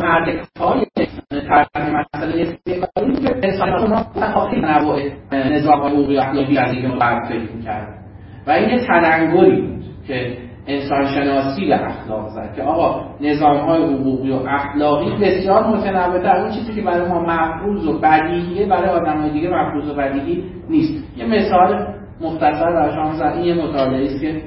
محرک 0.00 0.46
های 0.60 0.86
طرح 1.30 1.68
مسئله 1.76 2.42
نسبی 2.42 2.74
انگاری 2.74 3.26
که 3.26 3.34
انسان 3.42 3.68
ها 3.68 4.50
خیلی 4.50 4.62
تنوع 4.62 5.00
نظام 5.32 5.82
حقوقی 5.82 6.18
اخلاقی 6.18 6.58
از 6.58 6.72
اینکه 6.72 6.88
ما 6.88 7.20
فکر 7.28 7.52
می‌کردن 7.52 7.98
و 8.46 8.50
این 8.50 8.86
تنگری 8.86 9.26
بود 9.26 9.84
که 10.06 10.38
انسان 10.66 11.06
شناسی 11.06 11.66
به 11.66 11.86
اخلاق 11.86 12.28
زد 12.28 12.54
که 12.56 12.62
آقا 12.62 13.04
نظام 13.20 13.56
های 13.56 13.82
حقوقی 13.82 14.30
و 14.30 14.34
اخلاقی 14.48 15.16
بسیار 15.16 15.66
متنوع 15.66 16.18
در 16.18 16.36
اون 16.36 16.50
چیزی 16.50 16.74
که 16.74 16.82
برای 16.82 17.08
ما 17.08 17.22
مفروض 17.22 17.86
و 17.86 17.98
بدیهیه 17.98 18.66
برای 18.66 18.88
آدم 18.88 19.28
دیگه 19.28 19.48
مفروض 19.48 19.90
و 19.90 19.94
بدیهی 19.94 20.44
نیست 20.68 21.18
یه 21.18 21.26
مثال 21.26 21.97
مختصر 22.20 22.72
برای 22.72 22.94
شما 22.94 23.14
زد 23.14 23.32
این 23.36 23.44
یه 23.44 23.54
مطالعه 23.54 24.04
است 24.04 24.20
که 24.20 24.42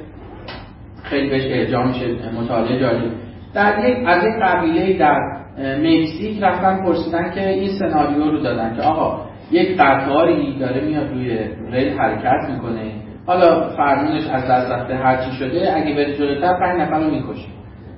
خیلی 1.04 1.30
بهش 1.30 1.44
ارجاع 1.46 1.88
میشه 1.88 2.06
مطالعه 2.42 2.80
جالب. 2.80 3.12
در 3.54 3.90
یک 3.90 3.98
از 4.08 4.24
یک 4.24 4.34
قبیله 4.42 4.98
در 4.98 5.20
مکزیک 5.60 6.44
رفتن 6.44 6.84
پرسیدن 6.84 7.32
که 7.32 7.50
این 7.50 7.70
سناریو 7.80 8.32
رو 8.32 8.40
دادن 8.40 8.76
که 8.76 8.82
آقا 8.82 9.26
یک 9.52 9.78
قطاری 9.80 10.60
داره 10.60 10.86
میاد 10.86 11.10
روی 11.10 11.38
ریل 11.72 12.00
حرکت 12.00 12.50
می‌کنه. 12.50 12.92
حالا 13.26 13.70
فرمونش 13.70 14.28
از 14.28 14.44
دست 14.44 14.72
رفته 14.72 14.96
هر 14.96 15.18
چی 15.18 15.32
شده 15.32 15.74
اگه 15.76 15.96
بره 15.96 16.18
جلوتر 16.18 16.60
پنج 16.60 16.82
نفر 16.82 17.00
رو 17.00 17.12
می‌کشه. 17.12 17.48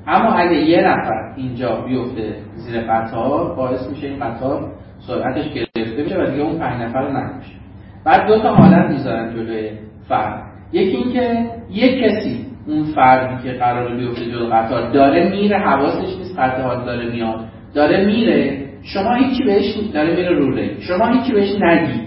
اما 0.08 0.34
اگه 0.34 0.56
یه 0.56 0.82
نفر 0.82 1.34
اینجا 1.36 1.82
بیفته 1.82 2.36
زیر 2.56 2.82
قطار 2.82 3.56
باعث 3.56 3.90
میشه 3.90 4.08
این 4.08 4.20
قطار 4.20 4.72
سرعتش 5.08 5.54
گرفته 5.54 6.04
میشه 6.04 6.18
و 6.22 6.26
دیگه 6.26 6.44
اون 6.44 6.60
پنج 6.60 6.82
نفر 6.82 7.02
رو 7.02 7.12
نمیشه 7.12 7.63
بعد 8.06 8.28
دو 8.28 8.40
تا 8.40 8.56
حالت 8.56 8.90
می‌ذارن 8.90 9.34
جلوی 9.34 9.70
فرد. 10.08 10.44
یکی 10.72 10.98
اینکه 10.98 11.50
یک 11.72 12.04
کسی 12.04 12.46
اون 12.68 12.84
فردی 12.84 13.44
که 13.44 13.58
قرار 13.58 13.96
بیفته 13.96 14.26
جلو 14.26 14.46
قطار 14.54 14.92
داره 14.92 15.30
میره 15.30 15.58
حواسش 15.58 16.18
نیست 16.18 16.40
قطار 16.40 16.86
داره 16.86 17.12
میاد. 17.12 17.40
داره 17.74 18.06
میره 18.06 18.66
شما 18.84 19.14
هیچی 19.14 19.44
بهش 19.44 19.78
داره 19.94 20.16
میره 20.16 20.30
روله 20.30 20.76
شما 20.80 21.08
هیچی 21.08 21.34
بهش 21.34 21.56
نگی. 21.62 22.02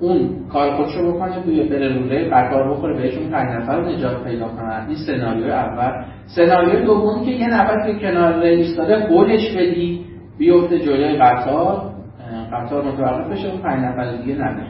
اون 0.00 0.30
کار 0.52 0.70
خودشو 0.70 1.12
بکنه 1.12 1.42
توی 1.42 1.62
بره 1.62 1.88
روله 1.88 2.30
قطار 2.30 2.70
بخوره 2.70 2.96
بهشون 2.96 3.30
پنج 3.30 3.48
نفر 3.50 3.80
نجات 3.80 4.24
پیدا 4.24 4.48
کنن. 4.48 4.86
این 4.88 4.96
سناریو 5.06 5.52
اول. 5.52 6.04
سناریو 6.26 6.84
دومی 6.84 7.24
که 7.26 7.30
یه 7.30 7.48
نفر 7.48 7.86
که 7.86 7.98
کنار 7.98 8.42
ایستاده 8.42 9.06
قولش 9.06 9.56
بدی 9.56 10.00
بیفته 10.38 10.78
جلوی 10.78 11.18
قطار. 11.18 11.82
قطار 12.52 12.84
متوقف 12.84 13.30
بشه 13.30 13.48
اون 13.48 13.60
پنج 13.60 13.84
نفر 13.84 14.16
دیگه 14.16 14.34
نده 14.34 14.62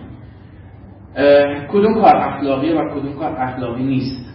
کدوم 1.73 1.95
کار 1.95 2.17
اخلاقی 2.17 2.73
و 2.73 2.89
کدوم 2.89 3.13
کار 3.13 3.37
اخلاقی 3.39 3.83
نیست؟ 3.83 4.35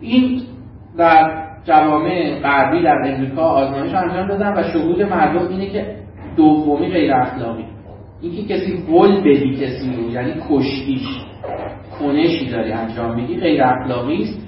این 0.00 0.42
در 0.98 1.42
جوامع 1.64 2.40
غربی 2.42 2.82
در 2.82 2.98
امریکا 3.04 3.42
آزمایش 3.42 3.94
انجام 3.94 4.28
دادن 4.28 4.52
و 4.56 4.62
شهود 4.62 5.02
مردم 5.02 5.48
اینه 5.48 5.70
که 5.70 5.96
دومی 6.36 6.88
غیر 6.88 7.14
اخلاقی. 7.14 7.64
اینکه 8.20 8.54
کسی 8.54 8.84
گل 8.92 9.20
بدی 9.20 9.56
کسی 9.56 9.96
رو 9.96 10.10
یعنی 10.10 10.34
کشتیش 10.50 11.06
کنشی 11.98 12.50
داری 12.50 12.72
انجام 12.72 13.14
میدی 13.14 13.36
غیر 13.36 13.62
اخلاقی 13.64 14.22
است 14.22 14.40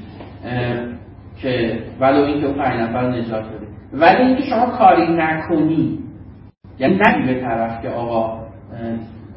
که 1.42 1.78
ولو 2.00 2.24
اینکه 2.24 2.46
اون 2.46 2.58
پنج 2.58 2.80
نفر 2.80 3.08
نجات 3.10 3.44
بده 3.44 3.66
ولی 3.92 4.22
اینکه 4.22 4.42
شما 4.42 4.66
کاری 4.66 5.12
نکنی 5.12 5.98
یعنی 6.78 6.94
نگی 6.94 7.34
به 7.34 7.40
طرف 7.40 7.82
که 7.82 7.88
آقا 7.88 8.44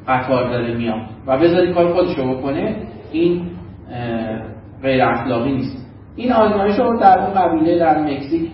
قطار 0.08 0.50
داره 0.50 0.78
میاد. 0.78 1.02
و 1.28 1.38
بذاری 1.38 1.74
کار 1.74 1.94
خودشو 1.94 2.34
بکنه 2.34 2.76
این 3.12 3.42
غیر 4.82 5.04
اخلاقی 5.04 5.52
نیست. 5.52 5.88
این 6.16 6.32
آزمایش 6.32 6.80
رو 6.80 7.00
در 7.00 7.20
اون 7.20 7.34
قبیله 7.34 7.80
در 7.80 8.02
مکزیک 8.02 8.52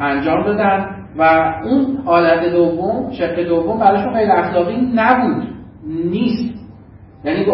انجام 0.00 0.42
دادن 0.42 0.86
و 1.18 1.54
اون 1.64 1.96
حالت 2.04 2.52
دوم 2.52 3.10
شق 3.12 3.42
دوم 3.42 3.78
براشون 3.78 4.12
غیر 4.12 4.32
اخلاقی 4.32 4.76
نبود. 4.94 5.48
نیست. 6.10 6.54
یعنی 7.24 7.46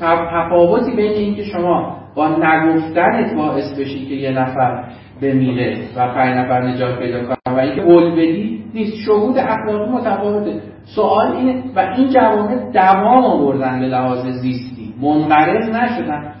تفاوتی 0.00 0.96
بین 0.96 1.12
اینکه 1.12 1.44
شما 1.44 1.96
با 2.14 2.28
نگفتنت 2.28 3.34
باعث 3.34 3.78
بشی 3.78 4.06
که 4.06 4.14
یه 4.14 4.30
نفر 4.30 4.84
بمیره 5.22 5.78
و 5.96 6.08
پنج 6.14 6.36
نفر 6.36 6.62
نجات 6.62 6.98
پیدا 6.98 7.24
کنه 7.24 7.56
و 7.56 7.58
اینکه 7.58 7.82
قول 7.82 8.10
بدی 8.10 8.64
نیست. 8.74 8.96
شهود 9.06 9.38
اخلاقی 9.38 9.92
متفاوته 9.92 10.60
سوال 10.84 11.32
اینه 11.32 11.62
و 11.76 11.80
این 11.96 12.08
جوامع 12.08 12.72
دوام 12.72 13.24
آوردن 13.24 13.80
به 13.80 13.86
لحاظ 13.86 14.26
زیستی. 14.26 14.94
منقرض 15.02 15.68
نشدن. 15.68 16.32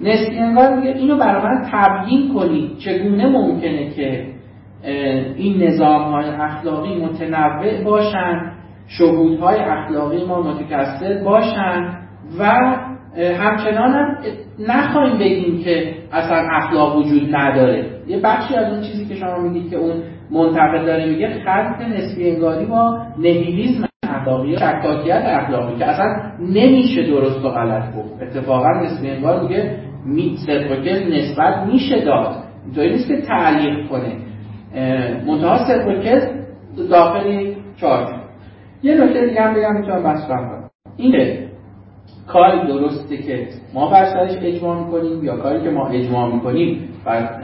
نسبی 0.00 0.38
انگار 0.38 0.76
میگه 0.76 0.90
اینو 0.90 1.16
برای 1.16 1.42
من 1.42 1.66
تبیین 1.72 2.34
کنید. 2.34 2.78
چگونه 2.78 3.28
ممکنه 3.28 3.90
که 3.90 4.26
این 5.36 5.62
نظام 5.62 6.02
های 6.02 6.28
اخلاقی 6.28 7.04
متنوع 7.04 7.84
باشن 7.84 8.52
شهودهای 8.86 9.58
اخلاقی 9.60 10.24
ما 10.24 10.42
متکثر 10.42 11.24
باشن 11.24 11.98
و 12.38 12.44
همچنان 13.38 13.92
هم 13.92 14.16
نخواهیم 14.68 15.18
بگیم 15.18 15.64
که 15.64 15.94
اصلا 16.12 16.48
اخلاق 16.52 16.96
وجود 16.96 17.36
نداره. 17.36 17.97
یه 18.08 18.20
بخشی 18.20 18.54
از 18.54 18.72
اون 18.72 18.82
چیزی 18.82 19.06
که 19.06 19.14
شما 19.14 19.38
میگید 19.38 19.70
که 19.70 19.76
اون 19.76 20.02
منتقد 20.30 20.86
داره 20.86 21.06
میگه 21.06 21.28
خلط 21.44 21.80
نسبی 21.80 22.30
انگاری 22.30 22.66
با 22.66 22.98
نهیلیزم 23.18 23.88
اخلاقی 24.02 24.56
شکاکیت 24.56 25.22
اخلاقی 25.26 25.78
که 25.78 25.84
اصلا 25.84 26.06
نمیشه 26.40 27.02
درست 27.02 27.44
و 27.44 27.48
غلط 27.48 27.94
گفت. 27.96 28.22
اتفاقا 28.22 28.70
نسبی 28.70 29.10
انگار 29.10 29.42
میگه 29.42 30.36
صدق 30.46 30.88
نسبت 30.88 31.66
میشه 31.66 32.04
داد. 32.04 32.34
اینطوری 32.64 32.90
نیست 32.90 33.08
که 33.08 33.20
تعلیق 33.20 33.88
کنه. 33.88 34.12
منتها 35.26 35.58
صدق 35.58 36.28
داخل 36.90 37.54
چارچوب 37.76 38.18
یه 38.82 38.94
نکته 38.94 39.26
دیگه 39.26 39.42
هم 39.42 39.54
بگم 39.54 39.76
می‌تونم 39.76 40.02
بحث 40.02 40.28
کنم. 40.28 40.70
اینه 40.96 41.47
کاری 42.28 42.66
درسته 42.66 43.16
که 43.16 43.48
ما 43.74 43.90
بر 43.90 44.04
سرش 44.04 44.36
اجماع 44.42 44.84
می‌کنیم 44.84 45.24
یا 45.24 45.36
کاری 45.36 45.62
که 45.62 45.70
ما 45.70 45.88
اجماع 45.88 46.34
می‌کنیم 46.34 46.88
بر 47.04 47.40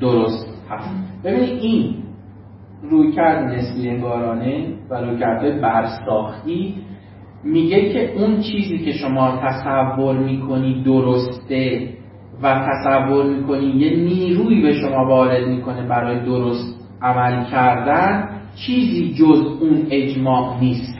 درست 0.00 0.64
هست. 0.70 0.90
ببینید 1.24 1.62
این 1.62 1.94
رویکرد 2.82 3.44
نسبی 3.54 3.88
انگارانه 3.88 4.66
و 4.90 4.94
رویکرد 4.94 5.60
برساختی 5.60 6.74
میگه 7.44 7.92
که 7.92 8.12
اون 8.12 8.40
چیزی 8.40 8.78
که 8.78 8.92
شما 8.92 9.38
تصور 9.42 10.18
می‌کنی 10.18 10.82
درسته 10.82 11.88
و 12.42 12.66
تصور 12.68 13.24
می‌کنی 13.26 13.66
یه 13.66 13.96
نیروی 13.96 14.62
به 14.62 14.74
شما 14.74 15.04
وارد 15.08 15.48
می‌کنه 15.48 15.88
برای 15.88 16.24
درست 16.24 16.88
عمل 17.02 17.44
کردن 17.44 18.28
چیزی 18.54 19.14
جز 19.14 19.46
اون 19.60 19.86
اجماع 19.90 20.60
نیست. 20.60 20.95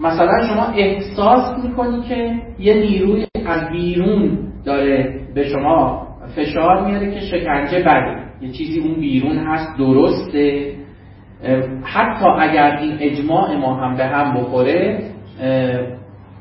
مثلا 0.00 0.42
شما 0.48 0.66
احساس 0.76 1.64
می‌کنی 1.64 2.02
که 2.08 2.34
یه 2.58 2.74
نیروی 2.74 3.26
از 3.46 3.70
بیرون 3.70 4.38
داره 4.64 5.20
به 5.34 5.44
شما 5.44 6.06
فشار 6.36 6.86
میاره 6.86 7.14
که 7.14 7.20
شکنجه 7.20 7.80
بده. 7.80 8.24
یه 8.40 8.52
چیزی 8.52 8.80
اون 8.80 8.94
بیرون 8.94 9.36
هست 9.38 9.78
درسته. 9.78 10.72
حتی 11.82 12.26
اگر 12.40 12.78
این 12.80 12.96
اجماع 13.00 13.56
ما 13.56 13.74
هم 13.74 13.96
به 13.96 14.04
هم 14.04 14.34
بخوره 14.34 14.98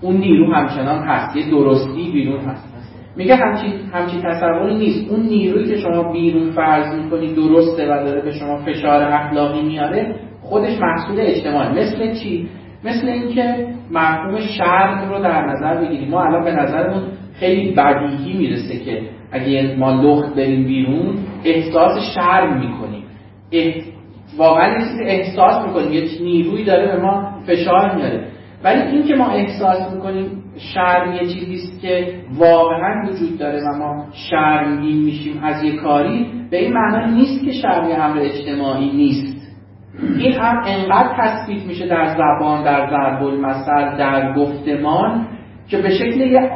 اون 0.02 0.18
نیرو 0.18 0.54
همچنان 0.54 1.04
هست. 1.04 1.36
یه 1.36 1.52
درستی 1.52 2.12
بیرون 2.14 2.40
هست. 2.40 2.74
میگه 3.16 3.36
همچین 3.36 3.74
همچین 3.94 4.22
تصوری 4.22 4.78
نیست. 4.78 5.12
اون 5.12 5.20
نیرویی 5.20 5.68
که 5.68 5.78
شما 5.78 6.12
بیرون 6.12 6.52
فرض 6.52 7.04
می‌کنی 7.04 7.34
درسته 7.34 7.86
و 7.86 8.04
داره 8.06 8.22
به 8.22 8.32
شما 8.32 8.58
فشار 8.58 9.04
اخلاقی 9.04 9.62
میاره 9.62 10.16
خودش 10.42 10.80
محصول 10.82 11.20
اجتماعی 11.20 11.70
مثل 11.70 12.14
چی؟ 12.14 12.50
مثل 12.85 13.07
اینکه 13.07 13.68
مفهوم 13.91 14.39
شرم 14.39 15.10
رو 15.10 15.19
در 15.19 15.45
نظر 15.45 15.85
بگیریم. 15.85 16.10
ما 16.10 16.23
الان 16.23 16.43
به 16.43 16.51
نظرمون 16.51 17.03
خیلی 17.34 17.72
بدیهی 17.72 18.38
می‌رسه 18.38 18.80
که 18.80 19.01
اگه 19.31 19.76
ما 19.80 19.91
لخت 19.91 20.35
بریم 20.35 20.64
بیرون 20.64 21.15
احساس 21.43 21.99
شرم 22.15 22.60
می‌کنیم. 22.60 23.03
واقعا 24.38 24.80
یه 24.80 24.85
چیزی 24.85 25.03
احساس 25.03 25.68
می‌کنیم. 25.68 25.91
یه 25.91 26.03
نیروی 26.22 26.64
داره 26.64 26.95
به 26.95 27.01
ما 27.01 27.31
فشار 27.47 27.95
میاره. 27.95 28.27
ولی 28.64 28.81
این 28.81 29.03
که 29.03 29.15
ما 29.15 29.30
احساس 29.30 29.93
می‌کنیم 29.93 30.43
شرم 30.57 31.14
یه 31.14 31.34
چیزیست 31.34 31.81
که 31.81 32.14
واقعا 32.38 33.10
وجود 33.10 33.38
داره 33.39 33.60
و 33.60 33.77
ما 33.77 34.05
شرمگین 34.14 35.03
میشیم 35.03 35.39
از 35.43 35.64
یه 35.64 35.76
کاری 35.76 36.26
به 36.51 36.57
این 36.57 36.73
معنی 36.73 37.14
نیست 37.14 37.45
که 37.45 37.51
شرم 37.51 37.89
یه 37.89 38.03
امر 38.03 38.19
اجتماعی 38.19 38.91
نیست. 38.91 39.32
این 40.18 40.34
هم 40.34 40.64
انقدر 40.68 41.15
تثبیت 41.18 41.65
میشه 41.65 41.88
در 41.88 42.15
زبان 42.15 42.64
در 42.64 42.90
ضرب 42.90 43.24
المثل 43.24 43.98
در 43.98 44.34
گفتمان 44.34 45.28
که 45.68 45.78
به 45.78 45.90
شکل 45.90 46.22
یه 46.22 46.52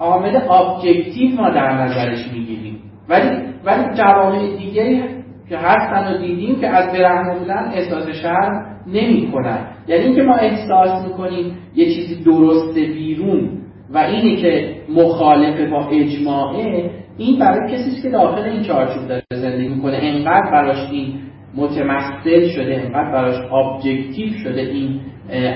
عامل 0.00 0.36
ابجکتیو 0.50 1.36
ما 1.36 1.50
در 1.50 1.82
نظرش 1.82 2.32
می‌گیریم 2.32 2.78
ولی 3.08 3.30
ولی 3.64 3.94
جوامع 3.94 4.56
دیگری 4.56 5.02
که 5.48 5.58
هستن 5.58 6.14
و 6.14 6.18
دیدیم 6.18 6.60
که 6.60 6.68
از 6.68 6.92
برهنه 6.92 7.38
بودن 7.38 7.70
احساس 7.74 8.08
شرم 8.08 8.66
نمی 8.86 9.32
کنن. 9.32 9.58
یعنی 9.88 10.04
اینکه 10.04 10.22
ما 10.22 10.34
احساس 10.34 11.04
می‌کنیم 11.04 11.58
یه 11.74 11.94
چیزی 11.94 12.24
درست 12.24 12.74
بیرون 12.74 13.50
و 13.90 13.98
اینی 13.98 14.36
که 14.36 14.76
مخالف 14.88 15.70
با 15.70 15.88
اجماعه 15.88 16.90
این 17.18 17.38
برای 17.38 17.72
کسی 17.72 18.02
که 18.02 18.10
داخل 18.10 18.42
این 18.42 18.62
چارچوب 18.62 19.08
داره 19.08 19.22
زندگی 19.34 19.68
می‌کنه 19.68 19.98
انقدر 20.02 20.50
براش 20.50 20.90
این 20.90 21.14
متمثل 21.56 22.48
شده 22.48 22.82
انقدر 22.84 23.12
براش 23.12 23.52
objective 23.52 24.32
شده 24.44 24.60
این 24.60 25.00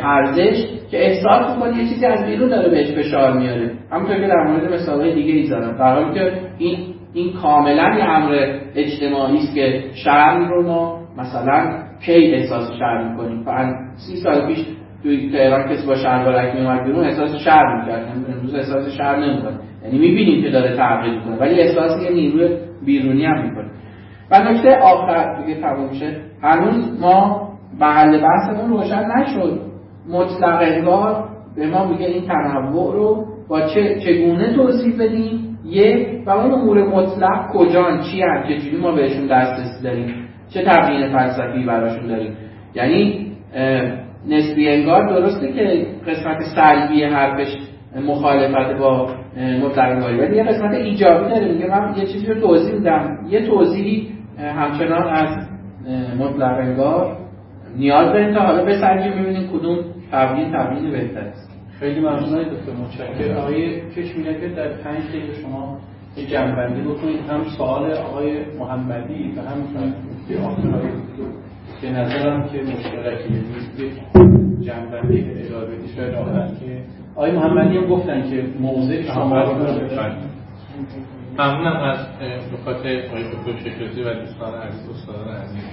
ارزش 0.05 0.67
که 0.91 1.07
احساس 1.07 1.55
می‌کنه 1.55 1.77
یه 1.77 1.89
چیزی 1.89 2.07
از 2.07 2.27
بیرون 2.27 2.49
داره 2.49 2.69
بهش 2.69 2.91
فشار 2.93 3.39
میاره. 3.39 3.71
همونطور 3.93 4.17
که 4.21 4.27
در 4.27 4.45
مورد 4.47 4.73
مثالهای 4.73 5.15
دیگه 5.15 5.33
ای 5.33 5.47
زدم. 5.47 5.77
در 5.79 5.95
حالی 5.95 6.15
که 6.15 6.33
این 6.59 6.79
این 7.15 7.33
کاملا 7.33 7.99
یه 7.99 8.05
امر 8.05 8.59
اجتماعی 8.75 9.37
است 9.37 9.55
که 9.55 9.85
شرم 9.95 10.49
رو 10.49 10.63
ما 10.63 11.01
مثلا 11.19 11.79
کی 12.07 12.35
احساس 12.35 12.73
شرم 12.79 13.11
می‌کنیم؟ 13.11 13.43
فعلا 13.45 13.75
سی 13.97 14.17
سال 14.17 14.47
پیش 14.47 14.67
توی 15.03 15.31
تهران 15.33 15.69
کسی 15.69 15.87
با 15.87 15.97
شلوارک 15.97 16.55
میومد 16.55 16.85
بیرون 16.85 17.05
احساس 17.05 17.37
شرم 17.37 17.81
می‌کرد. 17.81 18.13
امروز 18.35 18.55
احساس 18.55 18.97
شرم 18.97 19.25
نمی‌کنه. 19.25 19.59
یعنی 19.85 19.99
می‌بینیم 19.99 20.43
که 20.43 20.51
داره 20.51 20.77
تغییر 20.77 21.15
می‌کنه 21.15 21.37
ولی 21.37 21.61
احساس 21.61 22.03
یه 22.03 22.11
نیروی 22.11 22.57
بیرونی 22.87 23.25
هم 23.25 23.43
می‌کنه. 23.49 23.71
و 24.31 24.39
نکته 24.39 24.79
آخر 24.79 25.43
دیگه 25.43 25.61
تموم 25.61 25.89
میشه. 25.89 26.17
هنوز 26.43 27.01
ما 27.01 27.49
محل 27.81 28.21
بحثمون 28.21 28.71
روشن 28.71 29.05
نشد. 29.17 29.61
مطلق 30.09 30.59
انگار 30.63 31.25
به 31.57 31.67
ما 31.67 31.87
میگه 31.87 32.07
این 32.07 32.27
تنوع 32.27 32.95
رو 32.95 33.27
با 33.49 33.61
چه 33.61 34.01
چگونه 34.01 34.55
توضیح 34.55 34.95
بدیم؟ 34.99 35.59
یک 35.65 36.09
و 36.27 36.31
اون 36.31 36.53
امور 36.53 36.89
مطلق 36.89 37.53
کجان 37.53 38.01
چی 38.01 38.23
هم 38.23 38.43
چجوری 38.43 38.77
ما 38.77 38.93
بهشون 38.93 39.27
دسترسی 39.27 39.83
داریم؟ 39.85 40.15
چه 40.55 40.65
تبیین 40.67 41.13
فلسفی 41.13 41.65
براشون 41.65 42.07
داریم؟ 42.07 42.37
یعنی 42.75 43.33
نسبی 44.29 44.69
انگار 44.69 45.09
درسته 45.09 45.53
که 45.53 45.87
قسمت 46.07 46.39
سلبی 46.55 47.05
حرفش 47.05 47.57
مخالفت 48.07 48.79
با 48.79 49.11
مطلق 49.65 50.21
ولی 50.21 50.37
یه 50.37 50.45
قسمت 50.45 50.75
ایجابی 50.75 51.31
داره. 51.31 51.53
میگه 51.53 51.67
من 51.67 51.95
یه 51.97 52.07
چیزی 52.07 52.27
رو 52.27 52.41
توضیح 52.41 52.75
میدم. 52.75 53.19
یه 53.29 53.47
توضیحی 53.47 54.09
همچنان 54.39 55.09
از 55.09 55.49
مطلق 56.19 56.59
انگار 56.59 57.17
نیاز 57.77 58.13
داریم 58.13 58.35
تا 58.35 58.41
حالا 58.41 58.65
بسنجیم 58.65 59.23
ببینیم 59.23 59.49
کدوم 59.49 59.79
تبیین 60.13 60.53
تبیین 60.53 60.91
بهتر 60.91 61.21
است. 61.21 61.51
خیلی 61.81 62.01
ممنون 62.01 62.35
های 62.35 62.45
دکتر 62.45 62.73
متشکر 62.73 63.35
آقای 63.35 63.81
کشمیلکه 63.91 64.49
در 64.49 64.69
پنج 64.69 65.09
دقیقه 65.09 65.43
شما 65.43 65.79
یه 66.17 66.27
جنبندی 66.27 66.81
بکنید. 66.81 67.21
هم 67.31 67.45
سوال 67.57 67.93
آقای 67.93 68.45
محمدی 68.59 69.35
و 69.37 69.41
هم 69.41 69.59
نکته 69.61 70.47
آخر 70.47 70.69
آقای 70.69 70.91
به 71.83 71.91
نظرم 71.91 72.49
که 72.49 72.63
مشترکی 72.63 73.35
یک 73.79 73.93
جنبندی 74.61 75.23
که 75.23 75.47
ارائه 75.47 75.67
بدی 75.67 75.89
شاید 75.97 76.13
که 76.61 76.83
آقای 77.15 77.33
محمدی 77.33 77.77
هم 77.77 77.87
گفتن 77.87 78.31
که 78.31 78.45
موضع 78.61 79.03
شما 79.03 79.43
رو 79.43 79.55
ممنونم 81.39 81.77
از 81.77 82.07
نکات 82.53 82.77
آقای 82.77 83.31
دکتر 83.31 83.59
شکرزی 83.61 84.03
و 84.03 84.15
دوستان 84.15 84.55
عزیز 84.55 84.91
استادان 84.91 85.29
عزیز. 85.37 85.65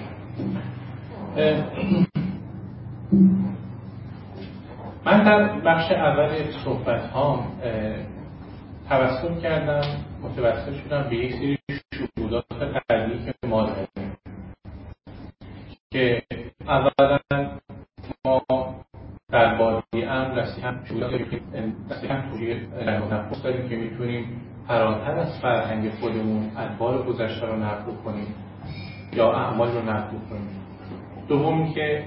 من 5.05 5.23
در 5.23 5.59
بخش 5.59 5.91
اول 5.91 6.51
صحبت 6.65 7.01
ها 7.01 7.45
توسط 8.89 9.41
کردم 9.41 9.81
متوسط 10.23 10.73
شدم 10.83 11.09
به 11.09 11.15
یک 11.15 11.33
سری 11.33 11.57
شهودات 11.93 12.45
قدیمی 12.89 13.25
که 13.25 13.47
ما 13.47 13.61
داریم. 13.65 14.17
که 15.91 16.23
اولا 16.67 17.44
شهودات 20.87 21.11
دستی 21.89 22.07
هم 22.07 22.21
توی 22.29 22.55
نفس 23.11 23.43
داریم 23.43 23.69
که 23.69 23.75
می‌تونیم 23.75 24.41
فراتر 24.67 25.11
از 25.11 25.39
فرهنگ 25.41 25.89
خودمون 25.89 26.51
ادوار 26.57 27.03
گذشته 27.03 27.45
رو 27.45 27.55
نقل 27.55 27.91
کنیم 28.05 28.27
یا 29.13 29.31
اعمال 29.31 29.71
رو 29.71 29.81
نقل 29.81 30.17
کنیم. 30.29 30.61
دومی 31.27 31.73
که 31.73 32.03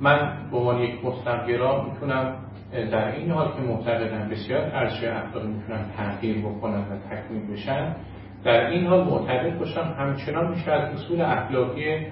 من 0.00 0.48
به 0.50 0.56
عنوان 0.56 0.78
یک 0.78 1.04
مستقرا 1.04 1.84
می‌تونم 1.84 2.36
در 2.72 3.12
این 3.12 3.30
حال 3.30 3.48
که 3.52 3.60
معتقدم 3.60 4.28
بسیار 4.28 4.60
ارزش 4.60 5.04
اخلاقی 5.04 5.48
می‌تونن 5.48 5.84
تغییر 5.96 6.38
بکنن 6.38 6.78
و 6.78 6.98
تکمیل 7.10 7.52
بشن 7.52 7.96
در 8.44 8.66
این 8.66 8.86
حال 8.86 9.04
معتقد 9.04 9.58
باشم 9.58 9.94
همچنان 9.98 10.50
میشه 10.50 10.72
از 10.72 10.94
اصول 10.94 11.20
اخلاقی 11.20 12.06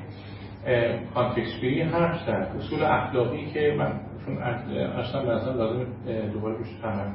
کانتکسپیری 1.15 1.83
حرف 1.83 2.20
زد. 2.26 2.52
اصول 2.59 2.83
اخلاقی 2.83 3.47
که 3.47 3.75
من 3.78 3.93
چون 4.27 4.39
اصلا 4.39 5.23
لازم 5.23 5.59
لازم 5.59 5.86
دوباره 6.33 6.55
روش 6.55 6.69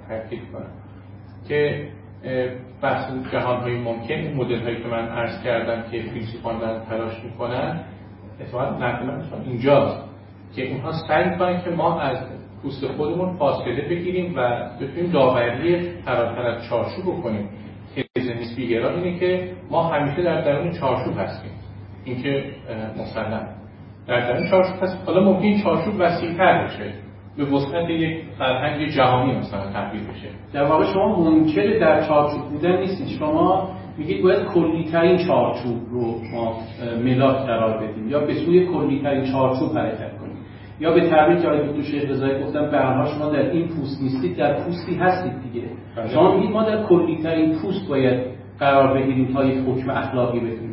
تاکید 0.07 0.39
کنم. 0.53 0.71
که 1.47 1.87
بحث 2.81 3.11
جهان 3.31 3.61
های 3.61 3.77
ممکن 3.77 4.13
این 4.13 4.35
مدل 4.35 4.63
هایی 4.63 4.83
که 4.83 4.87
من 4.87 5.07
عرض 5.07 5.43
کردم 5.43 5.91
که 5.91 6.01
فیلسوفان 6.01 6.59
دارن 6.59 6.85
تلاش 6.85 7.23
می‌کنن 7.23 7.79
اتفاقا 8.39 8.85
نقل 8.85 9.21
اینجاست 9.45 10.03
که 10.55 10.71
اونها 10.71 10.91
سعی 11.07 11.37
کنن 11.37 11.61
که 11.63 11.69
ما 11.69 11.99
از 11.99 12.17
پوست 12.61 12.87
خودمون 12.87 13.37
فاصله 13.37 13.89
بگیریم 13.89 14.33
و 14.37 14.69
بتونیم 14.81 15.11
داوری 15.11 15.89
فراتر 16.05 16.41
از 16.41 16.63
چارچوب 16.69 17.05
بکنیم. 17.05 17.49
تز 17.95 18.29
نسبیگرا 18.29 18.89
اینه 18.89 19.19
که 19.19 19.51
ما 19.69 19.83
همیشه 19.83 20.23
در 20.23 20.41
درون 20.41 20.71
چارچوب 20.71 21.19
هستیم. 21.19 21.51
اینکه 22.05 22.45
مسلم 22.97 23.47
در 24.09 24.33
درون 24.33 24.49
چارچوب 24.49 24.83
هست. 24.83 25.03
حالا 25.05 25.23
ممکن 25.23 25.63
چارچوب 25.63 25.93
وسیع‌تر 25.99 26.65
بشه 26.65 26.93
به 27.37 27.45
وسعت 27.45 27.89
یک 27.89 28.23
فرهنگ 28.37 28.87
جهانی 28.87 29.35
مثلا 29.35 29.71
تبدیل 29.73 30.01
بشه. 30.01 30.27
در 30.53 30.63
واقع 30.63 30.85
شما 30.93 31.23
منکر 31.23 31.79
در 31.79 32.07
چارچوب 32.07 32.41
بودن 32.41 32.77
نیستید 32.77 33.07
شما 33.07 33.69
میگید 33.97 34.23
باید 34.23 34.45
کلیترین 34.45 35.17
چارچوب 35.17 35.77
رو 35.91 36.15
ما 36.33 36.57
ملاک 37.03 37.45
قرار 37.45 37.77
بدیم 37.77 38.09
یا 38.09 38.19
به 38.19 38.33
سوی 38.33 38.65
کلیترین 38.65 39.31
چارچوب 39.31 39.77
حرکت 39.77 40.17
کنیم. 40.17 40.37
یا 40.79 40.93
به 40.93 41.09
تعبیر 41.09 41.37
که 41.37 41.47
آقای 41.47 41.67
دکتر 41.67 41.81
شیخ 41.81 42.09
رضایی 42.09 42.43
گفتن 42.43 42.71
به 42.71 43.05
شما 43.17 43.29
در 43.29 43.49
این 43.49 43.67
پوست 43.67 44.01
نیستید 44.01 44.37
در 44.37 44.53
پوستی 44.53 44.95
هستید 44.95 45.33
دیگه. 45.41 45.67
بله. 45.95 46.07
شما 46.07 46.35
میگید 46.35 46.51
ما 46.51 46.63
در 46.63 46.83
کلیترین 46.83 47.55
پوست 47.61 47.89
باید 47.89 48.25
قرار 48.59 48.97
بگیریم 48.97 49.33
تا 49.33 49.45
یک 49.45 49.57
حکم 49.67 49.89
اخلاقی 49.89 50.39
بتونیم 50.39 50.68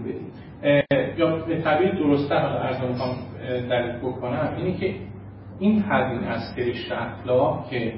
یا 1.16 1.36
به 1.36 1.62
تعبیر 1.62 1.94
درسته 1.94 2.34
حالا 2.34 2.58
عرض 2.58 2.80
می‌خوام 2.80 3.16
در 3.70 3.98
بکنم 3.98 4.54
اینه 4.56 4.78
که 4.78 4.94
این 5.58 5.82
تعبیر 5.82 6.28
از 6.28 6.40
سرشت 6.56 6.92
اخلاق 6.92 7.70
که 7.70 7.92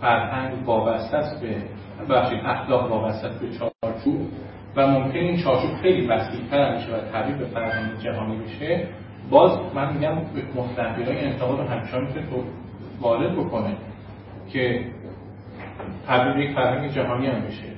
فرهنگ 0.00 0.68
وابسته 0.68 1.16
است 1.16 1.42
به 1.42 1.56
بخشید 2.14 2.40
اخلاق 2.44 2.90
وابسته 2.90 3.28
به 3.28 3.58
چارچوب 3.58 4.20
و 4.76 4.86
ممکن 4.86 5.18
این 5.18 5.42
چارچوب 5.42 5.70
خیلی 5.82 6.06
وسیع‌تر 6.06 6.74
میشه 6.74 6.96
و 6.96 7.00
تبدیل 7.12 7.36
به 7.36 7.44
فرهنگ 7.44 7.98
جهانی 7.98 8.36
بشه 8.36 8.86
باز 9.30 9.58
من 9.74 9.92
میگم 9.92 10.14
مستقبلای 10.56 11.24
انتقاد 11.24 11.58
رو 11.58 11.64
همچنان 11.64 12.04
می‌تونه 12.04 12.26
تو 12.26 12.44
وارد 13.00 13.36
بکنه 13.36 13.76
که 14.52 14.84
تبدیل 16.08 16.42
یک 16.42 16.54
فرهنگ 16.54 16.90
جهانی 16.90 17.26
هم 17.26 17.40
بشه. 17.40 17.71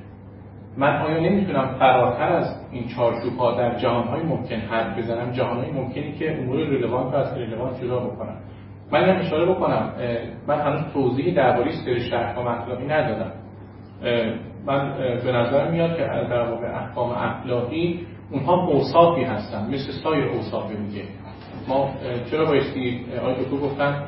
من 0.77 0.97
آیا 0.97 1.21
نمی‌تونم 1.21 1.77
فراتر 1.79 2.33
از 2.33 2.67
این 2.73 2.89
چارچوب 2.97 3.37
ها 3.39 3.55
در 3.55 3.79
جهان 3.79 4.09
های 4.09 4.23
ممکن 4.23 4.57
حد 4.57 4.97
بزنم؟ 4.97 5.33
جهان 5.33 5.57
های 5.59 5.71
ممکنی 5.71 6.13
که 6.13 6.39
امور 6.39 6.57
ریلوانت 6.57 7.15
رو 7.15 7.21
از 7.21 7.39
ریلوانت 7.39 7.81
جدا 7.83 7.99
بکنم. 7.99 8.37
من 8.93 9.09
هم 9.09 9.21
اشاره 9.21 9.47
بکنم 9.47 9.93
من 10.47 10.61
هنوز 10.61 10.93
توضیحی 10.93 11.33
درباره 11.33 11.71
سرشت 11.85 12.13
احکام 12.13 12.47
اخلاقی 12.47 12.87
ندادم. 12.87 13.33
من 14.67 14.95
به 15.25 15.33
نظر 15.33 15.71
میاد 15.71 15.97
که 15.97 16.03
در 16.03 16.51
واقع 16.51 16.67
احکام 16.67 17.11
اخلاقی 17.11 18.07
اونها 18.31 18.67
اوصافی 18.67 19.23
هستن 19.23 19.67
مثل 19.67 19.93
سایر 20.03 20.25
اوصاف 20.25 20.71
دیگه. 20.71 21.05
ما 21.69 21.91
چرا 22.31 22.45
بایستی 22.45 23.07
آقای 23.21 23.35
دکتر 23.35 23.57
گفتن 23.57 24.03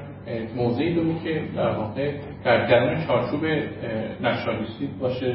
موضعی 0.56 0.94
داریم 0.94 1.18
که 1.18 1.42
در 1.56 1.70
واقع 1.70 2.12
در 2.44 2.66
درون 2.66 3.06
چارچوب 3.06 3.44
نشالیستی 4.20 4.88
باشه. 5.00 5.34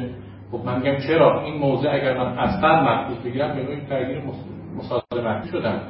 خب 0.52 0.64
من 0.64 0.78
میگم 0.78 0.96
چرا؟ 0.96 1.42
این 1.42 1.54
موضع 1.54 1.90
اگر 1.92 2.18
من 2.18 2.38
اصلا 2.38 2.82
محفوظ 2.82 3.18
بگیرم 3.18 3.56
به 3.56 3.62
نوعی 3.62 3.80
درگیر 3.80 4.22
مصادمتی 4.76 5.48
شدم. 5.48 5.80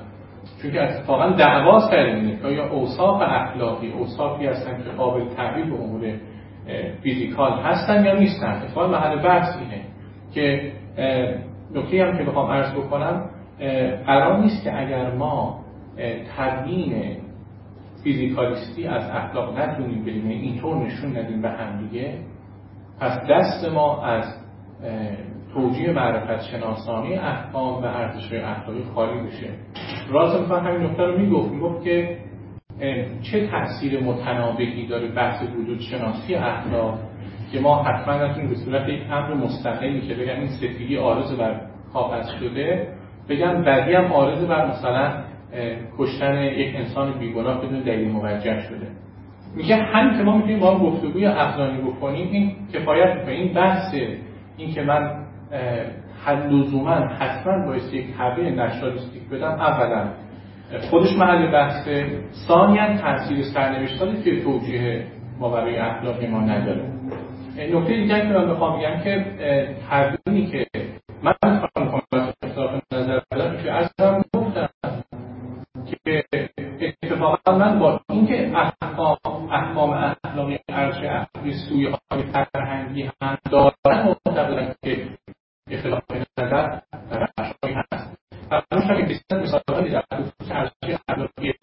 چون 0.62 0.70
که 0.70 0.82
اتفاقا 0.82 1.30
دعوا 1.30 1.80
سر 1.90 1.96
اینه. 1.96 2.36
که 2.36 2.48
یا 2.48 2.68
اوصاف 2.68 3.22
اخلاقی 3.22 3.92
اوصافی 3.92 4.46
هستن 4.46 4.82
که 4.82 4.90
قابل 4.90 5.28
تعبیر 5.28 5.64
به 5.64 5.74
امور 5.74 6.14
فیزیکال 7.02 7.52
هستن 7.52 8.04
یا 8.04 8.18
نیستن؟ 8.18 8.62
اتفاقا 8.62 8.88
محل 8.88 9.22
بحث 9.22 9.56
اینه 9.58 9.84
که 10.34 10.72
نکته 11.74 12.04
هم 12.04 12.18
که 12.18 12.24
بخوام 12.24 12.50
عرض 12.50 12.74
بکنم 12.74 13.30
قرار 14.06 14.38
نیست 14.38 14.64
که 14.64 14.80
اگر 14.80 15.14
ما 15.14 15.60
تبیین 16.36 17.16
فیزیکالیستی 18.04 18.86
از 18.86 19.10
اخلاق 19.10 19.58
نتونیم 19.58 20.08
یعنی 20.08 20.34
اینطور 20.34 20.76
نشون 20.76 21.16
ندیم 21.16 21.42
به 21.42 21.50
هم 21.50 21.88
دیگه 21.88 22.18
پس 23.00 23.18
دست 23.30 23.68
ما 23.68 24.02
از 24.04 24.41
توجیه 25.54 25.92
معرفت 25.92 26.42
شناسانی 26.50 27.14
احکام 27.14 27.82
و 27.82 27.86
ارزش 27.86 28.32
اخلاقی 28.32 28.84
خالی 28.94 29.20
بشه 29.20 29.48
راست 30.10 30.44
مثلا 30.44 30.60
همین 30.60 30.86
نکته 30.86 31.02
رو 31.02 31.18
می‌گفت. 31.18 31.52
می‌گفت 31.52 31.84
که 31.84 32.16
چه 33.22 33.46
تاثیر 33.46 34.02
متنابهی 34.02 34.86
داره 34.86 35.08
بحث 35.08 35.42
وجود 35.42 35.80
شناسی 35.80 36.34
اخلاق 36.34 36.98
که 37.52 37.60
ما 37.60 37.82
حتما 37.82 38.24
نتونیم 38.24 38.48
به 38.48 38.54
صورت 38.54 38.88
یک 38.88 39.02
امر 39.10 39.34
مستقلی 39.34 40.00
که 40.00 40.14
بگم 40.14 40.40
این 40.40 40.48
سفیدی 40.48 40.98
آرز 40.98 41.38
بر 41.38 41.60
کاغذ 41.92 42.26
شده 42.40 42.88
بگم 43.28 43.62
بدی 43.62 43.94
هم 43.94 44.12
آرز 44.12 44.48
بر 44.48 44.66
مثلا 44.66 45.24
کشتن 45.98 46.42
یک 46.42 46.76
انسان 46.76 47.18
بیگناه 47.18 47.66
بدون 47.66 47.80
دلیل 47.80 48.08
موجه 48.08 48.60
شده. 48.60 48.86
میگه 49.56 49.76
همین 49.76 50.18
که 50.18 50.24
ما 50.24 50.36
می‌تونیم 50.36 50.60
با 50.60 50.74
هم 50.74 50.86
گفتگوی 50.86 51.26
افغانی 51.26 51.78
بکنیم 51.78 52.28
این 52.32 52.56
کفایت 52.74 53.16
می‌کنه. 53.16 53.32
این 53.32 53.54
بحث 53.54 53.94
این 54.56 54.74
که 54.74 54.82
من 54.82 55.26
لزوما 56.28 56.94
حتما 56.94 57.66
باید 57.66 57.94
یک 57.94 58.16
تعبیر 58.16 58.50
نشالیستیک 58.50 59.28
بدم 59.28 59.50
اولا 59.50 60.06
خودش 60.90 61.16
محل 61.18 61.52
بحثه 61.52 62.06
ثانیا 62.48 62.96
تاثیر 62.96 63.42
سرنوشتاتی 63.42 64.22
که 64.22 64.44
توجیه 64.44 65.06
ما 65.38 65.48
برای 65.48 65.78
اخلاقی 65.78 66.26
ما 66.26 66.40
نداره. 66.40 66.92
نکته 67.56 67.96
دیگر 67.96 68.20
که 68.20 68.32
من 68.32 68.50
بخوام 68.50 68.78
بگم 68.78 69.00
که 69.04 69.24
تبیینی 69.90 70.46
که 70.46 70.66
من 71.22 71.34
می‌خوام 71.44 72.02
اختلاف 72.42 72.82
نظر 72.92 73.20
بدم 73.32 73.62
که 73.62 73.72
از 73.72 73.90
هم 74.00 74.22
گفتم 74.34 74.68
که 75.86 76.24
اتفاقا 77.02 77.58
من 77.58 77.78
با 77.78 78.00
اینکه 78.10 78.52
احکام 78.56 79.48
احکام 79.50 79.90
اخلاقی 79.90 80.58
ارزش 80.68 81.26
سویه 81.68 81.90
های 82.10 82.22
فرهنگی 82.22 83.10
هم 83.22 83.38
دارن 83.50 84.06
معتقدن 84.06 84.74
که 84.84 85.08
اختلاف 85.70 86.02
نظر 86.38 86.78
بخشهایی 87.38 87.76
هست 87.92 88.18
فراموش 88.48 88.90
نکنید 88.90 89.08
بسیار 89.08 89.42
مثالهایی 89.42 89.92
در 89.92 90.02
خصوص 90.14 90.50
ارزش 90.50 90.98
اخلاقی 91.08 91.54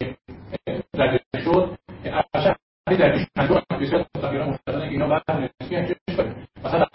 زده 0.94 1.20
شد 1.44 1.78
ارزش 2.06 2.54
در 2.88 3.26
چندو 3.36 3.62
بسیار 3.82 4.06
متفکران 4.16 4.50
معتقدن 4.50 4.82
اینا 4.82 5.08
باید 5.08 5.24
نسبی 5.32 5.76
انجام 5.76 5.96
شده 6.16 6.36
مثلا 6.66 6.86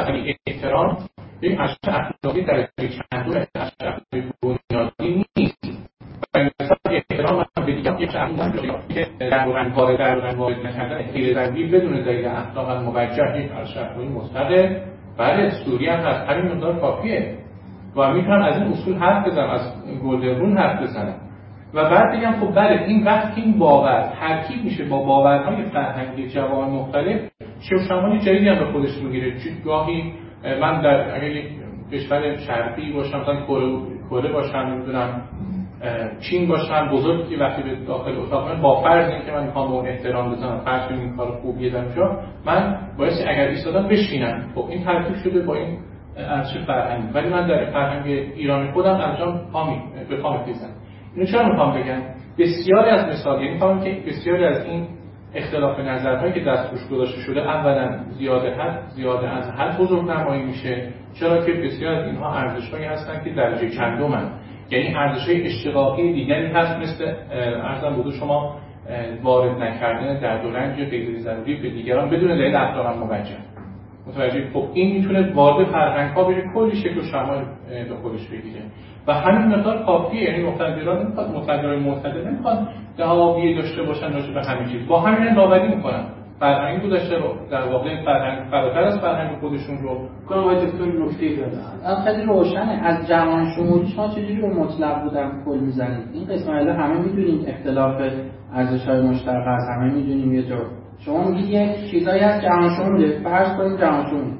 احترام 0.46 1.08
یک 1.42 1.60
ارزش 1.60 1.78
اخلاقی 1.88 2.44
در 2.44 2.68
چندو 2.78 3.32
ارزش 3.32 3.72
اخلاقی 3.80 4.32
بنیادی 4.42 5.24
نیست 5.36 5.64
و 6.34 6.50
مثلا 6.60 6.76
احترام 6.90 7.46
به 7.66 7.74
دیگران 7.74 8.00
یک 8.00 8.10
شخص 8.10 8.30
که 8.88 9.06
در 9.92 10.16
واقع 10.16 10.36
وارد 10.36 10.66
نکردن 10.66 11.02
غیر 11.02 11.38
بدون 11.68 12.02
دلیل 12.02 12.26
اخلاق 12.26 12.82
موجه 12.82 13.40
یک 13.40 13.52
ارزش 13.52 13.76
اخلاقی 13.76 14.08
مستقل 14.08 14.76
بله 15.18 15.50
سوری 15.50 15.86
هم 15.86 15.98
هست. 15.98 16.30
همین 16.30 16.52
مقدار 16.52 16.80
کافیه. 16.80 17.34
و 17.96 18.12
می‌تونم 18.12 18.42
از 18.42 18.56
این 18.56 18.72
اصول 18.72 18.94
حرف 18.94 19.26
بزنم 19.26 19.50
از 19.50 19.60
گلدرون 20.04 20.58
حرف 20.58 20.82
بزنم. 20.82 21.14
و 21.74 21.90
بعد 21.90 22.18
بگم 22.18 22.32
خب 22.32 22.54
بله 22.54 22.82
این 22.86 23.04
وقتی 23.04 23.40
این 23.40 23.58
باور 23.58 24.12
ترکیب 24.20 24.64
میشه 24.64 24.84
با 24.84 24.98
باورهای 24.98 25.64
فرهنگی 25.64 26.28
جوان 26.28 26.70
مختلف. 26.70 27.20
شمشمانی 27.60 28.18
جدیدی 28.18 28.48
هم 28.48 28.58
به 28.58 28.72
خودش 28.72 28.98
می‌گیره. 28.98 29.34
گاهی 29.64 30.12
من 30.60 30.80
در 30.80 31.14
اگر 31.16 31.42
کشور 31.92 32.36
شرقی 32.36 32.92
باشم 32.92 33.20
مثلا 33.20 33.46
کره 34.10 34.32
باشم 34.32 34.58
نمی‌دونم. 34.58 35.22
چین 36.20 36.48
باشم 36.48 36.88
بزرگی 36.92 37.36
وقتی 37.36 37.62
به 37.62 37.76
داخل 37.86 38.16
اتاق 38.18 38.48
من 38.48 38.62
با 38.62 38.82
فرض 38.82 39.10
اینکه 39.10 39.32
من 39.32 39.46
می‌خوام 39.46 39.68
به 39.68 39.74
اون 39.74 39.86
احترام 39.86 40.32
بزنم 40.32 40.58
فرض 40.58 40.90
این 40.90 41.16
کار 41.16 41.32
خوبیه 41.42 41.70
در 41.70 41.84
اونجا 41.84 42.18
من 42.46 42.76
باعث 42.98 43.20
اگر 43.28 43.48
ایستادم 43.48 43.88
بشینم. 43.88 44.52
خب 44.54 44.66
این 44.70 44.84
ترکیب 44.84 45.16
شده 45.16 45.42
با 45.42 45.54
این 45.54 45.78
ارزش 46.16 46.58
فرهنگی 46.66 47.12
ولی 47.14 47.28
من 47.28 47.46
در 47.46 47.70
فرهنگ 47.70 48.06
ایران 48.06 48.72
خودم 48.72 48.94
انجام 48.94 49.40
پامی 49.52 49.82
به 50.08 50.16
پا 50.16 50.38
میخیزم 50.38 50.70
اینو 51.14 51.26
چرا 51.26 51.48
می‌خوام 51.48 51.80
بگم؟ 51.80 52.00
بسیاری 52.38 52.90
از 52.90 53.08
مثال 53.08 53.40
یعنی 53.40 53.54
می‌خوام 53.54 53.80
که 53.80 54.02
بسیاری 54.06 54.44
از 54.44 54.64
این 54.64 54.86
اختلاف 55.34 55.78
نظرهایی 55.78 56.32
که 56.32 56.40
دست 56.40 56.72
روش 56.72 56.88
گذاشته 56.88 57.20
شده 57.20 57.40
اولا 57.40 57.98
زیاده 58.18 58.54
حد 58.54 58.82
زیاده 58.88 59.28
از 59.28 59.50
حد 59.50 59.78
بزرگ 59.78 60.10
نمایی 60.10 60.42
میشه. 60.42 60.88
چرا 61.20 61.46
که 61.46 61.52
بسیار 61.52 61.94
از 61.94 62.06
اینها 62.06 62.34
ارزشهایی 62.34 62.84
هستن 62.84 63.24
که 63.24 63.30
درجه 63.30 63.70
چندمن 63.70 64.30
یعنی 64.70 64.94
ارزش 64.94 65.28
های 65.28 65.46
اشتقاقی 65.46 66.12
دیگری 66.12 66.46
هست 66.46 66.78
مثل 66.82 67.12
ارزم 67.62 67.96
بودو 67.96 68.10
شما 68.10 68.56
وارد 69.22 69.62
نکردن 69.62 70.20
در 70.20 70.46
و 70.46 70.56
رنج 70.56 70.90
غیر 70.90 71.18
ضروری 71.18 71.54
به 71.54 71.70
دیگران 71.70 72.10
بدون 72.10 72.38
دلیل 72.38 72.56
اخلاقا 72.56 73.06
موجه 73.06 73.36
متوجه. 74.06 74.50
خب 74.52 74.64
این 74.74 74.96
می‌تونه 74.96 75.32
وارد 75.32 75.66
فرهنگ 75.66 76.16
ها 76.16 76.24
بشه 76.24 76.42
کلی 76.54 76.76
شکل 76.76 76.98
و 76.98 77.02
شمال 77.02 77.44
به 77.88 77.94
خودش 78.02 78.26
بگیره. 78.26 78.62
و 79.06 79.14
همین 79.14 79.56
مقدار 79.56 79.84
کافیه. 79.84 80.22
یعنی 80.22 80.42
مقتدران 80.42 81.02
نمی‌خواد 81.02 81.30
مقتدرای 81.30 81.78
معتدل 81.78 82.28
نمی‌خواد 82.28 82.68
دعاوی 82.98 83.54
داشته 83.54 83.82
باشن 83.82 84.12
راجع 84.12 84.34
به 84.34 84.42
همه 84.44 84.72
چیز. 84.72 84.86
با 84.86 85.00
همین 85.00 85.34
داوری 85.34 85.76
می‌کنن. 85.76 86.04
فرهنگ 86.40 86.82
گذاشته 86.82 87.18
رو. 87.18 87.34
در 87.50 87.68
واقع 87.68 88.04
فرهنگ 88.04 88.50
فراتر 88.50 88.78
از 88.78 89.00
فرهنگ 89.00 89.38
خودشون 89.38 89.78
رو. 89.82 90.08
کنم 90.28 90.38
آقای 90.38 90.66
دکتر 90.66 90.84
نکته 90.84 91.36
دادن. 91.36 92.04
خیلی 92.04 92.22
روشنه. 92.22 92.86
از 92.86 93.08
جهان 93.08 93.50
شمولی 93.56 93.88
شما 93.88 94.08
چجوری 94.08 94.40
به 94.40 94.48
مطلق 94.48 95.02
بودن 95.02 95.42
کل 95.44 95.58
می‌زنید؟ 95.58 96.04
این 96.12 96.24
قسم 96.24 96.52
همه 96.52 96.98
می‌دونیم. 96.98 97.44
اختلاف 97.48 98.00
ارزش 98.54 98.88
های 98.88 99.00
مشترک 99.00 99.44
هست. 99.46 99.68
همه 99.76 99.94
می‌دونیم 99.94 100.34
یه 100.34 100.42
جا. 100.42 100.58
شما 100.98 101.28
میگید 101.28 101.48
یک 101.48 101.90
چیزایی 101.90 102.20
از 102.20 102.42
جهان 102.42 102.70
شموله 102.76 103.20
فرض 103.24 103.56
کنیم 103.56 103.76
جهان 103.76 104.06
شمول 104.10 104.32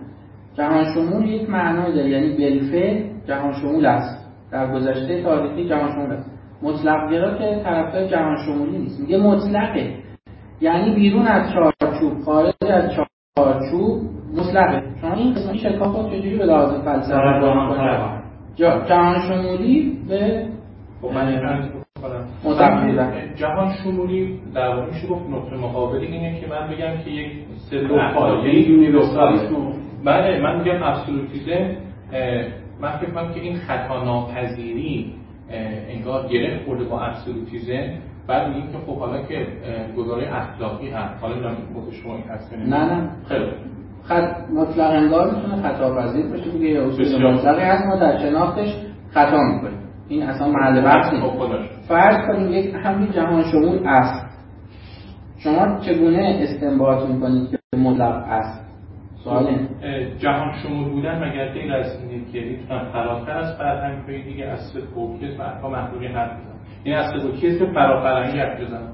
جهان 0.54 0.84
شمول 0.94 1.28
یک 1.28 1.50
معنایی 1.50 1.94
داره. 1.94 2.10
یعنی 2.10 2.28
بالفعل 2.36 3.02
جهان 3.26 3.52
شمول 3.52 3.86
است. 3.86 4.30
در 4.52 4.72
گذشته 4.74 5.22
تاریخی 5.22 5.68
جهان 5.68 5.90
شمول 5.92 6.12
است. 6.12 6.30
مطلق 6.62 7.10
گرا 7.10 7.38
که 7.38 7.60
طرفدار 7.64 8.06
جهان 8.06 8.36
شمولی 8.46 8.78
نیست. 8.78 9.00
میگه 9.00 9.18
مطلقه. 9.18 9.94
یعنی 10.60 10.94
بیرون 10.94 11.26
از 11.26 11.50
چارچوب. 12.04 12.24
خارج 12.24 12.54
از 12.60 12.90
چارچوب 13.36 14.02
مطلقه. 14.36 14.82
شما 15.00 15.14
این 15.14 15.34
قسمت 15.34 15.56
شکاف 15.56 15.96
رو 15.96 16.10
چجوری 16.10 16.36
به 16.38 16.44
لحاظ 16.44 16.84
فلسفی 16.84 17.12
جهان 18.88 19.20
شمولی 19.20 19.98
به 20.08 20.46
خب 21.02 21.10
من 21.10 21.42
جهان 23.36 23.72
شمولی 23.72 24.40
در 24.54 24.68
واقع 24.68 24.86
میشه 24.86 25.06
گفت 25.06 25.30
نقطه 25.30 25.56
مقابلی 25.56 26.06
اینه 26.06 26.40
که 26.40 26.46
من 26.46 26.68
بگم 26.68 27.04
که 27.04 27.10
یک 27.10 27.32
سلوک 27.70 28.44
یونیورسالیسم 28.44 29.54
بله 30.04 30.40
من 30.42 30.58
میگم 30.58 30.82
ابسولوتیزم 30.82 31.76
من 32.80 32.90
فکر 33.00 33.10
کنم 33.10 33.34
که 33.34 33.40
این 33.40 33.56
خطا 33.56 34.04
ناپذیری 34.04 35.14
انگار 35.88 36.28
گره 36.28 36.60
خورده 36.64 36.84
با 36.84 37.00
ابسولوتیزم 37.00 37.88
بعد 38.28 38.48
میگیم 38.48 38.72
که 38.72 38.78
خب 38.78 38.98
حالا 38.98 39.22
که 39.22 39.46
گزاره 39.96 40.36
اخلاقی 40.36 40.90
هست. 40.90 41.22
حالا 41.22 41.34
میگم 41.34 41.90
شما 42.02 42.14
این 42.14 42.24
هست 42.28 42.54
نه 42.54 42.94
نه. 42.94 43.10
خیلی 43.28 43.46
خط 44.04 44.50
مطلق 44.54 44.90
انگار 44.90 45.34
می‌تونه 45.34 45.62
خطا 45.62 45.94
پذیر 45.94 46.26
باشه 46.26 46.50
دیگه 46.50 46.66
یا 46.66 46.86
اصول 46.86 47.32
مطلقی 47.32 47.62
هست 47.62 47.86
ما 47.86 47.96
در 47.96 48.18
شناختش 48.18 48.76
خطا 49.10 49.36
می‌کنیم. 49.36 49.78
این 50.08 50.22
اصلا 50.22 50.48
محل 50.48 50.80
بحث 50.80 51.12
نیست. 51.12 51.26
خب، 51.26 51.48
فرض 51.88 52.26
کنیم 52.26 52.52
یک 52.52 52.74
همین 52.84 53.12
جهان 53.12 53.42
شمول 53.42 53.86
است. 53.86 54.38
شما 55.38 55.80
چگونه 55.80 56.38
استنباط 56.42 57.08
می‌کنید 57.08 57.50
که 57.50 57.76
مطلق 57.76 58.24
است؟ 58.28 58.64
سوال 59.24 59.46
جهان 60.18 60.52
شمول 60.62 60.88
بودن 60.88 61.24
مگر 61.24 61.52
غیر 61.52 61.72
از 61.72 62.00
اینه 62.02 62.24
که 62.32 62.40
می‌تونن 62.40 62.84
فراتر 62.92 63.38
از 63.38 63.58
فرهنگ 63.58 64.24
دیگه 64.24 64.44
از 64.44 64.60
سلوکیسم 64.72 65.60
و 65.64 65.68
محدودی 65.68 66.06
حرف 66.06 66.30
بزنن 66.30 66.53
این 66.84 66.94
از 66.94 67.10
سلوکیسم 67.10 67.72
فرافرنگی 67.72 68.38
حرف 68.38 68.60
بزنن 68.60 68.92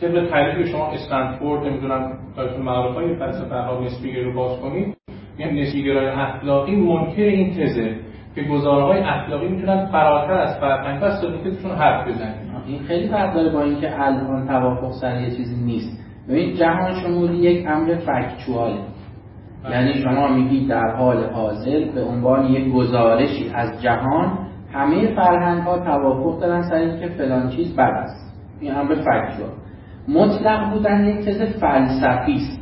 طبق 0.00 0.30
تعریف 0.30 0.68
شما 0.68 0.86
استنفورد 0.86 1.66
نمی‌دونم 1.66 2.18
براتون 2.36 2.62
معروف 2.62 2.94
های 2.94 3.16
فلسفه 3.16 3.54
ها 3.54 3.80
نسبی 3.80 4.20
رو 4.20 4.34
باز 4.34 4.60
کنید 4.60 4.96
یعنی 5.38 5.62
نسبیگرای 5.62 6.06
اخلاقی 6.06 6.76
منکر 6.76 7.22
این 7.22 7.50
تزه 7.50 7.96
که 8.34 8.42
گزارهای 8.42 9.00
اخلاقی 9.00 9.48
می‌تونن 9.48 9.86
فراتر 9.86 10.32
از 10.32 10.60
فرهنگ 10.60 11.02
و 11.02 11.10
سلوکیتشون 11.10 11.70
حرف 11.70 12.08
بزنن. 12.08 12.34
این 12.66 12.78
خیلی 12.78 13.08
فرق 13.08 13.34
داره 13.34 13.52
با 13.52 13.62
اینکه 13.62 14.00
الان 14.00 14.46
توافق 14.46 14.92
سر 15.00 15.20
یه 15.20 15.30
چیزی 15.36 15.64
نیست. 15.64 16.00
ببین 16.28 16.54
جهان 16.54 16.94
شمولی 16.94 17.36
یک 17.36 17.66
امر 17.68 17.94
فکچواله 17.94 18.78
یعنی 19.70 19.94
شما 19.94 20.28
میگید 20.28 20.68
در 20.68 20.96
حال 20.96 21.24
حاضر 21.24 21.84
به 21.94 22.02
عنوان 22.02 22.46
یک 22.46 22.72
گزارشی 22.72 23.50
از 23.54 23.82
جهان 23.82 24.38
همه 24.72 25.14
فرهنگ 25.14 25.62
ها 25.62 25.78
توافق 25.78 26.40
دارن 26.40 26.62
سر 26.62 26.74
اینکه 26.74 27.06
فلان 27.08 27.48
چیز 27.48 27.76
بد 27.76 27.80
است. 27.80 28.36
این 28.60 28.74
امر 28.74 28.94
فکچوال 28.94 29.50
مطلق 30.08 30.70
بودن 30.70 31.04
یک 31.06 31.24
تز 31.24 31.42
فلسفی 31.60 32.34
است. 32.34 32.60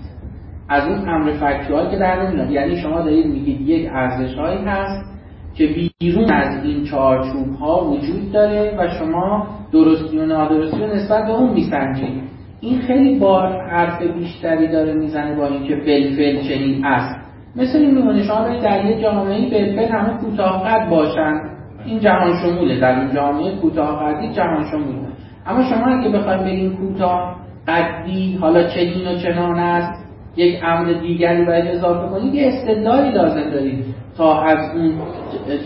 از 0.68 0.88
اون 0.88 1.08
امر 1.08 1.32
فکچوال 1.32 1.90
که 1.90 1.96
در 1.96 2.26
نمیاد. 2.26 2.50
یعنی 2.50 2.76
شما 2.76 3.00
دارید 3.00 3.26
میگید 3.26 3.60
یک 3.60 3.90
ارزش 3.92 4.34
هایی 4.34 4.64
هست 4.64 5.08
که 5.54 5.68
بیرون 6.00 6.32
از 6.32 6.64
این 6.64 6.84
چارچوب 6.84 7.54
ها 7.54 7.84
وجود 7.84 8.32
داره 8.32 8.76
و 8.78 8.88
شما 8.88 9.46
درستی 9.72 10.18
و 10.18 10.26
نادرستی 10.26 10.82
و 10.82 10.86
نسبت 10.86 11.26
به 11.26 11.32
اون 11.32 11.50
میسنجید. 11.50 12.22
این 12.60 12.78
خیلی 12.80 13.18
با 13.18 13.48
حرف 13.70 14.02
بیشتری 14.02 14.68
داره 14.68 14.94
می‌زنه 14.94 15.36
با 15.36 15.46
اینکه 15.46 15.76
فلفل 15.76 16.48
چنین 16.48 16.84
است. 16.84 17.28
مثل 17.56 17.78
این 17.78 17.94
میمونه 17.94 18.22
شما 18.22 18.48
در 18.48 18.84
یه 18.84 19.02
جامعه 19.02 19.50
فلفل 19.50 19.92
همه 19.92 20.18
کوتاه 20.18 20.64
قد 20.64 20.90
باشن. 20.90 21.57
این 21.88 22.00
جهان 22.00 22.42
شموله. 22.42 22.80
در 22.80 23.00
این 23.00 23.14
جامعه 23.14 23.56
کوتاه 23.56 24.04
قدی 24.04 24.32
جهان 24.32 24.64
شموله. 24.70 25.08
اما 25.46 25.62
شما 25.62 25.86
اگه 25.86 26.08
بخواید 26.08 26.40
بگین 26.40 26.76
کوتاه 26.76 27.36
قدی 27.68 28.36
حالا 28.40 28.68
چنین 28.68 29.08
و 29.08 29.18
چنان 29.18 29.58
است 29.58 30.08
یک 30.36 30.60
امر 30.64 30.92
دیگری 30.92 31.44
باید 31.44 31.66
اضافه 31.66 32.08
کنید 32.08 32.34
یه 32.34 32.46
استدلالی 32.46 33.10
لازم 33.10 33.50
دارید 33.50 33.84
تا 34.16 34.42
از 34.42 34.76
اون 34.76 35.02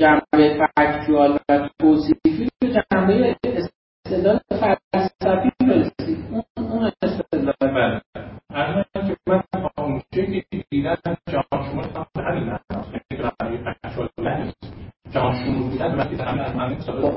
جنبه 0.00 0.66
فکچوال 0.76 1.38
و 1.48 1.68
توصیفی 1.78 2.48
به 2.60 2.68
جنبه 2.68 3.36
استدلال 4.06 4.38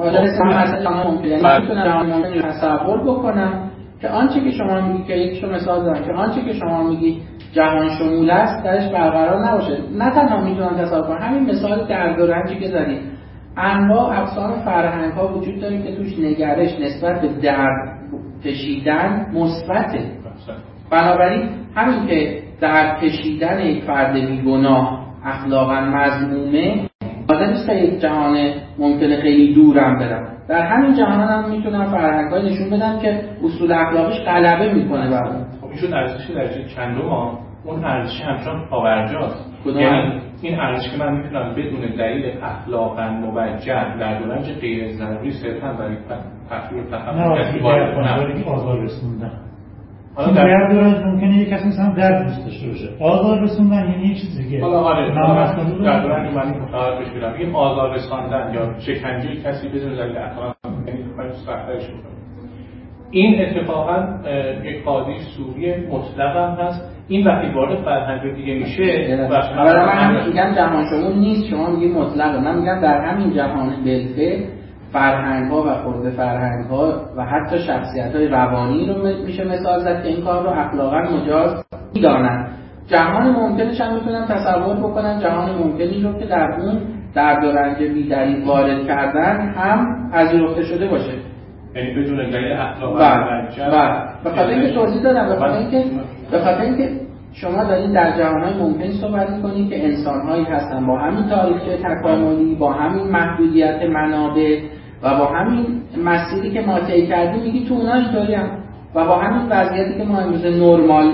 خب 0.05 1.21
می‌تونم 1.61 2.51
تصور 2.51 3.03
بکنم 3.03 3.69
که 4.01 4.09
آنچه 4.09 4.39
که 4.39 4.51
شما 4.51 4.81
میگی 4.81 5.03
که 5.03 5.13
یکیشو 5.13 5.51
مثال 5.51 5.83
دارم 5.83 6.03
که 6.03 6.13
آنچه 6.13 6.41
که 6.41 6.53
شما 6.53 6.83
میگی 6.83 7.21
جهان 7.53 7.89
شمول 7.89 8.29
است 8.29 8.63
درش 8.63 8.91
برقرار 8.91 9.47
نباشه. 9.47 9.77
نه 9.97 10.09
تنها 10.09 10.41
می‌تونم 10.41 10.77
تصور 10.77 11.01
کنم 11.01 11.17
همین 11.17 11.49
مثال 11.49 11.87
درد 11.87 12.19
و 12.19 12.25
رنجی 12.27 12.55
که 12.55 12.67
زدید 12.67 13.01
انواع 13.57 14.19
اقسام 14.19 14.51
فرهنگ 14.65 15.13
ها 15.13 15.27
وجود 15.27 15.61
داره 15.61 15.81
که 15.81 15.95
توش 15.95 16.19
نگرش 16.19 16.79
نسبت 16.79 17.21
به 17.21 17.27
درد 17.27 17.99
کشیدن 18.45 19.25
مثبته. 19.33 20.05
بنابراین 20.91 21.49
همین 21.75 22.07
که 22.07 22.39
در 22.61 22.99
کشیدن 22.99 23.59
یک 23.59 23.83
فرد 23.83 24.13
بیگناه 24.13 25.05
اخلاقا 25.25 25.81
مضمومه 25.81 26.89
آدم 27.29 27.49
نیست 27.49 27.69
یک 27.69 27.99
جهان 28.01 28.37
ممکنه 28.77 29.21
خیلی 29.21 29.53
دورم 29.53 29.99
برم 29.99 30.27
در 30.47 30.61
همین 30.61 30.93
جهان 30.93 31.19
هم 31.19 31.51
می‌تونم 31.51 31.91
فرهنگای 31.91 32.49
نشون 32.51 32.69
بدم 32.69 32.99
که 32.99 33.21
اصول 33.43 33.71
اخلاقیش 33.71 34.19
غلبه 34.19 34.73
می‌کنه 34.73 35.09
بر 35.09 35.27
اون 35.27 35.45
خب 35.61 35.67
این 35.67 35.77
شد 35.77 35.93
ارزش 35.93 36.31
درجه 36.31 36.63
چندم 36.75 37.37
اون 37.65 37.85
ارزش 37.85 38.21
همچنان 38.21 38.67
پاورجاست 38.69 39.51
یعنی 39.65 40.21
این 40.41 40.59
ارزش 40.59 40.89
که 40.91 40.97
من 40.97 41.17
می‌تونم 41.17 41.55
بدون 41.55 41.95
دلیل 41.97 42.43
اخلاقا 42.43 43.09
موجه 43.09 43.97
در 43.99 44.19
دورنج 44.19 44.45
غیر 44.61 44.91
ضروری 44.91 45.31
صرفا 45.31 45.73
برای 45.73 45.97
تفریح 46.49 46.83
و 46.83 46.85
تفهم 46.85 47.35
کسی 47.35 47.59
وارد 47.59 47.95
کنم 47.95 48.83
رسوندن. 48.83 49.31
حالا 50.15 50.27
چون 50.27 50.35
در- 50.35 50.43
در 50.67 50.73
دوران 50.73 51.03
ممکنه 51.03 51.37
یک 51.37 51.49
کسی 51.49 51.67
مثلا 51.67 51.93
درد 51.93 52.23
دوست 52.23 52.45
داشته 52.45 52.67
باشه. 52.67 52.89
آزار 53.03 53.41
رسوندن 53.43 53.89
یعنی 53.89 54.07
یه 54.07 54.13
چیز 54.15 54.37
دیگه. 54.37 54.61
حالا 54.61 54.79
آره 54.79 55.13
در 55.83 56.01
دوران 56.01 56.33
من 56.33 56.59
متعارف 56.61 57.01
بشه 57.01 57.17
بدم 57.19 57.33
این 57.33 57.55
آزار 57.55 57.93
رساندن 57.95 58.53
یا 58.53 58.79
شکنجه 58.79 59.35
کسی 59.43 59.67
بدون 59.69 59.95
دلیل 59.95 60.17
اخلاق 60.17 60.55
یعنی 60.87 60.99
کاری 61.17 61.29
سختش 61.45 61.89
این 63.11 63.41
اتفاقا 63.41 64.07
یک 64.63 64.83
قاضی 64.83 65.13
سوری 65.37 65.87
مطلق 65.87 66.35
هم 66.37 66.65
هست. 66.65 66.91
این 67.07 67.27
وقتی 67.27 67.47
وارد 67.53 67.83
فرهنگ 67.83 68.35
دیگه 68.35 68.53
میشه 68.53 69.27
وقتی 69.31 69.55
برای 69.55 69.85
من 69.85 70.27
میگم 70.27 70.55
جهان 70.55 70.85
شمول 70.89 71.15
نیست 71.19 71.45
شما 71.49 71.69
میگی 71.69 71.87
مطلقه. 71.87 72.39
من 72.39 72.59
میگم 72.59 72.79
در 72.81 73.01
همین 73.05 73.33
جهان 73.33 73.69
بلفه 73.85 74.43
فرهنگ 74.95 75.51
ها 75.51 75.63
و 75.63 75.83
خورده 75.83 76.09
فرهنگ 76.09 76.65
ها 76.65 76.93
و 77.17 77.25
حتی 77.25 77.59
شخصیت 77.59 78.15
های 78.15 78.27
روانی 78.27 78.85
رو 78.85 78.93
میشه 79.25 79.43
مثال 79.43 79.79
زد 79.79 80.03
که 80.03 80.09
این 80.09 80.23
کار 80.23 80.43
رو 80.43 80.49
اخلاقا 80.49 80.97
مجاز 80.97 81.65
می‌دانند. 81.93 82.47
جهان 82.87 83.31
ممکنش 83.31 83.81
هم 83.81 83.93
می‌تونم 83.93 84.25
تصور 84.25 84.75
بکنم 84.75 85.19
جهان 85.19 85.49
ممکنی 85.55 86.01
رو 86.01 86.19
که 86.19 86.25
در 86.25 86.51
اون 86.59 86.81
در 87.15 87.39
دورنج 87.39 87.77
بیدری 87.77 88.43
وارد 88.43 88.87
کردن 88.87 89.53
هم 89.57 90.09
پذیرفته 90.13 90.63
شده 90.63 90.87
باشه. 90.87 91.13
یعنی 91.75 91.93
بدون 91.93 92.29
دلیل 92.29 92.51
اخلاق 92.51 92.99
بله 92.99 93.41
موجه. 93.41 93.69
بله. 93.69 94.03
به 94.23 94.29
خاطر 94.29 94.49
اینکه 94.49 94.73
توضیح 94.73 95.03
دادم 95.03 95.29
به 95.29 95.35
خاطر 95.35 95.57
اینکه 95.57 95.83
به 96.31 96.39
خاطر 96.39 96.61
اینکه 96.61 96.89
شما 97.33 97.63
دارین 97.63 97.91
در 97.91 98.17
جهانهای 98.17 98.53
ممکن 98.53 98.91
صحبت 98.91 99.29
می‌کنید 99.29 99.69
که 99.69 99.85
انسانهایی 99.85 100.43
هستن 100.43 100.87
با 100.87 100.97
همین 100.97 101.29
تاریخ 101.29 101.61
تکاملی 101.83 102.55
با 102.55 102.73
همین 102.73 103.07
محدودیت 103.07 103.81
منابع 103.81 104.59
و 105.05 105.17
با 105.17 105.25
همین 105.25 105.81
مسیری 106.03 106.51
که 106.51 106.61
ما 106.61 106.79
طی 106.79 107.07
کردیم 107.07 107.43
میگی 107.43 107.65
تو 107.65 107.73
اونا 107.73 107.93
اینطوری 107.93 108.33
هم 108.33 108.49
و 108.95 109.05
با 109.05 109.15
همین 109.15 109.47
وضعیتی 109.49 109.97
که 109.97 110.03
ما 110.03 110.19
امروز 110.19 110.45
نرمال 110.45 111.11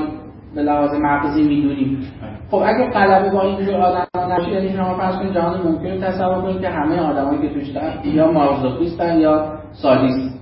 به 0.55 0.61
لحاظ 0.61 0.89
مغزی 1.01 1.43
می‌دونیم. 1.43 1.97
خب 2.51 2.57
اگه 2.65 2.89
غلبه 2.89 3.29
با 3.29 3.41
اینجور 3.41 3.75
آدم 3.75 4.05
نشه 4.33 4.49
یعنی 4.49 4.69
شما 4.69 4.93
فرض 4.97 5.15
کنید 5.15 5.33
جهان 5.33 5.61
ممکن 5.61 5.99
تصور 5.99 6.41
کنید 6.41 6.61
که 6.61 6.69
همه 6.69 6.99
آدمایی 6.99 7.41
که 7.41 7.53
توش 7.53 7.63
یا 8.05 8.31
مازوخیستن 8.31 9.19
یا 9.19 9.53
سادیست 9.71 10.41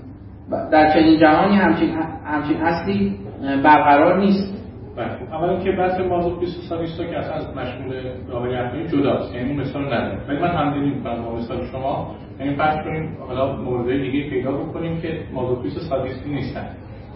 و 0.52 0.70
در 0.72 0.94
چنین 0.94 1.20
جهانی 1.20 1.56
همچین 1.56 1.90
همچین 2.26 2.58
اصلی 2.62 3.16
برقرار 3.64 4.20
نیست. 4.20 4.54
بله. 4.98 5.34
اولا 5.34 5.60
که 5.64 5.72
بحث 5.72 6.00
و 6.00 6.46
سادیستا 6.70 7.04
که 7.06 7.18
اصلا 7.18 7.34
از 7.34 7.58
مشمول 7.58 7.94
داوری 8.30 8.56
اخلاقی 8.56 8.88
جداست. 8.88 9.36
یعنی 9.36 9.54
مثال 9.54 9.86
ندارم 9.86 10.20
ولی 10.28 10.40
من 10.40 10.48
همدلی 10.48 10.90
می‌کنم 10.90 11.26
با 11.26 11.36
مثال 11.36 11.66
شما. 11.72 12.16
یعنی 12.40 12.56
فرض 12.56 12.84
کنیم 12.84 13.18
حالا 13.28 13.56
مورد 13.56 14.02
دیگه 14.02 14.30
پیدا 14.30 14.52
بکنیم 14.52 15.02
که 15.02 15.20
مازوخیست 15.34 15.78
و 15.78 15.80
سادیستی 15.80 16.30
نیستن. 16.30 16.68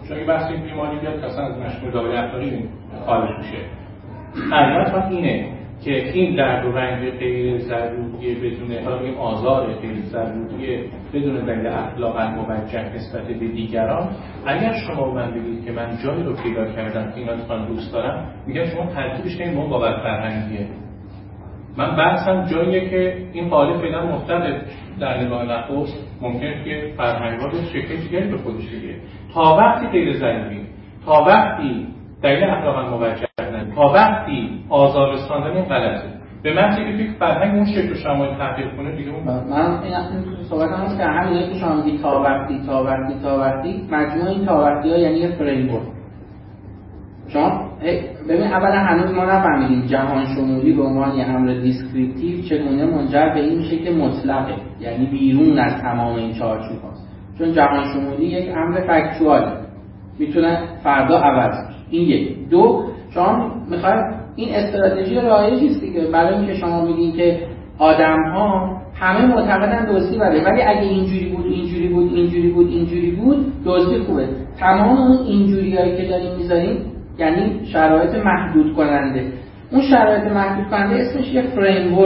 چون 0.08 0.18
اگه 0.18 0.26
بحث 0.26 0.52
این 0.52 0.61
بیماری 0.61 1.00
بیاد 1.00 1.19
که 1.19 1.26
اصلا 1.26 1.45
از 1.45 1.58
مشمول 1.58 1.92
داوری 1.92 2.18
اخلاقی 2.18 2.69
خارج 3.06 3.38
میشه. 3.38 3.58
حقیقت 4.52 4.93
وقت 4.93 5.11
اینه 5.11 5.53
که 5.84 5.92
این 5.92 6.35
درد 6.35 6.66
و 6.66 6.72
رنج 6.72 7.10
غیر 7.10 7.58
ضروری 7.58 8.35
بدون 8.35 8.84
حالا 8.85 8.98
بگیم 8.98 9.18
آزار 9.18 9.74
غیر 9.74 9.95
ضروری 10.02 10.90
بدون 11.14 11.45
دلیل 11.45 11.68
اخلاقا 11.68 12.27
موجه 12.27 12.95
نسبت 12.95 13.27
به 13.27 13.48
دیگران 13.48 14.10
اگر 14.45 14.74
شما 14.74 15.14
من 15.14 15.32
بگید 15.32 15.66
که 15.66 15.72
من 15.72 15.98
جایی 16.03 16.24
رو 16.24 16.34
پیدا 16.34 16.72
کردم 16.72 17.11
که 17.11 17.18
این 17.18 17.30
اتفاق 17.30 17.68
دوست 17.68 17.93
دارم 17.93 18.27
میگم 18.48 18.66
شما 18.66 18.85
ترکیبش 18.85 19.38
کنید 19.38 19.56
با 19.56 19.68
باور 19.68 19.98
فرهنگیه 20.03 20.68
من 21.77 21.95
بحثم 21.95 22.45
جاییه 22.45 22.90
که 22.90 23.18
این 23.34 23.50
قالب 23.50 23.82
فعلا 23.82 24.06
مختلف 24.06 24.61
در 25.00 25.24
نگاه 25.24 25.43
نخست. 25.43 26.18
ممکنه 26.22 26.64
که 26.64 26.93
فرهنگ‌ها 26.98 27.48
به 27.48 27.58
شکل 27.58 28.32
به 28.32 28.38
خودش 28.38 28.68
بگیره. 28.68 28.95
تا 29.34 29.58
وقتی 29.60 29.88
غیر 29.88 30.14
ضروری 30.14 30.61
تا 31.06 31.24
وقتی 31.27 31.88
دلیل 32.22 32.43
اخلاقا 32.43 32.98
موجه 32.98 33.27
تا 33.76 33.82
وقتی 33.82 34.50
آزار 34.69 35.14
رساندن 35.14 35.52
این 35.52 35.66
غلطه 35.66 36.08
به 36.43 36.53
من 36.53 36.76
که 36.76 36.98
فکر 36.98 37.14
فرهنگ 37.19 37.56
اون 37.56 37.66
شکل 37.66 37.93
شمایل 37.93 38.35
تغییر 38.35 38.68
کنه 38.68 38.95
دیگه 38.95 39.11
اون 39.11 39.24
من 39.24 39.84
این 39.84 40.43
صحبت 40.50 40.69
هم 40.69 40.85
هست 40.85 40.98
که 40.98 41.03
همین 41.03 41.50
که 41.50 41.60
شما 41.60 41.76
میگید 41.76 42.02
تا 42.02 42.22
وقتی 42.22 42.61
تا 42.66 42.84
وقتی 42.84 43.14
تا 43.24 43.40
وقتی. 43.40 43.88
مجموع 43.92 44.27
این 44.27 44.45
تا 44.45 44.61
وقتی 44.61 44.90
ها 44.90 44.98
یعنی 44.98 45.18
یه 45.18 45.27
framework 45.27 46.02
شما؟ 47.27 47.69
ببین 48.30 48.43
اولا 48.43 48.80
هنوز 48.80 49.16
ما 49.16 49.26
نفهمیدیم 49.26 49.85
جهان 49.85 50.26
شمولی 50.26 50.74
به 50.74 50.84
عنوان 50.84 51.16
یه 51.16 51.26
امر 51.26 51.53
descriptive 51.53 52.42
چگونه 52.42 52.85
منجر 52.85 53.30
به 53.30 53.40
این 53.40 53.58
میشه 53.58 53.77
که 53.77 53.92
مطلقه. 53.92 54.53
یعنی 54.82 55.06
بیرون 55.06 55.60
از 55.60 55.82
تمام 55.82 56.16
این 56.16 56.34
چارچوب 56.34 56.77
هست 56.92 57.08
چون 57.38 57.53
جهان 57.53 57.84
شمولی 57.93 58.26
یک 58.26 58.50
امر 58.58 58.80
فکتوالی 58.80 59.52
می‌تونه 60.19 60.60
فردا 60.84 61.18
عوض 61.19 61.68
بشه. 61.68 61.77
این 61.90 62.10
یک. 62.10 62.50
دو 62.50 62.84
شما 63.14 63.52
می‌خواید 63.69 64.06
این 64.35 64.50
استراتژی 64.56 65.16
رایجی 65.16 65.68
است 65.68 65.82
دیگه. 65.82 66.02
برای 66.02 66.38
اینکه 66.38 66.53
شما 66.53 66.85
میگین 66.85 67.11
که 67.11 67.40
آدم 67.80 68.24
ها 68.34 68.77
همه 68.95 69.26
معتقدن 69.26 69.93
دزدی 69.93 70.18
بده 70.18 70.43
ولی 70.45 70.61
اگه 70.61 70.82
اینجوری 70.82 71.26
بود 71.26 71.45
اینجوری 71.45 71.88
بود 71.88 72.14
اینجوری 72.14 72.52
بود 72.52 72.68
اینجوری 72.68 73.11
بود 73.11 73.53
دزدی 73.66 74.00
خوبه. 74.00 74.27
تمام 74.60 74.98
اون 74.98 75.18
اینجوریایی 75.26 75.98
که 75.98 76.10
داریم 76.10 76.35
می‌ذاریم 76.38 76.77
یعنی 77.17 77.66
شرایط 77.66 78.16
محدود 78.16 78.75
کننده. 78.75 79.25
اون 79.72 79.82
شرایط 79.82 80.24
محدود 80.24 80.67
کننده 80.67 80.95
اسمش 80.95 81.27
یه 81.27 81.42
فریم 81.42 81.98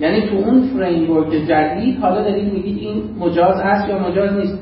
یعنی 0.00 0.20
تو 0.20 0.36
اون 0.36 0.62
فریم 0.62 1.10
ورک 1.10 1.32
جدید 1.32 1.98
حالا 1.98 2.22
دارید 2.22 2.52
میگید 2.52 2.78
این 2.78 3.02
مجاز 3.18 3.60
هست 3.60 3.88
یا 3.88 3.98
مجاز 3.98 4.32
نیست. 4.32 4.58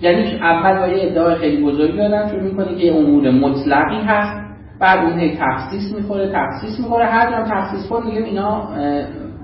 یعنی 0.00 0.38
اول 0.42 0.78
با 0.78 0.84
ادعای 0.84 1.34
خیلی 1.34 1.64
بزرگی 1.64 2.00
آدم 2.00 2.28
شروع 2.28 2.42
می‌کنه 2.42 2.74
که 2.74 2.84
یه 2.84 2.94
امور 2.94 3.30
مطلقی 3.30 4.00
هست 4.06 4.44
بعد 4.80 4.98
اون 4.98 5.18
هی 5.18 5.38
تخصیص 5.40 5.94
می‌خوره 5.96 6.32
تخصیص 6.32 6.80
می‌خوره. 6.80 7.06
هر 7.06 7.30
جا 7.30 7.42
تخصیص 7.50 7.88
خور 7.88 8.04
میگیم 8.04 8.24
اینا 8.24 8.68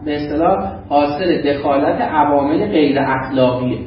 به 0.05 0.17
اصطلاح 0.17 0.73
حاصل 0.89 1.43
دخالت 1.43 2.01
عوامل 2.01 2.67
غیر 2.67 2.99
اخلاقیه 3.01 3.79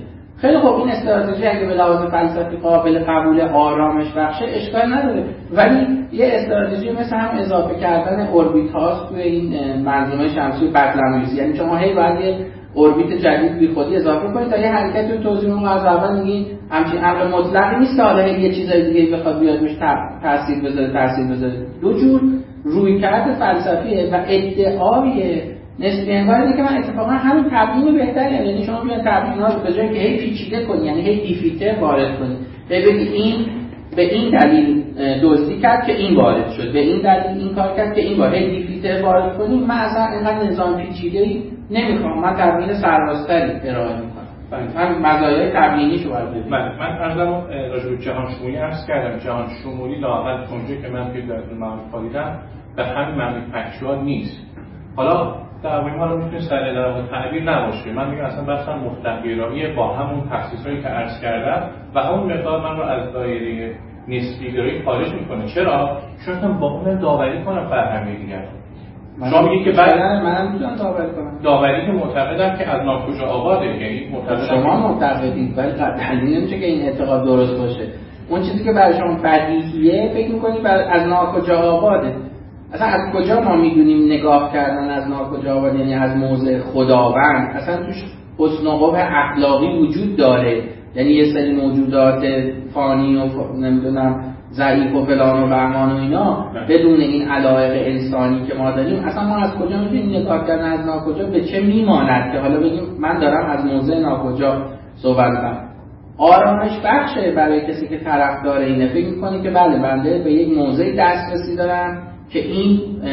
خیلی 0.43 0.57
خوب 0.57 0.75
این 0.75 0.89
استراتژی 0.89 1.45
اگه 1.45 1.65
به 1.65 1.73
لحاظ 1.73 2.11
فلسفی 2.11 2.57
قابل 2.57 2.99
قبول 2.99 3.41
آرامش 3.41 4.11
بخشه 4.17 4.45
اشکال 4.47 4.93
نداره. 4.93 5.23
ولی 5.51 5.88
یه 6.11 6.31
استراتژی 6.33 6.91
مثل 6.91 7.15
هم 7.15 7.38
اضافه 7.38 7.80
کردن 7.80 8.27
اوربیت 8.27 8.72
هاست 8.72 9.09
توی 9.09 9.22
این 9.22 9.53
منظومه 9.81 10.30
شمسی 10.30 10.67
بطلمیوسی 10.67 11.35
یعنی 11.38 11.55
شما 11.55 11.77
هی 11.77 11.93
باید 11.93 12.19
یه 12.19 12.35
اوربیت 12.73 13.13
جدید 13.13 13.59
بی 13.59 13.67
خودی 13.67 13.95
اضافه 13.95 14.27
کنید 14.33 14.49
تا 14.49 14.57
یه 14.57 14.67
حرکت 14.67 15.11
رو 15.11 15.23
توضیح 15.23 15.53
اون 15.53 15.65
از 15.65 15.85
اول 15.85 16.19
میگین 16.19 16.45
همچین 16.69 17.05
امر 17.05 17.27
مطلقی 17.27 17.80
نیست 17.80 17.99
حالا 17.99 18.27
یه 18.27 18.53
چیزای 18.53 18.93
دیگه 18.93 19.17
بخواد 19.17 19.39
بیاد 19.39 19.59
روش 19.59 19.75
تاثیر 20.23 20.63
بذاره 20.63 20.93
تاثیر 20.93 21.27
بذاره. 21.27 21.65
دو 21.81 21.93
جور 21.93 22.22
رویکرد 22.63 23.33
فلسفیه 23.33 24.09
و 24.11 24.23
ادعای 24.27 25.41
نسبی 25.79 26.11
انگار 26.11 26.41
اینه 26.41 26.55
که 26.55 26.63
من 26.63 26.77
اتفاقا 26.77 27.11
همین 27.11 27.45
تبیین 27.51 27.97
بهتره 27.97 28.31
یعنی 28.31 28.63
شما 28.65 28.83
بیان 28.83 29.01
تبیین 29.05 29.43
رو 29.43 29.59
به 29.63 29.73
جای 29.73 29.89
که 29.89 29.99
هی 29.99 30.17
پیچیده 30.17 30.65
کنی 30.65 30.85
یعنی 30.85 31.01
هی 31.01 31.27
دیفیتر 31.27 31.79
وارد 31.79 32.19
کنی. 32.19 32.37
بگی 32.69 32.87
این 32.89 33.45
به 33.95 34.01
این 34.01 34.37
دلیل 34.39 34.83
دزدی 35.23 35.59
کرد 35.59 35.85
که 35.85 35.93
این 35.93 36.15
وارد 36.15 36.49
شد. 36.49 36.73
به 36.73 36.79
این 36.79 37.01
دلیل 37.01 37.41
این 37.41 37.55
کار 37.55 37.75
کرد 37.75 37.95
که 37.95 38.01
این 38.01 38.17
وارد 38.17 38.33
هی 38.33 38.49
دیفیتر 38.49 39.01
وارد 39.01 39.37
کنی. 39.37 39.59
من 39.59 39.75
اصلا 39.75 40.07
اینقدر 40.07 40.43
نظام 40.43 40.77
پیچیده 40.77 41.19
ای 41.19 41.43
نمی‌خوام. 41.71 42.21
من 42.21 42.33
تبیین 42.33 42.73
سرراستری 42.73 43.69
ارائه 43.69 43.95
می‌کنم. 43.95 44.23
من 44.75 45.01
مزایای 45.01 45.51
تبیینیشو 45.55 46.09
باید 46.09 46.29
ببینم. 46.29 46.49
بله. 46.49 46.79
من 46.79 46.97
ارزم 47.01 47.43
راجع 47.71 47.89
به 47.89 47.97
جهان 47.97 48.31
شمولی 48.31 48.55
عرض 48.55 48.87
کردم. 48.87 49.19
جهان 49.19 49.45
شمولی 49.63 49.99
لااقل 49.99 50.43
اونجا 50.51 50.75
که 50.81 50.87
من 50.87 51.11
توی 51.11 51.21
در 51.21 51.39
معرفت 51.59 52.01
دیدم 52.01 52.39
به 52.75 52.83
همین 52.85 53.15
معنی 53.15 53.41
فکچوال 53.51 54.03
نیست. 54.03 54.41
حالا 54.95 55.35
در 55.64 55.80
ما 55.80 56.06
رو 56.06 56.17
می‌تونه 56.17 56.42
سر 56.42 56.74
در 56.74 57.01
تعبیر 57.01 57.43
نباشه 57.43 57.93
من 57.93 58.09
میگم 58.09 58.24
اصلا 58.24 58.43
بحثم 58.43 58.80
مطلق 58.80 59.24
گرایی 59.24 59.74
با 59.74 59.93
همون 59.93 60.30
تخصیص 60.30 60.64
که 60.83 60.88
عرض 60.88 61.22
کردم 61.22 61.69
و 61.95 62.00
همون 62.00 62.33
مقدار 62.33 62.61
من 62.61 62.77
رو 62.77 62.83
از 62.83 63.14
دایره 63.14 63.75
نسبی 64.08 64.51
گرایی 64.51 64.82
خارج 64.83 65.14
می‌کنه. 65.14 65.45
چرا؟ 65.45 65.98
چون 66.25 66.59
با 66.59 66.72
اون 66.72 67.00
داوری 67.00 67.43
کنم 67.43 67.67
فرهنگ 67.67 68.17
دیگر 68.17 68.43
شما 69.30 69.42
میگید 69.42 69.66
که 69.66 69.72
بعد 69.72 69.98
منم 69.98 70.51
می‌تونم 70.51 70.75
داوری 70.75 71.11
کنم. 71.11 71.40
داوری 71.43 71.85
که 71.85 71.92
معتقدم 71.92 72.58
که 72.58 72.69
از 72.69 72.85
ناکجا 72.85 73.25
آباده 73.25 73.66
یعنی 73.66 74.09
معتقدم 74.09 74.48
شما 74.48 74.88
معتقدید 74.88 75.58
ولی 75.58 75.72
دلیل 75.72 76.38
نمیشه 76.38 76.59
که 76.59 76.66
این 76.66 76.82
اعتقاد 76.82 77.24
درست 77.24 77.58
باشه. 77.61 77.88
اون 78.30 78.42
چیزی 78.42 78.64
که 78.64 78.74
برای 78.74 78.98
شما 78.98 79.17
بدیهیه 79.24 80.11
فکر 80.14 80.32
می‌کنید 80.32 80.67
از 80.67 81.08
ناکجا 81.08 81.59
آباده. 81.59 82.16
اصلا 82.73 82.87
از 82.87 83.13
کجا 83.13 83.41
ما 83.41 83.55
می‌دونیم 83.55 84.05
نگاه 84.05 84.53
کردن 84.53 84.89
از 84.89 85.09
ناکجا 85.09 85.55
آباد 85.55 85.75
یعنی 85.75 85.93
از 85.95 86.17
موضع 86.17 86.59
خداوند؟ 86.59 87.55
اصلا 87.55 87.85
توش 87.85 88.03
حسن 88.37 88.67
و 88.67 88.95
اخلاقی 88.95 89.67
وجود 89.67 90.15
داره. 90.15 90.63
یعنی 90.95 91.09
یه 91.09 91.33
سری 91.33 91.55
موجودات 91.55 92.23
فانی 92.73 93.15
و 93.15 93.25
نمی‌دونم 93.59 94.23
ضعیف 94.51 94.95
و 94.95 95.05
فلان 95.05 95.43
و 95.43 95.47
بهمان 95.47 95.91
و 95.91 96.01
اینا 96.01 96.45
بدون 96.69 96.99
این 96.99 97.29
علایق 97.29 97.87
انسانی 97.87 98.47
که 98.47 98.53
ما 98.53 98.71
داریم 98.71 99.03
اصلا 99.03 99.23
ما 99.23 99.37
از 99.37 99.55
کجا 99.55 99.77
می‌تونیم 99.77 100.09
نگاه 100.09 100.47
کردن 100.47 100.71
از 100.71 100.85
ناکجا 100.85 101.25
به 101.25 101.41
چه 101.41 101.61
میماند 101.61 102.31
که 102.31 102.39
حالا 102.39 102.59
بگیم 102.59 102.83
من 102.99 103.19
دارم 103.19 103.49
از 103.49 103.65
موضع 103.65 103.99
ناکجا 103.99 104.65
صحبت 104.95 105.31
کنم 105.33 105.69
آرامش 106.17 106.71
بخشه 106.85 107.31
برای 107.31 107.67
کسی 107.67 107.87
که 107.87 107.97
طرف 107.97 108.43
داره 108.43 108.65
اینه. 108.65 108.87
فکر 108.87 109.09
می‌کنه 109.09 109.43
که 109.43 109.49
بله 109.49 109.79
بنده 109.81 110.23
به 110.23 110.31
یک 110.31 110.57
موضع 110.57 110.91
دسترسی 110.97 111.55
دارم 111.57 112.12
که 112.29 112.39
این 112.39 113.03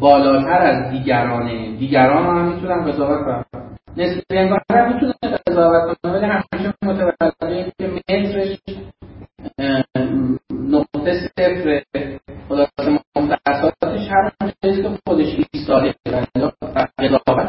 بالاتر 0.00 0.58
از 0.58 0.90
دیگرانه. 0.90 1.76
دیگران 1.76 2.26
هم 2.26 2.54
می‌تونن 2.54 2.84
قضاوت 2.84 3.24
کنن. 3.24 3.44
نسبی 3.96 4.38
انگار 4.38 4.60
می‌تونه 4.68 5.14
قضاوت 5.46 5.98
کنه 6.02 6.12
ولی 6.12 6.24
همیشه 6.24 6.74
متوجه 6.82 7.72
که 7.78 7.86
مترش 7.86 8.58
نقطه 10.50 11.28
صفر 11.36 11.82
خلاصه 12.48 12.98
مختصاتش 13.16 14.08
هر 14.10 14.32
چیزی 14.62 14.82
که 14.82 14.88
خودش 15.06 15.36
ایستاده 15.52 15.94
قضاوت 16.06 17.48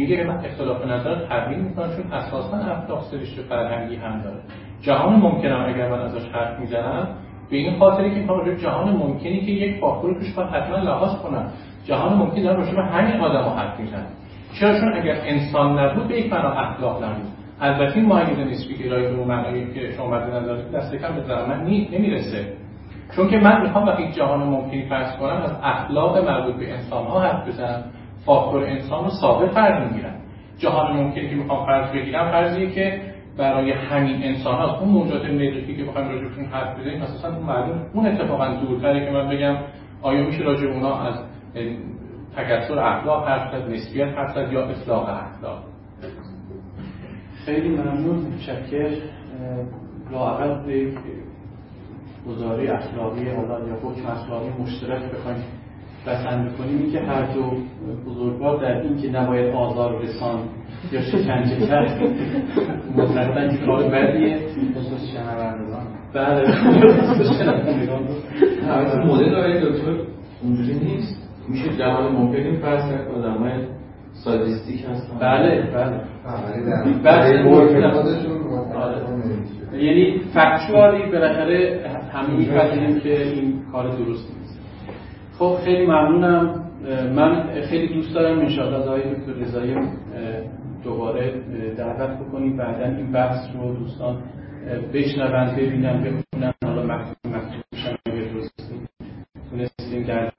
میگه 0.00 0.24
من 0.24 0.44
اختلاف 0.44 0.86
نظر 0.86 1.26
تبیین 1.30 1.60
می‌کنم 1.60 1.96
چون 1.96 2.12
اساسا 2.12 2.56
اخلاق 2.56 3.10
سریش 3.10 3.40
فرهنگی 3.40 3.96
هم 3.96 4.22
داره 4.22 4.42
جهان 4.80 5.14
ممکنم 5.14 5.64
اگر 5.68 5.88
من 5.90 6.00
ازش 6.00 6.28
حرف 6.32 6.60
می‌زنم 6.60 7.08
به 7.50 7.56
این 7.56 7.78
خاطری 7.78 8.14
که 8.14 8.26
راجع 8.26 8.54
جهان 8.54 8.96
ممکنی 8.96 9.40
که 9.40 9.52
یک 9.52 9.80
فاکتور 9.80 10.14
توش 10.14 10.34
باید 10.34 10.48
حتما 10.48 10.76
لحاظ 10.76 11.16
کنم. 11.22 11.52
جهان 11.84 12.18
ممکن 12.18 12.42
دارم 12.42 12.60
راجع 12.60 12.74
به 12.74 12.82
همین 12.82 13.20
آدم 13.20 13.48
حرف 13.48 13.80
می‌زنم. 13.80 14.06
چرا؟ 14.60 14.80
چون 14.80 14.92
اگر 14.92 15.16
انسان 15.24 15.78
نبود 15.78 16.08
به 16.08 16.20
یک 16.20 16.32
اخلاق 16.32 17.04
نبود. 17.04 17.26
البته 17.60 17.96
این 17.96 18.06
معاید 18.06 18.38
نسبی 18.38 18.74
که 18.74 18.88
به 18.88 19.24
معنایی 19.24 19.74
که 19.74 19.92
شما 19.92 20.10
مد 20.10 20.34
نظر 20.34 20.56
دست 20.56 20.94
کم 20.94 21.14
به 21.14 21.46
من 21.48 21.64
نمی‌رسه. 21.64 22.52
چون 23.16 23.28
که 23.28 23.38
من 23.38 23.62
می‌خوام 23.62 23.86
وقتی 23.86 24.12
جهان 24.12 24.42
ممکنی 24.42 24.82
فرض 24.82 25.16
کنم 25.16 25.42
از 25.42 25.52
اخلاق 25.62 26.18
مربوط 26.18 26.54
به 26.54 26.72
انسان 26.72 27.06
ها 27.06 27.20
حرف 27.20 27.48
بزنم. 27.48 27.84
فاکتور 28.24 28.64
انسان 28.64 29.04
رو 29.04 29.10
ثابت 29.10 29.50
فرض 29.50 29.92
می‌گیرم. 29.92 30.14
جهان 30.58 30.96
ممکنی 30.96 31.28
که 31.28 31.36
می‌خوام 31.36 31.66
فرض 31.66 31.90
بگیرم 31.90 32.30
فرضیه 32.30 32.70
که 32.70 33.00
برای 33.40 33.72
همین 33.72 34.22
انسان 34.22 34.54
ها 34.54 34.80
اون 34.80 34.88
موجودات 34.88 35.24
مدرکی 35.24 35.76
که 35.76 35.84
بخوایم 35.84 36.08
راجعشون 36.08 36.44
حرف 36.44 36.78
بزنیم 36.78 37.02
اساسا 37.02 37.30
معلوم 37.30 37.86
اون 37.92 38.06
اتفاقا 38.06 38.54
دورتره 38.54 39.04
که 39.04 39.10
من 39.10 39.28
بگم 39.28 39.56
آیا 40.02 40.26
میشه 40.26 40.42
راجع 40.42 40.66
اونا 40.66 41.00
از 41.00 41.14
تکثر 42.36 42.78
اخلاق 42.78 43.28
حرف 43.28 43.52
زد 43.52 43.70
نسبیت 43.70 44.08
حرف 44.08 44.34
زد 44.34 44.52
یا 44.52 44.64
اصلاح 44.64 45.08
اخلاق؟ 45.08 45.62
خیلی 47.44 47.68
ممنون. 47.68 48.16
متشکر 48.16 48.90
لااقل 50.10 50.66
به 50.66 50.92
گزاره 52.28 52.72
اخلاقی 52.72 53.30
حالا 53.30 53.68
یا 53.68 53.74
حکم 53.74 54.06
اخلاقی 54.06 54.48
مشترک 54.62 55.02
بخوایم 55.02 55.44
بسنده 56.06 56.50
کنیم 56.50 56.92
که 56.92 57.00
هر 57.00 57.22
دو 57.34 57.52
بزرگوار 58.06 58.60
در 58.60 58.80
این 58.80 58.96
که 58.96 59.10
نباید 59.10 59.54
آزار 59.54 60.02
رسان 60.02 60.38
یا 60.92 61.00
شکنجه 61.02 61.66
کرد 61.66 62.00
مطلقا 62.96 63.40
این 63.40 63.66
کار 63.66 63.88
بدیه. 63.88 64.38
خصوص 64.76 65.10
شنوندگان 65.12 65.86
بله. 66.12 66.42
مدل 69.04 69.34
آقای 69.34 69.60
دکتر 69.60 69.96
اونجوری 70.42 70.74
نیست. 70.74 71.28
میشه 71.48 71.76
جهان 71.78 72.12
ممکنی 72.12 72.56
فرض 72.56 72.90
کرد. 72.90 73.08
آدم 73.08 73.34
های 73.34 73.52
سادیستیک 74.12 74.84
هستن. 74.84 75.18
بله 75.20 75.62
بله. 75.74 76.00
یعنی 79.72 80.20
فکچوالی 80.34 81.12
بالاخره 81.12 81.80
همه 82.12 82.36
میپذیریم 82.36 83.00
که 83.00 83.22
این 83.22 83.54
کار 83.72 83.88
درست 83.88 84.08
نیست. 84.08 84.39
خب 85.40 85.56
خیلی 85.64 85.86
ممنونم. 85.86 86.64
من 87.16 87.60
خیلی 87.70 87.94
دوست 87.94 88.14
دارم 88.14 88.38
انشاءالله 88.38 88.78
از 88.78 88.88
آقای 88.88 89.14
دکتر 89.14 89.32
رضایی 89.32 89.74
دوباره 90.84 91.32
دعوت 91.78 92.18
بکنیم. 92.18 92.56
بعدا 92.56 92.84
این 92.84 93.12
بحث 93.12 93.56
رو 93.56 93.74
دوستان 93.74 94.22
بشنون 94.94 95.56
ببینن 95.56 96.00
بخونن. 96.02 96.54
حالا 96.64 96.82
مکتوب 96.82 97.16
مکتوب 97.26 97.62
بشن 97.72 97.96
اگر 98.06 98.24
درستیم 98.24 98.88
تونستیم 99.50 100.02
در 100.06 100.30